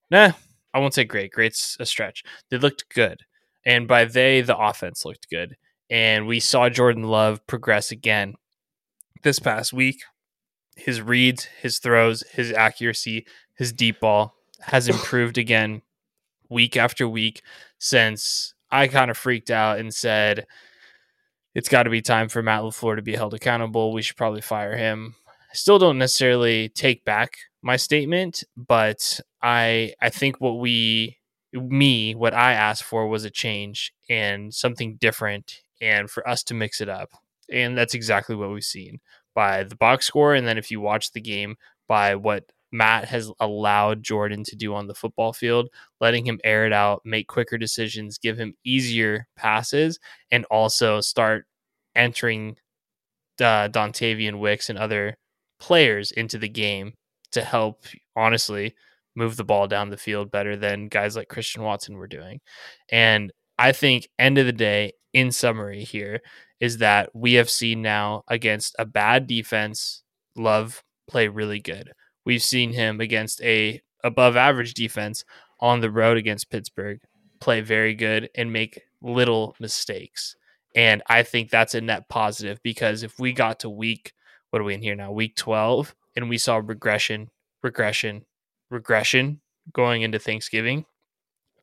Nah, 0.09 0.32
I 0.74 0.80
won't 0.80 0.93
say 0.93 1.03
great. 1.03 1.32
Great's 1.32 1.78
a 1.80 1.86
stretch. 1.86 2.24
They 2.49 2.57
looked 2.57 2.86
good, 2.93 3.22
and 3.66 3.88
by 3.88 4.05
they, 4.05 4.41
the 4.41 4.57
offense 4.57 5.05
looked 5.05 5.30
good 5.30 5.57
and 5.91 6.26
we 6.26 6.39
saw 6.39 6.70
Jordan 6.70 7.03
Love 7.03 7.45
progress 7.45 7.91
again 7.91 8.36
this 9.24 9.39
past 9.39 9.74
week. 9.74 10.01
His 10.76 11.02
reads, 11.02 11.46
his 11.62 11.80
throws, 11.80 12.24
his 12.32 12.52
accuracy, 12.52 13.26
his 13.56 13.72
deep 13.74 14.00
ball 14.00 14.36
has 14.62 14.88
improved 14.90 15.38
again 15.38 15.82
week 16.50 16.78
after 16.78 17.08
week 17.08 17.42
since 17.80 18.54
I 18.70 18.88
kind 18.88 19.12
of 19.12 19.18
freaked 19.18 19.52
out 19.52 19.80
and 19.80 19.94
said 19.94 20.46
it's 21.54 21.70
got 21.70 21.84
to 21.84 21.90
be 21.90 22.02
time 22.02 22.30
for 22.30 22.42
Matt 22.42 22.62
LaFleur 22.62 22.96
to 22.96 23.02
be 23.02 23.16
held 23.16 23.34
accountable. 23.34 23.92
We 23.92 24.02
should 24.02 24.18
probably 24.18 24.42
fire 24.42 24.76
him. 24.78 25.16
I 25.28 25.54
still 25.54 25.80
don't 25.80 25.98
necessarily 25.98 26.70
take 26.70 27.04
back 27.04 27.38
my 27.62 27.76
statement, 27.76 28.44
but 28.56 29.20
I 29.42 29.94
I 30.02 30.10
think 30.10 30.40
what 30.40 30.60
we 30.60 31.18
me 31.54 32.16
what 32.16 32.34
I 32.34 32.54
asked 32.54 32.84
for 32.84 33.08
was 33.08 33.26
a 33.26 33.30
change 33.30 33.94
and 34.10 34.54
something 34.54 34.96
different 34.96 35.62
and 35.82 36.10
for 36.10 36.28
us 36.28 36.44
to 36.44 36.54
mix 36.54 36.80
it 36.80 36.88
up. 36.88 37.10
And 37.52 37.78
that's 37.78 37.94
exactly 37.94 38.36
what 38.36 38.52
we've 38.52 38.64
seen 38.64 39.02
by 39.34 39.64
the 39.64 39.76
box 39.76 40.08
score. 40.08 40.36
And 40.36 40.48
then 40.48 40.58
if 40.58 40.72
you 40.72 40.82
watch 40.82 41.12
the 41.12 41.22
game 41.22 41.56
by 41.88 42.16
what 42.16 42.46
Matt 42.72 43.06
has 43.06 43.32
allowed 43.40 44.04
Jordan 44.04 44.44
to 44.46 44.56
do 44.56 44.74
on 44.74 44.88
the 44.88 44.94
football 44.94 45.34
field, 45.34 45.70
letting 46.00 46.26
him 46.26 46.40
air 46.44 46.66
it 46.66 46.74
out, 46.74 47.02
make 47.04 47.28
quicker 47.28 47.58
decisions, 47.58 48.18
give 48.18 48.38
him 48.38 48.56
easier 48.64 49.28
passes, 49.36 50.00
and 50.32 50.46
also 50.46 51.02
start 51.02 51.46
entering 51.96 52.56
uh, 53.40 53.68
Dontayvion 53.68 54.40
Wicks 54.40 54.70
and 54.70 54.80
other 54.80 55.18
players 55.60 56.12
into 56.12 56.38
the 56.38 56.50
game 56.50 56.94
to 57.34 57.44
help, 57.44 57.84
honestly, 58.16 58.74
move 59.16 59.36
the 59.36 59.44
ball 59.44 59.68
down 59.68 59.90
the 59.90 59.98
field 59.98 60.32
better 60.32 60.56
than 60.56 60.88
guys 60.88 61.16
like 61.16 61.28
Christian 61.28 61.64
Watson 61.64 61.98
were 61.98 62.08
doing. 62.08 62.40
And 62.90 63.32
I 63.58 63.74
think, 63.74 64.08
end 64.18 64.38
of 64.38 64.46
the 64.46 64.54
day, 64.54 64.94
in 65.14 65.32
summary, 65.32 65.84
here 65.84 66.22
is 66.62 66.78
that 66.78 67.09
we 67.14 67.34
have 67.34 67.49
seen 67.49 67.82
now 67.82 68.24
against 68.30 68.76
a 68.80 68.86
bad 68.86 69.28
defense, 69.28 70.03
Love 70.38 70.84
play 71.09 71.28
really 71.28 71.59
good. 71.59 71.91
We've 72.24 72.43
seen 72.43 72.72
him 72.72 73.01
against 73.01 73.41
a 73.41 73.82
above 74.03 74.38
average 74.38 74.74
defense 74.76 75.26
on 75.59 75.82
the 75.82 75.91
road 75.91 76.18
against 76.18 76.49
Pittsburgh 76.49 76.99
play 77.41 77.59
very 77.59 77.95
good 77.95 78.30
and 78.36 78.53
make 78.53 78.82
little 79.01 79.55
mistakes. 79.59 80.36
And 80.76 81.01
I 81.07 81.24
think 81.24 81.49
that's 81.49 81.76
a 81.76 81.82
net 81.82 82.07
positive 82.07 82.59
because 82.64 83.03
if 83.03 83.20
we 83.20 83.34
got 83.34 83.59
to 83.62 83.70
week, 83.70 84.14
what 84.51 84.62
are 84.62 84.66
we 84.66 84.76
in 84.76 84.82
here 84.82 84.95
now? 84.95 85.12
Week 85.12 85.36
12, 85.36 85.95
and 86.16 86.30
we 86.30 86.38
saw 86.38 86.62
regression, 86.64 87.30
regression, 87.62 88.26
regression 88.70 89.41
going 89.74 90.03
into 90.03 90.20
Thanksgiving, 90.20 90.86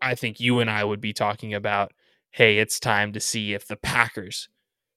I 0.03 0.14
think 0.14 0.40
you 0.40 0.61
and 0.61 0.68
I 0.68 0.84
would 0.84 1.01
be 1.01 1.12
talking 1.12 1.55
about, 1.55 1.92
hey, 2.32 2.59
it's 2.59 2.78
time 2.78 3.12
to 3.12 3.20
see 3.20 3.55
if 3.55 3.66
the 3.66 3.76
Packers 3.76 4.49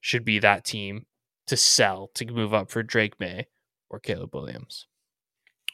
should 0.01 0.25
be 0.25 0.39
that 0.39 0.65
team 0.65 1.05
to 1.47 1.55
sell 1.55 2.09
to 2.15 2.25
move 2.25 2.53
up 2.53 2.69
for 2.69 2.83
Drake 2.83 3.19
Maye 3.19 3.47
or 3.89 3.99
Caleb 3.99 4.33
Williams. 4.35 4.87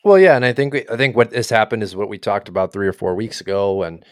Well, 0.04 0.20
yeah, 0.20 0.36
and 0.36 0.46
I 0.46 0.54
think 0.54 0.74
we, 0.74 0.88
I 0.90 0.96
think 0.96 1.16
what 1.16 1.34
has 1.34 1.50
happened 1.50 1.84
is 1.84 1.96
what 1.96 2.10
we 2.10 2.18
talked 2.18 2.48
about 2.50 2.72
three 2.72 2.88
or 2.88 2.94
four 2.94 3.16
weeks 3.16 3.42
ago, 3.42 3.84
and 3.84 4.06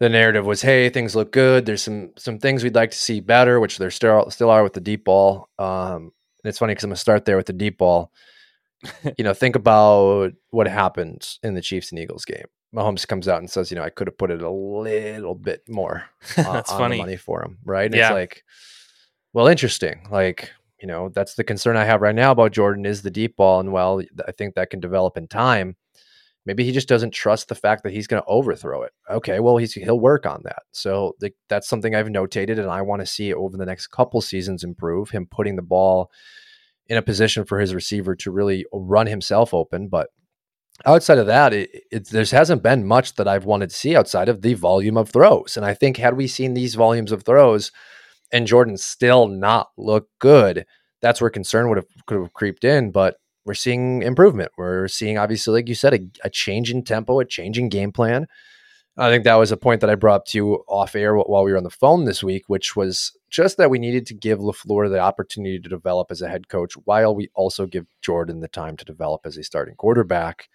the 0.00 0.08
narrative 0.08 0.46
was, 0.46 0.62
"Hey, 0.62 0.88
things 0.88 1.14
look 1.14 1.30
good. 1.32 1.66
There's 1.66 1.82
some 1.82 2.10
some 2.16 2.38
things 2.38 2.64
we'd 2.64 2.74
like 2.74 2.90
to 2.92 2.96
see 2.96 3.20
better, 3.20 3.60
which 3.60 3.78
there 3.78 3.90
still 3.90 4.30
still 4.30 4.50
are 4.50 4.62
with 4.62 4.72
the 4.72 4.80
deep 4.80 5.04
ball." 5.04 5.48
Um, 5.58 6.12
and 6.42 6.48
it's 6.48 6.58
funny 6.58 6.72
because 6.72 6.84
I'm 6.84 6.90
gonna 6.90 6.96
start 6.96 7.24
there 7.26 7.36
with 7.36 7.46
the 7.46 7.52
deep 7.52 7.78
ball. 7.78 8.12
you 9.18 9.24
know, 9.24 9.34
think 9.34 9.56
about 9.56 10.32
what 10.50 10.66
happened 10.68 11.36
in 11.42 11.54
the 11.54 11.62
Chiefs 11.62 11.90
and 11.90 11.98
Eagles 11.98 12.24
game. 12.24 12.46
Mahomes 12.74 13.06
comes 13.06 13.28
out 13.28 13.38
and 13.38 13.50
says, 13.50 13.70
"You 13.70 13.76
know, 13.76 13.82
I 13.84 13.90
could 13.90 14.06
have 14.08 14.18
put 14.18 14.30
it 14.30 14.42
a 14.42 14.50
little 14.50 15.34
bit 15.34 15.62
more 15.68 16.04
uh, 16.36 16.42
That's 16.52 16.72
on 16.72 16.78
funny. 16.78 16.96
the 16.96 17.02
money 17.02 17.16
for 17.16 17.42
him." 17.42 17.58
Right? 17.64 17.86
And 17.86 17.94
Yeah. 17.94 18.08
It's 18.08 18.14
like, 18.14 18.44
well, 19.32 19.46
interesting. 19.46 20.06
Like, 20.10 20.50
you 20.80 20.86
know, 20.86 21.08
that's 21.08 21.34
the 21.34 21.44
concern 21.44 21.76
I 21.76 21.84
have 21.84 22.00
right 22.00 22.14
now 22.14 22.32
about 22.32 22.52
Jordan 22.52 22.86
is 22.86 23.02
the 23.02 23.10
deep 23.10 23.36
ball, 23.36 23.60
and 23.60 23.72
well, 23.72 24.02
I 24.26 24.32
think 24.32 24.54
that 24.54 24.70
can 24.70 24.80
develop 24.80 25.16
in 25.16 25.28
time. 25.28 25.76
Maybe 26.46 26.64
he 26.64 26.72
just 26.72 26.88
doesn't 26.88 27.12
trust 27.12 27.48
the 27.48 27.54
fact 27.54 27.82
that 27.82 27.92
he's 27.92 28.06
going 28.06 28.22
to 28.22 28.28
overthrow 28.28 28.82
it. 28.82 28.92
Okay, 29.10 29.38
well, 29.38 29.58
he's 29.58 29.74
he'll 29.74 30.00
work 30.00 30.24
on 30.24 30.40
that. 30.44 30.62
So 30.72 31.14
the, 31.20 31.32
that's 31.48 31.68
something 31.68 31.94
I've 31.94 32.06
notated, 32.06 32.58
and 32.58 32.70
I 32.70 32.82
want 32.82 33.00
to 33.00 33.06
see 33.06 33.34
over 33.34 33.56
the 33.56 33.66
next 33.66 33.88
couple 33.88 34.20
seasons 34.20 34.64
improve. 34.64 35.10
Him 35.10 35.26
putting 35.30 35.56
the 35.56 35.62
ball 35.62 36.10
in 36.88 36.96
a 36.96 37.02
position 37.02 37.44
for 37.44 37.58
his 37.58 37.74
receiver 37.74 38.14
to 38.16 38.30
really 38.30 38.64
run 38.72 39.06
himself 39.06 39.52
open. 39.52 39.88
But 39.88 40.08
outside 40.86 41.18
of 41.18 41.26
that, 41.26 41.52
it, 41.52 41.70
it, 41.90 42.08
there 42.08 42.24
hasn't 42.24 42.62
been 42.62 42.86
much 42.86 43.14
that 43.16 43.28
I've 43.28 43.44
wanted 43.44 43.70
to 43.70 43.76
see 43.76 43.94
outside 43.94 44.28
of 44.28 44.42
the 44.42 44.54
volume 44.54 44.96
of 44.96 45.10
throws. 45.10 45.56
And 45.56 45.66
I 45.66 45.74
think 45.74 45.96
had 45.96 46.16
we 46.16 46.26
seen 46.26 46.54
these 46.54 46.76
volumes 46.76 47.12
of 47.12 47.24
throws 47.24 47.72
and 48.32 48.46
Jordan 48.46 48.76
still 48.76 49.28
not 49.28 49.68
look 49.76 50.08
good, 50.18 50.66
that's 51.00 51.20
where 51.20 51.30
concern 51.30 51.68
would 51.68 51.78
have 51.78 51.86
could 52.06 52.20
have 52.20 52.32
creeped 52.32 52.64
in. 52.64 52.90
But 52.90 53.16
we're 53.44 53.54
seeing 53.54 54.02
improvement. 54.02 54.52
We're 54.58 54.88
seeing 54.88 55.16
obviously, 55.18 55.54
like 55.54 55.68
you 55.68 55.74
said, 55.74 55.94
a, 55.94 56.00
a 56.24 56.30
change 56.30 56.70
in 56.70 56.84
tempo, 56.84 57.20
a 57.20 57.24
change 57.24 57.58
in 57.58 57.68
game 57.68 57.92
plan. 57.92 58.26
I 59.00 59.10
think 59.10 59.22
that 59.24 59.36
was 59.36 59.52
a 59.52 59.56
point 59.56 59.80
that 59.80 59.90
I 59.90 59.94
brought 59.94 60.16
up 60.16 60.24
to 60.26 60.38
you 60.38 60.64
off 60.66 60.96
air 60.96 61.16
while 61.16 61.44
we 61.44 61.52
were 61.52 61.56
on 61.56 61.62
the 61.62 61.70
phone 61.70 62.04
this 62.04 62.22
week, 62.22 62.48
which 62.48 62.74
was 62.74 63.16
just 63.30 63.56
that 63.56 63.70
we 63.70 63.78
needed 63.78 64.06
to 64.06 64.14
give 64.14 64.40
LaFleur 64.40 64.90
the 64.90 64.98
opportunity 64.98 65.60
to 65.60 65.68
develop 65.68 66.08
as 66.10 66.20
a 66.20 66.28
head 66.28 66.48
coach 66.48 66.74
while 66.84 67.14
we 67.14 67.30
also 67.34 67.64
give 67.64 67.86
Jordan 68.02 68.40
the 68.40 68.48
time 68.48 68.76
to 68.76 68.84
develop 68.84 69.20
as 69.24 69.36
a 69.36 69.44
starting 69.44 69.76
quarterback. 69.76 70.48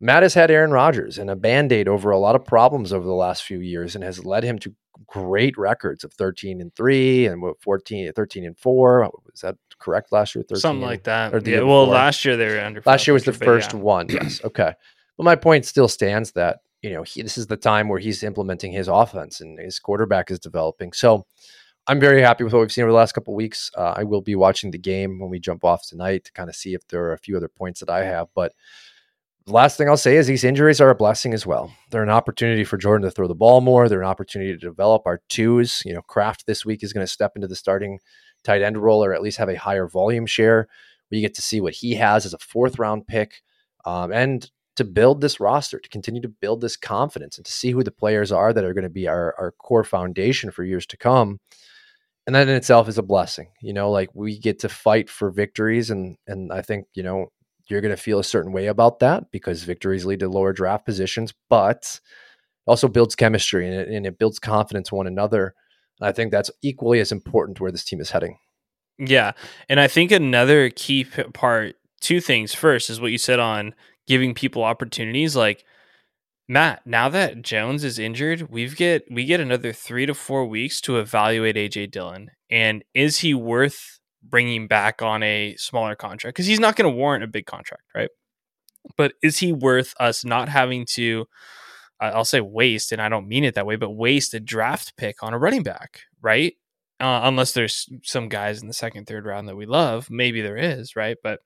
Matt 0.00 0.22
has 0.22 0.32
had 0.32 0.50
Aaron 0.50 0.70
Rodgers 0.70 1.18
and 1.18 1.28
a 1.28 1.36
band 1.36 1.72
aid 1.72 1.88
over 1.88 2.10
a 2.10 2.18
lot 2.18 2.34
of 2.34 2.46
problems 2.46 2.90
over 2.90 3.04
the 3.04 3.12
last 3.12 3.44
few 3.44 3.60
years 3.60 3.94
and 3.94 4.02
has 4.02 4.24
led 4.24 4.44
him 4.44 4.58
to 4.60 4.74
great 5.06 5.56
records 5.58 6.04
of 6.04 6.12
13 6.14 6.60
and 6.60 6.74
3 6.74 7.26
and 7.26 7.42
what 7.42 7.60
14 7.62 8.12
13 8.12 8.44
and 8.44 8.58
4 8.58 9.10
was 9.24 9.40
that 9.40 9.56
correct 9.78 10.12
last 10.12 10.34
year 10.34 10.42
13 10.48 10.60
Something 10.60 10.82
like 10.82 11.04
that. 11.04 11.34
or 11.34 11.40
the 11.40 11.52
Yeah, 11.52 11.60
well, 11.62 11.84
before. 11.86 11.94
last 11.94 12.24
year 12.24 12.36
they 12.36 12.46
were 12.48 12.60
under. 12.60 12.82
Last 12.86 13.06
year 13.06 13.14
was 13.14 13.24
the 13.24 13.32
first 13.32 13.72
yeah. 13.72 13.80
one. 13.80 14.08
Yes. 14.08 14.40
Okay. 14.44 14.72
But 15.16 15.16
But 15.18 15.24
my 15.24 15.36
point 15.36 15.64
still 15.66 15.88
stands 15.88 16.32
that 16.32 16.58
you 16.82 16.90
know 16.90 17.02
he, 17.02 17.22
this 17.22 17.38
is 17.38 17.46
the 17.46 17.56
time 17.56 17.88
where 17.88 17.98
he's 18.00 18.22
implementing 18.22 18.72
his 18.72 18.88
offense 18.88 19.40
and 19.40 19.58
his 19.58 19.78
quarterback 19.78 20.30
is 20.30 20.38
developing. 20.38 20.92
So 20.92 21.26
I'm 21.86 21.98
very 21.98 22.22
happy 22.22 22.44
with 22.44 22.52
what 22.52 22.60
we've 22.60 22.72
seen 22.72 22.84
over 22.84 22.92
the 22.92 22.96
last 22.96 23.12
couple 23.12 23.34
weeks. 23.34 23.70
Uh, 23.76 23.94
I 23.96 24.04
will 24.04 24.20
be 24.20 24.36
watching 24.36 24.70
the 24.70 24.78
game 24.78 25.18
when 25.18 25.30
we 25.30 25.40
jump 25.40 25.64
off 25.64 25.86
tonight 25.86 26.24
to 26.24 26.32
kind 26.32 26.48
of 26.48 26.54
see 26.54 26.74
if 26.74 26.86
there 26.88 27.02
are 27.04 27.12
a 27.12 27.18
few 27.18 27.36
other 27.36 27.48
points 27.48 27.80
that 27.80 27.90
I 27.90 28.04
have. 28.04 28.28
But 28.34 28.52
the 29.46 29.52
last 29.52 29.76
thing 29.76 29.88
I'll 29.88 29.96
say 29.96 30.16
is 30.16 30.26
these 30.26 30.44
injuries 30.44 30.80
are 30.80 30.90
a 30.90 30.94
blessing 30.94 31.34
as 31.34 31.46
well. 31.46 31.72
They're 31.90 32.02
an 32.02 32.10
opportunity 32.10 32.64
for 32.64 32.76
Jordan 32.76 33.04
to 33.04 33.10
throw 33.10 33.26
the 33.26 33.34
ball 33.34 33.60
more. 33.60 33.88
They're 33.88 34.02
an 34.02 34.08
opportunity 34.08 34.52
to 34.52 34.58
develop 34.58 35.02
our 35.04 35.20
twos. 35.28 35.82
You 35.84 35.94
know, 35.94 36.02
Kraft 36.02 36.46
this 36.46 36.64
week 36.64 36.82
is 36.82 36.92
going 36.92 37.04
to 37.04 37.12
step 37.12 37.32
into 37.34 37.48
the 37.48 37.56
starting 37.56 37.98
tight 38.44 38.62
end 38.62 38.78
role 38.78 39.04
or 39.04 39.12
at 39.12 39.22
least 39.22 39.38
have 39.38 39.48
a 39.48 39.58
higher 39.58 39.88
volume 39.88 40.26
share. 40.26 40.68
We 41.10 41.20
get 41.20 41.34
to 41.34 41.42
see 41.42 41.60
what 41.60 41.74
he 41.74 41.94
has 41.96 42.24
as 42.24 42.34
a 42.34 42.38
fourth 42.38 42.78
round 42.78 43.06
pick. 43.06 43.42
Um, 43.84 44.12
and 44.12 44.48
to 44.76 44.84
build 44.84 45.20
this 45.20 45.40
roster, 45.40 45.78
to 45.78 45.88
continue 45.88 46.22
to 46.22 46.28
build 46.28 46.60
this 46.60 46.76
confidence, 46.76 47.36
and 47.36 47.44
to 47.44 47.52
see 47.52 47.72
who 47.72 47.82
the 47.82 47.90
players 47.90 48.32
are 48.32 48.52
that 48.52 48.64
are 48.64 48.72
going 48.72 48.84
to 48.84 48.90
be 48.90 49.06
our, 49.06 49.34
our 49.38 49.52
core 49.52 49.84
foundation 49.84 50.50
for 50.50 50.64
years 50.64 50.86
to 50.86 50.96
come. 50.96 51.40
And 52.26 52.34
that 52.34 52.48
in 52.48 52.54
itself 52.54 52.88
is 52.88 52.98
a 52.98 53.02
blessing. 53.02 53.48
You 53.60 53.72
know, 53.72 53.90
like 53.90 54.10
we 54.14 54.38
get 54.38 54.60
to 54.60 54.68
fight 54.68 55.10
for 55.10 55.30
victories, 55.30 55.90
and 55.90 56.16
and 56.26 56.52
I 56.52 56.62
think 56.62 56.86
you 56.94 57.02
know 57.02 57.28
you're 57.72 57.80
going 57.80 57.96
to 57.96 58.02
feel 58.02 58.18
a 58.18 58.24
certain 58.24 58.52
way 58.52 58.66
about 58.66 59.00
that 59.00 59.30
because 59.30 59.64
victories 59.64 60.04
lead 60.04 60.20
to 60.20 60.28
lower 60.28 60.52
draft 60.52 60.84
positions, 60.84 61.32
but 61.48 62.00
also 62.66 62.86
builds 62.86 63.14
chemistry 63.14 63.66
and 63.66 63.74
it, 63.74 63.88
and 63.88 64.06
it 64.06 64.18
builds 64.18 64.38
confidence 64.38 64.92
one 64.92 65.06
another. 65.06 65.54
And 66.00 66.08
I 66.08 66.12
think 66.12 66.30
that's 66.30 66.50
equally 66.62 67.00
as 67.00 67.12
important 67.12 67.60
where 67.60 67.72
this 67.72 67.84
team 67.84 68.00
is 68.00 68.10
heading. 68.10 68.38
Yeah, 68.98 69.32
and 69.68 69.80
I 69.80 69.88
think 69.88 70.12
another 70.12 70.70
key 70.70 71.04
part, 71.04 71.76
two 72.00 72.20
things. 72.20 72.54
First 72.54 72.90
is 72.90 73.00
what 73.00 73.10
you 73.10 73.18
said 73.18 73.40
on 73.40 73.74
giving 74.06 74.34
people 74.34 74.62
opportunities 74.62 75.34
like 75.34 75.64
Matt, 76.48 76.86
now 76.86 77.08
that 77.08 77.42
Jones 77.42 77.84
is 77.84 77.98
injured, 77.98 78.50
we've 78.50 78.76
get 78.76 79.04
we 79.10 79.24
get 79.24 79.40
another 79.40 79.72
3 79.72 80.06
to 80.06 80.14
4 80.14 80.44
weeks 80.44 80.80
to 80.82 80.98
evaluate 80.98 81.56
AJ 81.56 81.90
Dillon 81.90 82.30
and 82.50 82.84
is 82.94 83.20
he 83.20 83.32
worth 83.32 84.00
bringing 84.22 84.66
back 84.66 85.02
on 85.02 85.22
a 85.22 85.54
smaller 85.56 85.94
contract 85.94 86.36
cuz 86.36 86.46
he's 86.46 86.60
not 86.60 86.76
going 86.76 86.90
to 86.90 86.96
warrant 86.96 87.24
a 87.24 87.28
big 87.28 87.46
contract, 87.46 87.84
right? 87.94 88.10
But 88.96 89.14
is 89.22 89.38
he 89.38 89.52
worth 89.52 89.94
us 90.00 90.24
not 90.24 90.48
having 90.48 90.86
to 90.92 91.26
I'll 92.00 92.24
say 92.24 92.40
waste, 92.40 92.90
and 92.90 93.00
I 93.00 93.08
don't 93.08 93.28
mean 93.28 93.44
it 93.44 93.54
that 93.54 93.66
way, 93.66 93.76
but 93.76 93.90
waste 93.90 94.34
a 94.34 94.40
draft 94.40 94.96
pick 94.96 95.22
on 95.22 95.34
a 95.34 95.38
running 95.38 95.62
back, 95.62 96.00
right? 96.20 96.54
Uh, 96.98 97.20
unless 97.24 97.52
there's 97.52 97.88
some 98.02 98.28
guys 98.28 98.60
in 98.60 98.66
the 98.66 98.74
second, 98.74 99.06
third 99.06 99.24
round 99.24 99.46
that 99.48 99.54
we 99.56 99.66
love, 99.66 100.10
maybe 100.10 100.40
there 100.40 100.56
is, 100.56 100.96
right? 100.96 101.16
But 101.22 101.40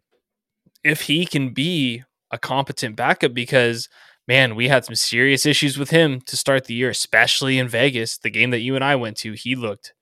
if 0.82 1.02
he 1.02 1.26
can 1.26 1.50
be 1.50 2.04
a 2.30 2.38
competent 2.38 2.96
backup 2.96 3.34
because 3.34 3.88
man, 4.28 4.56
we 4.56 4.68
had 4.68 4.84
some 4.84 4.94
serious 4.94 5.46
issues 5.46 5.78
with 5.78 5.90
him 5.90 6.20
to 6.22 6.36
start 6.36 6.64
the 6.64 6.74
year, 6.74 6.90
especially 6.90 7.58
in 7.58 7.68
Vegas. 7.68 8.18
The 8.18 8.30
game 8.30 8.50
that 8.50 8.60
you 8.60 8.74
and 8.74 8.84
I 8.84 8.96
went 8.96 9.16
to, 9.18 9.32
he 9.32 9.54
looked 9.54 9.94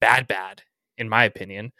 bad, 0.00 0.28
bad, 0.28 0.62
in 0.96 1.08
my 1.08 1.24
opinion. 1.24 1.72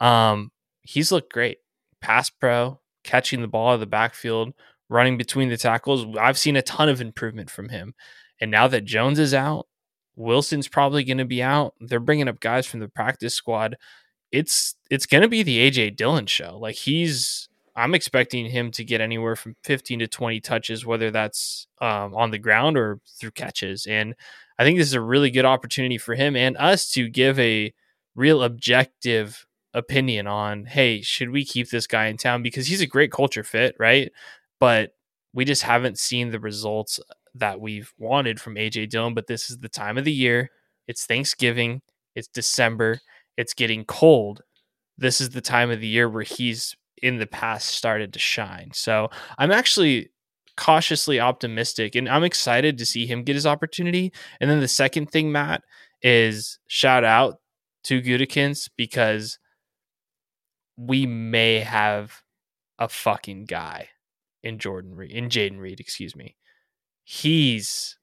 Um, 0.00 0.50
he's 0.82 1.12
looked 1.12 1.32
great. 1.32 1.58
Pass 2.00 2.30
pro, 2.30 2.80
catching 3.04 3.40
the 3.40 3.48
ball 3.48 3.70
out 3.70 3.74
of 3.74 3.80
the 3.80 3.86
backfield, 3.86 4.52
running 4.88 5.16
between 5.16 5.48
the 5.48 5.56
tackles. 5.56 6.06
I've 6.18 6.38
seen 6.38 6.56
a 6.56 6.62
ton 6.62 6.88
of 6.88 7.00
improvement 7.00 7.50
from 7.50 7.68
him. 7.68 7.94
And 8.40 8.50
now 8.50 8.68
that 8.68 8.84
Jones 8.84 9.18
is 9.18 9.34
out, 9.34 9.66
Wilson's 10.14 10.68
probably 10.68 11.04
going 11.04 11.18
to 11.18 11.24
be 11.24 11.42
out. 11.42 11.74
They're 11.80 12.00
bringing 12.00 12.28
up 12.28 12.40
guys 12.40 12.66
from 12.66 12.80
the 12.80 12.88
practice 12.88 13.34
squad. 13.34 13.76
It's 14.32 14.74
it's 14.90 15.06
going 15.06 15.22
to 15.22 15.28
be 15.28 15.42
the 15.42 15.70
AJ 15.70 15.96
Dillon 15.96 16.26
show. 16.26 16.58
Like 16.58 16.74
he's 16.74 17.48
I'm 17.76 17.94
expecting 17.94 18.46
him 18.46 18.70
to 18.72 18.84
get 18.84 19.02
anywhere 19.02 19.36
from 19.36 19.54
15 19.64 19.98
to 20.00 20.08
20 20.08 20.40
touches, 20.40 20.86
whether 20.86 21.10
that's 21.10 21.66
um, 21.80 22.14
on 22.14 22.30
the 22.30 22.38
ground 22.38 22.78
or 22.78 23.00
through 23.18 23.32
catches. 23.32 23.86
And 23.86 24.14
I 24.58 24.64
think 24.64 24.78
this 24.78 24.88
is 24.88 24.94
a 24.94 25.00
really 25.00 25.30
good 25.30 25.44
opportunity 25.44 25.98
for 25.98 26.14
him 26.14 26.34
and 26.34 26.56
us 26.56 26.90
to 26.92 27.08
give 27.10 27.38
a 27.38 27.74
real 28.14 28.42
objective 28.42 29.45
opinion 29.76 30.26
on, 30.26 30.64
hey, 30.64 31.02
should 31.02 31.30
we 31.30 31.44
keep 31.44 31.70
this 31.70 31.86
guy 31.86 32.06
in 32.06 32.16
town? 32.16 32.42
Because 32.42 32.66
he's 32.66 32.80
a 32.80 32.86
great 32.86 33.12
culture 33.12 33.44
fit, 33.44 33.76
right? 33.78 34.10
But 34.58 34.92
we 35.32 35.44
just 35.44 35.62
haven't 35.62 35.98
seen 35.98 36.30
the 36.30 36.40
results 36.40 36.98
that 37.34 37.60
we've 37.60 37.92
wanted 37.98 38.40
from 38.40 38.54
AJ 38.54 38.88
Dillon. 38.88 39.14
But 39.14 39.26
this 39.26 39.50
is 39.50 39.58
the 39.58 39.68
time 39.68 39.98
of 39.98 40.04
the 40.04 40.12
year. 40.12 40.50
It's 40.88 41.04
Thanksgiving. 41.04 41.82
It's 42.14 42.28
December. 42.28 43.00
It's 43.36 43.52
getting 43.52 43.84
cold. 43.84 44.42
This 44.96 45.20
is 45.20 45.30
the 45.30 45.42
time 45.42 45.70
of 45.70 45.80
the 45.80 45.86
year 45.86 46.08
where 46.08 46.22
he's 46.22 46.74
in 47.02 47.18
the 47.18 47.26
past 47.26 47.68
started 47.68 48.14
to 48.14 48.18
shine. 48.18 48.70
So 48.72 49.10
I'm 49.36 49.52
actually 49.52 50.08
cautiously 50.56 51.20
optimistic 51.20 51.94
and 51.94 52.08
I'm 52.08 52.24
excited 52.24 52.78
to 52.78 52.86
see 52.86 53.04
him 53.04 53.22
get 53.22 53.34
his 53.34 53.46
opportunity. 53.46 54.10
And 54.40 54.50
then 54.50 54.60
the 54.60 54.68
second 54.68 55.10
thing, 55.10 55.30
Matt, 55.30 55.62
is 56.00 56.58
shout 56.66 57.04
out 57.04 57.40
to 57.84 58.00
Gutekunst 58.00 58.70
because 58.78 59.38
we 60.76 61.06
may 61.06 61.60
have 61.60 62.22
a 62.78 62.88
fucking 62.88 63.44
guy 63.44 63.88
in 64.42 64.58
Jordan 64.58 64.94
Reed, 64.94 65.10
in 65.10 65.28
Jayden 65.28 65.58
Reed, 65.58 65.80
excuse 65.80 66.14
me. 66.14 66.36
He's 67.04 67.96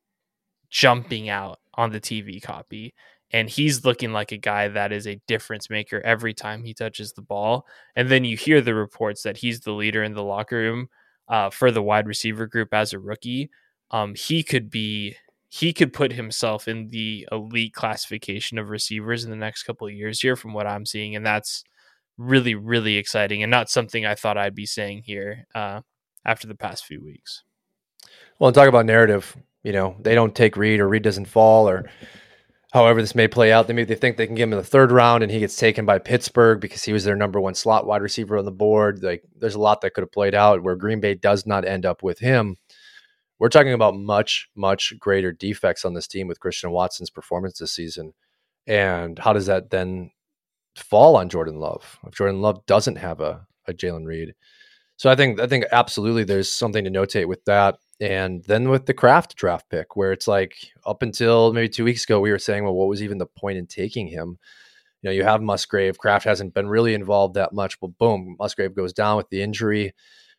jumping 0.69 1.29
out 1.29 1.59
on 1.75 1.91
the 1.91 2.01
TV 2.01 2.41
copy 2.41 2.93
and 3.31 3.49
he's 3.49 3.83
looking 3.83 4.13
like 4.13 4.31
a 4.31 4.37
guy 4.37 4.67
that 4.67 4.91
is 4.91 5.07
a 5.07 5.19
difference 5.27 5.69
maker 5.69 5.99
every 6.05 6.33
time 6.33 6.63
he 6.63 6.73
touches 6.73 7.13
the 7.13 7.21
ball. 7.21 7.65
And 7.95 8.09
then 8.09 8.23
you 8.23 8.37
hear 8.37 8.61
the 8.61 8.75
reports 8.75 9.23
that 9.23 9.37
he's 9.37 9.61
the 9.61 9.71
leader 9.71 10.03
in 10.03 10.13
the 10.13 10.23
locker 10.23 10.57
room 10.57 10.87
uh, 11.27 11.49
for 11.49 11.71
the 11.71 11.81
wide 11.81 12.07
receiver 12.07 12.45
group 12.45 12.73
as 12.73 12.93
a 12.93 12.99
rookie. 12.99 13.49
Um, 13.91 14.13
he 14.15 14.43
could 14.43 14.69
be 14.69 15.15
he 15.49 15.71
could 15.73 15.93
put 15.93 16.11
himself 16.13 16.67
in 16.67 16.89
the 16.89 17.27
elite 17.31 17.73
classification 17.73 18.57
of 18.57 18.69
receivers 18.69 19.23
in 19.23 19.29
the 19.29 19.35
next 19.35 19.63
couple 19.63 19.85
of 19.85 19.93
years 19.93 20.19
here 20.19 20.35
from 20.35 20.53
what 20.53 20.65
I'm 20.65 20.85
seeing, 20.85 21.15
and 21.15 21.23
that's 21.25 21.63
really 22.17 22.55
really 22.55 22.97
exciting 22.97 23.43
and 23.43 23.49
not 23.49 23.69
something 23.69 24.05
I 24.05 24.15
thought 24.15 24.37
I'd 24.37 24.55
be 24.55 24.65
saying 24.65 25.03
here 25.05 25.47
uh, 25.55 25.81
after 26.25 26.47
the 26.47 26.55
past 26.55 26.85
few 26.85 27.03
weeks. 27.03 27.43
Well, 28.39 28.49
and 28.49 28.55
talk 28.55 28.69
about 28.69 28.85
narrative. 28.85 29.35
You 29.63 29.71
know, 29.71 29.95
they 29.99 30.15
don't 30.15 30.35
take 30.35 30.57
Reed 30.57 30.79
or 30.79 30.87
Reed 30.89 31.03
doesn't 31.03 31.25
fall 31.25 31.69
or 31.69 31.89
however 32.73 33.01
this 33.01 33.15
may 33.15 33.27
play 33.27 33.51
out. 33.51 33.67
They 33.67 33.73
maybe 33.73 33.93
they 33.93 33.99
think 33.99 34.17
they 34.17 34.25
can 34.25 34.35
get 34.35 34.43
him 34.43 34.51
the 34.51 34.63
third 34.63 34.91
round 34.91 35.23
and 35.23 35.31
he 35.31 35.39
gets 35.39 35.55
taken 35.55 35.85
by 35.85 35.99
Pittsburgh 35.99 36.59
because 36.59 36.83
he 36.83 36.91
was 36.91 37.03
their 37.03 37.15
number 37.15 37.39
one 37.39 37.53
slot 37.53 37.85
wide 37.85 38.01
receiver 38.01 38.37
on 38.37 38.45
the 38.45 38.51
board. 38.51 39.01
Like 39.03 39.23
there's 39.37 39.55
a 39.55 39.59
lot 39.59 39.81
that 39.81 39.93
could 39.93 40.01
have 40.01 40.11
played 40.11 40.35
out 40.35 40.63
where 40.63 40.75
Green 40.75 40.99
Bay 40.99 41.13
does 41.13 41.45
not 41.45 41.65
end 41.65 41.85
up 41.85 42.03
with 42.03 42.19
him. 42.19 42.57
We're 43.39 43.49
talking 43.49 43.73
about 43.73 43.95
much, 43.95 44.49
much 44.55 44.93
greater 44.99 45.31
defects 45.31 45.85
on 45.85 45.93
this 45.93 46.07
team 46.07 46.27
with 46.27 46.39
Christian 46.39 46.71
Watson's 46.71 47.09
performance 47.09 47.59
this 47.59 47.73
season. 47.73 48.13
And 48.65 49.19
how 49.19 49.33
does 49.33 49.47
that 49.47 49.69
then 49.69 50.11
fall 50.75 51.15
on 51.15 51.29
Jordan 51.29 51.59
Love? 51.59 51.99
If 52.05 52.15
Jordan 52.15 52.41
Love 52.41 52.65
doesn't 52.65 52.97
have 52.97 53.19
a, 53.19 53.45
a 53.67 53.73
Jayden 53.73 54.05
Reed. 54.05 54.33
So 54.97 55.09
I 55.09 55.15
think 55.15 55.39
I 55.39 55.47
think 55.47 55.65
absolutely 55.71 56.23
there's 56.23 56.51
something 56.51 56.83
to 56.83 56.91
notate 56.91 57.27
with 57.27 57.43
that. 57.45 57.77
And 57.99 58.43
then 58.45 58.69
with 58.69 58.85
the 58.85 58.93
Kraft 58.93 59.35
draft 59.35 59.69
pick, 59.69 59.95
where 59.95 60.11
it's 60.11 60.27
like 60.27 60.55
up 60.85 61.01
until 61.01 61.53
maybe 61.53 61.69
two 61.69 61.83
weeks 61.83 62.03
ago, 62.03 62.19
we 62.19 62.31
were 62.31 62.39
saying, 62.39 62.63
well, 62.63 62.73
what 62.73 62.87
was 62.87 63.01
even 63.01 63.17
the 63.17 63.25
point 63.25 63.57
in 63.57 63.67
taking 63.67 64.07
him? 64.07 64.37
You 65.01 65.09
know, 65.09 65.11
you 65.11 65.23
have 65.23 65.41
Musgrave. 65.41 65.97
Kraft 65.97 66.25
hasn't 66.25 66.53
been 66.53 66.67
really 66.67 66.93
involved 66.93 67.35
that 67.35 67.53
much, 67.53 67.79
but 67.79 67.97
boom, 67.97 68.35
Musgrave 68.39 68.75
goes 68.75 68.93
down 68.93 69.17
with 69.17 69.29
the 69.29 69.41
injury. 69.41 69.93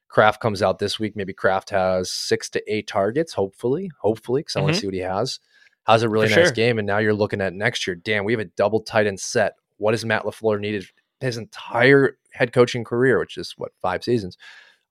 Kraft 0.08 0.40
comes 0.40 0.62
out 0.62 0.78
this 0.78 0.98
week. 0.98 1.16
Maybe 1.16 1.32
Kraft 1.32 1.70
has 1.70 2.10
six 2.10 2.48
to 2.50 2.62
eight 2.72 2.86
targets, 2.86 3.32
hopefully, 3.32 3.90
hopefully, 4.00 4.40
because 4.40 4.56
I 4.56 4.60
mm-hmm. 4.60 4.64
want 4.64 4.74
to 4.76 4.80
see 4.80 4.86
what 4.86 4.94
he 4.94 5.00
has. 5.00 5.40
Has 5.86 6.02
a 6.02 6.08
really 6.08 6.28
For 6.28 6.36
nice 6.36 6.46
sure. 6.46 6.54
game. 6.54 6.78
And 6.78 6.86
now 6.86 6.98
you're 6.98 7.12
looking 7.12 7.40
at 7.40 7.52
next 7.52 7.86
year. 7.86 7.96
Damn, 7.96 8.24
we 8.24 8.32
have 8.32 8.40
a 8.40 8.46
double 8.56 8.80
tight 8.80 9.06
end 9.06 9.20
set. 9.20 9.54
What 9.78 9.94
has 9.94 10.04
Matt 10.04 10.24
LaFleur 10.24 10.60
needed 10.60 10.86
his 11.20 11.36
entire 11.36 12.18
head 12.32 12.52
coaching 12.52 12.84
career, 12.84 13.18
which 13.18 13.36
is 13.36 13.54
what, 13.56 13.72
five 13.80 14.04
seasons? 14.04 14.36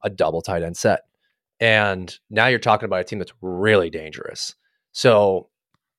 A 0.04 0.10
double 0.10 0.42
tight 0.42 0.64
end 0.64 0.78
set. 0.78 1.02
And 1.60 2.14
now 2.30 2.48
you're 2.48 2.60
talking 2.60 2.86
about 2.86 3.02
a 3.02 3.04
team 3.04 3.20
that's 3.20 3.34
really 3.42 3.90
dangerous. 3.90 4.56
So 4.92 5.50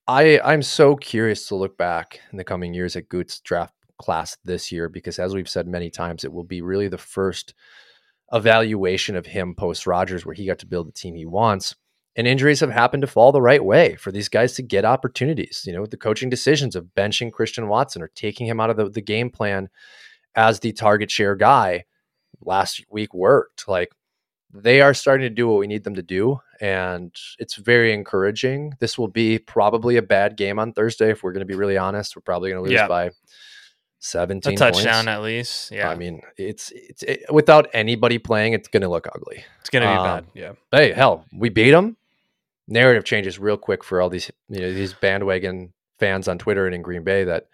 I 0.07 0.41
I'm 0.45 0.63
so 0.63 0.97
curious 0.97 1.49
to 1.49 1.55
look 1.55 1.79
back 1.79 2.21
in 2.31 2.39
the 2.39 2.45
coming 2.45 2.75
years 2.75 2.97
at 2.97 3.09
Goot's 3.09 3.41
draft 3.41 3.75
class 3.99 4.37
this 4.45 4.71
year 4.71 4.89
because 4.89 5.19
as 5.19 5.35
we've 5.35 5.49
said 5.49 5.67
many 5.67 5.91
times, 5.91 6.25
it 6.25 6.33
will 6.33 6.45
be 6.45 6.61
really 6.61 6.89
the 6.89 6.99
first 6.99 7.55
evaluation 8.33 9.17
of 9.17 9.27
him 9.27 9.55
post 9.55 9.87
Rodgers 9.87 10.27
where 10.27 10.35
he 10.35 10.47
got 10.47 10.59
to 10.59 10.67
build 10.67 10.89
the 10.89 10.93
team 10.93 11.15
he 11.15 11.27
wants. 11.27 11.75
And 12.17 12.27
injuries 12.27 12.61
have 12.61 12.71
happened 12.71 13.01
to 13.01 13.07
fall 13.07 13.33
the 13.33 13.43
right 13.43 13.65
way 13.65 13.97
for 13.97 14.13
these 14.13 14.29
guys 14.29 14.53
to 14.55 14.63
get 14.63 14.85
opportunities. 14.85 15.65
You 15.67 15.73
know, 15.73 15.87
the 15.87 15.97
coaching 15.97 16.31
decisions 16.31 16.77
of 16.77 16.95
benching 16.97 17.33
Christian 17.33 17.69
Watson 17.69 18.03
or 18.03 18.09
taking 18.09 18.47
him 18.47 18.61
out 18.61 18.71
of 18.71 18.77
the, 18.77 18.89
the 18.89 19.01
game 19.01 19.31
plan 19.31 19.69
as 20.37 20.61
the 20.61 20.73
target 20.73 21.11
share 21.11 21.35
guy 21.35 21.85
last 22.41 22.85
week 22.91 23.13
worked. 23.15 23.67
Like 23.67 23.93
they 24.53 24.81
are 24.81 24.95
starting 24.95 25.25
to 25.25 25.35
do 25.35 25.49
what 25.49 25.59
we 25.59 25.67
need 25.67 25.83
them 25.83 25.97
to 25.97 26.03
do. 26.03 26.41
And 26.61 27.13
it's 27.41 27.57
very 27.57 27.93
encouraging. 27.93 28.75
This 28.79 28.97
will 28.97 29.09
be 29.09 29.39
probably 29.39 29.97
a 29.97 30.03
bad 30.03 30.37
game 30.37 30.61
on 30.61 30.73
Thursday. 30.73 31.11
If 31.11 31.25
we're 31.25 31.33
going 31.33 31.41
to 31.41 31.47
be 31.47 31.57
really 31.57 31.77
honest, 31.77 32.15
we're 32.15 32.23
probably 32.23 32.51
going 32.51 32.63
to 32.65 32.71
lose 32.71 32.79
yeah. 32.79 32.87
by 32.87 33.11
17 33.99 34.53
a 34.53 34.57
touchdown 34.57 34.95
points. 34.95 35.09
at 35.09 35.23
least. 35.23 35.71
Yeah, 35.73 35.89
I 35.89 35.97
mean, 35.97 36.21
it's 36.37 36.71
it's 36.75 37.03
it, 37.03 37.25
without 37.31 37.69
anybody 37.73 38.19
playing, 38.19 38.53
it's 38.53 38.69
going 38.69 38.83
to 38.83 38.89
look 38.89 39.07
ugly. 39.13 39.45
it's 39.61 39.71
gonna 39.71 39.87
be 39.87 39.97
um, 39.97 40.05
bad. 40.05 40.27
Yeah, 40.35 40.53
Hey, 40.71 40.93
hell, 40.93 41.25
we 41.33 41.49
beat 41.49 41.71
them. 41.71 41.97
Narrative 42.67 43.05
changes 43.05 43.39
real 43.39 43.57
quick 43.57 43.85
for 43.85 44.01
all 44.01 44.09
these 44.09 44.31
you 44.49 44.61
know 44.61 44.73
these 44.73 44.95
bandwagon 44.95 45.73
fans 45.99 46.29
on 46.29 46.39
Twitter 46.39 46.67
and 46.67 46.75
in 46.75 46.83
Green 46.83 47.05
Bay 47.05 47.25
that 47.25 47.49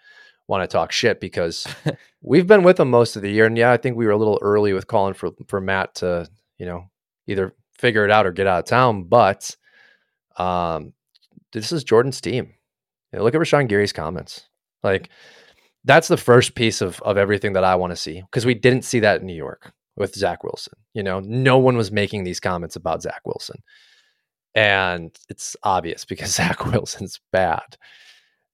want 0.47 0.63
to 0.63 0.73
talk 0.73 0.91
shit 0.91 1.19
because 1.19 1.67
we've 2.21 2.47
been 2.47 2.63
with 2.63 2.77
them 2.77 2.89
most 2.89 3.15
of 3.15 3.21
the 3.21 3.31
year. 3.31 3.45
And 3.45 3.57
yeah, 3.57 3.71
I 3.71 3.77
think 3.77 3.95
we 3.95 4.05
were 4.05 4.11
a 4.11 4.17
little 4.17 4.39
early 4.41 4.73
with 4.73 4.87
calling 4.87 5.13
for 5.13 5.31
for 5.47 5.61
Matt 5.61 5.95
to 5.95 6.29
you 6.57 6.65
know 6.65 6.89
either 7.27 7.53
figure 7.77 8.05
it 8.05 8.11
out 8.11 8.25
or 8.25 8.31
get 8.31 8.47
out 8.47 8.59
of 8.59 8.65
town. 8.65 9.03
But 9.03 9.55
um, 10.37 10.93
this 11.53 11.71
is 11.71 11.83
Jordan's 11.83 12.21
team. 12.21 12.53
You 13.11 13.19
know, 13.19 13.23
look 13.23 13.35
at 13.35 13.41
Rashan 13.41 13.67
Gary's 13.67 13.93
comments. 13.93 14.47
Like 14.83 15.09
that's 15.83 16.07
the 16.07 16.17
first 16.17 16.55
piece 16.55 16.81
of 16.81 17.01
of 17.01 17.17
everything 17.17 17.53
that 17.53 17.63
I 17.63 17.75
want 17.75 17.91
to 17.91 17.97
see 17.97 18.21
because 18.21 18.45
we 18.45 18.53
didn't 18.53 18.83
see 18.83 18.99
that 19.01 19.21
in 19.21 19.27
New 19.27 19.35
York 19.35 19.73
with 19.95 20.15
Zach 20.15 20.43
Wilson. 20.43 20.73
You 20.93 21.03
know, 21.03 21.19
no 21.19 21.57
one 21.57 21.77
was 21.77 21.91
making 21.91 22.23
these 22.23 22.39
comments 22.39 22.75
about 22.75 23.01
Zach 23.01 23.21
Wilson. 23.25 23.61
And 24.55 25.17
it's 25.29 25.55
obvious 25.63 26.05
because 26.05 26.35
Zach 26.35 26.65
Wilson's 26.65 27.19
bad. 27.31 27.77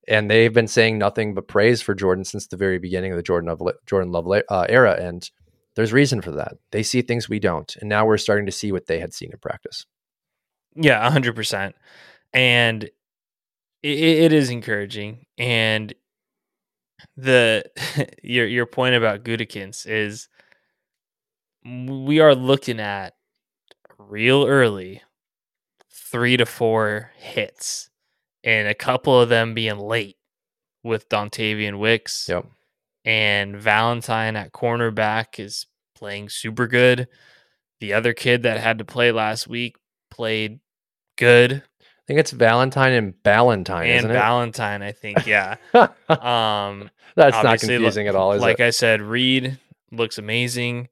And 0.08 0.32
they've 0.32 0.54
been 0.54 0.68
saying 0.68 0.98
nothing 0.98 1.34
but 1.34 1.48
praise 1.50 1.82
for 1.82 1.94
Jordan 1.94 2.24
since 2.24 2.48
the 2.48 2.56
very 2.58 2.80
beginning 2.80 3.12
of 3.12 3.18
the 3.18 3.24
Jordan 3.24 3.54
Jordan 3.86 4.12
Love 4.12 4.28
uh, 4.50 4.66
era. 4.70 4.96
And 5.00 5.30
there's 5.76 5.94
reason 5.94 6.22
for 6.22 6.32
that. 6.32 6.54
They 6.72 6.82
see 6.82 7.02
things 7.02 7.28
we 7.28 7.40
don't. 7.40 7.76
And 7.78 7.90
now 7.90 8.06
we're 8.06 8.18
starting 8.18 8.46
to 8.46 8.52
see 8.52 8.72
what 8.72 8.88
they 8.88 9.00
had 9.00 9.14
seen 9.14 9.32
in 9.32 9.38
practice. 9.40 9.86
yeah, 10.76 11.10
hundred 11.10 11.36
percent. 11.36 11.76
And 12.34 12.86
it, 13.84 14.00
it 14.00 14.34
is 14.34 14.50
encouraging. 14.50 15.26
And 15.38 15.94
the 17.16 17.66
your 18.24 18.48
your 18.48 18.66
point 18.66 18.96
about 18.96 19.24
Gutekunst 19.24 19.88
is 19.88 20.30
we 21.66 22.20
are 22.20 22.34
looking 22.34 22.80
at 22.80 23.14
real 24.00 24.46
early 24.46 25.02
three 26.12 26.38
to 26.38 26.46
four 26.46 27.12
hits 27.18 27.90
and 28.44 28.68
a 28.68 28.74
couple 28.74 29.20
of 29.20 29.30
them 29.30 29.54
being 29.54 29.78
late 29.78 30.18
with 30.84 31.10
Dontayvion 31.10 31.80
Wicks 31.80 32.28
Yep. 32.30 32.46
and 33.04 33.58
Valentine 33.58 34.36
at 34.36 34.52
cornerback 34.54 35.40
is 35.40 35.66
playing 35.96 36.30
super 36.30 36.68
good. 36.68 37.08
The 37.80 37.94
other 37.94 38.14
kid 38.14 38.44
that 38.44 38.60
had 38.60 38.78
to 38.80 38.86
play 38.86 39.12
last 39.12 39.48
week 39.48 39.76
played 40.10 40.60
good. 41.18 41.52
I 41.82 42.04
think 42.08 42.20
it's 42.20 42.32
Valentine 42.32 42.94
and 42.94 43.14
Valentine, 43.24 43.88
and 43.90 44.08
Valentine, 44.08 44.82
I 44.82 44.94
think, 44.94 45.28
yeah. 45.28 45.56
Um 45.74 46.90
That's 47.16 47.44
not 47.44 47.60
confusing 47.60 48.08
at 48.08 48.16
all, 48.16 48.32
is 48.32 48.42
like 48.42 48.60
it? 48.62 48.66
I 48.66 48.70
said, 48.70 49.02
Reed 49.02 49.60
looks 49.92 50.18
amazing. 50.18 50.88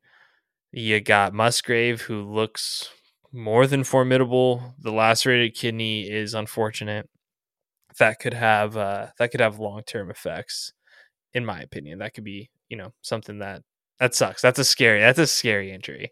You 0.74 1.00
got 1.00 1.34
Musgrave, 1.34 2.02
who 2.02 2.22
looks 2.24 2.90
more 3.36 3.68
than 3.68 3.84
formidable. 3.84 4.74
The 4.80 4.92
lacerated 4.92 5.56
kidney 5.56 6.10
is 6.10 6.34
unfortunate. 6.34 7.10
That 8.00 8.20
could 8.20 8.34
have 8.34 8.76
uh, 8.78 9.08
that 9.20 9.32
could 9.32 9.42
have 9.42 9.60
long 9.60 9.84
term 9.84 10.10
effects, 10.10 10.74
in 11.34 11.46
my 11.46 11.60
opinion. 11.60 12.00
That 12.00 12.14
could 12.14 12.24
be 12.24 12.50
you 12.70 12.78
know 12.78 12.94
something 13.02 13.40
that 13.40 13.62
that 14.00 14.16
sucks. 14.16 14.42
That's 14.42 14.60
a 14.60 14.64
scary. 14.64 15.00
That's 15.00 15.20
a 15.20 15.28
scary 15.28 15.72
injury, 15.72 16.12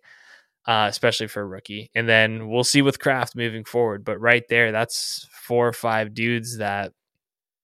uh, 0.68 0.88
especially 0.90 1.28
for 1.28 1.42
a 1.42 1.48
rookie. 1.48 1.90
And 1.96 2.08
then 2.08 2.50
we'll 2.50 2.64
see 2.64 2.82
with 2.82 3.00
Kraft 3.00 3.36
moving 3.36 3.66
forward. 3.66 4.06
But 4.06 4.20
right 4.20 4.44
there, 4.50 4.72
that's 4.72 5.28
four 5.32 5.68
or 5.68 5.74
five 5.74 6.14
dudes 6.14 6.58
that 6.58 6.94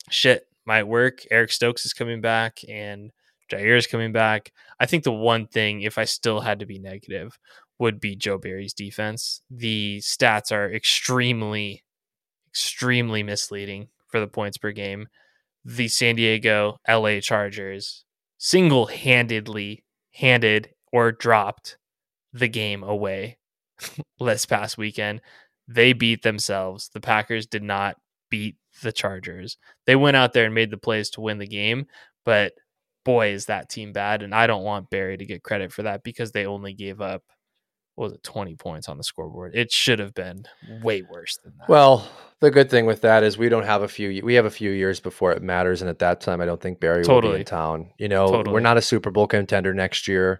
shit 0.09 0.47
might 0.65 0.83
work. 0.83 1.23
Eric 1.31 1.51
Stokes 1.51 1.85
is 1.85 1.93
coming 1.93 2.21
back 2.21 2.59
and 2.67 3.11
Jaire 3.49 3.77
is 3.77 3.87
coming 3.87 4.11
back. 4.11 4.51
I 4.79 4.85
think 4.85 5.03
the 5.03 5.11
one 5.11 5.47
thing, 5.47 5.81
if 5.81 5.97
I 5.97 6.05
still 6.05 6.41
had 6.41 6.59
to 6.59 6.65
be 6.65 6.79
negative, 6.79 7.37
would 7.79 7.99
be 7.99 8.15
Joe 8.15 8.37
Barry's 8.37 8.73
defense. 8.73 9.41
The 9.49 9.99
stats 9.99 10.51
are 10.51 10.71
extremely, 10.71 11.83
extremely 12.49 13.23
misleading 13.23 13.89
for 14.07 14.19
the 14.19 14.27
points 14.27 14.57
per 14.57 14.71
game. 14.71 15.07
The 15.65 15.87
San 15.87 16.15
Diego 16.15 16.77
LA 16.87 17.19
Chargers 17.19 18.05
single 18.37 18.87
handedly 18.87 19.83
handed 20.13 20.69
or 20.91 21.11
dropped 21.11 21.77
the 22.33 22.47
game 22.47 22.83
away 22.83 23.37
this 24.19 24.45
past 24.45 24.77
weekend. 24.77 25.21
They 25.67 25.93
beat 25.93 26.23
themselves. 26.23 26.89
The 26.93 27.01
Packers 27.01 27.45
did 27.45 27.63
not 27.63 27.97
beat 28.29 28.57
the 28.81 28.91
Chargers. 28.91 29.57
They 29.85 29.95
went 29.95 30.17
out 30.17 30.33
there 30.33 30.45
and 30.45 30.55
made 30.55 30.71
the 30.71 30.77
plays 30.77 31.09
to 31.11 31.21
win 31.21 31.37
the 31.37 31.47
game, 31.47 31.85
but 32.25 32.53
boy, 33.05 33.29
is 33.29 33.45
that 33.45 33.69
team 33.69 33.91
bad. 33.93 34.21
And 34.21 34.33
I 34.35 34.47
don't 34.47 34.63
want 34.63 34.89
Barry 34.89 35.17
to 35.17 35.25
get 35.25 35.43
credit 35.43 35.71
for 35.71 35.83
that 35.83 36.03
because 36.03 36.31
they 36.31 36.45
only 36.45 36.73
gave 36.73 37.01
up, 37.01 37.23
was 37.99 38.13
it, 38.13 38.23
20 38.23 38.55
points 38.55 38.87
on 38.89 38.97
the 38.97 39.03
scoreboard. 39.03 39.53
It 39.55 39.71
should 39.71 39.99
have 39.99 40.13
been 40.13 40.45
way 40.83 41.01
worse 41.03 41.37
than 41.43 41.53
that. 41.59 41.69
Well, 41.69 42.07
the 42.39 42.49
good 42.51 42.69
thing 42.69 42.85
with 42.85 43.01
that 43.01 43.23
is 43.23 43.37
we 43.37 43.49
don't 43.49 43.65
have 43.65 43.81
a 43.81 43.87
few. 43.87 44.23
We 44.23 44.35
have 44.35 44.45
a 44.45 44.49
few 44.51 44.71
years 44.71 44.99
before 44.99 45.31
it 45.33 45.41
matters, 45.43 45.81
and 45.81 45.89
at 45.89 45.99
that 45.99 46.21
time, 46.21 46.41
I 46.41 46.45
don't 46.45 46.61
think 46.61 46.79
Barry 46.79 47.03
will 47.07 47.21
be 47.21 47.27
in 47.35 47.45
town. 47.45 47.91
You 47.97 48.07
know, 48.07 48.27
Totally. 48.27 48.53
we're 48.53 48.59
not 48.61 48.77
a 48.77 48.81
Super 48.81 49.11
Bowl 49.11 49.27
contender 49.27 49.73
next 49.73 50.07
year. 50.07 50.39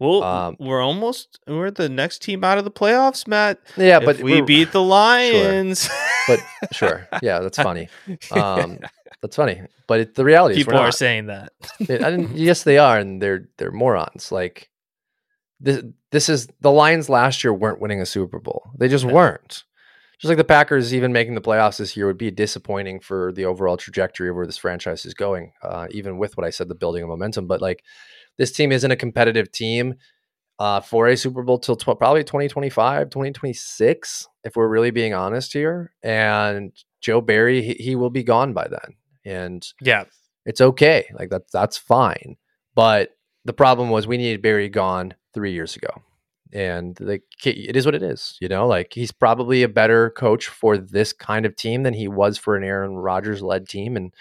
well, 0.00 0.22
um, 0.24 0.56
we're 0.58 0.82
almost, 0.82 1.38
we're 1.46 1.70
the 1.70 1.88
next 1.88 2.20
team 2.22 2.44
out 2.44 2.58
of 2.58 2.64
the 2.64 2.70
playoffs, 2.70 3.26
Matt. 3.26 3.58
Yeah, 3.76 3.98
If 3.98 4.04
but 4.04 4.16
we 4.18 4.32
we're- 4.32 4.42
beat 4.44 4.72
the 4.72 4.82
Lions. 4.82 5.88
But 6.28 6.40
sure, 6.72 7.06
yeah, 7.22 7.38
that's 7.38 7.56
funny. 7.56 7.88
Um, 8.32 8.80
that's 9.22 9.36
funny. 9.36 9.62
But 9.86 10.00
it, 10.00 10.14
the 10.16 10.24
reality 10.24 10.56
People 10.56 10.72
is, 10.74 10.78
we're 10.80 10.84
not. 10.86 10.94
saying 10.96 11.26
that. 11.26 11.52
It- 11.78 12.02
I 12.02 12.10
didn't, 12.10 12.36
yes, 12.36 12.64
they 12.64 12.78
are, 12.78 12.98
and 12.98 13.22
they're 13.22 13.48
they're 13.58 13.70
morons. 13.70 14.32
Like 14.32 14.68
this, 15.60 15.84
this 16.16 16.30
is 16.30 16.48
the 16.62 16.72
Lions 16.72 17.10
last 17.10 17.44
year 17.44 17.52
weren't 17.52 17.78
winning 17.78 18.00
a 18.00 18.06
Super 18.06 18.40
Bowl. 18.40 18.70
They 18.78 18.88
just 18.88 19.04
weren't. 19.04 19.64
Just 20.18 20.30
like 20.30 20.38
the 20.38 20.44
Packers, 20.44 20.94
even 20.94 21.12
making 21.12 21.34
the 21.34 21.42
playoffs 21.42 21.76
this 21.76 21.94
year 21.94 22.06
would 22.06 22.16
be 22.16 22.30
disappointing 22.30 23.00
for 23.00 23.32
the 23.32 23.44
overall 23.44 23.76
trajectory 23.76 24.30
of 24.30 24.36
where 24.36 24.46
this 24.46 24.56
franchise 24.56 25.04
is 25.04 25.12
going. 25.12 25.52
Uh, 25.62 25.88
even 25.90 26.16
with 26.16 26.34
what 26.34 26.46
I 26.46 26.48
said, 26.48 26.68
the 26.68 26.74
building 26.74 27.02
of 27.02 27.10
momentum, 27.10 27.46
but 27.46 27.60
like 27.60 27.84
this 28.38 28.50
team 28.50 28.72
isn't 28.72 28.90
a 28.90 28.96
competitive 28.96 29.52
team 29.52 29.96
uh, 30.58 30.80
for 30.80 31.06
a 31.06 31.18
Super 31.18 31.42
Bowl 31.42 31.58
till 31.58 31.76
tw- 31.76 31.98
probably 31.98 32.24
2025, 32.24 33.10
2026, 33.10 34.28
if 34.42 34.56
we're 34.56 34.68
really 34.68 34.90
being 34.90 35.12
honest 35.12 35.52
here. 35.52 35.92
And 36.02 36.72
Joe 37.02 37.20
Barry, 37.20 37.60
he, 37.60 37.74
he 37.74 37.94
will 37.94 38.08
be 38.08 38.22
gone 38.22 38.54
by 38.54 38.68
then. 38.68 38.94
And 39.26 39.66
yeah. 39.82 40.04
it's 40.46 40.62
okay. 40.62 41.10
Like 41.12 41.28
that's 41.28 41.52
that's 41.52 41.76
fine. 41.76 42.38
But 42.74 43.10
the 43.44 43.52
problem 43.52 43.90
was 43.90 44.06
we 44.06 44.16
needed 44.16 44.40
Barry 44.40 44.70
gone 44.70 45.12
three 45.34 45.52
years 45.52 45.76
ago. 45.76 45.90
And 46.52 46.98
like 47.00 47.24
it 47.44 47.76
is 47.76 47.84
what 47.84 47.94
it 47.94 48.02
is, 48.02 48.36
you 48.40 48.48
know. 48.48 48.66
Like 48.66 48.92
he's 48.92 49.12
probably 49.12 49.62
a 49.62 49.68
better 49.68 50.10
coach 50.10 50.48
for 50.48 50.78
this 50.78 51.12
kind 51.12 51.44
of 51.44 51.56
team 51.56 51.82
than 51.82 51.94
he 51.94 52.08
was 52.08 52.38
for 52.38 52.56
an 52.56 52.64
Aaron 52.64 52.96
Rodgers 52.96 53.42
led 53.42 53.68
team. 53.68 53.96
And 53.96 54.14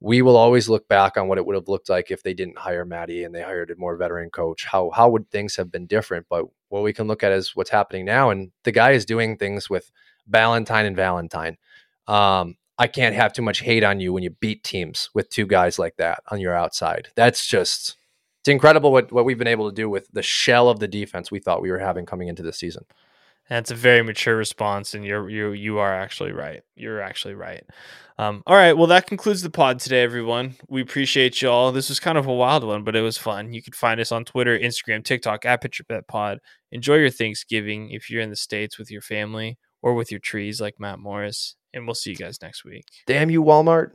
we 0.00 0.22
will 0.22 0.36
always 0.36 0.68
look 0.68 0.86
back 0.86 1.16
on 1.16 1.28
what 1.28 1.38
it 1.38 1.46
would 1.46 1.56
have 1.56 1.68
looked 1.68 1.88
like 1.88 2.10
if 2.10 2.22
they 2.22 2.34
didn't 2.34 2.58
hire 2.58 2.84
Matty 2.84 3.24
and 3.24 3.34
they 3.34 3.42
hired 3.42 3.70
a 3.70 3.76
more 3.76 3.96
veteran 3.96 4.30
coach. 4.30 4.64
How 4.64 4.90
how 4.90 5.08
would 5.08 5.30
things 5.30 5.56
have 5.56 5.72
been 5.72 5.86
different? 5.86 6.26
But 6.28 6.46
what 6.68 6.82
we 6.82 6.92
can 6.92 7.06
look 7.06 7.22
at 7.22 7.32
is 7.32 7.56
what's 7.56 7.70
happening 7.70 8.04
now. 8.04 8.30
And 8.30 8.52
the 8.64 8.72
guy 8.72 8.92
is 8.92 9.04
doing 9.04 9.36
things 9.36 9.68
with 9.68 9.90
Valentine 10.28 10.86
and 10.86 10.96
Valentine. 10.96 11.56
Um, 12.06 12.56
I 12.78 12.86
can't 12.86 13.14
have 13.14 13.32
too 13.32 13.42
much 13.42 13.60
hate 13.60 13.84
on 13.84 14.00
you 14.00 14.12
when 14.12 14.22
you 14.22 14.30
beat 14.30 14.64
teams 14.64 15.08
with 15.14 15.30
two 15.30 15.46
guys 15.46 15.78
like 15.78 15.96
that 15.96 16.22
on 16.28 16.40
your 16.40 16.54
outside. 16.54 17.08
That's 17.14 17.46
just 17.46 17.96
it's 18.44 18.50
incredible 18.50 18.92
what, 18.92 19.10
what 19.10 19.24
we've 19.24 19.38
been 19.38 19.46
able 19.46 19.70
to 19.70 19.74
do 19.74 19.88
with 19.88 20.06
the 20.12 20.20
shell 20.20 20.68
of 20.68 20.78
the 20.78 20.86
defense 20.86 21.30
we 21.30 21.40
thought 21.40 21.62
we 21.62 21.70
were 21.70 21.78
having 21.78 22.04
coming 22.04 22.28
into 22.28 22.42
this 22.42 22.58
season. 22.58 22.84
That's 23.48 23.70
a 23.70 23.74
very 23.74 24.02
mature 24.02 24.36
response, 24.36 24.92
and 24.92 25.02
you're 25.02 25.30
you 25.30 25.52
you 25.52 25.78
are 25.78 25.94
actually 25.94 26.32
right. 26.32 26.60
You're 26.76 27.00
actually 27.00 27.34
right. 27.34 27.64
Um, 28.18 28.42
all 28.46 28.54
right, 28.54 28.74
well 28.74 28.86
that 28.88 29.06
concludes 29.06 29.40
the 29.40 29.48
pod 29.48 29.78
today, 29.78 30.02
everyone. 30.02 30.56
We 30.68 30.82
appreciate 30.82 31.40
you 31.40 31.48
all. 31.48 31.72
This 31.72 31.88
was 31.88 31.98
kind 31.98 32.18
of 32.18 32.26
a 32.26 32.34
wild 32.34 32.64
one, 32.64 32.84
but 32.84 32.94
it 32.94 33.00
was 33.00 33.16
fun. 33.16 33.54
You 33.54 33.62
can 33.62 33.72
find 33.72 33.98
us 33.98 34.12
on 34.12 34.26
Twitter, 34.26 34.58
Instagram, 34.58 35.02
TikTok 35.04 35.46
at 35.46 35.62
Pitcher 35.62 35.84
Bet 35.88 36.06
Pod. 36.06 36.40
Enjoy 36.70 36.96
your 36.96 37.10
Thanksgiving 37.10 37.88
if 37.92 38.10
you're 38.10 38.20
in 38.20 38.30
the 38.30 38.36
states 38.36 38.78
with 38.78 38.90
your 38.90 39.00
family 39.00 39.56
or 39.80 39.94
with 39.94 40.10
your 40.10 40.20
trees, 40.20 40.60
like 40.60 40.78
Matt 40.78 40.98
Morris. 40.98 41.56
And 41.72 41.86
we'll 41.86 41.94
see 41.94 42.10
you 42.10 42.16
guys 42.16 42.42
next 42.42 42.62
week. 42.62 42.84
Damn 43.06 43.30
you, 43.30 43.42
Walmart. 43.42 43.94